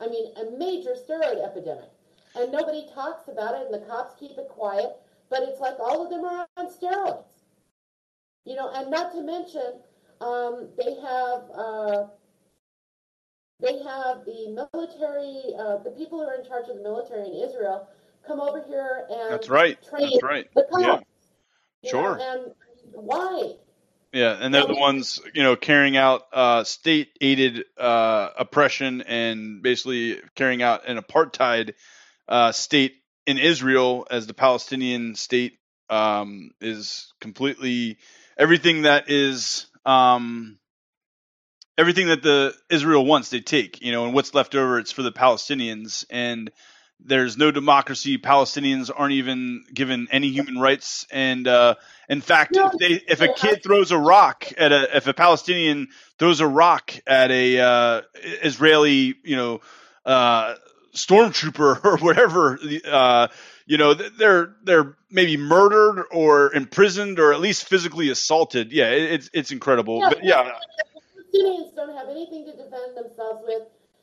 I 0.00 0.08
mean, 0.08 0.32
a 0.36 0.56
major 0.56 0.94
steroid 0.96 1.44
epidemic. 1.44 1.90
And 2.34 2.50
nobody 2.50 2.86
talks 2.94 3.28
about 3.28 3.54
it, 3.54 3.66
and 3.70 3.74
the 3.74 3.86
cops 3.86 4.18
keep 4.18 4.38
it 4.38 4.48
quiet, 4.48 4.96
but 5.28 5.42
it's 5.42 5.60
like 5.60 5.78
all 5.78 6.02
of 6.02 6.10
them 6.10 6.24
are 6.24 6.46
on 6.56 6.66
steroids. 6.68 7.44
You 8.44 8.56
know, 8.56 8.70
and 8.74 8.90
not 8.90 9.12
to 9.12 9.22
mention, 9.22 9.80
um, 10.22 10.68
they 10.78 10.94
have 10.94 11.42
uh, 11.54 12.06
they 13.60 13.78
have 13.82 14.24
the 14.24 14.48
military, 14.72 15.54
uh, 15.58 15.78
the 15.78 15.94
people 15.96 16.18
who 16.18 16.24
are 16.24 16.34
in 16.34 16.46
charge 16.46 16.68
of 16.68 16.76
the 16.76 16.82
military 16.82 17.26
in 17.26 17.48
Israel 17.48 17.88
come 18.26 18.40
over 18.40 18.62
here 18.68 19.06
and 19.10 19.32
that's 19.32 19.48
right. 19.48 19.78
Train 19.88 20.10
that's 20.10 20.22
right. 20.22 20.48
The 20.54 20.66
cops, 20.70 21.04
yeah. 21.82 21.90
Sure. 21.90 22.16
Know, 22.16 22.44
and 22.44 22.52
why? 22.92 23.54
Yeah, 24.12 24.36
and 24.38 24.52
they're 24.52 24.66
the 24.66 24.74
ones, 24.74 25.20
you 25.32 25.42
know, 25.42 25.56
carrying 25.56 25.96
out 25.96 26.24
uh, 26.34 26.64
state-aided 26.64 27.64
uh, 27.78 28.28
oppression 28.38 29.00
and 29.02 29.62
basically 29.62 30.20
carrying 30.34 30.62
out 30.62 30.86
an 30.86 30.98
apartheid 30.98 31.72
uh, 32.28 32.52
state 32.52 32.96
in 33.26 33.38
Israel 33.38 34.06
as 34.10 34.26
the 34.26 34.34
Palestinian 34.34 35.14
state 35.14 35.58
um, 35.88 36.50
is 36.60 37.14
completely 37.20 37.96
everything 38.36 38.82
that 38.82 39.08
is 39.08 39.66
um, 39.84 40.58
everything 41.76 42.08
that 42.08 42.22
the 42.22 42.54
Israel 42.70 43.04
wants, 43.04 43.30
they 43.30 43.40
take, 43.40 43.82
you 43.82 43.92
know, 43.92 44.04
and 44.04 44.14
what's 44.14 44.34
left 44.34 44.54
over, 44.54 44.78
it's 44.78 44.92
for 44.92 45.02
the 45.02 45.12
Palestinians. 45.12 46.04
And 46.10 46.50
there's 47.04 47.36
no 47.36 47.50
democracy. 47.50 48.18
Palestinians 48.18 48.90
aren't 48.94 49.14
even 49.14 49.64
given 49.72 50.08
any 50.10 50.28
human 50.28 50.58
rights. 50.58 51.06
And 51.10 51.48
uh, 51.48 51.74
in 52.08 52.20
fact, 52.20 52.54
no, 52.54 52.70
if 52.72 52.78
they 52.78 53.12
if 53.12 53.20
a 53.20 53.32
kid 53.32 53.62
throws 53.62 53.90
a 53.90 53.98
rock 53.98 54.46
at 54.56 54.72
a 54.72 54.96
if 54.96 55.06
a 55.06 55.14
Palestinian 55.14 55.88
throws 56.18 56.40
a 56.40 56.46
rock 56.46 56.92
at 57.06 57.30
a 57.30 57.58
uh, 57.58 58.02
Israeli, 58.14 59.14
you 59.24 59.36
know, 59.36 59.60
uh, 60.04 60.54
stormtrooper 60.94 61.84
or 61.84 61.96
whatever, 61.98 62.58
uh, 62.88 63.28
you 63.66 63.78
know, 63.78 63.94
they're 63.94 64.54
they're 64.64 64.96
maybe 65.10 65.36
murdered 65.36 66.04
or 66.10 66.52
imprisoned 66.54 67.18
or 67.18 67.32
at 67.32 67.40
least 67.40 67.68
physically 67.68 68.10
assaulted. 68.10 68.72
Yeah, 68.72 68.90
it's 68.90 69.30
it's 69.32 69.50
incredible. 69.50 70.00
Yeah, 70.00 70.08
but 70.08 70.24
yeah, 70.24 70.52
Palestinians 71.34 71.74
don't 71.74 71.96
have 71.96 72.08
anything 72.08 72.44
to 72.46 72.52
defend 72.52 72.96
themselves 72.96 73.42
with 73.46 73.62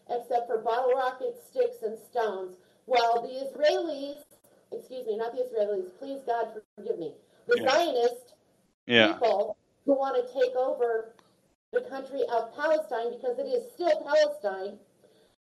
except 0.10 0.48
for 0.48 0.60
bottle 0.60 0.94
rockets, 0.94 1.40
sticks, 1.50 1.84
and 1.84 1.98
stones. 1.98 2.58
While 2.86 3.22
the 3.22 3.46
Israelis, 3.46 4.24
excuse 4.72 5.06
me, 5.06 5.18
not 5.18 5.34
the 5.34 5.44
Israelis, 5.44 5.86
please 6.00 6.22
God 6.26 6.48
forgive 6.76 6.98
me, 6.98 7.14
the 7.48 7.62
yeah. 7.62 7.70
Zionist 7.70 8.34
yeah. 8.88 9.14
people 9.14 9.58
who 9.86 9.94
want 9.94 10.16
to 10.16 10.34
take 10.34 10.56
over 10.56 11.14
the 11.72 11.82
country 11.82 12.22
of 12.32 12.56
Palestine 12.56 13.12
because 13.14 13.38
it 13.38 13.44
is 13.44 13.72
still 13.74 14.02
Palestine 14.04 14.80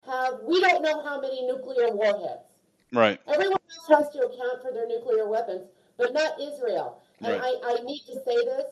have 0.08 0.40
we 0.44 0.60
don't 0.62 0.82
know 0.82 1.04
how 1.04 1.22
many 1.22 1.46
nuclear 1.48 1.92
warheads. 1.92 2.55
Right. 2.96 3.20
Everyone 3.28 3.60
else 3.60 4.00
has 4.00 4.14
to 4.14 4.20
account 4.20 4.62
for 4.62 4.72
their 4.72 4.88
nuclear 4.88 5.28
weapons, 5.28 5.68
but 5.98 6.14
not 6.14 6.40
Israel. 6.40 7.02
And 7.22 7.34
right. 7.34 7.42
I, 7.44 7.78
I 7.78 7.84
need 7.84 8.00
to 8.08 8.14
say 8.14 8.36
this, 8.46 8.66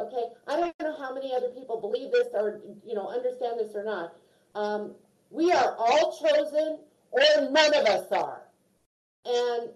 okay? 0.00 0.24
I 0.48 0.56
don't 0.60 0.80
know 0.80 0.96
how 0.98 1.14
many 1.14 1.34
other 1.34 1.48
people 1.50 1.78
believe 1.80 2.10
this 2.10 2.28
or, 2.32 2.60
you 2.86 2.94
know, 2.94 3.08
understand 3.08 3.60
this 3.60 3.74
or 3.74 3.84
not. 3.84 4.14
Um, 4.54 4.94
we 5.30 5.52
are 5.52 5.76
all 5.78 6.18
chosen, 6.18 6.78
or 7.10 7.20
none 7.50 7.74
of 7.74 7.86
us 7.86 8.10
are. 8.12 8.42
And 9.26 9.68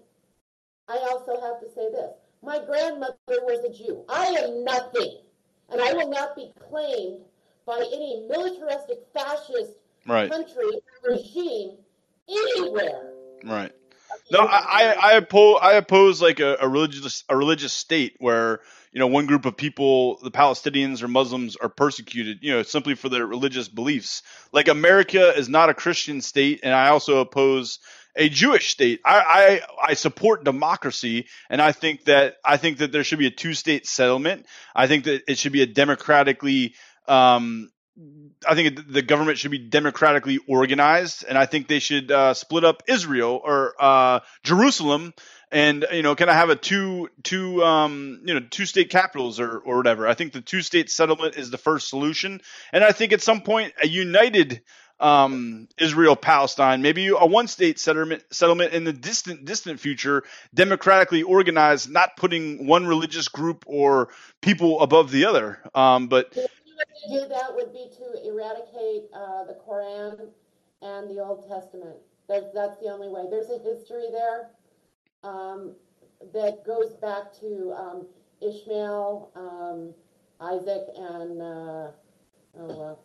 I 0.87 0.97
also 1.11 1.39
have 1.39 1.59
to 1.61 1.67
say 1.75 1.91
this. 1.91 2.11
My 2.41 2.59
grandmother 2.65 3.15
was 3.29 3.63
a 3.65 3.71
Jew. 3.71 4.03
I 4.09 4.25
am 4.25 4.63
nothing. 4.63 5.19
And 5.69 5.79
I 5.79 5.93
will 5.93 6.09
not 6.09 6.35
be 6.35 6.51
claimed 6.69 7.21
by 7.67 7.77
any 7.93 8.25
militaristic 8.27 8.97
fascist 9.13 9.73
right. 10.07 10.29
country 10.29 10.81
regime 11.03 11.77
anywhere. 12.27 13.11
Right. 13.43 13.71
No, 14.31 14.39
I, 14.39 14.95
I 14.99 15.13
oppose 15.13 15.59
I 15.61 15.73
oppose 15.73 16.21
like 16.21 16.39
a, 16.39 16.57
a, 16.61 16.67
religious 16.67 17.23
a 17.27 17.35
religious 17.35 17.73
state 17.73 18.15
where 18.19 18.61
you 18.91 18.99
know 18.99 19.07
one 19.07 19.25
group 19.25 19.45
of 19.45 19.57
people, 19.57 20.19
the 20.23 20.31
Palestinians 20.31 21.03
or 21.03 21.07
Muslims, 21.07 21.55
are 21.55 21.69
persecuted, 21.69 22.39
you 22.41 22.51
know, 22.51 22.63
simply 22.63 22.95
for 22.95 23.09
their 23.09 23.25
religious 23.25 23.67
beliefs. 23.67 24.23
Like 24.51 24.67
America 24.67 25.33
is 25.37 25.49
not 25.49 25.69
a 25.69 25.73
Christian 25.73 26.21
state, 26.21 26.61
and 26.63 26.73
I 26.73 26.89
also 26.89 27.19
oppose 27.19 27.79
a 28.15 28.29
Jewish 28.29 28.71
state. 28.71 29.01
I, 29.05 29.61
I, 29.79 29.89
I 29.89 29.93
support 29.93 30.43
democracy, 30.43 31.27
and 31.49 31.61
I 31.61 31.71
think 31.71 32.05
that 32.05 32.35
I 32.43 32.57
think 32.57 32.79
that 32.79 32.91
there 32.91 33.03
should 33.03 33.19
be 33.19 33.27
a 33.27 33.31
two 33.31 33.53
state 33.53 33.87
settlement. 33.87 34.45
I 34.75 34.87
think 34.87 35.05
that 35.05 35.23
it 35.27 35.37
should 35.37 35.53
be 35.53 35.61
a 35.61 35.67
democratically. 35.67 36.75
Um, 37.07 37.69
I 38.47 38.55
think 38.55 38.91
the 38.91 39.01
government 39.01 39.37
should 39.37 39.51
be 39.51 39.57
democratically 39.57 40.39
organized, 40.47 41.25
and 41.27 41.37
I 41.37 41.45
think 41.45 41.67
they 41.67 41.79
should 41.79 42.09
uh, 42.09 42.33
split 42.33 42.63
up 42.63 42.83
Israel 42.87 43.41
or 43.43 43.75
uh, 43.79 44.21
Jerusalem, 44.43 45.13
and 45.51 45.85
you 45.91 46.01
know, 46.01 46.15
can 46.15 46.29
I 46.29 46.33
have 46.33 46.49
a 46.49 46.55
two 46.55 47.09
two 47.23 47.63
um, 47.63 48.21
you 48.23 48.33
know 48.33 48.39
two 48.49 48.65
state 48.65 48.89
capitals 48.89 49.39
or 49.39 49.59
or 49.59 49.77
whatever? 49.77 50.07
I 50.07 50.13
think 50.13 50.31
the 50.31 50.41
two 50.41 50.61
state 50.61 50.89
settlement 50.89 51.35
is 51.35 51.51
the 51.51 51.57
first 51.57 51.89
solution, 51.89 52.41
and 52.71 52.83
I 52.83 52.93
think 52.93 53.11
at 53.11 53.21
some 53.21 53.41
point 53.41 53.73
a 53.83 53.87
united 53.87 54.61
um, 55.01 55.67
Israel 55.79 56.15
Palestine, 56.15 56.81
maybe 56.81 57.07
a 57.07 57.25
one 57.25 57.47
state 57.47 57.79
settlement 57.79 58.23
settlement 58.31 58.73
in 58.73 58.83
the 58.83 58.93
distant 58.93 59.43
distant 59.45 59.79
future, 59.79 60.23
democratically 60.53 61.23
organized, 61.23 61.91
not 61.91 62.15
putting 62.15 62.67
one 62.67 62.85
religious 62.85 63.27
group 63.27 63.65
or 63.67 64.09
people 64.41 64.79
above 64.81 65.11
the 65.11 65.25
other. 65.25 65.59
Um, 65.73 66.07
but 66.07 66.37
do 67.09 67.27
that 67.27 67.55
would 67.55 67.73
be 67.73 67.89
to 67.97 68.27
eradicate 68.27 69.09
uh, 69.13 69.45
the 69.45 69.57
Quran 69.67 70.29
and 70.81 71.09
the 71.09 71.23
Old 71.23 71.47
Testament. 71.47 71.95
That's, 72.27 72.45
that's 72.53 72.77
the 72.79 72.87
only 72.87 73.09
way. 73.09 73.25
There's 73.29 73.49
a 73.49 73.59
history 73.59 74.05
there 74.11 74.51
um, 75.23 75.75
that 76.33 76.65
goes 76.65 76.93
back 77.01 77.33
to 77.39 77.73
um, 77.77 78.07
Ishmael, 78.41 79.31
um, 79.35 79.93
Isaac, 80.39 80.83
and 80.95 81.41
uh, 81.41 81.91
oh, 82.59 82.97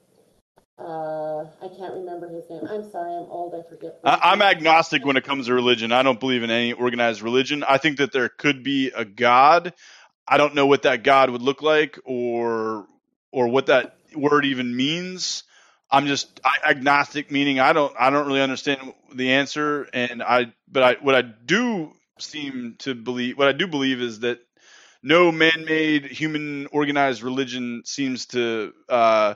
uh, 0.79 1.45
I 1.65 1.69
can't 1.77 1.95
remember 1.95 2.29
his 2.29 2.49
name. 2.51 2.63
I'm 2.71 2.89
sorry, 2.91 3.13
I'm 3.13 3.31
old. 3.31 3.55
I 3.55 3.69
forget. 3.69 3.99
I, 4.05 4.33
am 4.33 4.43
agnostic 4.43 5.05
when 5.05 5.17
it 5.17 5.25
comes 5.25 5.47
to 5.47 5.55
religion. 5.55 5.91
I 5.91 6.03
don't 6.03 6.21
believe 6.21 6.43
in 6.43 6.51
any 6.51 6.73
organized 6.73 7.23
religion. 7.23 7.65
I 7.67 7.79
think 7.79 7.99
that 7.99 8.13
there 8.13 8.29
could 8.29 8.63
be 8.63 8.93
a 8.95 9.05
God. 9.05 9.73
I 10.29 10.37
don't 10.37 10.55
know 10.55 10.67
what 10.67 10.83
that 10.83 11.03
God 11.03 11.31
would 11.31 11.43
look 11.43 11.63
like 11.63 11.99
or 12.05 12.87
or 13.37 13.49
what 13.49 13.67
that 13.67 13.99
word 14.15 14.47
even 14.47 14.75
means. 14.75 15.45
I'm 15.91 16.07
just 16.07 16.41
agnostic, 16.67 17.31
meaning 17.31 17.61
I 17.61 17.75
don't 17.75 17.95
I 18.01 18.09
don't 18.09 18.27
really 18.27 18.41
understand 18.41 18.95
the 19.15 19.33
answer, 19.33 19.87
and 19.93 20.23
I 20.23 20.55
but 20.67 20.83
I 20.83 20.97
what 21.03 21.15
I 21.15 21.21
do 21.21 21.93
seem 22.19 22.77
to 22.79 22.95
believe 22.95 23.37
what 23.37 23.47
I 23.47 23.53
do 23.53 23.67
believe 23.67 24.01
is 24.01 24.21
that 24.21 24.41
no 25.03 25.31
man-made 25.31 26.07
human 26.07 26.67
organized 26.73 27.23
religion 27.23 27.83
seems 27.85 28.25
to 28.27 28.73
uh, 28.89 29.35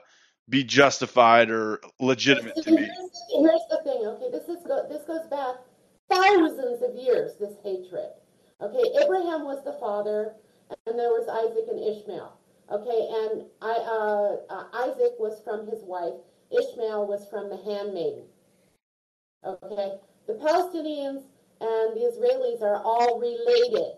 be 0.49 0.65
justified 0.65 1.51
or 1.51 1.81
legitimate 2.01 2.57
to 2.63 2.71
me. 2.73 2.89
Here's, 3.31 3.67
the 3.71 3.81
thing, 3.85 4.03
okay? 4.07 4.31
This 4.33 4.49
is 4.49 4.67
go, 4.67 4.89
this 4.89 5.05
goes 5.05 5.27
back 5.29 5.57
thousands 6.11 6.83
of 6.83 6.97
years. 6.97 7.33
This 7.39 7.55
hatred, 7.63 8.11
okay? 8.63 9.05
Abraham 9.05 9.45
was 9.45 9.63
the 9.65 9.77
father, 9.79 10.33
and 10.87 10.99
there 10.99 11.11
was 11.11 11.29
Isaac 11.29 11.69
and 11.71 11.79
Ishmael, 11.79 12.40
okay? 12.71 13.09
And 13.11 13.45
I, 13.61 13.73
uh, 13.73 14.37
uh, 14.49 14.65
Isaac 14.75 15.15
was 15.19 15.41
from 15.45 15.67
his 15.67 15.83
wife. 15.85 16.15
Ishmael 16.51 17.07
was 17.07 17.29
from 17.29 17.49
the 17.49 17.57
handmaiden. 17.57 18.25
Okay, 19.45 19.93
the 20.27 20.35
Palestinians 20.35 21.23
and 21.61 21.97
the 21.97 22.11
Israelis 22.13 22.63
are 22.63 22.83
all 22.83 23.19
related. 23.19 23.97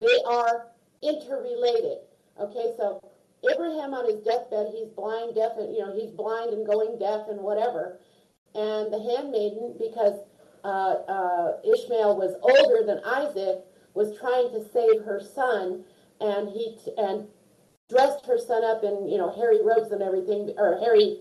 They 0.00 0.18
are 0.26 0.68
interrelated. 1.02 1.98
Okay, 2.40 2.72
so 2.76 3.00
Abraham 3.50 3.94
on 3.94 4.06
his 4.06 4.20
deathbed, 4.20 4.72
he's 4.72 4.88
blind, 4.88 5.34
deaf, 5.34 5.52
and 5.58 5.74
you 5.74 5.80
know 5.80 5.94
he's 5.94 6.10
blind 6.10 6.52
and 6.52 6.66
going 6.66 6.98
deaf 6.98 7.28
and 7.28 7.40
whatever. 7.40 7.98
And 8.54 8.92
the 8.92 9.02
handmaiden, 9.02 9.74
because 9.78 10.20
uh, 10.64 10.94
uh, 11.08 11.52
Ishmael 11.64 12.16
was 12.16 12.34
older 12.40 12.86
than 12.86 13.00
Isaac, 13.04 13.58
was 13.94 14.16
trying 14.18 14.50
to 14.52 14.64
save 14.72 15.04
her 15.04 15.20
son, 15.20 15.84
and 16.20 16.48
he 16.48 16.78
and 16.96 17.26
dressed 17.90 18.26
her 18.26 18.38
son 18.38 18.64
up 18.64 18.82
in 18.82 19.08
you 19.08 19.18
know 19.18 19.30
hairy 19.30 19.60
robes 19.62 19.92
and 19.92 20.02
everything, 20.02 20.54
or 20.56 20.78
hairy 20.78 21.18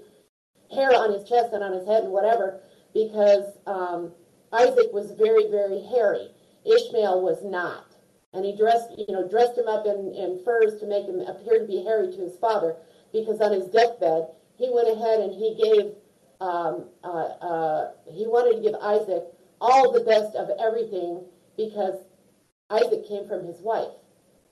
hair 0.74 0.94
on 0.94 1.14
his 1.14 1.28
chest 1.28 1.54
and 1.54 1.64
on 1.64 1.74
his 1.74 1.88
head 1.88 2.04
and 2.04 2.12
whatever, 2.12 2.62
because 2.94 3.58
um, 3.68 4.12
Isaac 4.52 4.92
was 4.94 5.12
very 5.12 5.50
very 5.50 5.82
hairy. 5.82 6.30
Ishmael 6.66 7.22
was 7.22 7.44
not. 7.44 7.86
And 8.34 8.44
he 8.44 8.56
dressed, 8.58 8.90
you 8.98 9.14
know, 9.14 9.28
dressed 9.28 9.56
him 9.58 9.68
up 9.68 9.86
in, 9.86 10.12
in 10.16 10.42
furs 10.44 10.80
to 10.80 10.88
make 10.88 11.06
him 11.06 11.20
appear 11.20 11.60
to 11.60 11.68
be 11.68 11.84
hairy 11.84 12.12
to 12.12 12.18
his 12.18 12.36
father, 12.38 12.76
because 13.12 13.40
on 13.42 13.52
his 13.52 13.68
deathbed 13.68 14.28
he 14.58 14.72
went 14.74 14.88
ahead 14.90 15.20
and 15.20 15.34
he 15.34 15.54
gave, 15.62 15.94
um, 16.42 16.86
uh, 17.04 17.30
uh, 17.46 17.92
he 18.12 18.26
wanted 18.26 18.56
to 18.58 18.62
give 18.62 18.76
Isaac 18.82 19.24
all 19.62 19.92
the 19.92 20.04
best 20.04 20.36
of 20.36 20.50
everything 20.60 21.22
because 21.58 21.96
Isaac 22.70 23.08
came 23.08 23.28
from 23.28 23.46
his 23.46 23.62
wife, 23.62 23.94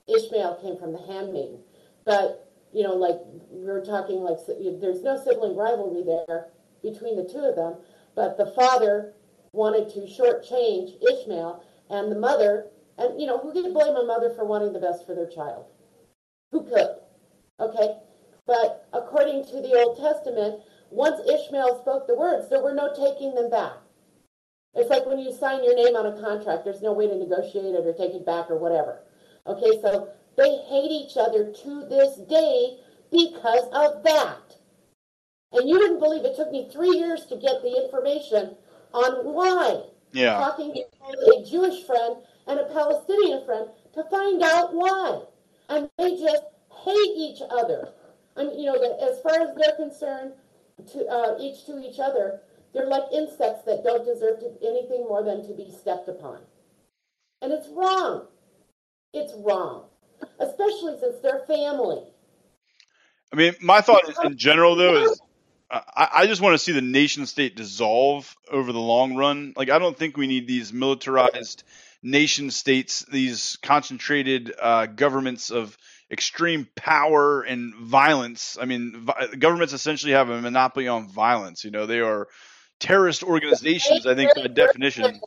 Ishmael 0.07 0.59
came 0.61 0.77
from 0.77 0.93
the 0.93 1.01
handmaiden, 1.01 1.59
but 2.05 2.47
you 2.73 2.83
know, 2.83 2.95
like 2.95 3.17
we're 3.49 3.83
talking, 3.83 4.21
like 4.21 4.37
there's 4.47 5.03
no 5.03 5.21
sibling 5.21 5.55
rivalry 5.55 6.03
there 6.03 6.47
between 6.81 7.15
the 7.15 7.27
two 7.27 7.39
of 7.39 7.55
them, 7.55 7.75
but 8.15 8.37
the 8.37 8.53
father 8.55 9.13
wanted 9.51 9.89
to 9.89 10.01
shortchange 10.01 10.95
Ishmael, 11.03 11.63
and 11.89 12.11
the 12.11 12.19
mother 12.19 12.67
and, 13.01 13.19
you 13.19 13.25
know, 13.25 13.39
who 13.39 13.51
could 13.51 13.73
blame 13.73 13.95
a 13.95 14.05
mother 14.05 14.29
for 14.35 14.45
wanting 14.45 14.73
the 14.73 14.79
best 14.79 15.05
for 15.05 15.15
their 15.15 15.27
child? 15.27 15.65
Who 16.51 16.63
could? 16.63 16.97
Okay? 17.59 17.97
But 18.45 18.87
according 18.93 19.45
to 19.45 19.61
the 19.61 19.73
Old 19.73 19.97
Testament, 19.97 20.61
once 20.89 21.19
Ishmael 21.27 21.79
spoke 21.81 22.05
the 22.05 22.15
words, 22.15 22.49
there 22.49 22.61
were 22.61 22.73
no 22.73 22.93
taking 22.93 23.33
them 23.33 23.49
back. 23.49 23.73
It's 24.73 24.89
like 24.89 25.05
when 25.05 25.19
you 25.19 25.33
sign 25.33 25.63
your 25.63 25.75
name 25.75 25.95
on 25.95 26.05
a 26.05 26.21
contract, 26.21 26.63
there's 26.63 26.81
no 26.81 26.93
way 26.93 27.07
to 27.07 27.15
negotiate 27.15 27.75
it 27.75 27.85
or 27.85 27.93
take 27.93 28.13
it 28.13 28.25
back 28.25 28.49
or 28.49 28.57
whatever. 28.57 29.03
Okay, 29.47 29.81
so 29.81 30.09
they 30.37 30.57
hate 30.69 30.91
each 30.91 31.17
other 31.17 31.51
to 31.51 31.85
this 31.89 32.17
day 32.29 32.77
because 33.11 33.67
of 33.73 34.03
that. 34.03 34.55
And 35.53 35.69
you 35.69 35.77
didn't 35.79 35.99
believe 35.99 36.23
it 36.23 36.35
took 36.35 36.51
me 36.51 36.69
three 36.71 36.97
years 36.97 37.25
to 37.25 37.35
get 37.35 37.61
the 37.61 37.83
information 37.83 38.55
on 38.93 39.25
why. 39.33 39.83
Yeah. 40.13 40.37
Talking 40.37 40.73
to 40.73 41.37
a 41.37 41.45
Jewish 41.45 41.83
friend 41.85 42.17
and 42.47 42.59
a 42.59 42.65
Palestinian 42.65 43.45
friend 43.45 43.67
to 43.93 44.03
find 44.05 44.41
out 44.41 44.73
why. 44.73 45.23
And 45.69 45.89
they 45.97 46.17
just 46.17 46.43
hate 46.83 47.13
each 47.17 47.41
other. 47.49 47.89
I 48.37 48.45
mean, 48.45 48.59
you 48.59 48.65
know, 48.65 48.75
as 48.75 49.19
far 49.21 49.41
as 49.41 49.55
they're 49.55 49.75
concerned, 49.75 50.33
to 50.93 51.05
uh, 51.07 51.35
each 51.39 51.65
to 51.65 51.79
each 51.79 51.99
other, 51.99 52.41
they're 52.73 52.87
like 52.87 53.03
insects 53.13 53.63
that 53.65 53.83
don't 53.83 54.05
deserve 54.05 54.39
to, 54.39 54.51
anything 54.65 55.05
more 55.07 55.23
than 55.23 55.45
to 55.47 55.53
be 55.53 55.71
stepped 55.71 56.07
upon. 56.07 56.39
And 57.41 57.51
it's 57.51 57.67
wrong. 57.69 58.27
It's 59.13 59.33
wrong, 59.37 59.85
especially 60.39 60.99
since 60.99 61.17
they're 61.21 61.43
family. 61.47 62.03
I 63.33 63.35
mean, 63.35 63.53
my 63.61 63.81
thought 63.81 64.09
is 64.09 64.17
in 64.23 64.37
general, 64.37 64.75
though, 64.75 65.03
is 65.03 65.21
I, 65.71 66.09
I 66.13 66.27
just 66.27 66.41
want 66.41 66.53
to 66.53 66.57
see 66.57 66.73
the 66.73 66.81
nation 66.81 67.25
state 67.25 67.55
dissolve 67.55 68.35
over 68.51 68.71
the 68.73 68.79
long 68.79 69.15
run. 69.15 69.53
Like, 69.55 69.69
I 69.69 69.79
don't 69.79 69.97
think 69.97 70.17
we 70.17 70.27
need 70.27 70.47
these 70.47 70.73
militarized 70.73 71.63
nation 72.03 72.51
states, 72.51 73.05
these 73.11 73.57
concentrated 73.61 74.53
uh, 74.59 74.87
governments 74.87 75.49
of 75.49 75.77
extreme 76.11 76.67
power 76.75 77.41
and 77.41 77.73
violence. 77.75 78.57
I 78.59 78.65
mean, 78.65 79.05
vi- 79.05 79.35
governments 79.39 79.73
essentially 79.73 80.11
have 80.11 80.29
a 80.29 80.41
monopoly 80.41 80.89
on 80.89 81.07
violence. 81.07 81.63
You 81.63 81.71
know, 81.71 81.85
they 81.85 81.99
are 82.01 82.27
terrorist 82.81 83.23
organizations. 83.23 84.05
I 84.05 84.15
think 84.15 84.35
by 84.35 84.47
definition. 84.47 85.21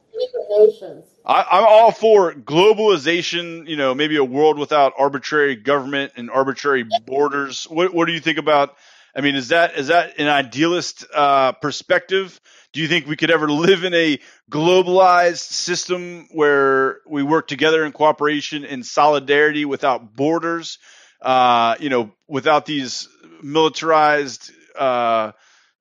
I, 1.25 1.47
I'm 1.51 1.65
all 1.67 1.93
for 1.93 2.35
globalization. 2.35 3.67
You 3.67 3.77
know, 3.77 3.95
maybe 3.95 4.17
a 4.17 4.25
world 4.25 4.59
without 4.59 4.93
arbitrary 4.99 5.57
government 5.57 6.13
and 6.17 6.31
arbitrary 6.31 6.85
borders. 7.07 7.65
What, 7.65 7.95
what 7.95 8.07
do 8.07 8.13
you 8.13 8.21
think 8.21 8.39
about? 8.39 8.77
I 9.17 9.21
mean, 9.21 9.37
is 9.37 9.49
that 9.49 9.79
is 9.79 9.87
that 9.87 10.19
an 10.19 10.29
idealist 10.29 11.07
uh, 11.15 11.53
perspective? 11.53 12.39
Do 12.73 12.81
you 12.81 12.89
think 12.89 13.07
we 13.07 13.17
could 13.17 13.31
ever 13.31 13.49
live 13.49 13.85
in 13.85 13.95
a 13.95 14.19
globalized 14.51 15.53
system 15.53 16.27
where 16.33 16.99
we 17.09 17.23
work 17.23 17.47
together 17.47 17.85
in 17.85 17.93
cooperation 17.93 18.65
and 18.65 18.85
solidarity 18.85 19.65
without 19.65 20.17
borders? 20.17 20.79
Uh, 21.23 21.77
you 21.79 21.89
know, 21.89 22.13
without 22.29 22.67
these 22.67 23.09
militarized 23.43 24.51
uh, 24.77 25.31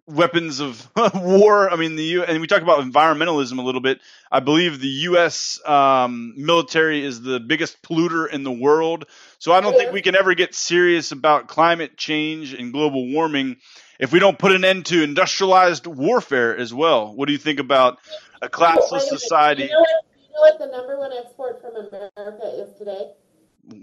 weapons 0.07 0.59
of 0.59 0.89
war. 1.15 1.69
I 1.69 1.75
mean, 1.75 1.95
the 1.95 2.03
U- 2.03 2.23
and 2.23 2.41
we 2.41 2.47
talk 2.47 2.61
about 2.61 2.79
environmentalism 2.79 3.57
a 3.59 3.61
little 3.61 3.81
bit. 3.81 3.99
I 4.31 4.39
believe 4.39 4.79
the 4.79 4.87
U.S. 4.87 5.59
Um, 5.65 6.33
military 6.37 7.03
is 7.05 7.21
the 7.21 7.39
biggest 7.39 7.81
polluter 7.81 8.29
in 8.29 8.43
the 8.43 8.51
world. 8.51 9.05
So 9.39 9.53
I 9.53 9.61
don't 9.61 9.75
think 9.75 9.91
we 9.91 10.01
can 10.01 10.15
ever 10.15 10.33
get 10.35 10.55
serious 10.55 11.11
about 11.11 11.47
climate 11.47 11.97
change 11.97 12.53
and 12.53 12.73
global 12.73 13.11
warming 13.11 13.57
if 13.99 14.11
we 14.11 14.19
don't 14.19 14.37
put 14.37 14.51
an 14.51 14.65
end 14.65 14.87
to 14.87 15.03
industrialized 15.03 15.87
warfare 15.87 16.55
as 16.57 16.73
well. 16.73 17.15
What 17.15 17.27
do 17.27 17.31
you 17.31 17.37
think 17.39 17.59
about 17.59 17.97
a 18.41 18.49
classless 18.49 19.01
society? 19.01 19.63
You 19.63 19.69
know, 19.69 19.79
what, 19.79 19.89
you 20.17 20.33
know 20.33 20.41
what 20.41 20.59
the 20.59 20.67
number 20.67 20.97
one 20.97 21.11
export 21.13 21.61
from 21.61 21.75
America 21.75 22.45
is 22.61 22.77
today? 22.77 23.11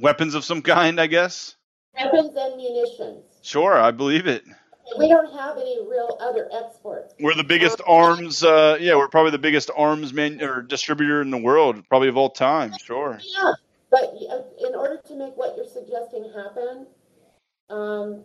Weapons 0.03 0.35
of 0.35 0.45
some 0.45 0.63
kind, 0.63 1.01
I 1.01 1.07
guess. 1.07 1.57
Weapons 1.95 2.35
and 2.37 2.57
munitions. 2.57 3.25
Sure, 3.43 3.75
I 3.79 3.91
believe 3.93 4.27
it. 4.27 4.45
We 4.99 5.09
don't 5.09 5.33
have 5.33 5.57
any 5.57 5.79
real 5.89 6.19
other 6.21 6.49
exports. 6.53 7.15
We're 7.21 7.35
the 7.35 7.45
biggest 7.45 7.81
arms. 7.87 8.43
Uh, 8.43 8.77
yeah, 8.81 8.97
we're 8.97 9.09
probably 9.09 9.33
the 9.33 9.39
biggest 9.39 9.71
arms 9.77 10.13
man 10.13 10.43
or 10.43 10.63
distributor 10.63 11.23
in 11.23 11.31
the 11.31 11.39
world, 11.39 11.83
probably 11.89 12.09
of 12.09 12.17
all 12.17 12.31
time. 12.31 12.73
Sure. 12.85 13.21
Yeah, 13.23 13.53
but 13.91 14.05
uh, 14.05 14.67
in 14.67 14.75
order 14.75 15.01
to 15.07 15.15
make 15.17 15.37
what 15.37 15.57
you're 15.57 15.67
suggesting 15.67 16.31
happen, 16.35 16.87
um, 17.69 18.25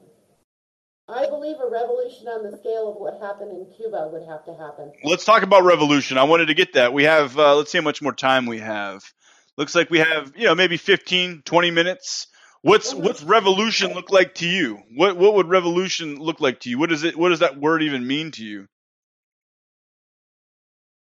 I 1.07 1.27
believe 1.27 1.57
a 1.59 1.69
revolution 1.69 2.27
on 2.27 2.49
the 2.49 2.57
scale 2.57 2.89
of 2.89 2.95
what 2.95 3.21
happened 3.21 3.51
in 3.51 3.67
Cuba 3.75 4.09
would 4.11 4.27
have 4.27 4.43
to 4.45 4.55
happen. 4.55 4.91
Let's 5.03 5.23
talk 5.23 5.43
about 5.43 5.63
revolution. 5.63 6.17
I 6.17 6.23
wanted 6.23 6.47
to 6.47 6.55
get 6.55 6.73
that. 6.73 6.93
We 6.93 7.03
have, 7.03 7.37
uh, 7.37 7.55
let's 7.55 7.71
see 7.71 7.77
how 7.77 7.83
much 7.83 8.01
more 8.01 8.13
time 8.13 8.47
we 8.47 8.59
have. 8.59 9.03
Looks 9.57 9.75
like 9.75 9.89
we 9.89 9.99
have, 9.99 10.33
you 10.35 10.45
know, 10.45 10.55
maybe 10.55 10.77
15, 10.77 11.43
20 11.45 11.71
minutes. 11.71 12.27
What's 12.65 12.95
what's 12.95 13.21
revolution 13.21 13.93
look 13.93 14.11
like 14.11 14.33
to 14.37 14.47
you? 14.47 14.81
What 14.95 15.17
what 15.17 15.35
would 15.35 15.47
revolution 15.49 16.17
look 16.17 16.41
like 16.41 16.61
to 16.61 16.69
you? 16.71 16.79
What 16.79 16.89
does 16.89 17.03
it 17.03 17.15
what 17.15 17.29
does 17.29 17.41
that 17.41 17.59
word 17.59 17.83
even 17.83 18.07
mean 18.07 18.31
to 18.31 18.43
you? 18.43 18.67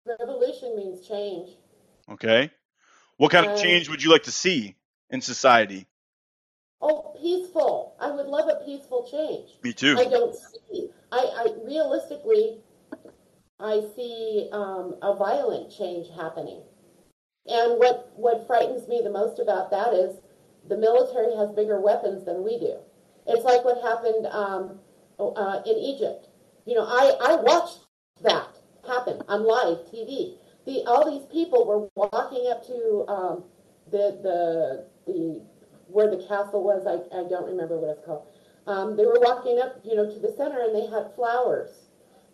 Revolution 0.06 0.76
means 0.76 1.08
change. 1.08 1.50
Okay. 2.10 2.50
What 3.16 3.32
kind 3.32 3.46
of 3.46 3.52
Um, 3.52 3.58
change 3.58 3.88
would 3.88 4.02
you 4.02 4.10
like 4.10 4.24
to 4.24 4.32
see 4.32 4.76
in 5.10 5.22
society? 5.22 5.86
Oh, 6.82 7.16
peaceful. 7.22 7.96
I 7.98 8.10
would 8.10 8.26
love 8.26 8.48
a 8.50 8.64
peaceful 8.66 9.08
change. 9.10 9.50
Me 9.62 9.72
too. 9.72 9.96
I 9.98 10.04
don't 10.04 10.36
see. 10.36 10.90
I, 11.10 11.18
I 11.18 11.46
realistically, 11.64 12.58
I 13.58 13.82
see 13.96 14.50
um, 14.52 14.96
a 15.02 15.16
violent 15.16 15.72
change 15.72 16.08
happening. 16.14 16.62
And 17.46 17.78
what 17.78 18.12
what 18.16 18.46
frightens 18.46 18.86
me 18.88 19.00
the 19.02 19.10
most 19.10 19.38
about 19.38 19.70
that 19.70 19.94
is 19.94 20.16
the 20.68 20.76
military 20.76 21.34
has 21.36 21.50
bigger 21.52 21.80
weapons 21.80 22.24
than 22.24 22.44
we 22.44 22.58
do. 22.58 22.76
It's 23.26 23.44
like 23.44 23.64
what 23.64 23.82
happened 23.82 24.26
um, 24.26 24.78
uh, 25.18 25.60
in 25.66 25.76
Egypt. 25.76 26.28
You 26.66 26.74
know, 26.74 26.84
I, 26.84 27.16
I 27.20 27.36
watched 27.36 27.80
that 28.22 28.48
happen 28.86 29.22
on 29.28 29.44
live 29.44 29.86
TV. 29.92 30.36
The 30.66 30.84
all 30.86 31.10
these 31.10 31.26
people 31.32 31.66
were 31.66 31.88
walking 31.94 32.50
up 32.50 32.66
to 32.66 33.04
um, 33.08 33.44
the 33.90 34.18
the 34.22 34.86
the 35.06 35.42
where 35.86 36.10
the 36.10 36.22
castle 36.28 36.62
was. 36.62 36.86
I, 36.86 37.00
I 37.16 37.28
don't 37.28 37.46
remember 37.46 37.78
what 37.78 37.96
it's 37.96 38.04
called. 38.04 38.26
Um, 38.66 38.96
they 38.96 39.06
were 39.06 39.18
walking 39.20 39.58
up, 39.60 39.80
you 39.82 39.96
know, 39.96 40.04
to 40.04 40.18
the 40.20 40.34
center, 40.36 40.60
and 40.60 40.74
they 40.74 40.86
had 40.86 41.14
flowers, 41.14 41.70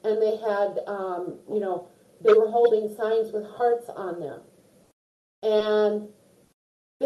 and 0.02 0.20
they 0.20 0.36
had, 0.36 0.80
um, 0.88 1.38
you 1.48 1.60
know, 1.60 1.86
they 2.20 2.32
were 2.32 2.50
holding 2.50 2.92
signs 2.96 3.32
with 3.32 3.44
hearts 3.44 3.88
on 3.88 4.18
them, 4.18 4.40
and 5.44 6.08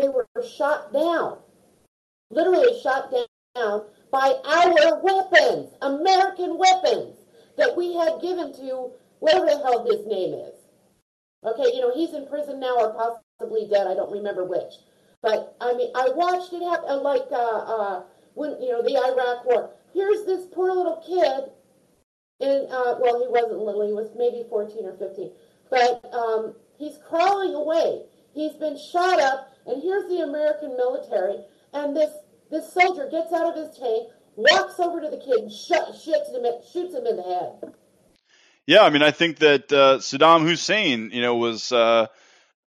they 0.00 0.08
were 0.08 0.26
shot 0.42 0.92
down, 0.92 1.38
literally 2.30 2.80
shot 2.80 3.12
down 3.12 3.84
by 4.10 4.34
our 4.44 5.00
weapons, 5.02 5.74
American 5.82 6.58
weapons 6.58 7.16
that 7.56 7.76
we 7.76 7.94
had 7.94 8.20
given 8.20 8.52
to 8.54 8.90
whatever 9.18 9.46
the 9.46 9.58
hell 9.58 9.84
his 9.84 10.06
name 10.06 10.34
is. 10.34 10.54
Okay, 11.44 11.74
you 11.74 11.80
know, 11.80 11.94
he's 11.94 12.14
in 12.14 12.26
prison 12.26 12.60
now 12.60 12.76
or 12.76 12.94
possibly 13.38 13.68
dead. 13.70 13.86
I 13.86 13.94
don't 13.94 14.12
remember 14.12 14.44
which. 14.44 14.74
But 15.22 15.56
I 15.60 15.74
mean, 15.74 15.90
I 15.94 16.10
watched 16.14 16.52
it 16.52 16.62
happen, 16.62 17.02
like 17.02 17.26
uh, 17.32 17.58
uh, 17.58 18.02
when 18.34 18.60
you 18.62 18.70
know 18.70 18.82
the 18.82 18.96
Iraq 18.96 19.44
War. 19.44 19.70
Here's 19.92 20.24
this 20.24 20.46
poor 20.52 20.72
little 20.72 21.02
kid, 21.04 21.50
and 22.40 22.70
uh, 22.70 22.96
well, 23.00 23.20
he 23.20 23.28
wasn't 23.28 23.58
little; 23.58 23.86
he 23.86 23.92
was 23.92 24.10
maybe 24.16 24.44
14 24.48 24.86
or 24.86 24.96
15. 24.96 25.32
But 25.70 26.14
um, 26.14 26.54
he's 26.78 26.98
crawling 27.08 27.54
away. 27.54 28.02
He's 28.32 28.52
been 28.52 28.78
shot 28.78 29.20
up, 29.20 29.52
and 29.68 29.82
here's 29.82 30.08
the 30.08 30.20
American 30.20 30.76
military, 30.76 31.36
and 31.72 31.96
this 31.96 32.10
this 32.50 32.72
soldier 32.72 33.08
gets 33.10 33.32
out 33.32 33.46
of 33.46 33.54
his 33.56 33.78
tank, 33.78 34.08
walks 34.36 34.80
over 34.80 35.00
to 35.00 35.10
the 35.10 35.18
kid, 35.18 35.44
and 35.44 35.52
sh- 35.52 36.02
shoots 36.02 36.30
him, 36.30 36.44
shoots 36.72 36.94
him 36.94 37.06
in 37.06 37.16
the 37.16 37.22
head. 37.22 37.74
Yeah, 38.66 38.82
I 38.82 38.90
mean, 38.90 39.02
I 39.02 39.10
think 39.10 39.38
that 39.38 39.72
uh, 39.72 39.98
Saddam 39.98 40.42
Hussein, 40.42 41.10
you 41.12 41.22
know, 41.22 41.36
was 41.36 41.72
uh, 41.72 42.06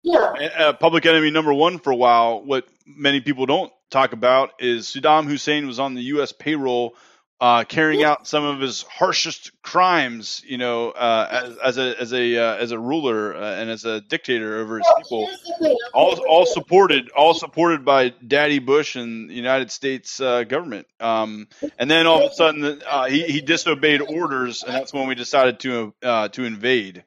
Yeah, 0.02 0.72
public 0.72 1.04
enemy 1.06 1.30
number 1.30 1.52
one 1.52 1.78
for 1.78 1.90
a 1.90 1.96
while. 1.96 2.42
What 2.42 2.66
many 2.86 3.20
people 3.20 3.46
don't 3.46 3.72
talk 3.90 4.12
about 4.12 4.52
is 4.58 4.86
Saddam 4.86 5.26
Hussein 5.26 5.66
was 5.66 5.78
on 5.78 5.94
the 5.94 6.02
U.S. 6.02 6.32
payroll, 6.32 6.96
uh, 7.40 7.64
carrying 7.64 8.02
out 8.02 8.26
some 8.26 8.44
of 8.44 8.60
his 8.60 8.82
harshest 8.82 9.50
crimes. 9.62 10.42
You 10.46 10.58
know, 10.58 10.90
uh, 10.90 11.54
as, 11.64 11.76
as 11.76 11.78
a 11.78 12.00
as 12.00 12.12
a 12.12 12.36
uh, 12.36 12.56
as 12.56 12.72
a 12.72 12.78
ruler 12.78 13.34
uh, 13.34 13.54
and 13.54 13.70
as 13.70 13.84
a 13.84 14.00
dictator 14.00 14.58
over 14.58 14.78
his 14.78 14.86
people. 14.98 15.26
here's 15.26 15.42
the 15.42 15.54
thing. 15.60 15.76
All 15.94 16.18
all 16.28 16.46
supported, 16.46 17.10
all 17.10 17.34
supported 17.34 17.84
by 17.84 18.10
Daddy 18.10 18.58
Bush 18.58 18.96
and 18.96 19.30
the 19.30 19.34
United 19.34 19.70
States 19.70 20.20
uh, 20.20 20.44
government. 20.44 20.86
Um, 21.00 21.48
and 21.78 21.90
then 21.90 22.06
all 22.06 22.24
of 22.24 22.32
a 22.32 22.34
sudden, 22.34 22.82
uh, 22.86 23.06
he 23.06 23.22
he 23.22 23.40
disobeyed 23.40 24.02
orders, 24.02 24.62
and 24.62 24.74
that's 24.74 24.92
when 24.92 25.08
we 25.08 25.14
decided 25.14 25.60
to 25.60 25.94
uh, 26.02 26.28
to 26.28 26.44
invade. 26.44 27.04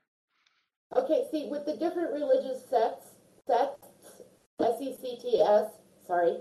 Okay, 0.95 1.23
see, 1.31 1.47
with 1.49 1.65
the 1.65 1.73
different 1.73 2.13
religious 2.13 2.61
sects, 2.69 3.07
sects, 3.47 4.21
S-E-C-T-S, 4.59 5.65
sorry, 6.05 6.37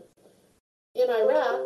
in 0.94 1.08
Iraq, 1.08 1.60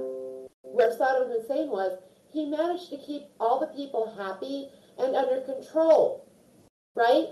where 0.62 0.90
Saddam 0.90 1.28
Hussein 1.28 1.68
was, 1.68 1.98
he 2.36 2.44
managed 2.46 2.90
to 2.90 2.98
keep 2.98 3.22
all 3.40 3.58
the 3.60 3.66
people 3.68 4.14
happy 4.18 4.68
and 4.98 5.16
under 5.16 5.40
control, 5.40 6.26
right? 6.94 7.28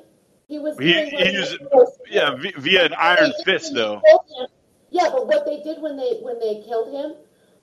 He 0.48 0.58
was 0.58 0.78
He- 0.78 0.92
he 0.92 1.14
what 1.14 1.32
used- 1.32 1.52
supposed 1.52 1.92
to 2.06 2.10
do. 2.10 2.16
Yeah, 2.16 2.34
via 2.58 2.84
an 2.86 2.94
iron 2.94 3.28
What 3.28 3.36
they 3.44 3.52
did 3.52 3.60
fist, 3.60 3.74
though. 3.74 4.00
Yeah, 4.90 5.10
but 5.10 5.26
what 5.26 5.44
they 5.44 5.60
did 5.62 5.82
when 5.82 5.96
they 5.96 6.18
when 6.22 6.38
they 6.38 6.62
killed 6.66 6.92
him 6.92 7.14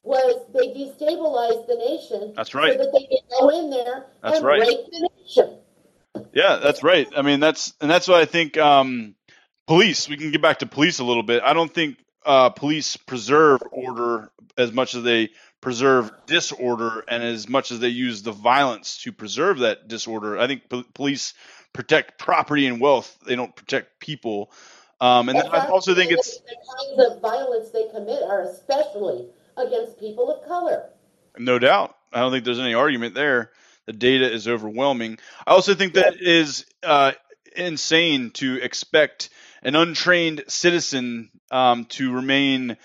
was 0.04 0.46
they 0.54 0.68
destabilized 0.70 1.68
the 1.68 1.76
nation. 1.76 2.34
That's 2.36 2.54
right. 2.54 2.74
So 2.74 2.78
that 2.80 2.92
they 2.94 3.06
could 3.06 3.26
go 3.40 3.50
in 3.50 3.70
there 3.70 4.06
That's 4.22 4.38
and 4.38 4.46
right. 4.46 4.62
rape 4.62 4.86
the 4.92 5.10
nation. 5.20 5.58
Yeah, 6.34 6.58
that's 6.58 6.84
right. 6.84 7.08
I 7.16 7.22
mean, 7.22 7.40
that's 7.40 7.74
and 7.82 7.90
that's 7.90 8.08
why 8.08 8.20
I 8.22 8.26
think 8.26 8.58
um, 8.58 9.16
police. 9.68 10.10
We 10.10 10.18
can 10.18 10.32
get 10.32 10.42
back 10.42 10.60
to 10.60 10.66
police 10.66 11.00
a 11.00 11.04
little 11.04 11.24
bit. 11.24 11.42
I 11.44 11.54
don't 11.54 11.74
think 11.74 11.98
uh, 12.26 12.50
police 12.50 12.98
preserve 12.98 13.62
order 13.72 14.32
as 14.58 14.72
much 14.72 14.94
as 14.96 15.04
they 15.04 15.30
preserve 15.62 16.12
disorder, 16.26 17.06
and 17.08 17.24
as 17.24 17.48
much 17.48 17.72
as 17.72 17.80
they 17.80 17.90
use 17.90 18.24
the 18.24 18.32
violence 18.32 18.98
to 19.04 19.12
preserve 19.12 19.60
that 19.60 19.88
disorder. 19.88 20.38
I 20.38 20.48
think 20.48 20.68
po- 20.68 20.84
police 20.94 21.34
protect 21.72 22.18
property 22.18 22.66
and 22.66 22.82
wealth. 22.82 23.16
They 23.26 23.36
don't 23.36 23.56
protect 23.56 24.00
people. 24.00 24.52
Um, 25.00 25.30
and 25.30 25.40
then 25.40 25.48
I 25.48 25.68
also 25.68 25.96
think 25.96 26.12
it's 26.12 26.40
the 26.40 26.56
kinds 26.56 27.12
of 27.12 27.22
violence 27.22 27.70
they 27.72 27.88
commit 27.90 28.22
are 28.24 28.44
especially 28.44 29.28
against 29.58 30.00
people 30.00 30.32
of 30.32 30.48
color. 30.48 30.90
No 31.38 31.60
doubt. 31.60 31.96
I 32.12 32.20
don't 32.20 32.32
think 32.32 32.46
there's 32.46 32.60
any 32.60 32.74
argument 32.74 33.16
there. 33.16 33.52
The 33.86 33.94
data 33.94 34.32
is 34.32 34.48
overwhelming. 34.48 35.18
I 35.46 35.52
also 35.52 35.74
think 35.74 35.94
that 35.96 36.16
it 36.16 36.22
is 36.22 36.66
uh, 36.84 37.14
insane 37.56 38.32
to 38.32 38.62
expect 38.62 39.30
an 39.64 39.76
untrained 39.76 40.44
citizen 40.48 41.30
um, 41.50 41.86
to 41.86 42.14
remain 42.14 42.78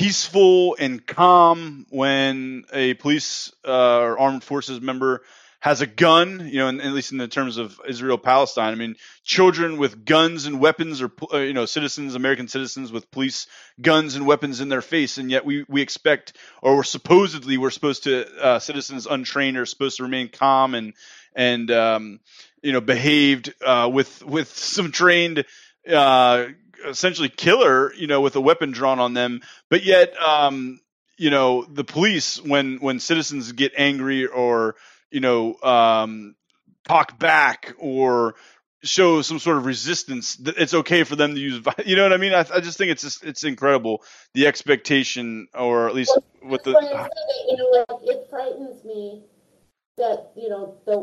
peaceful 0.00 0.76
and 0.78 1.06
calm 1.06 1.84
when 1.90 2.64
a 2.72 2.94
police 2.94 3.52
uh, 3.68 3.98
or 3.98 4.18
armed 4.18 4.42
forces 4.42 4.80
member 4.80 5.20
has 5.58 5.82
a 5.82 5.86
gun, 5.86 6.48
you 6.50 6.56
know, 6.56 6.68
at 6.68 6.92
least 6.94 7.12
in 7.12 7.18
the 7.18 7.28
terms 7.28 7.58
of 7.58 7.78
Israel 7.86 8.16
Palestine. 8.16 8.72
I 8.72 8.76
mean, 8.76 8.96
children 9.24 9.76
with 9.76 10.06
guns 10.06 10.46
and 10.46 10.58
weapons, 10.58 11.02
or 11.02 11.12
uh, 11.34 11.36
you 11.40 11.52
know, 11.52 11.66
citizens, 11.66 12.14
American 12.14 12.48
citizens 12.48 12.90
with 12.90 13.10
police 13.10 13.46
guns 13.78 14.14
and 14.14 14.24
weapons 14.24 14.62
in 14.62 14.70
their 14.70 14.80
face, 14.80 15.18
and 15.18 15.30
yet 15.30 15.44
we 15.44 15.66
we 15.68 15.82
expect, 15.82 16.32
or 16.62 16.76
we're 16.76 16.82
supposedly 16.82 17.58
we're 17.58 17.68
supposed 17.68 18.04
to 18.04 18.42
uh, 18.42 18.58
citizens 18.58 19.06
untrained 19.06 19.58
are 19.58 19.66
supposed 19.66 19.98
to 19.98 20.04
remain 20.04 20.30
calm 20.30 20.74
and 20.74 20.94
and 21.36 21.70
um, 21.70 22.20
you 22.62 22.72
know 22.72 22.80
behaved 22.80 23.52
uh, 23.62 23.90
with 23.92 24.24
with 24.24 24.48
some 24.56 24.92
trained. 24.92 25.44
Uh, 25.86 26.46
essentially 26.86 27.28
killer 27.28 27.92
you 27.94 28.06
know 28.06 28.20
with 28.20 28.36
a 28.36 28.40
weapon 28.40 28.70
drawn 28.70 28.98
on 28.98 29.14
them. 29.14 29.42
But 29.68 29.84
yet 29.84 30.20
um 30.20 30.80
you 31.16 31.30
know 31.30 31.64
the 31.64 31.84
police 31.84 32.42
when 32.42 32.78
when 32.78 33.00
citizens 33.00 33.52
get 33.52 33.72
angry 33.76 34.26
or 34.26 34.76
you 35.10 35.20
know 35.20 35.60
um 35.62 36.34
talk 36.86 37.18
back 37.18 37.74
or 37.78 38.34
show 38.82 39.20
some 39.20 39.38
sort 39.38 39.58
of 39.58 39.66
resistance 39.66 40.38
it's 40.40 40.72
okay 40.72 41.04
for 41.04 41.14
them 41.14 41.34
to 41.34 41.40
use 41.40 41.62
you 41.84 41.96
know 41.96 42.02
what 42.02 42.14
i 42.14 42.16
mean? 42.16 42.32
I, 42.32 42.46
I 42.54 42.60
just 42.60 42.78
think 42.78 42.90
it's 42.90 43.02
just, 43.02 43.22
it's 43.22 43.44
incredible 43.44 44.02
the 44.32 44.46
expectation 44.46 45.48
or 45.54 45.88
at 45.88 45.94
least 45.94 46.18
what 46.40 46.64
That's 46.64 46.80
the 46.80 47.10
you 47.48 47.56
know, 47.56 47.84
like, 47.88 48.02
it 48.02 48.26
frightens 48.30 48.84
me 48.84 49.24
that, 49.98 50.32
you 50.36 50.48
know, 50.48 50.76
the, 50.86 50.94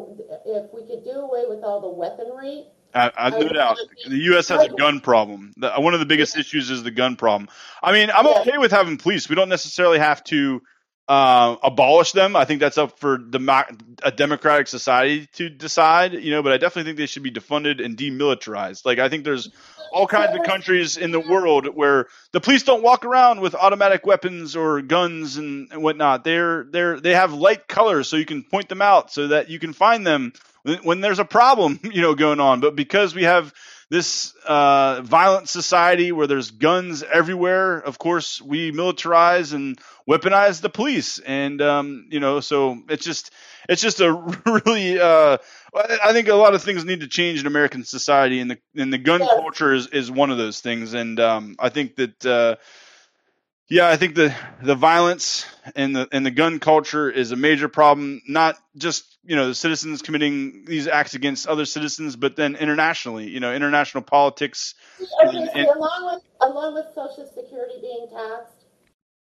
if 0.45 0.73
we 0.73 0.81
could 0.87 1.03
do 1.03 1.11
away 1.11 1.45
with 1.47 1.63
all 1.63 1.81
the 1.81 1.89
weaponry, 1.89 2.65
I, 2.93 3.11
I 3.17 3.29
no 3.29 3.49
doubt 3.49 3.77
the 4.07 4.17
U.S. 4.17 4.47
has 4.49 4.63
a 4.63 4.69
gun 4.69 4.99
problem. 4.99 5.53
The, 5.57 5.71
one 5.73 5.93
of 5.93 5.99
the 5.99 6.05
biggest 6.05 6.37
issues 6.37 6.69
is 6.69 6.83
the 6.83 6.91
gun 6.91 7.15
problem. 7.15 7.49
I 7.81 7.91
mean, 7.91 8.09
I'm 8.13 8.27
okay 8.41 8.57
with 8.57 8.71
having 8.71 8.97
police. 8.97 9.29
We 9.29 9.35
don't 9.35 9.49
necessarily 9.49 9.99
have 9.99 10.23
to 10.25 10.61
uh, 11.07 11.55
abolish 11.63 12.11
them. 12.11 12.35
I 12.35 12.45
think 12.45 12.59
that's 12.59 12.77
up 12.77 12.99
for 12.99 13.15
a 13.15 14.11
democratic 14.11 14.67
society 14.67 15.27
to 15.33 15.49
decide, 15.49 16.13
you 16.13 16.31
know, 16.31 16.43
but 16.43 16.51
I 16.51 16.57
definitely 16.57 16.89
think 16.89 16.97
they 16.97 17.05
should 17.05 17.23
be 17.23 17.31
defunded 17.31 17.83
and 17.83 17.95
demilitarized. 17.97 18.85
Like, 18.85 18.99
I 18.99 19.07
think 19.07 19.23
there's 19.23 19.49
all 19.91 20.05
kinds 20.05 20.37
of 20.37 20.43
countries 20.45 20.97
in 20.97 21.11
the 21.11 21.19
world 21.19 21.67
where 21.73 22.07
the 22.33 22.41
police 22.41 22.63
don't 22.63 22.83
walk 22.83 23.05
around 23.05 23.39
with 23.39 23.55
automatic 23.55 24.05
weapons 24.05 24.55
or 24.55 24.81
guns 24.81 25.37
and, 25.37 25.71
and 25.71 25.81
whatnot. 25.81 26.25
They're, 26.25 26.65
they're, 26.65 26.99
they 26.99 27.13
have 27.13 27.33
light 27.33 27.67
colors 27.69 28.09
so 28.09 28.17
you 28.17 28.25
can 28.25 28.43
point 28.43 28.67
them 28.67 28.81
out 28.81 29.11
so 29.11 29.29
that 29.29 29.49
you 29.49 29.59
can 29.59 29.71
find 29.71 30.05
them 30.05 30.33
when, 30.63 30.79
when 30.79 31.01
there's 31.01 31.19
a 31.19 31.25
problem, 31.25 31.79
you 31.83 32.01
know, 32.01 32.15
going 32.15 32.41
on. 32.41 32.59
But 32.59 32.75
because 32.75 33.15
we 33.15 33.23
have 33.23 33.53
this 33.89 34.33
uh, 34.45 35.01
violent 35.03 35.47
society 35.47 36.11
where 36.11 36.27
there's 36.27 36.51
guns 36.51 37.03
everywhere, 37.03 37.79
of 37.79 37.97
course, 37.97 38.41
we 38.41 38.71
militarize 38.73 39.53
and 39.53 39.79
weaponize 40.07 40.61
the 40.61 40.69
police, 40.69 41.19
and 41.19 41.61
um, 41.61 42.07
you 42.09 42.19
know, 42.19 42.39
so 42.39 42.81
it's 42.89 43.03
just 43.03 43.31
it's 43.67 43.81
just 43.81 43.99
a 43.99 44.11
really 44.65 44.99
uh, 44.99 45.37
I 45.75 46.13
think 46.13 46.27
a 46.27 46.35
lot 46.35 46.55
of 46.55 46.63
things 46.63 46.85
need 46.85 47.01
to 47.01 47.07
change 47.07 47.41
in 47.41 47.47
American 47.47 47.83
society, 47.83 48.39
and 48.39 48.51
the 48.51 48.59
and 48.75 48.91
the 48.91 48.97
gun 48.97 49.19
culture 49.19 49.73
is, 49.73 49.87
is 49.87 50.09
one 50.09 50.31
of 50.31 50.37
those 50.37 50.61
things, 50.61 50.93
and 50.93 51.19
um, 51.19 51.55
I 51.59 51.69
think 51.69 51.95
that. 51.95 52.25
Uh, 52.25 52.55
yeah, 53.69 53.89
I 53.89 53.97
think 53.97 54.15
the 54.15 54.33
the 54.61 54.75
violence 54.75 55.45
and 55.75 55.93
the 55.93 56.07
and 56.13 56.25
the 56.25 56.31
gun 56.31 56.59
culture 56.59 57.11
is 57.11 57.33
a 57.33 57.35
major 57.35 57.67
problem. 57.67 58.21
Not 58.25 58.55
just 58.77 59.03
you 59.25 59.35
know 59.35 59.49
the 59.49 59.55
citizens 59.55 60.01
committing 60.01 60.63
these 60.65 60.87
acts 60.87 61.15
against 61.15 61.47
other 61.47 61.65
citizens, 61.65 62.15
but 62.15 62.37
then 62.37 62.55
internationally, 62.55 63.27
you 63.27 63.41
know, 63.41 63.53
international 63.53 64.03
politics. 64.03 64.73
Okay, 65.21 65.37
and, 65.37 65.49
and, 65.49 65.67
along 65.67 66.13
with 66.13 66.23
along 66.39 66.75
with 66.75 66.85
Social 66.95 67.29
Security 67.35 67.81
being 67.81 68.07
taxed 68.09 68.56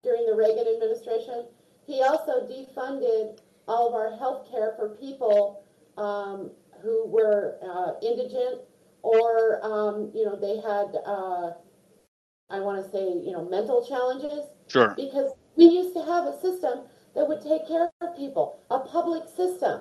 during 0.07 0.25
the 0.25 0.35
Reagan 0.35 0.67
administration, 0.73 1.47
he 1.85 2.01
also 2.03 2.47
defunded 2.47 3.39
all 3.67 3.89
of 3.89 3.95
our 3.95 4.17
health 4.17 4.49
care 4.49 4.75
for 4.77 4.91
people 4.91 5.65
um, 5.99 6.51
who 6.81 7.07
were 7.07 7.59
uh, 7.63 7.99
indigent 8.07 8.61
or 9.03 9.59
um, 9.65 10.13
you 10.15 10.25
know 10.25 10.37
they 10.37 10.57
had. 10.57 10.97
Uh, 11.05 11.51
I 12.49 12.61
want 12.61 12.85
to 12.85 12.89
say, 12.93 13.03
you 13.03 13.33
know, 13.33 13.45
mental 13.49 13.85
challenges. 13.85 14.45
Sure. 14.69 14.95
Because 14.97 15.33
we 15.57 15.65
used 15.65 15.95
to 15.95 16.05
have 16.05 16.27
a 16.27 16.41
system 16.41 16.83
that 17.17 17.27
would 17.27 17.41
take 17.43 17.67
care 17.67 17.91
of 18.01 18.17
people, 18.17 18.61
a 18.71 18.79
public 18.79 19.25
system. 19.37 19.81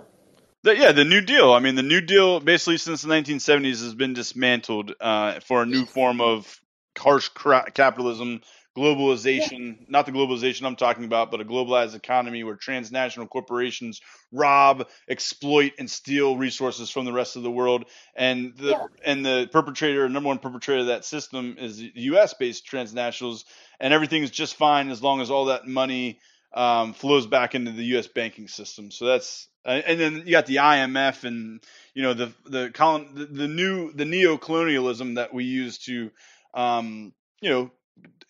The, 0.64 0.76
yeah, 0.76 0.92
the 0.92 1.06
New 1.06 1.22
Deal. 1.22 1.54
I 1.54 1.60
mean, 1.60 1.76
the 1.76 1.84
New 1.84 2.02
Deal 2.02 2.40
basically 2.40 2.78
since 2.78 3.04
the 3.04 3.10
1970s 3.10 3.84
has 3.84 3.94
been 3.94 4.16
dismantled 4.16 4.94
uh, 5.00 5.42
for 5.42 5.62
a 5.62 5.66
new 5.68 5.86
form 5.86 6.22
of 6.22 6.60
harsh 6.98 7.30
cra- 7.30 7.70
capitalism 7.72 8.42
globalization, 8.76 9.78
yeah. 9.80 9.86
not 9.88 10.06
the 10.06 10.12
globalization 10.12 10.66
I'm 10.66 10.76
talking 10.76 11.06
about, 11.06 11.32
but 11.32 11.42
a 11.42 11.46
globalized 11.46 11.96
economy 11.96 12.44
where 12.44 12.56
transnational 12.56 13.28
corporations 13.28 14.02
rob, 14.32 14.88
exploit, 15.10 15.74
and 15.80 15.90
steal 15.90 16.38
resources 16.38 16.90
from 16.90 17.06
the 17.06 17.14
rest 17.14 17.36
of 17.36 17.44
the 17.44 17.52
world. 17.52 17.86
And 18.16 18.56
the 18.58 18.70
yeah. 18.70 18.88
and 19.06 19.26
the 19.26 19.50
perpetrator, 19.52 20.08
number 20.10 20.28
one 20.28 20.40
perpetrator 20.40 20.82
of 20.82 20.88
that 20.88 21.06
system 21.06 21.56
is 21.60 21.82
U.S. 21.82 22.34
based 22.34 22.68
transnationals, 22.68 23.46
and 23.80 23.94
everything's 23.94 24.32
just 24.32 24.56
fine 24.56 24.90
as 24.90 25.02
long 25.02 25.22
as 25.22 25.32
all 25.32 25.46
that 25.46 25.68
money 25.68 26.20
um, 26.54 26.94
flows 26.94 27.28
back 27.28 27.56
into 27.56 27.72
the 27.72 27.84
U.S. 27.86 28.08
banking 28.08 28.48
system. 28.48 28.92
So 28.92 29.06
that's 29.06 29.48
uh, 29.66 29.82
and 29.86 30.00
then 30.00 30.24
you 30.26 30.32
got 30.32 30.46
the 30.46 30.58
IMF 30.58 31.24
and 31.24 31.62
you 31.94 32.04
know 32.04 32.14
the 32.14 32.32
the 32.46 32.72
colon, 32.72 33.10
the, 33.16 33.26
the 33.26 33.48
new 33.48 33.92
the 33.94 34.06
neo 34.06 34.38
colonialism 34.38 35.16
that 35.16 35.34
we 35.34 35.46
use 35.46 35.80
to 35.80 36.12
um, 36.54 37.14
you 37.42 37.50
know 37.50 37.72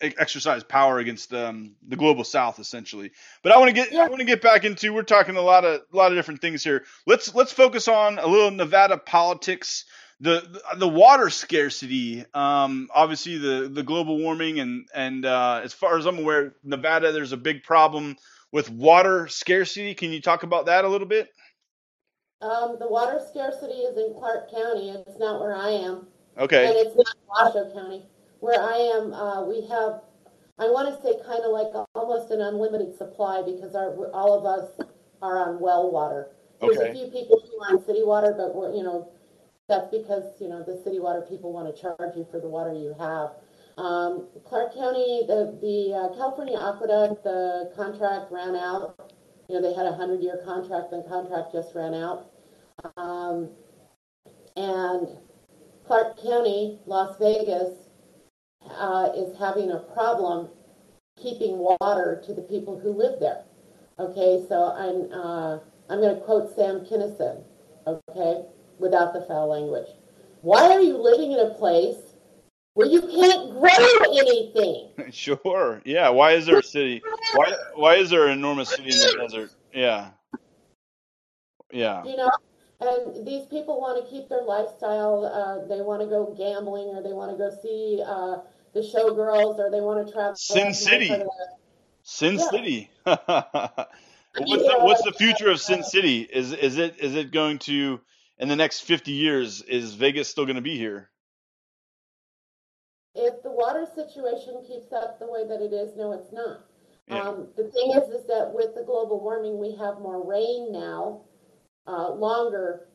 exercise 0.00 0.62
power 0.62 0.98
against 0.98 1.32
um, 1.32 1.74
the 1.88 1.96
global 1.96 2.24
south 2.24 2.58
essentially. 2.58 3.10
But 3.42 3.52
i 3.52 3.58
want 3.58 3.68
to 3.68 3.74
get 3.74 3.92
yeah. 3.92 4.04
i 4.04 4.08
want 4.08 4.20
to 4.20 4.26
get 4.26 4.42
back 4.42 4.64
into 4.64 4.92
we're 4.92 5.02
talking 5.02 5.36
a 5.36 5.42
lot 5.42 5.64
of 5.64 5.82
a 5.92 5.96
lot 5.96 6.12
of 6.12 6.18
different 6.18 6.40
things 6.40 6.62
here. 6.62 6.84
Let's 7.06 7.34
let's 7.34 7.52
focus 7.52 7.88
on 7.88 8.18
a 8.18 8.26
little 8.26 8.50
nevada 8.50 8.98
politics 8.98 9.84
the 10.20 10.60
the 10.78 10.88
water 10.88 11.28
scarcity 11.28 12.24
um, 12.32 12.88
obviously 12.94 13.38
the 13.38 13.70
the 13.72 13.82
global 13.82 14.18
warming 14.18 14.60
and 14.60 14.86
and 14.94 15.26
uh, 15.26 15.60
as 15.62 15.74
far 15.74 15.98
as 15.98 16.06
i'm 16.06 16.18
aware 16.18 16.54
nevada 16.64 17.12
there's 17.12 17.32
a 17.32 17.36
big 17.36 17.62
problem 17.62 18.16
with 18.52 18.70
water 18.70 19.28
scarcity. 19.28 19.94
Can 19.94 20.12
you 20.12 20.20
talk 20.22 20.42
about 20.42 20.66
that 20.66 20.84
a 20.84 20.88
little 20.88 21.06
bit? 21.06 21.28
Um, 22.40 22.76
the 22.78 22.88
water 22.88 23.20
scarcity 23.28 23.74
is 23.74 23.96
in 23.98 24.14
clark 24.18 24.50
county. 24.50 24.90
It's 24.90 25.18
not 25.18 25.40
where 25.40 25.54
i 25.54 25.70
am. 25.70 26.06
Okay. 26.38 26.66
And 26.66 26.76
it's 26.76 26.96
not 26.96 27.16
washoe 27.28 27.72
county 27.74 28.06
where 28.40 28.60
I 28.60 28.76
am, 28.96 29.12
uh, 29.12 29.44
we 29.44 29.66
have, 29.68 30.02
I 30.58 30.68
want 30.70 30.88
to 30.88 31.02
say 31.02 31.14
kind 31.26 31.42
of 31.44 31.52
like 31.52 31.72
a, 31.74 31.84
almost 31.94 32.30
an 32.30 32.40
unlimited 32.40 32.96
supply 32.96 33.42
because 33.44 33.74
our, 33.74 33.94
all 34.12 34.38
of 34.38 34.44
us 34.44 34.70
are 35.22 35.38
on 35.48 35.60
well 35.60 35.90
water. 35.90 36.28
There's 36.60 36.78
okay. 36.78 36.90
a 36.90 36.94
few 36.94 37.06
people 37.08 37.42
who 37.44 37.62
are 37.64 37.76
on 37.76 37.84
city 37.84 38.02
water, 38.02 38.34
but 38.36 38.54
we're, 38.54 38.74
you 38.74 38.82
know, 38.82 39.10
that's 39.68 39.88
because, 39.90 40.40
you 40.40 40.48
know, 40.48 40.62
the 40.62 40.80
city 40.84 41.00
water 41.00 41.22
people 41.28 41.52
want 41.52 41.74
to 41.74 41.80
charge 41.80 42.16
you 42.16 42.26
for 42.30 42.40
the 42.40 42.48
water 42.48 42.72
you 42.72 42.94
have. 42.98 43.30
Um, 43.78 44.28
Clark 44.46 44.74
County, 44.74 45.24
the, 45.26 45.58
the 45.60 45.92
uh, 45.92 46.16
California 46.16 46.56
Aqueduct, 46.56 47.24
the 47.24 47.72
contract 47.76 48.32
ran 48.32 48.56
out. 48.56 49.12
You 49.48 49.56
know, 49.56 49.62
they 49.62 49.76
had 49.76 49.86
a 49.86 49.90
100 49.90 50.22
year 50.22 50.40
contract, 50.44 50.90
the 50.90 51.04
contract 51.08 51.52
just 51.52 51.74
ran 51.74 51.92
out. 51.92 52.30
Um, 52.96 53.50
and 54.56 55.08
Clark 55.86 56.22
County, 56.22 56.80
Las 56.86 57.18
Vegas, 57.18 57.85
uh, 58.70 59.10
is 59.14 59.36
having 59.38 59.70
a 59.70 59.78
problem 59.78 60.48
keeping 61.20 61.58
water 61.58 62.22
to 62.26 62.34
the 62.34 62.42
people 62.42 62.78
who 62.78 62.90
live 62.90 63.18
there. 63.20 63.44
Okay, 63.98 64.44
so 64.48 64.72
I'm 64.72 65.12
uh, 65.12 65.58
I'm 65.88 66.00
going 66.00 66.14
to 66.14 66.20
quote 66.22 66.54
Sam 66.54 66.80
Kinison. 66.80 67.42
Okay, 67.86 68.42
without 68.78 69.12
the 69.12 69.22
foul 69.22 69.48
language. 69.48 69.88
Why 70.42 70.70
are 70.70 70.80
you 70.80 70.96
living 70.96 71.32
in 71.32 71.40
a 71.40 71.54
place 71.54 71.96
where 72.74 72.86
you 72.86 73.00
can't 73.00 73.52
grow 73.52 74.18
anything? 74.18 74.90
Sure. 75.12 75.80
Yeah. 75.84 76.08
Why 76.08 76.32
is 76.32 76.46
there 76.46 76.58
a 76.58 76.62
city? 76.62 77.00
Why 77.34 77.54
Why 77.76 77.94
is 77.94 78.10
there 78.10 78.26
an 78.26 78.32
enormous 78.32 78.70
city 78.70 78.90
in 78.90 78.98
the 78.98 79.16
desert? 79.20 79.52
Yeah. 79.72 80.08
Yeah. 81.70 82.04
You 82.04 82.16
know, 82.16 82.30
and 82.80 83.26
these 83.26 83.46
people 83.46 83.80
want 83.80 84.04
to 84.04 84.10
keep 84.10 84.28
their 84.28 84.42
lifestyle. 84.42 85.24
Uh, 85.24 85.66
they 85.68 85.80
want 85.80 86.02
to 86.02 86.08
go 86.08 86.34
gambling, 86.36 86.88
or 86.88 87.02
they 87.02 87.12
want 87.12 87.30
to 87.30 87.38
go 87.38 87.50
see. 87.62 88.02
Uh, 88.04 88.38
the 88.76 88.82
showgirls 88.82 89.58
or 89.58 89.70
they 89.70 89.80
want 89.80 90.06
to 90.06 90.12
travel. 90.12 90.36
Sin 90.36 90.74
City. 90.74 91.10
Sin 92.02 92.34
yeah. 92.34 92.50
City. 92.50 92.90
what's, 93.04 93.32
the, 94.36 94.76
what's 94.80 95.02
the 95.02 95.14
future 95.16 95.50
of 95.50 95.60
Sin 95.60 95.82
City? 95.82 96.20
Is 96.20 96.52
is 96.52 96.76
it 96.76 96.96
is 97.00 97.14
it 97.14 97.32
going 97.32 97.58
to 97.60 98.00
in 98.38 98.48
the 98.48 98.56
next 98.56 98.80
fifty 98.80 99.12
years? 99.12 99.62
Is 99.62 99.94
Vegas 99.94 100.28
still 100.28 100.44
going 100.44 100.56
to 100.56 100.62
be 100.62 100.76
here? 100.76 101.10
If 103.14 103.42
the 103.42 103.50
water 103.50 103.86
situation 103.94 104.62
keeps 104.66 104.92
up 104.92 105.18
the 105.18 105.26
way 105.26 105.48
that 105.48 105.62
it 105.62 105.72
is, 105.72 105.96
no, 105.96 106.12
it's 106.12 106.32
not. 106.32 106.66
Yeah. 107.08 107.22
Um, 107.22 107.48
the 107.56 107.64
thing 107.70 107.92
is, 107.92 108.10
is 108.10 108.26
that 108.26 108.52
with 108.52 108.74
the 108.74 108.82
global 108.84 109.20
warming, 109.20 109.58
we 109.58 109.70
have 109.76 110.00
more 110.00 110.28
rain 110.28 110.70
now, 110.70 111.22
uh, 111.86 112.10
longer 112.10 112.88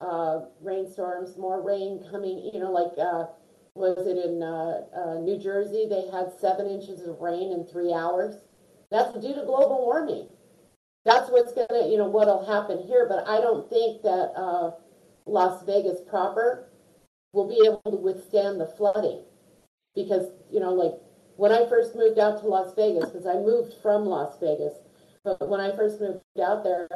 uh, 0.00 0.40
rainstorms, 0.60 1.36
more 1.36 1.62
rain 1.62 2.04
coming. 2.10 2.50
You 2.52 2.58
know, 2.58 2.72
like 2.72 2.98
uh, 2.98 3.26
was 3.78 4.06
it 4.06 4.18
in 4.18 4.42
uh, 4.42 4.82
uh, 4.94 5.20
New 5.20 5.38
Jersey? 5.38 5.86
They 5.88 6.08
had 6.10 6.32
seven 6.40 6.66
inches 6.66 7.06
of 7.06 7.20
rain 7.20 7.52
in 7.52 7.64
three 7.64 7.92
hours. 7.92 8.34
That's 8.90 9.12
due 9.14 9.34
to 9.34 9.44
global 9.46 9.84
warming. 9.84 10.28
That's 11.04 11.30
what's 11.30 11.52
gonna, 11.52 11.88
you 11.88 11.96
know, 11.96 12.08
what'll 12.08 12.44
happen 12.44 12.82
here. 12.86 13.06
But 13.08 13.26
I 13.26 13.40
don't 13.40 13.68
think 13.70 14.02
that 14.02 14.32
uh, 14.36 14.72
Las 15.26 15.64
Vegas 15.64 16.00
proper 16.08 16.68
will 17.32 17.48
be 17.48 17.62
able 17.64 17.82
to 17.90 17.96
withstand 17.96 18.60
the 18.60 18.66
flooding 18.66 19.22
because, 19.94 20.26
you 20.50 20.60
know, 20.60 20.72
like 20.72 20.94
when 21.36 21.52
I 21.52 21.68
first 21.68 21.94
moved 21.94 22.18
out 22.18 22.40
to 22.40 22.48
Las 22.48 22.74
Vegas, 22.74 23.10
because 23.10 23.26
I 23.26 23.34
moved 23.34 23.74
from 23.82 24.06
Las 24.06 24.38
Vegas, 24.40 24.74
but 25.24 25.48
when 25.48 25.60
I 25.60 25.74
first 25.76 26.00
moved 26.00 26.20
out 26.42 26.64
there, 26.64 26.88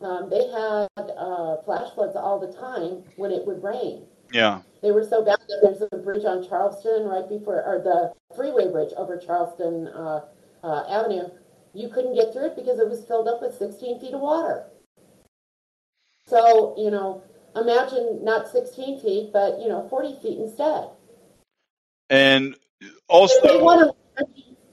um, 0.00 0.30
they 0.30 0.46
had 0.48 0.88
uh, 1.16 1.56
flash 1.64 1.92
floods 1.94 2.14
all 2.14 2.38
the 2.38 2.52
time 2.52 3.02
when 3.16 3.32
it 3.32 3.44
would 3.46 3.62
rain. 3.62 4.06
Yeah. 4.32 4.60
They 4.82 4.92
were 4.92 5.04
so 5.04 5.24
bad 5.24 5.38
that 5.48 5.60
there's 5.62 5.82
a 5.92 5.96
bridge 5.96 6.24
on 6.24 6.46
Charleston 6.46 7.04
right 7.04 7.28
before, 7.28 7.64
or 7.64 7.80
the 7.82 8.12
freeway 8.36 8.70
bridge 8.70 8.92
over 8.96 9.16
Charleston 9.18 9.88
uh, 9.88 10.20
uh, 10.62 10.84
Avenue. 10.88 11.28
You 11.74 11.88
couldn't 11.88 12.14
get 12.14 12.32
through 12.32 12.46
it 12.46 12.56
because 12.56 12.78
it 12.78 12.88
was 12.88 13.04
filled 13.04 13.28
up 13.28 13.40
with 13.42 13.56
16 13.56 14.00
feet 14.00 14.14
of 14.14 14.20
water. 14.20 14.66
So, 16.26 16.74
you 16.76 16.90
know, 16.90 17.22
imagine 17.56 18.24
not 18.24 18.48
16 18.48 19.00
feet, 19.00 19.30
but, 19.32 19.58
you 19.60 19.68
know, 19.68 19.86
40 19.88 20.18
feet 20.22 20.38
instead. 20.38 20.90
And 22.10 22.54
also. 23.08 23.40
And 23.42 23.50
they 23.50 23.62
want 23.62 23.96
to, 24.18 24.26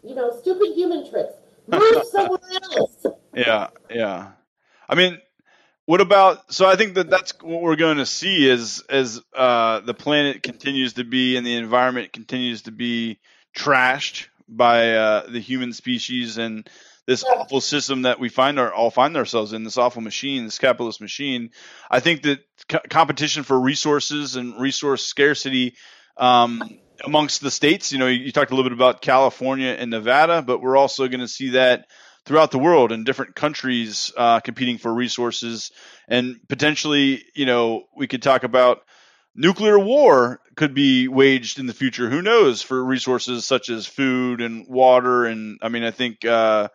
you 0.04 0.16
know, 0.16 0.38
stupid 0.40 0.74
human 0.76 1.10
tricks. 1.10 1.34
Move 1.68 2.04
somewhere 2.12 2.40
else. 2.78 3.06
Yeah, 3.34 3.70
yeah. 3.90 4.32
I 4.88 4.96
mean, 4.96 5.20
what 5.86 6.02
about? 6.02 6.52
So 6.54 6.66
I 6.66 6.76
think 6.76 6.96
that 6.96 7.10
that's 7.10 7.34
what 7.42 7.62
we're 7.62 7.76
going 7.76 7.98
to 7.98 8.06
see 8.06 8.50
as 8.50 8.84
as 8.90 9.22
uh, 9.36 9.82
the 9.82 9.94
planet 9.94 10.42
continues 10.44 10.94
to 10.94 11.04
be 11.04 11.38
and 11.38 11.46
the 11.46 11.56
environment 11.56 12.12
continues 12.12 12.64
to 12.64 12.72
be 12.72 13.20
trashed 13.56 14.28
by 14.48 14.94
uh, 14.94 15.28
the 15.28 15.40
human 15.40 15.74
species 15.74 16.38
and 16.38 16.68
this 17.06 17.24
awful 17.24 17.62
system 17.62 18.04
that 18.04 18.20
we 18.20 18.30
find 18.30 18.60
our 18.60 18.74
all 18.74 18.90
find 18.90 19.16
ourselves 19.16 19.54
in 19.54 19.64
this 19.64 19.78
awful 19.78 20.02
machine, 20.02 20.46
this 20.46 20.58
capitalist 20.58 21.02
machine. 21.02 21.52
I 21.90 22.00
think 22.00 22.24
that 22.24 22.40
co- 22.68 22.80
competition 22.90 23.44
for 23.44 23.60
resources 23.60 24.36
and 24.36 24.60
resource 24.60 25.06
scarcity 25.06 25.76
um, 26.18 26.64
amongst 27.04 27.42
the 27.42 27.52
states. 27.52 27.92
You 27.92 28.00
know, 28.00 28.08
you, 28.08 28.26
you 28.26 28.32
talked 28.32 28.52
a 28.52 28.56
little 28.56 28.70
bit 28.70 28.76
about 28.76 29.02
California 29.02 29.70
and 29.70 29.92
Nevada, 29.92 30.42
but 30.42 30.62
we're 30.62 30.78
also 30.78 31.08
going 31.08 31.20
to 31.20 31.28
see 31.28 31.50
that 31.50 31.86
throughout 32.26 32.52
the 32.52 32.60
world 32.60 32.92
in 32.92 33.04
different 33.04 33.36
countries 33.36 34.12
uh, 34.18 34.40
competing 34.40 34.78
for 34.78 34.94
resources. 34.94 35.72
And 36.08 36.38
potentially 36.48 37.24
you 37.34 37.46
know 37.46 37.86
we 37.96 38.08
could 38.08 38.22
talk 38.22 38.44
about 38.44 38.82
nuclear 39.36 39.78
war 39.78 40.40
could 40.56 40.74
be 40.74 41.08
waged 41.08 41.60
in 41.60 41.68
the 41.68 41.74
future. 41.74 42.10
Who 42.10 42.22
knows 42.22 42.62
for 42.62 42.84
resources 42.84 43.46
such 43.46 43.70
as 43.70 43.86
food 43.86 44.42
and 44.42 44.66
water 44.68 45.26
and 45.26 45.60
i 45.62 45.70
mean 45.70 45.84
i 45.84 45.92
think 45.92 46.26
uh, 46.26 46.70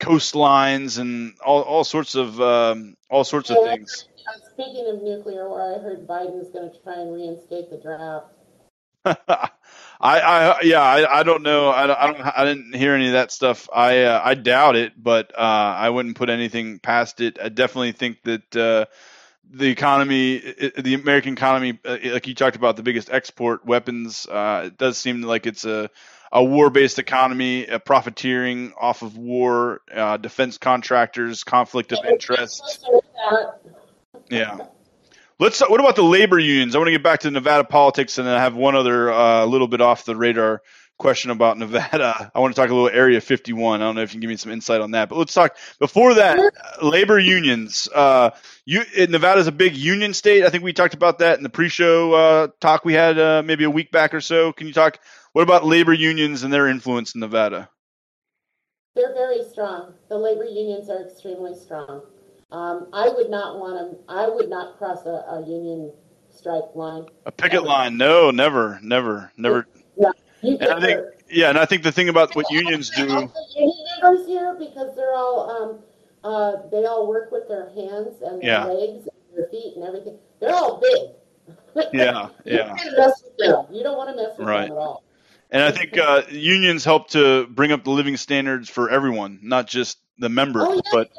coastlines 0.00 0.98
and 0.98 1.34
all, 1.44 1.62
all 1.62 1.84
sorts 1.84 2.14
of 2.14 2.40
um, 2.40 2.94
all 3.10 3.24
sorts 3.24 3.50
of 3.50 3.58
things. 3.64 4.08
speaking 4.52 4.86
of 4.88 5.02
nuclear 5.02 5.48
war 5.48 5.76
i 5.76 5.82
heard 5.82 6.06
biden's 6.06 6.50
going 6.50 6.70
to 6.70 6.82
try 6.82 6.94
and 6.94 7.12
reinstate 7.12 7.70
the 7.70 7.78
draft 7.78 8.26
I, 10.00 10.20
I, 10.20 10.60
yeah, 10.62 10.80
I, 10.80 11.20
I 11.20 11.22
don't 11.22 11.42
know. 11.42 11.68
I, 11.68 11.82
I 11.82 12.06
don't, 12.06 12.20
I 12.22 12.44
didn't 12.44 12.74
hear 12.74 12.94
any 12.94 13.08
of 13.08 13.12
that 13.12 13.30
stuff. 13.30 13.68
I, 13.72 14.04
uh, 14.04 14.22
I 14.24 14.34
doubt 14.34 14.76
it, 14.76 14.92
but 14.96 15.32
uh, 15.36 15.40
I 15.40 15.90
wouldn't 15.90 16.16
put 16.16 16.30
anything 16.30 16.78
past 16.78 17.20
it. 17.20 17.38
I 17.42 17.50
definitely 17.50 17.92
think 17.92 18.22
that 18.22 18.56
uh, 18.56 18.86
the 19.50 19.68
economy, 19.68 20.38
the 20.78 20.94
American 20.94 21.34
economy, 21.34 21.78
uh, 21.84 21.98
like 22.04 22.26
you 22.26 22.34
talked 22.34 22.56
about, 22.56 22.76
the 22.76 22.82
biggest 22.82 23.10
export 23.10 23.66
weapons. 23.66 24.26
Uh, 24.26 24.64
it 24.66 24.78
does 24.78 24.96
seem 24.96 25.22
like 25.22 25.46
it's 25.46 25.64
a 25.64 25.90
a 26.32 26.44
war-based 26.44 27.00
economy, 27.00 27.66
a 27.66 27.80
profiteering 27.80 28.72
off 28.80 29.02
of 29.02 29.16
war, 29.16 29.80
uh, 29.92 30.16
defense 30.16 30.58
contractors, 30.58 31.42
conflict 31.42 31.92
of 31.92 31.98
interest. 32.04 32.86
Yeah. 34.30 34.58
Let's. 35.40 35.60
What 35.60 35.80
about 35.80 35.96
the 35.96 36.04
labor 36.04 36.38
unions? 36.38 36.74
I 36.74 36.78
want 36.78 36.88
to 36.88 36.92
get 36.92 37.02
back 37.02 37.20
to 37.20 37.30
Nevada 37.30 37.64
politics, 37.64 38.18
and 38.18 38.28
then 38.28 38.34
I 38.34 38.42
have 38.42 38.54
one 38.54 38.76
other 38.76 39.10
uh, 39.10 39.46
little 39.46 39.68
bit 39.68 39.80
off 39.80 40.04
the 40.04 40.14
radar 40.14 40.60
question 40.98 41.30
about 41.30 41.56
Nevada. 41.56 42.30
I 42.34 42.40
want 42.40 42.54
to 42.54 42.60
talk 42.60 42.68
a 42.68 42.74
little 42.74 42.90
Area 42.90 43.22
51. 43.22 43.80
I 43.80 43.84
don't 43.86 43.94
know 43.94 44.02
if 44.02 44.10
you 44.10 44.16
can 44.16 44.20
give 44.20 44.28
me 44.28 44.36
some 44.36 44.52
insight 44.52 44.82
on 44.82 44.90
that. 44.90 45.08
But 45.08 45.16
let's 45.16 45.32
talk 45.32 45.56
before 45.78 46.12
that. 46.14 46.38
Labor 46.82 47.18
unions. 47.18 47.88
Uh, 47.88 48.32
you 48.66 48.82
is 48.82 49.46
a 49.46 49.52
big 49.52 49.78
union 49.78 50.12
state. 50.12 50.44
I 50.44 50.50
think 50.50 50.62
we 50.62 50.74
talked 50.74 50.92
about 50.92 51.20
that 51.20 51.38
in 51.38 51.42
the 51.42 51.48
pre-show 51.48 52.12
uh, 52.12 52.48
talk 52.60 52.84
we 52.84 52.92
had 52.92 53.18
uh, 53.18 53.42
maybe 53.42 53.64
a 53.64 53.70
week 53.70 53.90
back 53.90 54.12
or 54.12 54.20
so. 54.20 54.52
Can 54.52 54.66
you 54.66 54.74
talk? 54.74 54.98
What 55.32 55.40
about 55.40 55.64
labor 55.64 55.94
unions 55.94 56.42
and 56.42 56.52
their 56.52 56.68
influence 56.68 57.14
in 57.14 57.20
Nevada? 57.20 57.70
They're 58.94 59.14
very 59.14 59.42
strong. 59.42 59.94
The 60.10 60.18
labor 60.18 60.44
unions 60.44 60.90
are 60.90 61.02
extremely 61.02 61.54
strong. 61.54 62.02
Um, 62.52 62.88
I 62.92 63.08
would 63.08 63.30
not 63.30 63.58
want 63.58 63.92
to. 63.92 63.98
I 64.12 64.28
would 64.28 64.48
not 64.48 64.76
cross 64.78 65.06
a, 65.06 65.24
a 65.30 65.44
union 65.46 65.92
strike 66.30 66.74
line. 66.74 67.06
A 67.26 67.32
picket 67.32 67.62
line? 67.64 67.96
No, 67.96 68.30
never, 68.30 68.80
never, 68.82 69.30
never. 69.36 69.66
No, 69.96 70.12
and 70.42 70.62
I 70.62 70.80
think, 70.80 71.00
yeah, 71.30 71.50
and 71.50 71.58
I 71.58 71.64
think 71.64 71.82
the 71.82 71.92
thing 71.92 72.08
about 72.08 72.34
what 72.34 72.50
unions 72.50 72.90
do. 72.90 73.06
Union 73.06 73.86
members 74.02 74.26
here 74.26 74.56
because 74.58 74.96
they're 74.96 75.14
all 75.14 75.50
um, 75.50 75.78
uh, 76.24 76.68
they 76.70 76.86
all 76.86 77.06
work 77.08 77.30
with 77.30 77.46
their 77.48 77.68
hands 77.70 78.20
and 78.22 78.40
their 78.42 78.48
Yeah. 78.48 78.64
legs 78.64 79.08
and 79.08 79.36
their 79.36 79.48
feet 79.48 79.74
and 79.76 79.84
everything. 79.84 80.18
They're 80.40 80.54
all 80.54 80.80
big. 80.80 81.10
Yeah, 81.92 82.28
You 82.44 82.56
yeah. 82.56 82.76
don't 82.76 83.14
with 83.24 83.36
them. 83.38 83.66
You 83.70 83.82
don't 83.82 83.96
want 83.96 84.10
to 84.10 84.16
mess 84.16 84.36
with 84.36 84.46
Right. 84.46 84.68
them 84.68 84.76
at 84.76 84.78
all. 84.78 85.02
And 85.50 85.62
I 85.62 85.70
think 85.70 85.96
uh, 85.98 86.22
unions 86.30 86.84
help 86.84 87.10
to 87.10 87.46
bring 87.48 87.72
up 87.72 87.84
the 87.84 87.90
living 87.90 88.16
standards 88.16 88.68
for 88.68 88.90
everyone, 88.90 89.40
not 89.42 89.66
just 89.66 89.98
the 90.20 90.28
member, 90.28 90.60
Oh, 90.62 90.74
yes, 90.74 90.82
but 90.92 91.10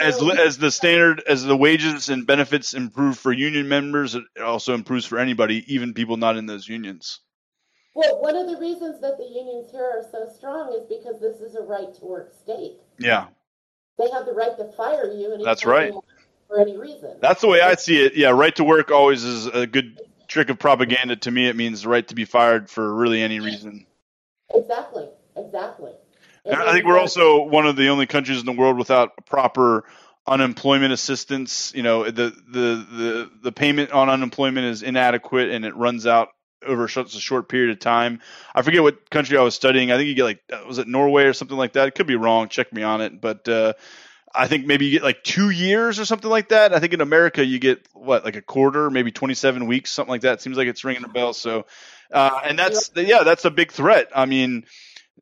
as 0.00 0.22
as 0.38 0.58
the 0.58 0.70
standard 0.70 1.22
as 1.26 1.44
the 1.44 1.56
wages 1.56 2.08
and 2.08 2.26
benefits 2.26 2.74
improve 2.74 3.18
for 3.18 3.32
union 3.32 3.68
members, 3.68 4.14
it 4.14 4.24
also 4.42 4.74
improves 4.74 5.04
for 5.04 5.18
anybody, 5.18 5.64
even 5.72 5.94
people 5.94 6.16
not 6.16 6.36
in 6.36 6.46
those 6.46 6.68
unions. 6.68 7.20
Well, 7.94 8.20
one 8.22 8.36
of 8.36 8.48
the 8.48 8.56
reasons 8.58 9.00
that 9.02 9.18
the 9.18 9.24
unions 9.24 9.70
here 9.70 9.84
are 9.84 10.02
so 10.10 10.26
strong 10.34 10.72
is 10.72 10.86
because 10.88 11.20
this 11.20 11.40
is 11.40 11.54
a 11.54 11.62
right 11.62 11.94
to 11.94 12.04
work 12.04 12.32
state. 12.32 12.78
Yeah, 12.98 13.26
They 13.98 14.10
have 14.10 14.26
the 14.26 14.32
right 14.32 14.56
to 14.56 14.72
fire 14.72 15.12
you 15.12 15.38
That's 15.44 15.64
right. 15.64 15.92
for 16.48 16.58
any 16.60 16.76
reason. 16.76 17.16
that's 17.20 17.40
the 17.40 17.48
way 17.48 17.60
I 17.60 17.74
see 17.76 18.04
it. 18.04 18.16
Yeah, 18.16 18.30
right 18.30 18.54
to 18.56 18.64
work 18.64 18.90
always 18.90 19.22
is 19.24 19.46
a 19.46 19.66
good 19.66 20.00
trick 20.28 20.50
of 20.50 20.58
propaganda. 20.58 21.16
To 21.16 21.30
me, 21.30 21.48
it 21.48 21.56
means 21.56 21.82
the 21.82 21.88
right 21.88 22.06
to 22.08 22.14
be 22.14 22.24
fired 22.24 22.68
for 22.70 22.94
really 22.94 23.22
any 23.22 23.40
reason. 23.40 23.86
Exactly. 24.54 25.08
Exactly. 25.36 25.92
I 26.46 26.72
think 26.72 26.84
we're 26.86 26.98
also 26.98 27.44
one 27.44 27.66
of 27.66 27.76
the 27.76 27.88
only 27.88 28.06
countries 28.06 28.40
in 28.40 28.46
the 28.46 28.52
world 28.52 28.78
without 28.78 29.26
proper 29.26 29.84
unemployment 30.26 30.92
assistance. 30.92 31.72
You 31.74 31.82
know, 31.82 32.04
the 32.04 32.34
the 32.48 32.86
the 32.90 33.30
the 33.44 33.52
payment 33.52 33.92
on 33.92 34.08
unemployment 34.08 34.66
is 34.66 34.82
inadequate 34.82 35.50
and 35.50 35.64
it 35.64 35.74
runs 35.76 36.06
out 36.06 36.28
over 36.66 36.88
such 36.88 37.14
a 37.14 37.20
short 37.20 37.48
period 37.48 37.70
of 37.70 37.78
time. 37.78 38.20
I 38.54 38.62
forget 38.62 38.82
what 38.82 39.10
country 39.10 39.36
I 39.36 39.42
was 39.42 39.54
studying. 39.54 39.92
I 39.92 39.96
think 39.96 40.08
you 40.08 40.14
get 40.14 40.24
like 40.24 40.42
uh, 40.52 40.64
was 40.66 40.78
it 40.78 40.88
Norway 40.88 41.24
or 41.24 41.32
something 41.32 41.56
like 41.56 41.74
that. 41.74 41.88
It 41.88 41.94
could 41.94 42.06
be 42.06 42.16
wrong. 42.16 42.48
Check 42.48 42.72
me 42.72 42.82
on 42.82 43.00
it, 43.00 43.20
but. 43.20 43.48
uh 43.48 43.74
I 44.36 44.48
think 44.48 44.66
maybe 44.66 44.86
you 44.86 44.90
get 44.90 45.04
like 45.04 45.22
two 45.22 45.50
years 45.50 46.00
or 46.00 46.04
something 46.04 46.28
like 46.28 46.48
that. 46.48 46.74
I 46.74 46.80
think 46.80 46.92
in 46.92 47.00
America 47.00 47.44
you 47.44 47.60
get 47.60 47.86
what 47.92 48.24
like 48.24 48.34
a 48.34 48.42
quarter, 48.42 48.90
maybe 48.90 49.12
twenty-seven 49.12 49.66
weeks, 49.68 49.92
something 49.92 50.10
like 50.10 50.22
that. 50.22 50.32
It 50.32 50.40
Seems 50.40 50.56
like 50.56 50.66
it's 50.66 50.82
ringing 50.82 51.04
a 51.04 51.08
bell. 51.08 51.34
So, 51.34 51.66
uh, 52.10 52.40
and 52.42 52.58
that's 52.58 52.90
yeah, 52.96 53.22
that's 53.22 53.44
a 53.44 53.50
big 53.52 53.70
threat. 53.70 54.08
I 54.12 54.26
mean, 54.26 54.64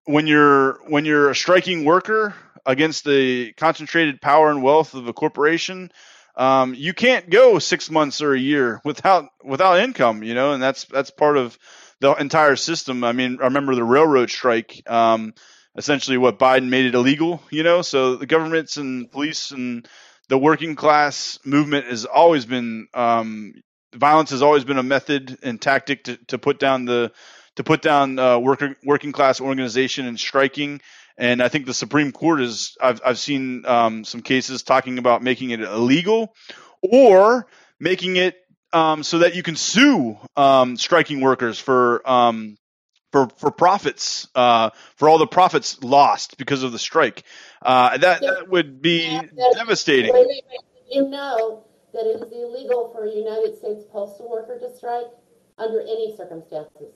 when 0.04 0.26
you're 0.26 0.78
when 0.88 1.04
you're 1.04 1.30
a 1.30 1.34
striking 1.34 1.84
worker 1.84 2.34
against 2.64 3.04
the 3.04 3.52
concentrated 3.54 4.20
power 4.20 4.50
and 4.50 4.62
wealth 4.62 4.94
of 4.94 5.08
a 5.08 5.12
corporation, 5.12 5.90
um, 6.36 6.74
you 6.74 6.92
can't 6.92 7.28
go 7.30 7.58
six 7.58 7.90
months 7.90 8.22
or 8.22 8.34
a 8.34 8.38
year 8.38 8.80
without 8.84 9.28
without 9.44 9.80
income. 9.80 10.22
You 10.22 10.34
know, 10.34 10.52
and 10.52 10.62
that's 10.62 10.84
that's 10.84 11.10
part 11.10 11.36
of 11.36 11.58
the 12.00 12.12
entire 12.14 12.56
system. 12.56 13.04
I 13.04 13.12
mean, 13.12 13.38
I 13.40 13.44
remember 13.44 13.74
the 13.74 13.84
railroad 13.84 14.30
strike. 14.30 14.82
Um, 14.90 15.34
essentially, 15.76 16.18
what 16.18 16.38
Biden 16.38 16.68
made 16.68 16.86
it 16.86 16.94
illegal. 16.94 17.42
You 17.50 17.62
know, 17.62 17.82
so 17.82 18.16
the 18.16 18.26
governments 18.26 18.76
and 18.76 19.10
police 19.10 19.50
and 19.50 19.88
the 20.28 20.38
working 20.38 20.74
class 20.74 21.38
movement 21.44 21.86
has 21.86 22.04
always 22.04 22.46
been 22.46 22.88
um, 22.94 23.54
violence 23.94 24.30
has 24.30 24.42
always 24.42 24.64
been 24.64 24.78
a 24.78 24.82
method 24.82 25.38
and 25.42 25.60
tactic 25.60 26.04
to, 26.04 26.16
to 26.28 26.38
put 26.38 26.58
down 26.58 26.84
the 26.84 27.12
to 27.56 27.64
put 27.64 27.82
down 27.82 28.18
uh, 28.18 28.38
worker, 28.38 28.76
working 28.84 29.12
class 29.12 29.40
organization 29.40 30.06
and 30.06 30.18
striking. 30.18 30.80
And 31.18 31.42
I 31.42 31.48
think 31.48 31.66
the 31.66 31.74
Supreme 31.74 32.12
Court 32.12 32.40
is 32.40 32.76
I've 32.80 33.00
I've 33.04 33.18
seen 33.18 33.66
um, 33.66 34.04
some 34.04 34.22
cases 34.22 34.62
talking 34.62 34.98
about 34.98 35.22
making 35.22 35.50
it 35.50 35.60
illegal 35.60 36.34
or 36.82 37.46
making 37.78 38.16
it 38.16 38.36
um, 38.72 39.02
so 39.02 39.18
that 39.18 39.34
you 39.34 39.42
can 39.42 39.56
sue 39.56 40.18
um, 40.36 40.76
striking 40.76 41.20
workers 41.20 41.58
for 41.58 42.08
um, 42.08 42.56
for 43.12 43.28
for 43.36 43.50
profits 43.50 44.26
uh, 44.34 44.70
for 44.96 45.08
all 45.08 45.18
the 45.18 45.26
profits 45.26 45.82
lost 45.82 46.38
because 46.38 46.62
of 46.62 46.72
the 46.72 46.78
strike. 46.78 47.24
Uh, 47.60 47.98
that 47.98 48.22
that 48.22 48.48
would 48.48 48.80
be 48.80 49.04
Yeah, 49.04 49.50
devastating. 49.52 50.12
Wait, 50.12 50.26
wait, 50.26 50.44
wait. 50.48 50.60
Did 50.88 50.96
you 50.96 51.08
know 51.08 51.64
that 51.92 52.06
it 52.06 52.22
is 52.22 52.32
illegal 52.32 52.90
for 52.92 53.04
a 53.04 53.12
United 53.14 53.58
States 53.58 53.84
postal 53.92 54.30
worker 54.30 54.58
to 54.58 54.74
strike 54.74 55.12
under 55.58 55.80
any 55.82 56.16
circumstances? 56.16 56.94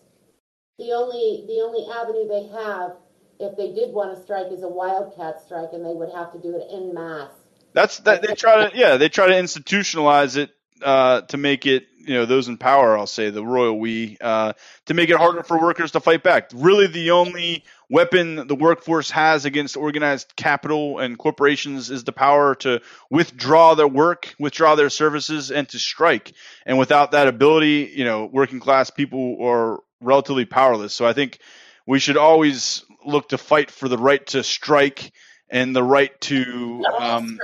The 0.78 0.92
only 0.92 1.44
the 1.46 1.62
only 1.62 1.86
avenue 1.90 2.28
they 2.28 2.48
have 2.54 2.96
if 3.40 3.56
they 3.56 3.72
did 3.72 3.94
want 3.94 4.14
to 4.14 4.22
strike 4.22 4.52
is 4.52 4.62
a 4.62 4.68
wildcat 4.68 5.40
strike, 5.40 5.70
and 5.72 5.84
they 5.84 5.94
would 5.94 6.12
have 6.12 6.32
to 6.32 6.38
do 6.38 6.54
it 6.56 6.66
en 6.70 6.92
masse. 6.92 7.30
That's 7.72 7.98
that 8.00 8.20
they 8.20 8.34
try 8.34 8.68
to 8.68 8.76
yeah 8.76 8.98
they 8.98 9.08
try 9.08 9.28
to 9.28 9.32
institutionalize 9.32 10.36
it 10.36 10.50
uh, 10.82 11.22
to 11.22 11.38
make 11.38 11.64
it 11.64 11.86
you 11.98 12.14
know 12.14 12.26
those 12.26 12.48
in 12.48 12.58
power 12.58 12.96
I'll 12.96 13.06
say 13.06 13.30
the 13.30 13.44
royal 13.44 13.78
we 13.78 14.18
uh, 14.20 14.52
to 14.84 14.94
make 14.94 15.08
it 15.08 15.16
harder 15.16 15.42
for 15.42 15.58
workers 15.58 15.92
to 15.92 16.00
fight 16.00 16.22
back. 16.22 16.50
Really, 16.54 16.88
the 16.88 17.12
only 17.12 17.64
weapon 17.88 18.46
the 18.46 18.54
workforce 18.54 19.10
has 19.12 19.46
against 19.46 19.78
organized 19.78 20.36
capital 20.36 20.98
and 20.98 21.18
corporations 21.18 21.90
is 21.90 22.04
the 22.04 22.12
power 22.12 22.54
to 22.56 22.82
withdraw 23.08 23.74
their 23.74 23.88
work, 23.88 24.34
withdraw 24.38 24.74
their 24.74 24.90
services, 24.90 25.50
and 25.50 25.68
to 25.70 25.78
strike. 25.78 26.34
And 26.66 26.78
without 26.78 27.12
that 27.12 27.28
ability, 27.28 27.92
you 27.94 28.04
know, 28.04 28.26
working 28.26 28.60
class 28.60 28.90
people 28.90 29.38
are 29.40 29.80
relatively 30.00 30.44
powerless. 30.44 30.92
So 30.92 31.06
I 31.06 31.12
think 31.12 31.38
we 31.86 31.98
should 31.98 32.16
always 32.16 32.84
look 33.04 33.30
to 33.30 33.38
fight 33.38 33.70
for 33.70 33.88
the 33.88 33.98
right 33.98 34.24
to 34.28 34.42
strike 34.42 35.12
and 35.48 35.74
the 35.74 35.82
right 35.82 36.18
to 36.22 36.84
um, 36.98 37.38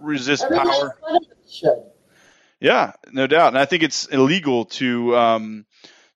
resist 0.00 0.42
power. 0.48 0.64
last 0.64 0.94
one 1.00 1.16
of 1.16 1.28
them 1.28 1.38
should. 1.48 1.82
Yeah, 2.60 2.92
no 3.10 3.26
doubt. 3.26 3.48
And 3.48 3.58
I 3.58 3.64
think 3.64 3.82
it's 3.82 4.06
illegal 4.06 4.66
to 4.66 5.16
um, 5.16 5.66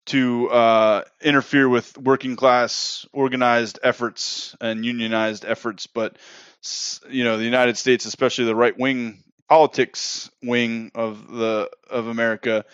to 0.07 0.49
uh, 0.49 1.03
interfere 1.21 1.69
with 1.69 1.99
working 1.99 2.37
class 2.37 3.05
organized 3.13 3.81
efforts 3.83 4.55
and 4.61 4.85
unionized 4.85 5.45
efforts. 5.45 5.87
But 5.89 6.17
you 7.11 7.25
know, 7.25 7.37
the 7.37 7.45
United 7.45 7.77
States, 7.77 8.07
especially 8.07 8.45
the 8.45 8.55
right 8.55 8.79
wing 8.79 9.25
politics 9.49 10.31
wing 10.43 10.93
of 10.95 11.29
the 11.29 11.69
of 11.91 12.07
America, 12.07 12.65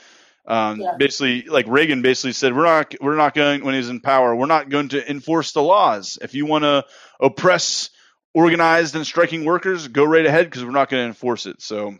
um, 0.47 0.81
Yeah. 0.81 0.97
basically, 0.99 1.43
like 1.43 1.67
Reagan 1.69 2.03
basically 2.03 2.33
said, 2.33 2.55
we're 2.55 2.65
not 2.65 2.95
we're 3.01 3.17
not 3.17 3.35
going 3.35 3.65
when 3.65 3.75
he's 3.75 3.89
in 3.89 4.01
power, 4.01 4.35
we're 4.35 4.47
not 4.47 4.69
going 4.69 4.89
to 4.91 5.11
enforce 5.11 5.53
the 5.53 5.63
laws. 5.63 6.19
If 6.21 6.35
you 6.35 6.47
want 6.47 6.65
to 6.65 6.85
oppress 7.21 7.91
organized 8.35 8.97
and 8.97 9.07
striking 9.07 9.45
workers, 9.45 9.89
go 9.89 10.05
right 10.05 10.27
ahead 10.27 10.47
because 10.47 10.65
we're 10.65 10.71
not 10.71 10.89
going 10.89 11.03
to 11.05 11.09
enforce 11.09 11.47
it. 11.47 11.61
So, 11.63 11.95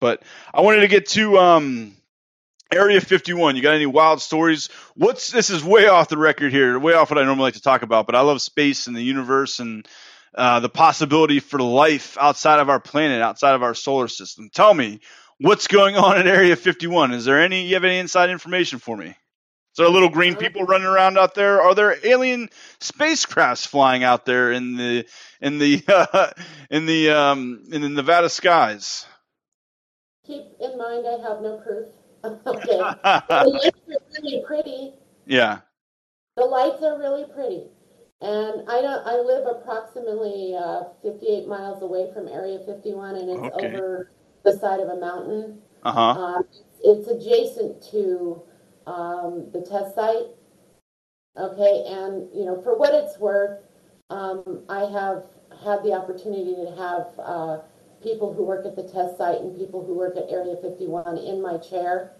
but 0.00 0.22
I 0.52 0.60
wanted 0.60 0.80
to 0.80 0.88
get 0.88 1.06
to 1.10 1.38
um, 1.38 1.96
Area 2.72 3.00
51. 3.00 3.56
You 3.56 3.62
got 3.62 3.74
any 3.74 3.86
wild 3.86 4.20
stories? 4.20 4.68
What's 4.94 5.30
this 5.30 5.50
is 5.50 5.62
way 5.64 5.86
off 5.86 6.08
the 6.08 6.18
record 6.18 6.52
here, 6.52 6.78
way 6.78 6.94
off 6.94 7.10
what 7.10 7.18
I 7.18 7.24
normally 7.24 7.44
like 7.44 7.54
to 7.54 7.62
talk 7.62 7.82
about. 7.82 8.06
But 8.06 8.16
I 8.16 8.20
love 8.20 8.42
space 8.42 8.88
and 8.88 8.96
the 8.96 9.02
universe 9.02 9.60
and 9.60 9.86
uh, 10.34 10.60
the 10.60 10.68
possibility 10.68 11.40
for 11.40 11.60
life 11.60 12.18
outside 12.20 12.58
of 12.60 12.68
our 12.68 12.80
planet, 12.80 13.22
outside 13.22 13.54
of 13.54 13.62
our 13.62 13.74
solar 13.74 14.08
system. 14.08 14.50
Tell 14.52 14.74
me 14.74 15.00
what's 15.40 15.66
going 15.66 15.96
on 15.96 16.20
in 16.20 16.26
Area 16.26 16.56
51. 16.56 17.12
Is 17.12 17.24
there 17.24 17.40
any? 17.40 17.66
You 17.66 17.74
have 17.74 17.84
any 17.84 17.98
inside 17.98 18.30
information 18.30 18.78
for 18.78 18.96
me? 18.96 19.08
Is 19.08 19.78
there 19.78 19.88
little 19.88 20.08
green 20.08 20.36
people 20.36 20.62
running 20.64 20.86
around 20.86 21.18
out 21.18 21.34
there? 21.34 21.60
Are 21.60 21.74
there 21.74 21.96
alien 22.02 22.48
spacecrafts 22.80 23.66
flying 23.66 24.04
out 24.04 24.24
there 24.24 24.50
in 24.50 24.76
the 24.76 25.04
in 25.40 25.58
the 25.58 25.84
uh, 25.86 26.30
in 26.70 26.86
the 26.86 27.10
um, 27.10 27.62
in 27.70 27.82
the 27.82 27.90
Nevada 27.90 28.30
skies? 28.30 29.06
Keep 30.26 30.44
in 30.60 30.78
mind, 30.78 31.06
I 31.06 31.20
have 31.28 31.42
no 31.42 31.60
proof. 31.64 31.88
okay, 32.24 32.78
the 32.78 33.60
lights 33.62 33.78
are 33.86 34.22
really 34.22 34.42
pretty. 34.46 34.94
Yeah. 35.26 35.60
The 36.36 36.44
lights 36.44 36.82
are 36.82 36.98
really 36.98 37.24
pretty, 37.32 37.64
and 38.22 38.68
I 38.68 38.80
don't. 38.80 39.06
I 39.06 39.20
live 39.20 39.46
approximately 39.46 40.56
uh, 40.58 40.84
58 41.02 41.46
miles 41.46 41.82
away 41.82 42.10
from 42.14 42.28
Area 42.28 42.58
51, 42.66 43.16
and 43.16 43.30
it's 43.30 43.54
okay. 43.54 43.74
over 43.74 44.10
the 44.46 44.58
side 44.58 44.80
of 44.80 44.88
a 44.88 44.96
mountain. 44.96 45.58
Uh-huh. 45.82 46.00
Um, 46.00 46.44
it's 46.82 47.08
adjacent 47.08 47.82
to 47.90 48.42
um, 48.86 49.50
the 49.52 49.60
test 49.60 49.94
site. 49.94 50.32
Okay, 51.36 51.84
and 51.86 52.28
you 52.34 52.46
know, 52.46 52.62
for 52.62 52.78
what 52.78 52.94
it's 52.94 53.18
worth, 53.18 53.60
um, 54.08 54.62
I 54.70 54.84
have 54.90 55.24
had 55.62 55.82
the 55.82 55.92
opportunity 55.92 56.54
to 56.54 56.74
have 56.78 57.06
uh, 57.18 57.58
people 58.02 58.32
who 58.32 58.44
work 58.44 58.64
at 58.64 58.74
the 58.74 58.84
test 58.84 59.18
site 59.18 59.40
and 59.40 59.54
people 59.56 59.84
who 59.84 59.94
work 59.94 60.16
at 60.16 60.24
Area 60.30 60.56
51 60.62 61.18
in 61.18 61.42
my 61.42 61.58
chair. 61.58 62.12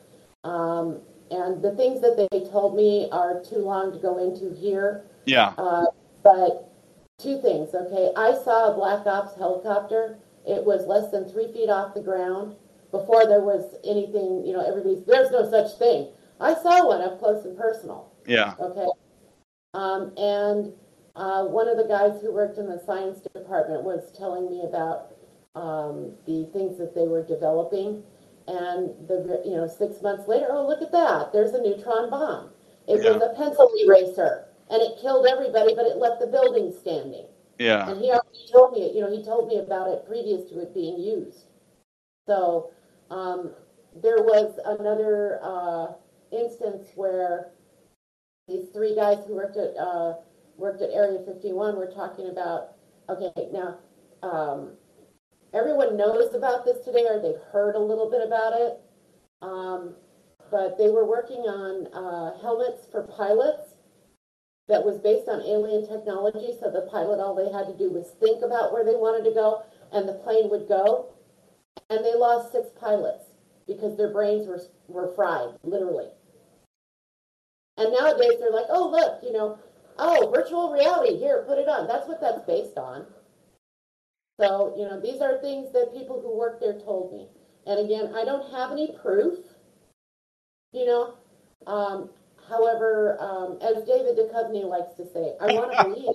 Um, 0.45 1.01
and 1.31 1.63
the 1.63 1.75
things 1.77 2.01
that 2.03 2.29
they 2.31 2.41
told 2.51 2.77
me 2.77 3.09
are 3.11 3.43
too 3.43 3.59
long 3.59 3.93
to 3.93 3.99
go 3.99 4.19
into 4.19 4.55
here. 4.55 5.05
Yeah. 5.25 5.55
Uh, 5.57 5.87
but 6.23 6.73
two 7.19 7.41
things, 7.41 7.75
okay? 7.75 8.13
I 8.17 8.33
saw 8.45 8.73
a 8.73 8.75
Black 8.75 9.07
Ops 9.07 9.37
helicopter. 9.37 10.19
It 10.47 10.65
was 10.65 10.87
less 10.87 11.11
than 11.11 11.29
three 11.29 11.53
feet 11.53 11.69
off 11.69 11.95
the 11.95 12.01
ground 12.01 12.57
before 12.91 13.27
there 13.27 13.41
was 13.41 13.75
anything, 13.85 14.45
you 14.47 14.53
know, 14.53 14.65
everybody's, 14.65 15.05
there's 15.05 15.31
no 15.31 15.51
such 15.51 15.77
thing. 15.79 16.09
I 16.41 16.55
saw 16.55 16.87
one 16.87 17.03
up 17.03 17.19
close 17.19 17.45
and 17.45 17.57
personal. 17.57 18.13
Yeah. 18.27 18.55
Okay. 18.61 18.87
Um, 19.75 20.13
and 20.17 20.73
uh, 21.17 21.45
one 21.45 21.69
of 21.69 21.77
the 21.77 21.89
guys 21.89 22.21
who 22.21 22.33
worked 22.33 22.59
in 22.59 22.67
the 22.67 22.83
science 22.85 23.21
department 23.35 23.83
was 23.85 24.13
telling 24.17 24.49
me 24.49 24.63
about 24.69 25.17
um, 25.55 26.13
the 26.27 26.49
things 26.53 26.79
that 26.79 26.95
they 26.95 27.07
were 27.07 27.25
developing. 27.25 28.03
And 28.49 28.91
the 29.09 29.43
you 29.45 29.57
know 29.57 29.67
six 29.67 30.01
months 30.03 30.29
later, 30.29 30.47
oh 30.51 30.69
look 30.69 30.81
at 30.81 30.93
that! 30.93 31.33
There's 31.33 31.53
a 31.53 31.61
neutron 31.61 32.11
bomb. 32.11 32.51
It 32.87 33.03
yeah. 33.03 33.11
was 33.11 33.23
a 33.23 33.35
pencil 33.35 33.69
eraser, 33.83 34.47
and 34.71 34.81
it 34.81 35.01
killed 35.03 35.27
everybody, 35.27 35.75
but 35.75 35.87
it 35.87 35.97
left 35.97 36.21
the 36.21 36.29
building 36.29 36.73
standing. 36.81 37.27
Yeah. 37.59 37.91
And 37.91 38.01
he 38.01 38.11
already 38.11 38.47
told 38.53 38.73
me, 38.73 38.93
you 38.95 39.01
know, 39.01 39.11
he 39.11 39.25
told 39.25 39.49
me 39.49 39.59
about 39.59 39.89
it 39.89 40.07
previous 40.07 40.49
to 40.51 40.61
it 40.61 40.75
being 40.75 40.99
used. 40.99 41.45
So 42.27 42.71
um, 43.11 43.53
there 44.03 44.23
was 44.23 44.59
another 44.65 45.41
uh, 45.43 45.87
instance 46.33 46.89
where 46.95 47.53
these 48.49 48.69
three 48.73 48.95
guys 48.95 49.19
who 49.27 49.35
worked 49.35 49.57
at 49.57 49.77
uh, 49.77 50.15
worked 50.57 50.83
at 50.83 50.91
Area 50.91 51.21
51 51.27 51.77
were 51.77 51.91
talking 51.91 52.29
about. 52.29 52.73
Okay, 53.09 53.33
now 53.53 53.79
um, 54.23 54.73
everyone 55.55 55.97
knows 55.97 56.35
about 56.35 56.65
this 56.65 56.85
today, 56.85 57.07
or 57.09 57.21
they've 57.21 57.43
heard 57.53 57.77
a 57.77 57.81
little 57.81 58.11
bit 58.11 58.27
about 58.27 58.53
it. 58.55 58.81
Um, 59.43 59.95
but 60.51 60.79
they 60.79 60.89
were 60.89 61.05
working 61.05 61.41
on 61.41 61.87
uh, 61.93 62.39
helmets 62.41 62.87
for 62.91 63.03
pilots 63.03 63.66
that 64.69 64.85
was 64.85 64.99
based 64.99 65.29
on 65.29 65.43
alien 65.43 65.87
technology. 65.87 66.57
So 66.61 66.71
the 66.71 66.89
pilot, 66.91 67.21
all 67.21 67.35
they 67.35 67.53
had 67.53 67.67
to 67.67 67.79
do 67.79 67.91
was 67.91 68.11
think 68.21 68.43
about 68.43 68.73
where 68.73 68.85
they 68.85 68.97
wanted 68.97 69.29
to 69.29 69.35
go, 69.35 69.63
and 69.93 70.09
the 70.09 70.15
plane 70.15 70.51
would 70.51 70.69
go. 70.69 71.13
And 71.91 72.05
they 72.05 72.15
lost 72.15 72.53
six 72.53 72.69
pilots 72.81 73.25
because 73.67 73.97
their 73.97 74.13
brains 74.13 74.47
were 74.49 74.61
were 74.89 75.15
fried, 75.15 75.55
literally. 75.63 76.09
And 77.77 77.93
nowadays 77.93 78.39
they're 78.41 78.51
like, 78.51 78.67
oh 78.71 78.91
look, 78.91 79.23
you 79.23 79.33
know, 79.33 79.59
oh 79.99 80.31
virtual 80.35 80.73
reality, 80.73 81.17
here, 81.19 81.45
put 81.47 81.59
it 81.59 81.69
on. 81.69 81.87
That's 81.87 82.09
what 82.09 82.21
that's 82.21 82.41
based 82.47 82.79
on. 82.79 83.07
So, 84.41 84.75
you 84.77 84.85
know, 84.85 85.01
these 85.01 85.21
are 85.21 85.39
things 85.41 85.73
that 85.73 85.95
people 85.95 86.21
who 86.21 86.37
work 86.37 86.61
there 86.61 86.79
told 86.81 87.13
me. 87.13 87.29
And 87.67 87.85
again, 87.85 88.15
I 88.15 88.25
don't 88.25 88.51
have 88.53 88.73
any 88.73 88.95
proof, 89.03 89.39
you 90.73 90.87
know. 90.87 91.15
Um, 91.67 92.11
however, 92.49 93.17
um, 93.21 93.59
as 93.63 93.85
David 93.85 94.17
Duchovny 94.17 94.65
likes 94.65 94.95
to 94.97 95.07
say, 95.13 95.35
I 95.41 95.47
want 95.53 95.77
to 95.77 95.85
believe. 95.89 96.15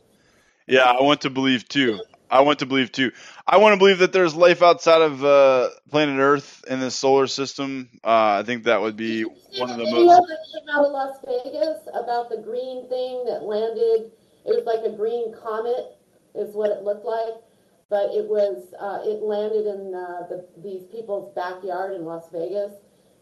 yeah, 0.68 0.84
I 0.84 1.02
want 1.02 1.22
to 1.22 1.30
believe 1.30 1.68
too. 1.68 2.00
I 2.30 2.42
want 2.42 2.60
to 2.60 2.66
believe 2.66 2.92
too. 2.92 3.12
I 3.46 3.58
want 3.58 3.74
to 3.74 3.78
believe 3.78 4.00
that 4.00 4.14
there's 4.14 4.34
life 4.34 4.62
outside 4.64 5.02
of 5.02 5.24
uh, 5.24 5.70
planet 5.90 6.18
Earth 6.20 6.64
in 6.70 6.80
the 6.80 6.90
solar 6.90 7.28
system. 7.28 7.90
Uh, 8.04 8.40
I 8.40 8.44
think 8.46 8.64
that 8.64 8.82
would 8.82 8.96
be 8.96 9.24
one 9.24 9.70
of 9.70 9.78
the 9.78 9.84
most. 9.84 10.28
that 10.28 10.38
came 10.54 10.70
out 10.76 10.86
of 10.86 10.92
Las 10.94 11.18
Vegas 11.26 11.80
about 11.94 12.30
the 12.30 12.38
green 12.38 12.88
thing 12.88 13.26
that 13.26 13.44
landed. 13.44 14.12
It 14.46 14.56
was 14.56 14.64
like 14.66 14.86
a 14.86 14.96
green 14.96 15.34
comet, 15.34 15.98
is 16.34 16.56
what 16.56 16.72
it 16.72 16.84
looked 16.84 17.06
like 17.06 17.44
but 17.92 18.16
it 18.16 18.26
was 18.26 18.74
uh, 18.80 19.04
it 19.04 19.22
landed 19.22 19.68
in 19.68 19.94
uh, 19.94 20.26
the, 20.30 20.48
these 20.64 20.84
people's 20.90 21.36
backyard 21.36 21.94
in 21.94 22.06
Las 22.06 22.24
Vegas, 22.32 22.72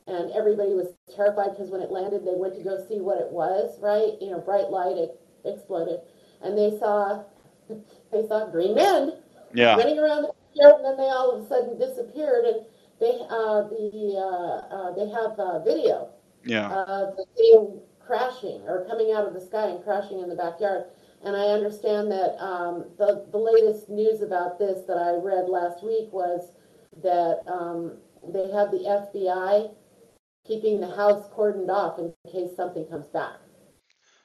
and 0.09 0.31
everybody 0.31 0.73
was 0.73 0.93
terrified 1.15 1.51
because 1.51 1.69
when 1.69 1.81
it 1.81 1.91
landed, 1.91 2.25
they 2.25 2.35
went 2.35 2.55
to 2.55 2.63
go 2.63 2.77
see 2.87 2.99
what 2.99 3.19
it 3.19 3.31
was. 3.31 3.79
Right, 3.79 4.19
you 4.21 4.31
know, 4.31 4.39
bright 4.39 4.69
light 4.69 4.97
it 4.97 5.19
exploded, 5.45 5.99
and 6.41 6.57
they 6.57 6.77
saw 6.79 7.23
they 8.11 8.27
saw 8.27 8.49
green 8.49 8.75
men 8.75 9.19
yeah. 9.53 9.75
running 9.75 9.99
around 9.99 10.23
the 10.23 10.33
backyard, 10.33 10.81
and 10.81 10.85
then 10.85 10.97
they 10.97 11.09
all 11.09 11.31
of 11.35 11.45
a 11.45 11.47
sudden 11.47 11.77
disappeared, 11.77 12.45
and 12.45 12.65
they 12.99 13.15
uh, 13.29 13.67
the 13.69 14.17
uh, 14.17 14.75
uh, 14.75 14.89
they 14.93 15.07
have 15.09 15.37
video 15.65 16.09
yeah. 16.43 16.69
of 16.69 17.15
the 17.15 17.25
thing 17.35 17.79
crashing 18.05 18.61
or 18.67 18.85
coming 18.89 19.13
out 19.13 19.27
of 19.27 19.33
the 19.33 19.41
sky 19.41 19.67
and 19.67 19.83
crashing 19.83 20.19
in 20.19 20.29
the 20.29 20.35
backyard 20.35 20.85
and 21.23 21.35
I 21.35 21.47
understand 21.47 22.11
that 22.11 22.41
um, 22.41 22.85
the, 22.97 23.25
the 23.31 23.37
latest 23.37 23.89
news 23.89 24.21
about 24.21 24.57
this 24.57 24.85
that 24.87 24.97
I 24.97 25.11
read 25.21 25.49
last 25.49 25.83
week 25.83 26.11
was 26.13 26.51
that 27.03 27.41
um, 27.47 27.97
they 28.23 28.49
have 28.51 28.71
the 28.71 28.87
FBI 28.87 29.71
keeping 30.49 30.81
the 30.81 30.93
house 30.93 31.29
cordoned 31.29 31.69
off 31.69 31.99
in 31.99 32.11
case 32.31 32.55
something 32.57 32.85
comes 32.87 33.05
back. 33.07 33.35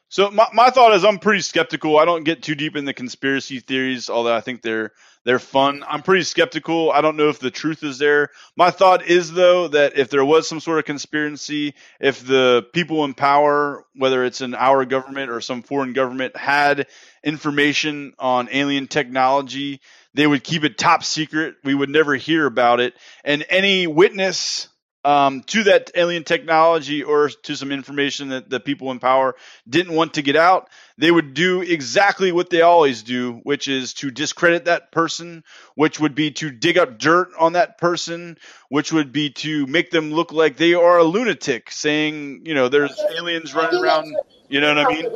So 0.08 0.30
my, 0.30 0.46
my 0.52 0.70
thought 0.70 0.94
is 0.94 1.04
I'm 1.04 1.18
pretty 1.18 1.40
skeptical. 1.40 1.98
I 1.98 2.04
don't 2.04 2.24
get 2.24 2.42
too 2.42 2.54
deep 2.54 2.76
in 2.76 2.84
the 2.84 2.94
conspiracy 2.94 3.60
theories, 3.60 4.08
although 4.08 4.34
I 4.34 4.40
think 4.40 4.62
they're 4.62 4.92
they're 5.24 5.38
fun. 5.40 5.82
I'm 5.88 6.02
pretty 6.02 6.22
skeptical. 6.22 6.92
I 6.92 7.00
don't 7.00 7.16
know 7.16 7.30
if 7.30 7.40
the 7.40 7.50
truth 7.50 7.82
is 7.82 7.98
there. 7.98 8.28
My 8.56 8.70
thought 8.70 9.06
is 9.06 9.32
though 9.32 9.68
that 9.68 9.98
if 9.98 10.10
there 10.10 10.24
was 10.24 10.46
some 10.48 10.60
sort 10.60 10.78
of 10.78 10.84
conspiracy, 10.84 11.74
if 11.98 12.24
the 12.24 12.64
people 12.72 13.04
in 13.04 13.14
power, 13.14 13.84
whether 13.96 14.24
it's 14.24 14.40
in 14.40 14.54
our 14.54 14.84
government 14.84 15.30
or 15.30 15.40
some 15.40 15.62
foreign 15.62 15.94
government, 15.94 16.36
had 16.36 16.86
information 17.24 18.14
on 18.18 18.48
alien 18.52 18.86
technology, 18.86 19.80
they 20.14 20.26
would 20.26 20.44
keep 20.44 20.62
it 20.62 20.78
top 20.78 21.02
secret. 21.02 21.56
We 21.64 21.74
would 21.74 21.90
never 21.90 22.14
hear 22.14 22.46
about 22.46 22.80
it. 22.80 22.94
And 23.24 23.44
any 23.48 23.88
witness 23.88 24.68
um, 25.04 25.42
to 25.42 25.64
that 25.64 25.90
alien 25.94 26.24
technology 26.24 27.02
or 27.02 27.28
to 27.28 27.56
some 27.56 27.70
information 27.70 28.28
that 28.30 28.48
the 28.48 28.58
people 28.58 28.90
in 28.90 28.98
power 28.98 29.36
didn't 29.68 29.94
want 29.94 30.14
to 30.14 30.22
get 30.22 30.36
out, 30.36 30.70
they 30.96 31.10
would 31.10 31.34
do 31.34 31.60
exactly 31.60 32.32
what 32.32 32.48
they 32.48 32.62
always 32.62 33.02
do, 33.02 33.40
which 33.42 33.68
is 33.68 33.94
to 33.94 34.10
discredit 34.10 34.64
that 34.64 34.92
person, 34.92 35.44
which 35.74 36.00
would 36.00 36.14
be 36.14 36.30
to 36.30 36.50
dig 36.50 36.78
up 36.78 36.98
dirt 36.98 37.28
on 37.38 37.52
that 37.52 37.76
person, 37.78 38.38
which 38.70 38.92
would 38.92 39.12
be 39.12 39.30
to 39.30 39.66
make 39.66 39.90
them 39.90 40.10
look 40.10 40.32
like 40.32 40.56
they 40.56 40.74
are 40.74 40.98
a 40.98 41.04
lunatic, 41.04 41.70
saying, 41.70 42.42
you 42.46 42.54
know, 42.54 42.68
there's 42.68 42.98
aliens 43.18 43.54
running 43.54 43.82
around. 43.82 44.16
You 44.48 44.60
know 44.60 44.74
what 44.74 44.86
I 44.86 44.88
mean? 44.88 45.06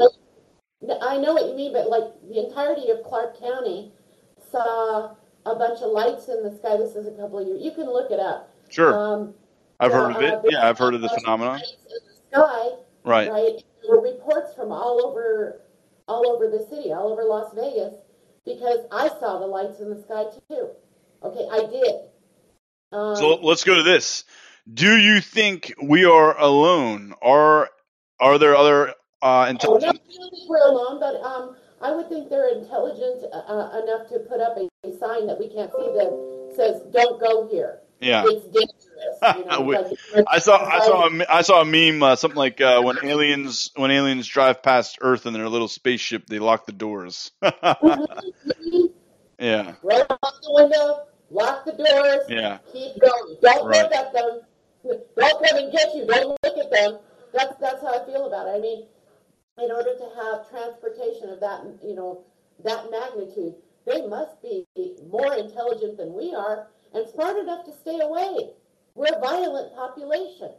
I 1.03 1.17
know 1.19 1.33
what 1.33 1.47
you 1.47 1.57
mean, 1.57 1.73
but 1.73 1.89
like 1.89 2.05
the 2.29 2.47
entirety 2.47 2.91
of 2.91 3.03
Clark 3.05 3.41
County 3.41 3.93
saw 4.51 5.15
a 5.47 5.55
bunch 5.55 5.81
of 5.81 5.91
lights 5.93 6.29
in 6.29 6.43
the 6.43 6.55
sky. 6.57 6.77
This 6.77 6.95
is 6.95 7.07
a 7.07 7.13
couple 7.13 7.39
of 7.39 7.47
years. 7.47 7.63
You 7.63 7.73
can 7.73 7.87
look 7.87 8.11
it 8.11 8.21
up. 8.21 8.53
Sure. 8.69 8.95
Um, 8.95 9.35
I've 9.81 9.93
heard 9.93 10.17
of 10.17 10.23
it. 10.23 10.35
Uh, 10.35 10.43
yeah, 10.51 10.69
I've 10.69 10.79
heard 10.79 10.95
of 10.95 11.01
the 11.01 11.09
phenomenon. 11.09 11.61
Sky, 12.31 12.69
right? 13.05 13.31
Right. 13.31 13.65
There 13.83 13.97
were 13.97 14.03
reports 14.03 14.55
from 14.55 14.73
all 14.73 15.07
over, 15.07 15.63
all 16.09 16.29
over 16.29 16.49
the 16.49 16.67
city, 16.69 16.93
all 16.93 17.13
over 17.13 17.25
Las 17.25 17.53
Vegas, 17.55 17.95
because 18.45 18.81
I 18.91 19.09
saw 19.21 19.39
the 19.39 19.47
lights 19.47 19.81
in 19.81 19.91
the 19.91 20.03
sky 20.03 20.25
too. 20.51 20.71
Okay, 21.23 21.47
I 21.51 21.71
did. 21.71 21.95
Um, 22.93 23.17
so 23.17 23.35
let's 23.37 23.65
go 23.65 23.75
to 23.75 23.83
this. 23.83 24.25
Do 24.73 24.97
you 24.97 25.21
think 25.21 25.73
we 25.83 26.05
are 26.05 26.39
alone? 26.39 27.15
Are 27.23 27.71
are 28.21 28.39
there 28.39 28.57
other 28.57 28.95
uh, 29.23 29.47
intelligent? 29.49 30.01
Oh, 30.21 30.47
we're 30.49 30.69
alone, 30.69 31.01
but 31.01 31.23
um, 31.23 31.57
I 31.81 31.93
would 31.93 32.09
think 32.09 32.29
they're 32.29 32.59
intelligent 32.59 33.25
uh, 33.33 33.37
uh, 33.37 33.83
enough 33.83 34.09
to 34.11 34.19
put 34.21 34.41
up 34.41 34.57
a 34.59 34.93
sign 34.99 35.27
that 35.27 35.39
we 35.39 35.49
can't 35.49 35.71
see 35.71 35.87
that 35.95 36.53
says 36.57 36.83
"Don't 36.93 37.21
go 37.21 37.49
here." 37.49 37.81
Yeah. 38.01 38.25
It's 38.27 38.45
dangerous. 38.47 39.39
You 39.39 39.45
know, 39.47 39.61
We- 40.15 40.25
I 40.27 40.39
saw 40.39 40.65
I 40.65 40.79
saw 40.81 41.09
a, 41.09 41.25
I 41.29 41.43
saw 41.43 41.61
a 41.63 41.65
meme 41.65 42.03
uh, 42.03 42.17
something 42.17 42.37
like 42.39 42.61
uh, 42.61 42.81
when 42.83 42.99
aliens 43.05 43.71
when 43.77 43.91
aliens 43.91 44.27
drive 44.27 44.63
past 44.63 44.99
Earth 45.01 45.27
in 45.27 45.33
their 45.33 45.49
little 45.49 45.69
spaceship 45.69 46.27
they 46.27 46.39
lock 46.39 46.67
the 46.67 46.73
doors. 46.73 47.31
yeah, 49.39 49.75
Roll 49.83 50.07
up 50.09 50.21
the 50.43 50.51
window, 50.53 51.07
lock 51.31 51.65
the 51.65 51.73
doors, 51.73 52.23
yeah, 52.29 52.59
keep 52.73 53.01
going. 53.01 53.37
Don't 53.43 53.67
Right. 53.67 53.83
look 53.83 53.93
at 53.93 54.13
them. 54.13 54.41
Don't 55.17 55.45
come 55.47 55.59
and 55.59 55.73
get 55.73 55.95
you. 55.95 56.07
Don't 56.07 56.37
look 56.43 56.59
at 56.59 56.71
them. 56.71 56.99
That's 57.33 57.55
that's 57.61 57.83
how 57.83 58.01
I 58.03 58.07
feel 58.07 58.27
about 58.27 58.49
it. 58.49 58.57
I 58.57 58.61
mean, 58.61 58.85
in 59.63 59.71
order 59.71 59.95
to 59.97 60.09
have 60.23 60.49
transportation 60.51 61.31
of 61.31 61.41
that, 61.41 61.63
you 61.85 61.95
know, 61.95 62.25
that 62.65 62.91
magnitude, 62.91 63.55
they 63.87 64.07
must 64.07 64.41
be 64.43 64.67
more 65.11 65.35
intelligent 65.35 65.97
than 65.97 66.13
we 66.15 66.35
are 66.35 66.69
and 66.95 67.09
smart 67.11 67.37
enough 67.39 67.65
to 67.67 67.73
stay 67.73 67.99
away. 68.01 68.51
We're 68.95 69.15
a 69.17 69.21
violent 69.21 69.75
population. 69.75 70.51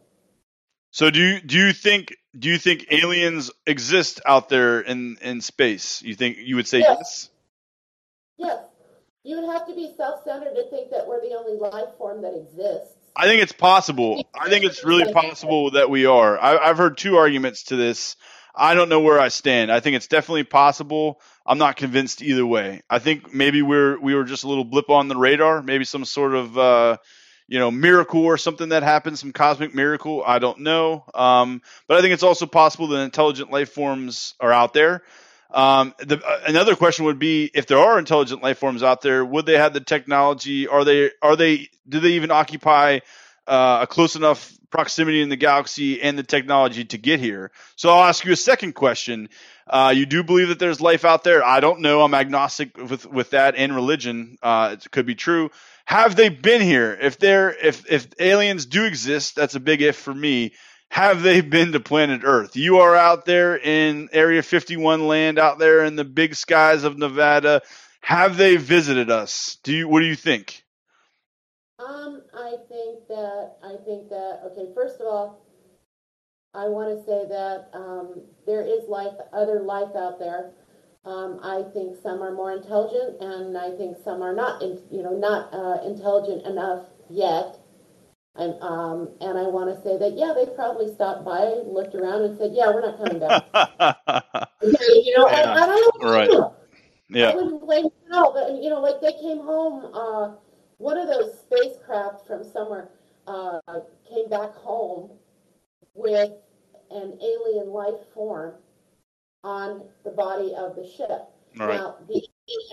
So 0.92 1.10
do 1.10 1.20
you 1.20 1.42
do 1.42 1.58
you 1.58 1.74
think 1.74 2.16
do 2.38 2.50
you 2.50 2.58
think 2.58 2.88
aliens 2.92 3.52
exist 3.66 4.22
out 4.26 4.50
there 4.50 4.80
in 4.82 5.18
in 5.22 5.42
space? 5.42 6.02
You 6.02 6.16
think 6.16 6.38
you 6.38 6.56
would 6.56 6.68
say 6.68 6.80
Yes. 6.80 6.98
yes? 6.98 7.30
Yes, 8.38 8.60
you 9.24 9.40
would 9.40 9.50
have 9.52 9.68
to 9.68 9.76
be 9.76 9.94
self-centered 9.98 10.56
to 10.56 10.70
think 10.70 10.92
that 10.92 11.06
we're 11.06 11.22
the 11.22 11.36
only 11.36 11.60
life 11.60 11.90
form 11.98 12.22
that 12.22 12.34
exists. 12.34 12.96
I 13.16 13.26
think 13.26 13.42
it's 13.42 13.52
possible. 13.52 14.26
I 14.34 14.50
think 14.50 14.64
it's 14.64 14.84
really 14.86 15.12
possible 15.12 15.72
that 15.72 15.90
we 15.90 16.06
are. 16.06 16.40
I, 16.40 16.58
I've 16.58 16.78
heard 16.78 16.98
two 16.98 17.18
arguments 17.18 17.64
to 17.66 17.76
this. 17.76 18.16
I 18.56 18.74
don't 18.74 18.90
know 18.90 19.00
where 19.00 19.20
I 19.20 19.30
stand. 19.30 19.72
I 19.72 19.80
think 19.80 19.96
it's 19.96 20.08
definitely 20.08 20.44
possible. 20.44 21.22
I'm 21.46 21.58
not 21.58 21.76
convinced 21.76 22.22
either 22.22 22.46
way. 22.46 22.82
I 22.90 23.00
think 23.00 23.34
maybe 23.34 23.62
we're 23.62 24.00
we 24.00 24.16
were 24.16 24.24
just 24.24 24.44
a 24.44 24.48
little 24.48 24.66
blip 24.66 24.90
on 24.90 25.08
the 25.08 25.18
radar. 25.18 25.62
Maybe 25.62 25.86
some 25.86 26.06
sort 26.06 26.36
of 26.36 26.58
uh, 26.58 26.98
you 27.48 27.60
know 27.60 27.72
miracle 27.72 28.24
or 28.26 28.38
something 28.38 28.70
that 28.70 28.84
happened, 28.84 29.20
some 29.20 29.34
cosmic 29.34 29.74
miracle. 29.74 30.24
I 30.26 30.40
don't 30.40 30.60
know. 30.60 31.06
Um, 31.14 31.62
but 31.88 31.98
I 31.98 32.02
think 32.02 32.14
it's 32.14 32.24
also 32.24 32.46
possible 32.46 32.88
that 32.88 33.02
intelligent 33.02 33.52
life 33.52 33.72
forms 33.72 34.36
are 34.40 34.52
out 34.52 34.74
there. 34.74 35.04
Um, 35.52 35.96
the, 35.98 36.24
uh, 36.24 36.42
another 36.46 36.76
question 36.76 37.06
would 37.06 37.18
be 37.18 37.50
if 37.54 37.66
there 37.66 37.80
are 37.80 37.98
intelligent 37.98 38.44
life 38.44 38.60
forms 38.60 38.84
out 38.84 39.02
there, 39.02 39.26
would 39.26 39.48
they 39.48 39.58
have 39.58 39.74
the 39.74 39.80
technology? 39.80 40.68
Are 40.68 40.86
they 40.86 41.12
are 41.22 41.36
they 41.36 41.70
do 41.88 42.00
they 42.00 42.10
even 42.10 42.30
occupy 42.30 43.00
uh, 43.50 43.80
a 43.82 43.88
close 43.88 44.16
enough 44.16 44.54
proximity 44.72 45.22
in 45.22 45.30
the 45.30 45.36
galaxy 45.36 46.02
and 46.02 46.18
the 46.18 46.24
technology 46.24 46.86
to 46.86 46.98
get 46.98 47.20
here? 47.20 47.52
So 47.76 47.90
I'll 47.90 48.04
ask 48.04 48.24
you 48.24 48.32
a 48.32 48.38
second 48.38 48.74
question. 48.74 49.30
Uh, 49.68 49.94
you 49.96 50.06
do 50.06 50.24
believe 50.24 50.50
that 50.50 50.60
there's 50.60 50.80
life 50.80 51.06
out 51.06 51.24
there? 51.24 51.44
I 51.44 51.60
don't 51.60 51.82
know. 51.82 52.02
I'm 52.02 52.14
agnostic 52.14 52.78
with 52.78 53.06
with 53.06 53.32
that 53.32 53.56
and 53.56 53.76
religion. 53.76 54.38
Uh, 54.42 54.76
it 54.80 54.92
could 54.92 55.06
be 55.06 55.16
true. 55.16 55.52
Have 55.86 56.16
they 56.16 56.30
been 56.30 56.62
here? 56.62 56.98
If 57.00 57.18
they're 57.18 57.52
if 57.52 57.92
if 57.92 58.08
aliens 58.20 58.66
do 58.66 58.86
exist, 58.86 59.36
that's 59.36 59.56
a 59.56 59.60
big 59.60 59.82
if 59.82 59.96
for 59.96 60.14
me 60.14 60.54
have 60.92 61.22
they 61.22 61.42
been 61.42 61.72
to 61.72 61.80
planet 61.80 62.22
Earth? 62.24 62.56
You 62.56 62.80
are 62.80 62.96
out 62.96 63.26
there 63.26 63.56
in 63.56 64.10
Area 64.12 64.42
51 64.42 65.08
land, 65.08 65.38
out 65.38 65.60
there 65.60 65.84
in 65.84 65.96
the 65.96 66.04
big 66.04 66.36
skies 66.36 66.84
of 66.84 66.98
Nevada. 66.98 67.62
Have 68.02 68.38
they 68.38 68.58
visited 68.58 69.12
us? 69.12 69.58
Do 69.64 69.74
you? 69.74 69.88
What 69.88 70.00
do 70.00 70.08
you 70.08 70.16
think? 70.16 70.64
Um, 71.78 72.19
I 72.40 72.56
think 72.70 73.08
that 73.10 73.58
I 73.64 73.76
think 73.86 74.10
that 74.10 74.42
okay. 74.52 74.68
First 74.74 75.02
of 75.02 75.08
all, 75.08 75.42
I 76.54 76.68
want 76.68 76.90
to 76.90 77.04
say 77.06 77.28
that 77.30 77.70
um, 77.74 78.22
there 78.46 78.64
is 78.64 78.88
life, 78.90 79.14
other 79.34 79.62
life 79.62 79.96
out 79.96 80.20
there. 80.20 80.52
Um, 81.06 81.40
I 81.44 81.64
think 81.74 81.96
some 82.02 82.22
are 82.22 82.34
more 82.34 82.52
intelligent, 82.52 83.22
and 83.22 83.58
I 83.58 83.72
think 83.78 83.98
some 84.04 84.22
are 84.22 84.34
not, 84.34 84.62
in, 84.62 84.80
you 84.92 85.02
know, 85.04 85.14
not 85.14 85.54
uh, 85.54 85.80
intelligent 85.86 86.46
enough 86.46 86.86
yet. 87.10 87.60
And 88.36 88.56
um, 88.62 89.10
and 89.22 89.38
I 89.38 89.44
want 89.44 89.76
to 89.76 89.82
say 89.84 89.98
that 89.98 90.14
yeah, 90.18 90.34
they 90.36 90.46
probably 90.56 90.94
stopped 90.94 91.26
by, 91.26 91.56
looked 91.66 91.96
around, 91.96 92.24
and 92.24 92.38
said, 92.38 92.52
yeah, 92.54 92.70
we're 92.72 92.82
not 92.82 92.98
coming 92.98 93.20
back. 93.20 93.44
you 94.62 95.18
know, 95.18 95.28
Yeah, 95.28 95.56
I, 95.56 95.64
I 95.64 95.68
don't 95.68 96.02
know. 96.02 96.02
right. 96.02 96.32
I 97.22 97.30
yeah, 97.30 97.34
wouldn't 97.36 97.62
blame 97.66 97.84
them 97.84 97.92
at 98.12 98.18
all. 98.18 98.34
But 98.34 98.62
you 98.64 98.70
know, 98.70 98.82
like 98.82 99.02
they 99.02 99.14
came 99.14 99.40
home. 99.40 99.92
Uh, 99.94 100.36
one 100.80 100.98
of 100.98 101.08
those 101.08 101.40
spacecraft 101.40 102.26
from 102.28 102.44
somewhere 102.44 102.90
uh, 103.28 103.60
came 104.10 104.30
back 104.30 104.54
home 104.56 105.12
with 105.94 106.32
an 106.92 107.20
alien 107.22 107.70
life 107.70 108.00
form 108.14 108.56
on 109.44 109.84
the 110.04 110.12
body 110.12 110.54
of 110.58 110.76
the 110.76 110.86
ship. 110.86 111.30
right. 111.58 111.78
Now, 111.78 111.96
the 112.08 112.24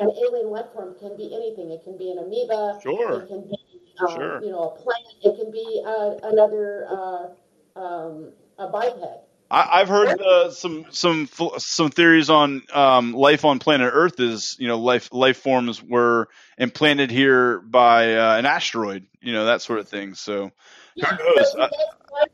an 0.01 0.11
alien 0.11 0.51
life 0.51 0.73
form 0.73 0.95
can 0.99 1.17
be 1.17 1.35
anything. 1.35 1.71
It 1.71 1.85
can 1.85 1.99
be 1.99 2.11
an 2.11 2.19
amoeba. 2.19 2.81
Sure. 2.83 3.23
It 3.23 3.29
can 3.29 3.43
be, 3.43 3.59
um, 4.01 4.17
Sure. 4.17 4.41
you 4.41 4.51
know, 4.51 4.71
a 4.71 4.77
plant. 4.77 5.05
It 5.23 5.37
can 5.37 5.51
be 5.53 5.83
uh, 5.87 6.15
another 6.23 6.87
uh, 6.91 7.79
um, 7.79 8.33
a 8.59 8.69
biped. 8.69 9.05
I, 9.51 9.81
I've 9.81 9.89
heard 9.89 10.21
uh, 10.21 10.51
some 10.51 10.87
some 10.91 11.29
some 11.59 11.91
theories 11.91 12.31
on 12.31 12.63
um, 12.73 13.13
life 13.13 13.45
on 13.45 13.59
planet 13.59 13.91
Earth 13.93 14.19
is 14.19 14.57
you 14.59 14.69
know 14.69 14.79
life 14.79 15.11
life 15.13 15.39
forms 15.39 15.83
were 15.83 16.29
implanted 16.59 17.11
here 17.11 17.61
by 17.61 18.15
uh, 18.15 18.39
an 18.39 18.47
asteroid, 18.47 19.07
you 19.21 19.33
know 19.33 19.47
that 19.47 19.63
sort 19.63 19.79
of 19.79 19.89
thing. 19.89 20.15
So 20.15 20.51
Yeah, 20.95 21.17
Who 21.17 21.25
knows? 21.37 21.55
that's 21.55 21.55
life- 21.55 22.31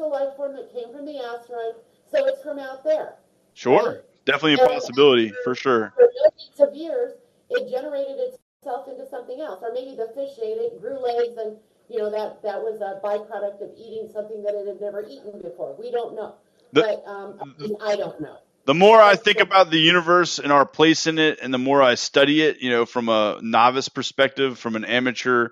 a 0.00 0.06
life 0.06 0.36
form 0.36 0.54
that 0.56 0.72
came 0.72 0.92
from 0.92 1.06
the 1.06 1.18
asteroid, 1.18 1.76
so 2.10 2.26
it's 2.26 2.42
from 2.42 2.58
out 2.58 2.82
there. 2.84 3.14
sure, 3.54 4.02
definitely 4.24 4.54
a 4.54 4.66
possibility 4.66 5.32
for 5.44 5.54
sure. 5.54 5.92
For 5.96 6.08
millions 6.12 6.60
of 6.60 6.74
years, 6.74 7.12
it 7.50 7.70
generated 7.70 8.18
itself 8.18 8.88
into 8.88 9.06
something 9.08 9.40
else, 9.40 9.62
or 9.62 9.72
maybe 9.72 9.96
the 9.96 10.08
fish 10.14 10.38
ate 10.42 10.58
it, 10.58 10.80
grew 10.80 10.98
legs, 10.98 11.36
and 11.38 11.56
you 11.88 11.98
know 11.98 12.10
that 12.10 12.42
that 12.42 12.60
was 12.60 12.80
a 12.80 13.00
byproduct 13.04 13.62
of 13.62 13.70
eating 13.76 14.08
something 14.12 14.42
that 14.42 14.54
it 14.54 14.66
had 14.66 14.80
never 14.80 15.02
eaten 15.08 15.40
before. 15.40 15.74
We 15.78 15.90
don't 15.90 16.14
know, 16.16 16.34
The- 16.72 16.82
but 16.82 17.04
um, 17.06 17.38
I, 17.40 17.44
mean, 17.62 17.76
I 17.80 17.96
don't 17.96 18.20
know. 18.20 18.38
The 18.64 18.74
more 18.74 19.00
I 19.00 19.16
think 19.16 19.40
about 19.40 19.70
the 19.70 19.78
universe 19.78 20.38
and 20.38 20.52
our 20.52 20.64
place 20.64 21.06
in 21.06 21.18
it, 21.18 21.40
and 21.42 21.52
the 21.52 21.58
more 21.58 21.82
I 21.82 21.96
study 21.96 22.42
it, 22.42 22.60
you 22.60 22.70
know, 22.70 22.86
from 22.86 23.08
a 23.08 23.38
novice 23.42 23.88
perspective, 23.88 24.58
from 24.58 24.76
an 24.76 24.84
amateur 24.84 25.48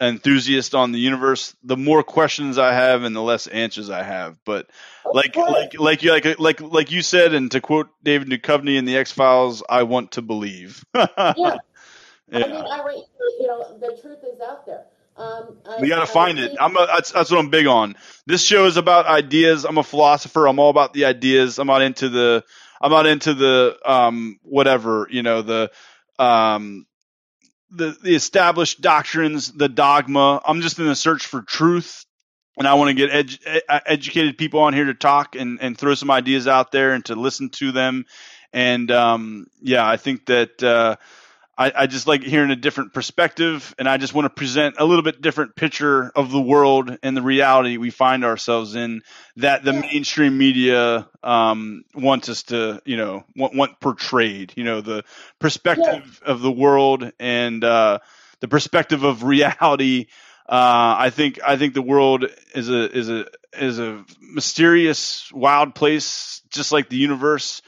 enthusiast 0.00 0.74
on 0.74 0.92
the 0.92 0.98
universe, 0.98 1.54
the 1.62 1.76
more 1.76 2.02
questions 2.02 2.58
I 2.58 2.72
have 2.72 3.04
and 3.04 3.14
the 3.14 3.22
less 3.22 3.46
answers 3.46 3.90
I 3.90 4.02
have. 4.02 4.38
But 4.44 4.68
like 5.04 5.36
like 5.36 5.78
like 5.78 6.02
you 6.02 6.10
like 6.10 6.38
like 6.38 6.60
like 6.60 6.90
you 6.90 7.02
said, 7.02 7.34
and 7.34 7.50
to 7.52 7.60
quote 7.60 7.88
David 8.02 8.28
Duchovny 8.28 8.76
in 8.76 8.84
the 8.84 8.96
X 8.96 9.12
Files, 9.12 9.62
I 9.68 9.84
want 9.84 10.12
to 10.12 10.22
believe. 10.22 10.84
yeah. 10.94 11.58
I 12.32 12.38
mean, 12.38 12.54
I 12.54 13.02
you 13.40 13.46
know 13.46 13.78
the 13.78 13.98
truth 14.00 14.18
is 14.24 14.40
out 14.40 14.66
there. 14.66 14.84
Um, 15.16 15.58
I, 15.68 15.80
We 15.80 15.88
gotta 15.88 16.06
find 16.06 16.38
it. 16.38 16.52
I'm 16.60 16.76
a, 16.76 16.86
that's 16.86 17.12
that's 17.12 17.30
what 17.30 17.38
I'm 17.38 17.50
big 17.50 17.66
on. 17.66 17.96
This 18.26 18.42
show 18.44 18.66
is 18.66 18.76
about 18.76 19.06
ideas. 19.06 19.64
I'm 19.64 19.78
a 19.78 19.82
philosopher. 19.84 20.46
I'm 20.46 20.58
all 20.58 20.70
about 20.70 20.94
the 20.94 21.04
ideas. 21.06 21.58
I'm 21.58 21.66
not 21.66 21.82
into 21.82 22.08
the 22.08 22.44
I'm 22.80 22.90
not 22.90 23.06
into 23.06 23.34
the 23.34 23.78
um 23.84 24.38
whatever 24.42 25.06
you 25.10 25.22
know 25.22 25.42
the 25.42 25.70
um 26.18 26.86
the 27.70 27.96
the 28.02 28.14
established 28.14 28.80
doctrines, 28.80 29.52
the 29.52 29.68
dogma. 29.68 30.40
I'm 30.44 30.62
just 30.62 30.78
in 30.78 30.86
the 30.86 30.96
search 30.96 31.26
for 31.26 31.42
truth, 31.42 32.04
and 32.58 32.66
I 32.66 32.74
want 32.74 32.88
to 32.90 32.94
get 32.94 33.10
edu- 33.10 33.56
e- 33.56 33.80
educated 33.86 34.38
people 34.38 34.60
on 34.60 34.74
here 34.74 34.86
to 34.86 34.94
talk 34.94 35.36
and 35.36 35.60
and 35.60 35.76
throw 35.78 35.94
some 35.94 36.10
ideas 36.10 36.48
out 36.48 36.72
there 36.72 36.92
and 36.94 37.04
to 37.06 37.14
listen 37.16 37.50
to 37.50 37.72
them. 37.72 38.06
And 38.52 38.90
um 38.90 39.46
yeah, 39.60 39.86
I 39.88 39.98
think 39.98 40.26
that. 40.26 40.62
uh 40.62 40.96
I, 41.56 41.72
I 41.76 41.86
just 41.86 42.06
like 42.06 42.22
hearing 42.22 42.50
a 42.50 42.56
different 42.56 42.94
perspective, 42.94 43.74
and 43.78 43.86
I 43.86 43.98
just 43.98 44.14
want 44.14 44.24
to 44.24 44.30
present 44.30 44.76
a 44.78 44.86
little 44.86 45.02
bit 45.02 45.20
different 45.20 45.54
picture 45.54 46.10
of 46.16 46.30
the 46.30 46.40
world 46.40 46.96
and 47.02 47.14
the 47.14 47.22
reality 47.22 47.76
we 47.76 47.90
find 47.90 48.24
ourselves 48.24 48.74
in 48.74 49.02
that 49.36 49.62
the 49.62 49.74
mainstream 49.74 50.38
media 50.38 51.08
um, 51.22 51.84
wants 51.94 52.30
us 52.30 52.44
to, 52.44 52.80
you 52.86 52.96
know, 52.96 53.24
want, 53.36 53.54
want 53.54 53.80
portrayed. 53.80 54.54
You 54.56 54.64
know, 54.64 54.80
the 54.80 55.04
perspective 55.40 56.22
of 56.24 56.40
the 56.40 56.50
world 56.50 57.12
and 57.20 57.62
uh, 57.62 57.98
the 58.40 58.48
perspective 58.48 59.04
of 59.04 59.22
reality. 59.22 60.06
Uh, 60.48 60.96
I 60.98 61.10
think 61.10 61.38
I 61.46 61.56
think 61.56 61.74
the 61.74 61.82
world 61.82 62.26
is 62.54 62.70
a 62.70 62.90
is 62.90 63.10
a 63.10 63.26
is 63.52 63.78
a 63.78 64.04
mysterious, 64.20 65.30
wild 65.32 65.74
place, 65.74 66.40
just 66.50 66.72
like 66.72 66.88
the 66.88 66.96
universe 66.96 67.60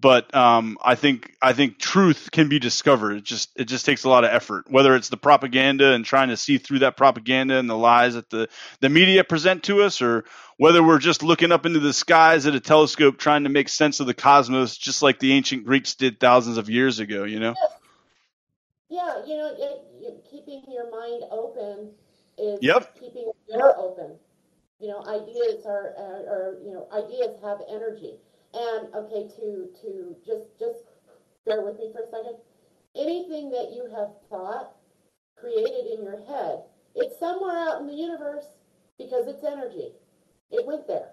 but 0.00 0.32
um, 0.34 0.78
I 0.82 0.94
think 0.94 1.34
I 1.42 1.52
think 1.52 1.78
truth 1.78 2.30
can 2.30 2.48
be 2.48 2.58
discovered. 2.58 3.16
It 3.16 3.24
just 3.24 3.50
it 3.58 3.64
just 3.64 3.84
takes 3.84 4.04
a 4.04 4.08
lot 4.08 4.24
of 4.24 4.30
effort. 4.30 4.70
Whether 4.70 4.94
it's 4.94 5.08
the 5.08 5.16
propaganda 5.16 5.92
and 5.92 6.04
trying 6.04 6.28
to 6.28 6.36
see 6.36 6.58
through 6.58 6.80
that 6.80 6.96
propaganda 6.96 7.58
and 7.58 7.68
the 7.68 7.76
lies 7.76 8.14
that 8.14 8.30
the 8.30 8.48
the 8.80 8.88
media 8.88 9.24
present 9.24 9.64
to 9.64 9.82
us, 9.82 10.00
or 10.00 10.24
whether 10.56 10.82
we're 10.82 10.98
just 10.98 11.22
looking 11.22 11.50
up 11.50 11.66
into 11.66 11.80
the 11.80 11.92
skies 11.92 12.46
at 12.46 12.54
a 12.54 12.60
telescope 12.60 13.18
trying 13.18 13.44
to 13.44 13.50
make 13.50 13.68
sense 13.68 13.98
of 14.00 14.06
the 14.06 14.14
cosmos, 14.14 14.76
just 14.76 15.02
like 15.02 15.18
the 15.18 15.32
ancient 15.32 15.64
Greeks 15.64 15.94
did 15.96 16.20
thousands 16.20 16.58
of 16.58 16.70
years 16.70 17.00
ago. 17.00 17.24
You 17.24 17.40
know? 17.40 17.54
Yeah, 18.88 19.24
you 19.26 19.36
know, 19.36 19.54
it, 19.58 19.84
you, 20.00 20.12
keeping 20.30 20.62
your 20.68 20.90
mind 20.90 21.24
open 21.30 21.90
is 22.38 22.58
Yep. 22.62 22.98
keeping 22.98 23.30
your 23.48 23.58
door 23.58 23.78
open. 23.78 24.16
You 24.80 24.88
know, 24.88 25.04
ideas 25.06 25.66
are, 25.66 25.92
uh, 25.98 26.32
are 26.32 26.56
you 26.62 26.72
know, 26.72 26.88
ideas 26.92 27.36
have 27.42 27.58
energy. 27.68 28.14
And 28.54 28.94
okay, 28.94 29.28
to 29.36 29.68
to 29.82 30.16
just 30.26 30.58
just 30.58 30.78
bear 31.46 31.62
with 31.62 31.78
me 31.78 31.92
for 31.92 32.02
a 32.02 32.10
second. 32.10 32.36
anything 32.96 33.50
that 33.50 33.72
you 33.74 33.88
have 33.94 34.10
thought, 34.30 34.72
created 35.36 35.98
in 35.98 36.02
your 36.04 36.24
head, 36.26 36.62
it's 36.94 37.18
somewhere 37.18 37.56
out 37.56 37.80
in 37.80 37.86
the 37.86 37.94
universe 37.94 38.46
because 38.98 39.26
it's 39.28 39.44
energy. 39.44 39.92
It 40.50 40.66
went 40.66 40.86
there. 40.88 41.10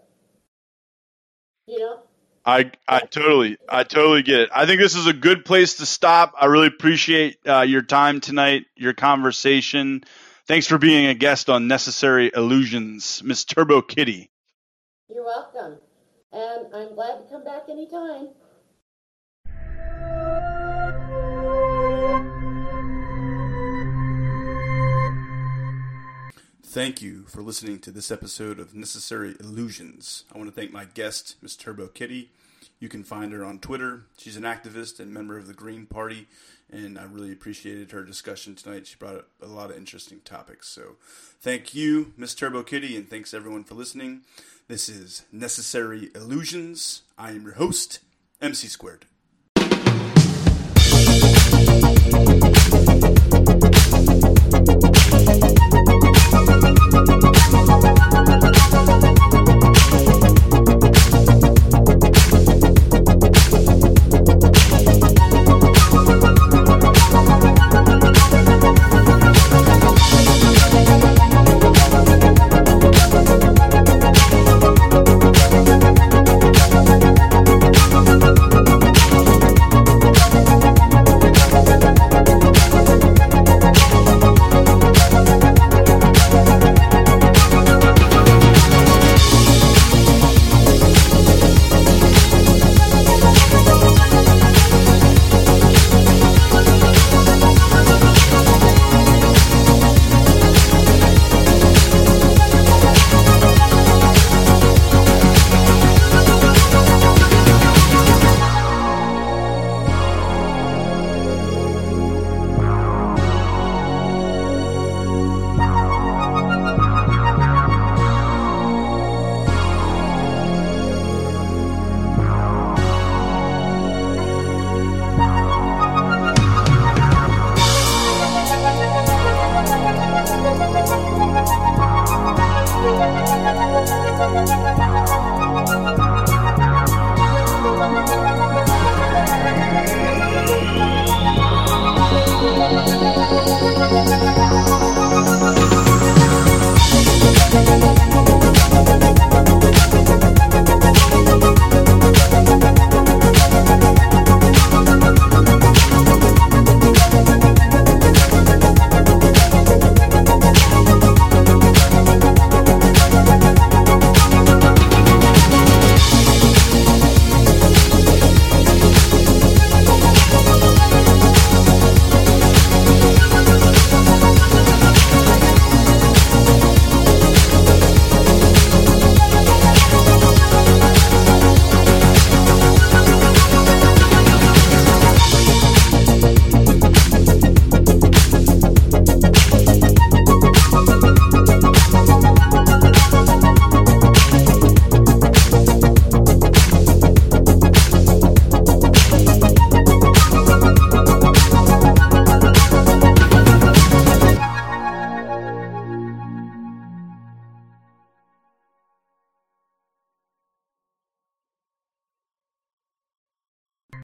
You 1.67 1.79
know? 1.79 1.99
I 2.45 2.71
I 2.87 2.99
totally 2.99 3.57
I 3.67 3.83
totally 3.83 4.21
get 4.23 4.41
it. 4.41 4.49
I 4.53 4.65
think 4.65 4.79
this 4.79 4.95
is 4.95 5.07
a 5.07 5.13
good 5.13 5.45
place 5.45 5.75
to 5.75 5.85
stop. 5.85 6.35
I 6.39 6.45
really 6.45 6.67
appreciate 6.67 7.37
uh, 7.47 7.61
your 7.61 7.81
time 7.81 8.21
tonight, 8.21 8.65
your 8.75 8.93
conversation. 8.93 10.03
Thanks 10.47 10.67
for 10.67 10.77
being 10.77 11.07
a 11.07 11.15
guest 11.15 11.49
on 11.49 11.67
Necessary 11.67 12.31
Illusions, 12.35 13.23
Miss 13.23 13.45
Turbo 13.45 13.81
Kitty. 13.81 14.29
You're 15.09 15.25
welcome, 15.25 15.79
and 16.35 16.67
I'm 16.75 16.93
glad 16.95 17.19
to 17.19 17.23
come 17.29 17.43
back 17.43 17.63
anytime. 17.69 18.29
Thank 26.63 27.01
you 27.01 27.23
for 27.27 27.41
listening 27.41 27.79
to 27.79 27.91
this 27.91 28.11
episode 28.11 28.59
of 28.59 28.75
Necessary 28.75 29.35
Illusions. 29.39 30.25
I 30.33 30.37
want 30.37 30.53
to 30.53 30.55
thank 30.55 30.73
my 30.73 30.83
guest, 30.83 31.37
Ms. 31.41 31.55
Turbo 31.55 31.87
Kitty. 31.87 32.31
You 32.81 32.89
can 32.89 33.05
find 33.05 33.31
her 33.31 33.45
on 33.45 33.59
Twitter. 33.59 34.07
She's 34.17 34.35
an 34.35 34.43
activist 34.43 34.99
and 34.99 35.13
member 35.13 35.37
of 35.37 35.47
the 35.47 35.53
Green 35.53 35.85
Party, 35.85 36.27
and 36.69 36.99
I 36.99 37.05
really 37.05 37.31
appreciated 37.31 37.91
her 37.91 38.03
discussion 38.03 38.55
tonight. 38.55 38.87
She 38.87 38.97
brought 38.97 39.15
up 39.15 39.29
a 39.41 39.47
lot 39.47 39.71
of 39.71 39.77
interesting 39.77 40.19
topics. 40.25 40.67
So, 40.67 40.97
thank 41.39 41.73
you, 41.73 42.11
Ms. 42.17 42.35
Turbo 42.35 42.61
Kitty, 42.61 42.97
and 42.97 43.09
thanks 43.09 43.33
everyone 43.33 43.63
for 43.63 43.75
listening. 43.75 44.23
This 44.67 44.89
is 44.89 45.25
Necessary 45.31 46.09
Illusions. 46.15 47.03
I 47.19 47.33
am 47.33 47.43
your 47.43 47.53
host, 47.53 47.99
MC 48.41 48.67
Squared. 48.67 49.05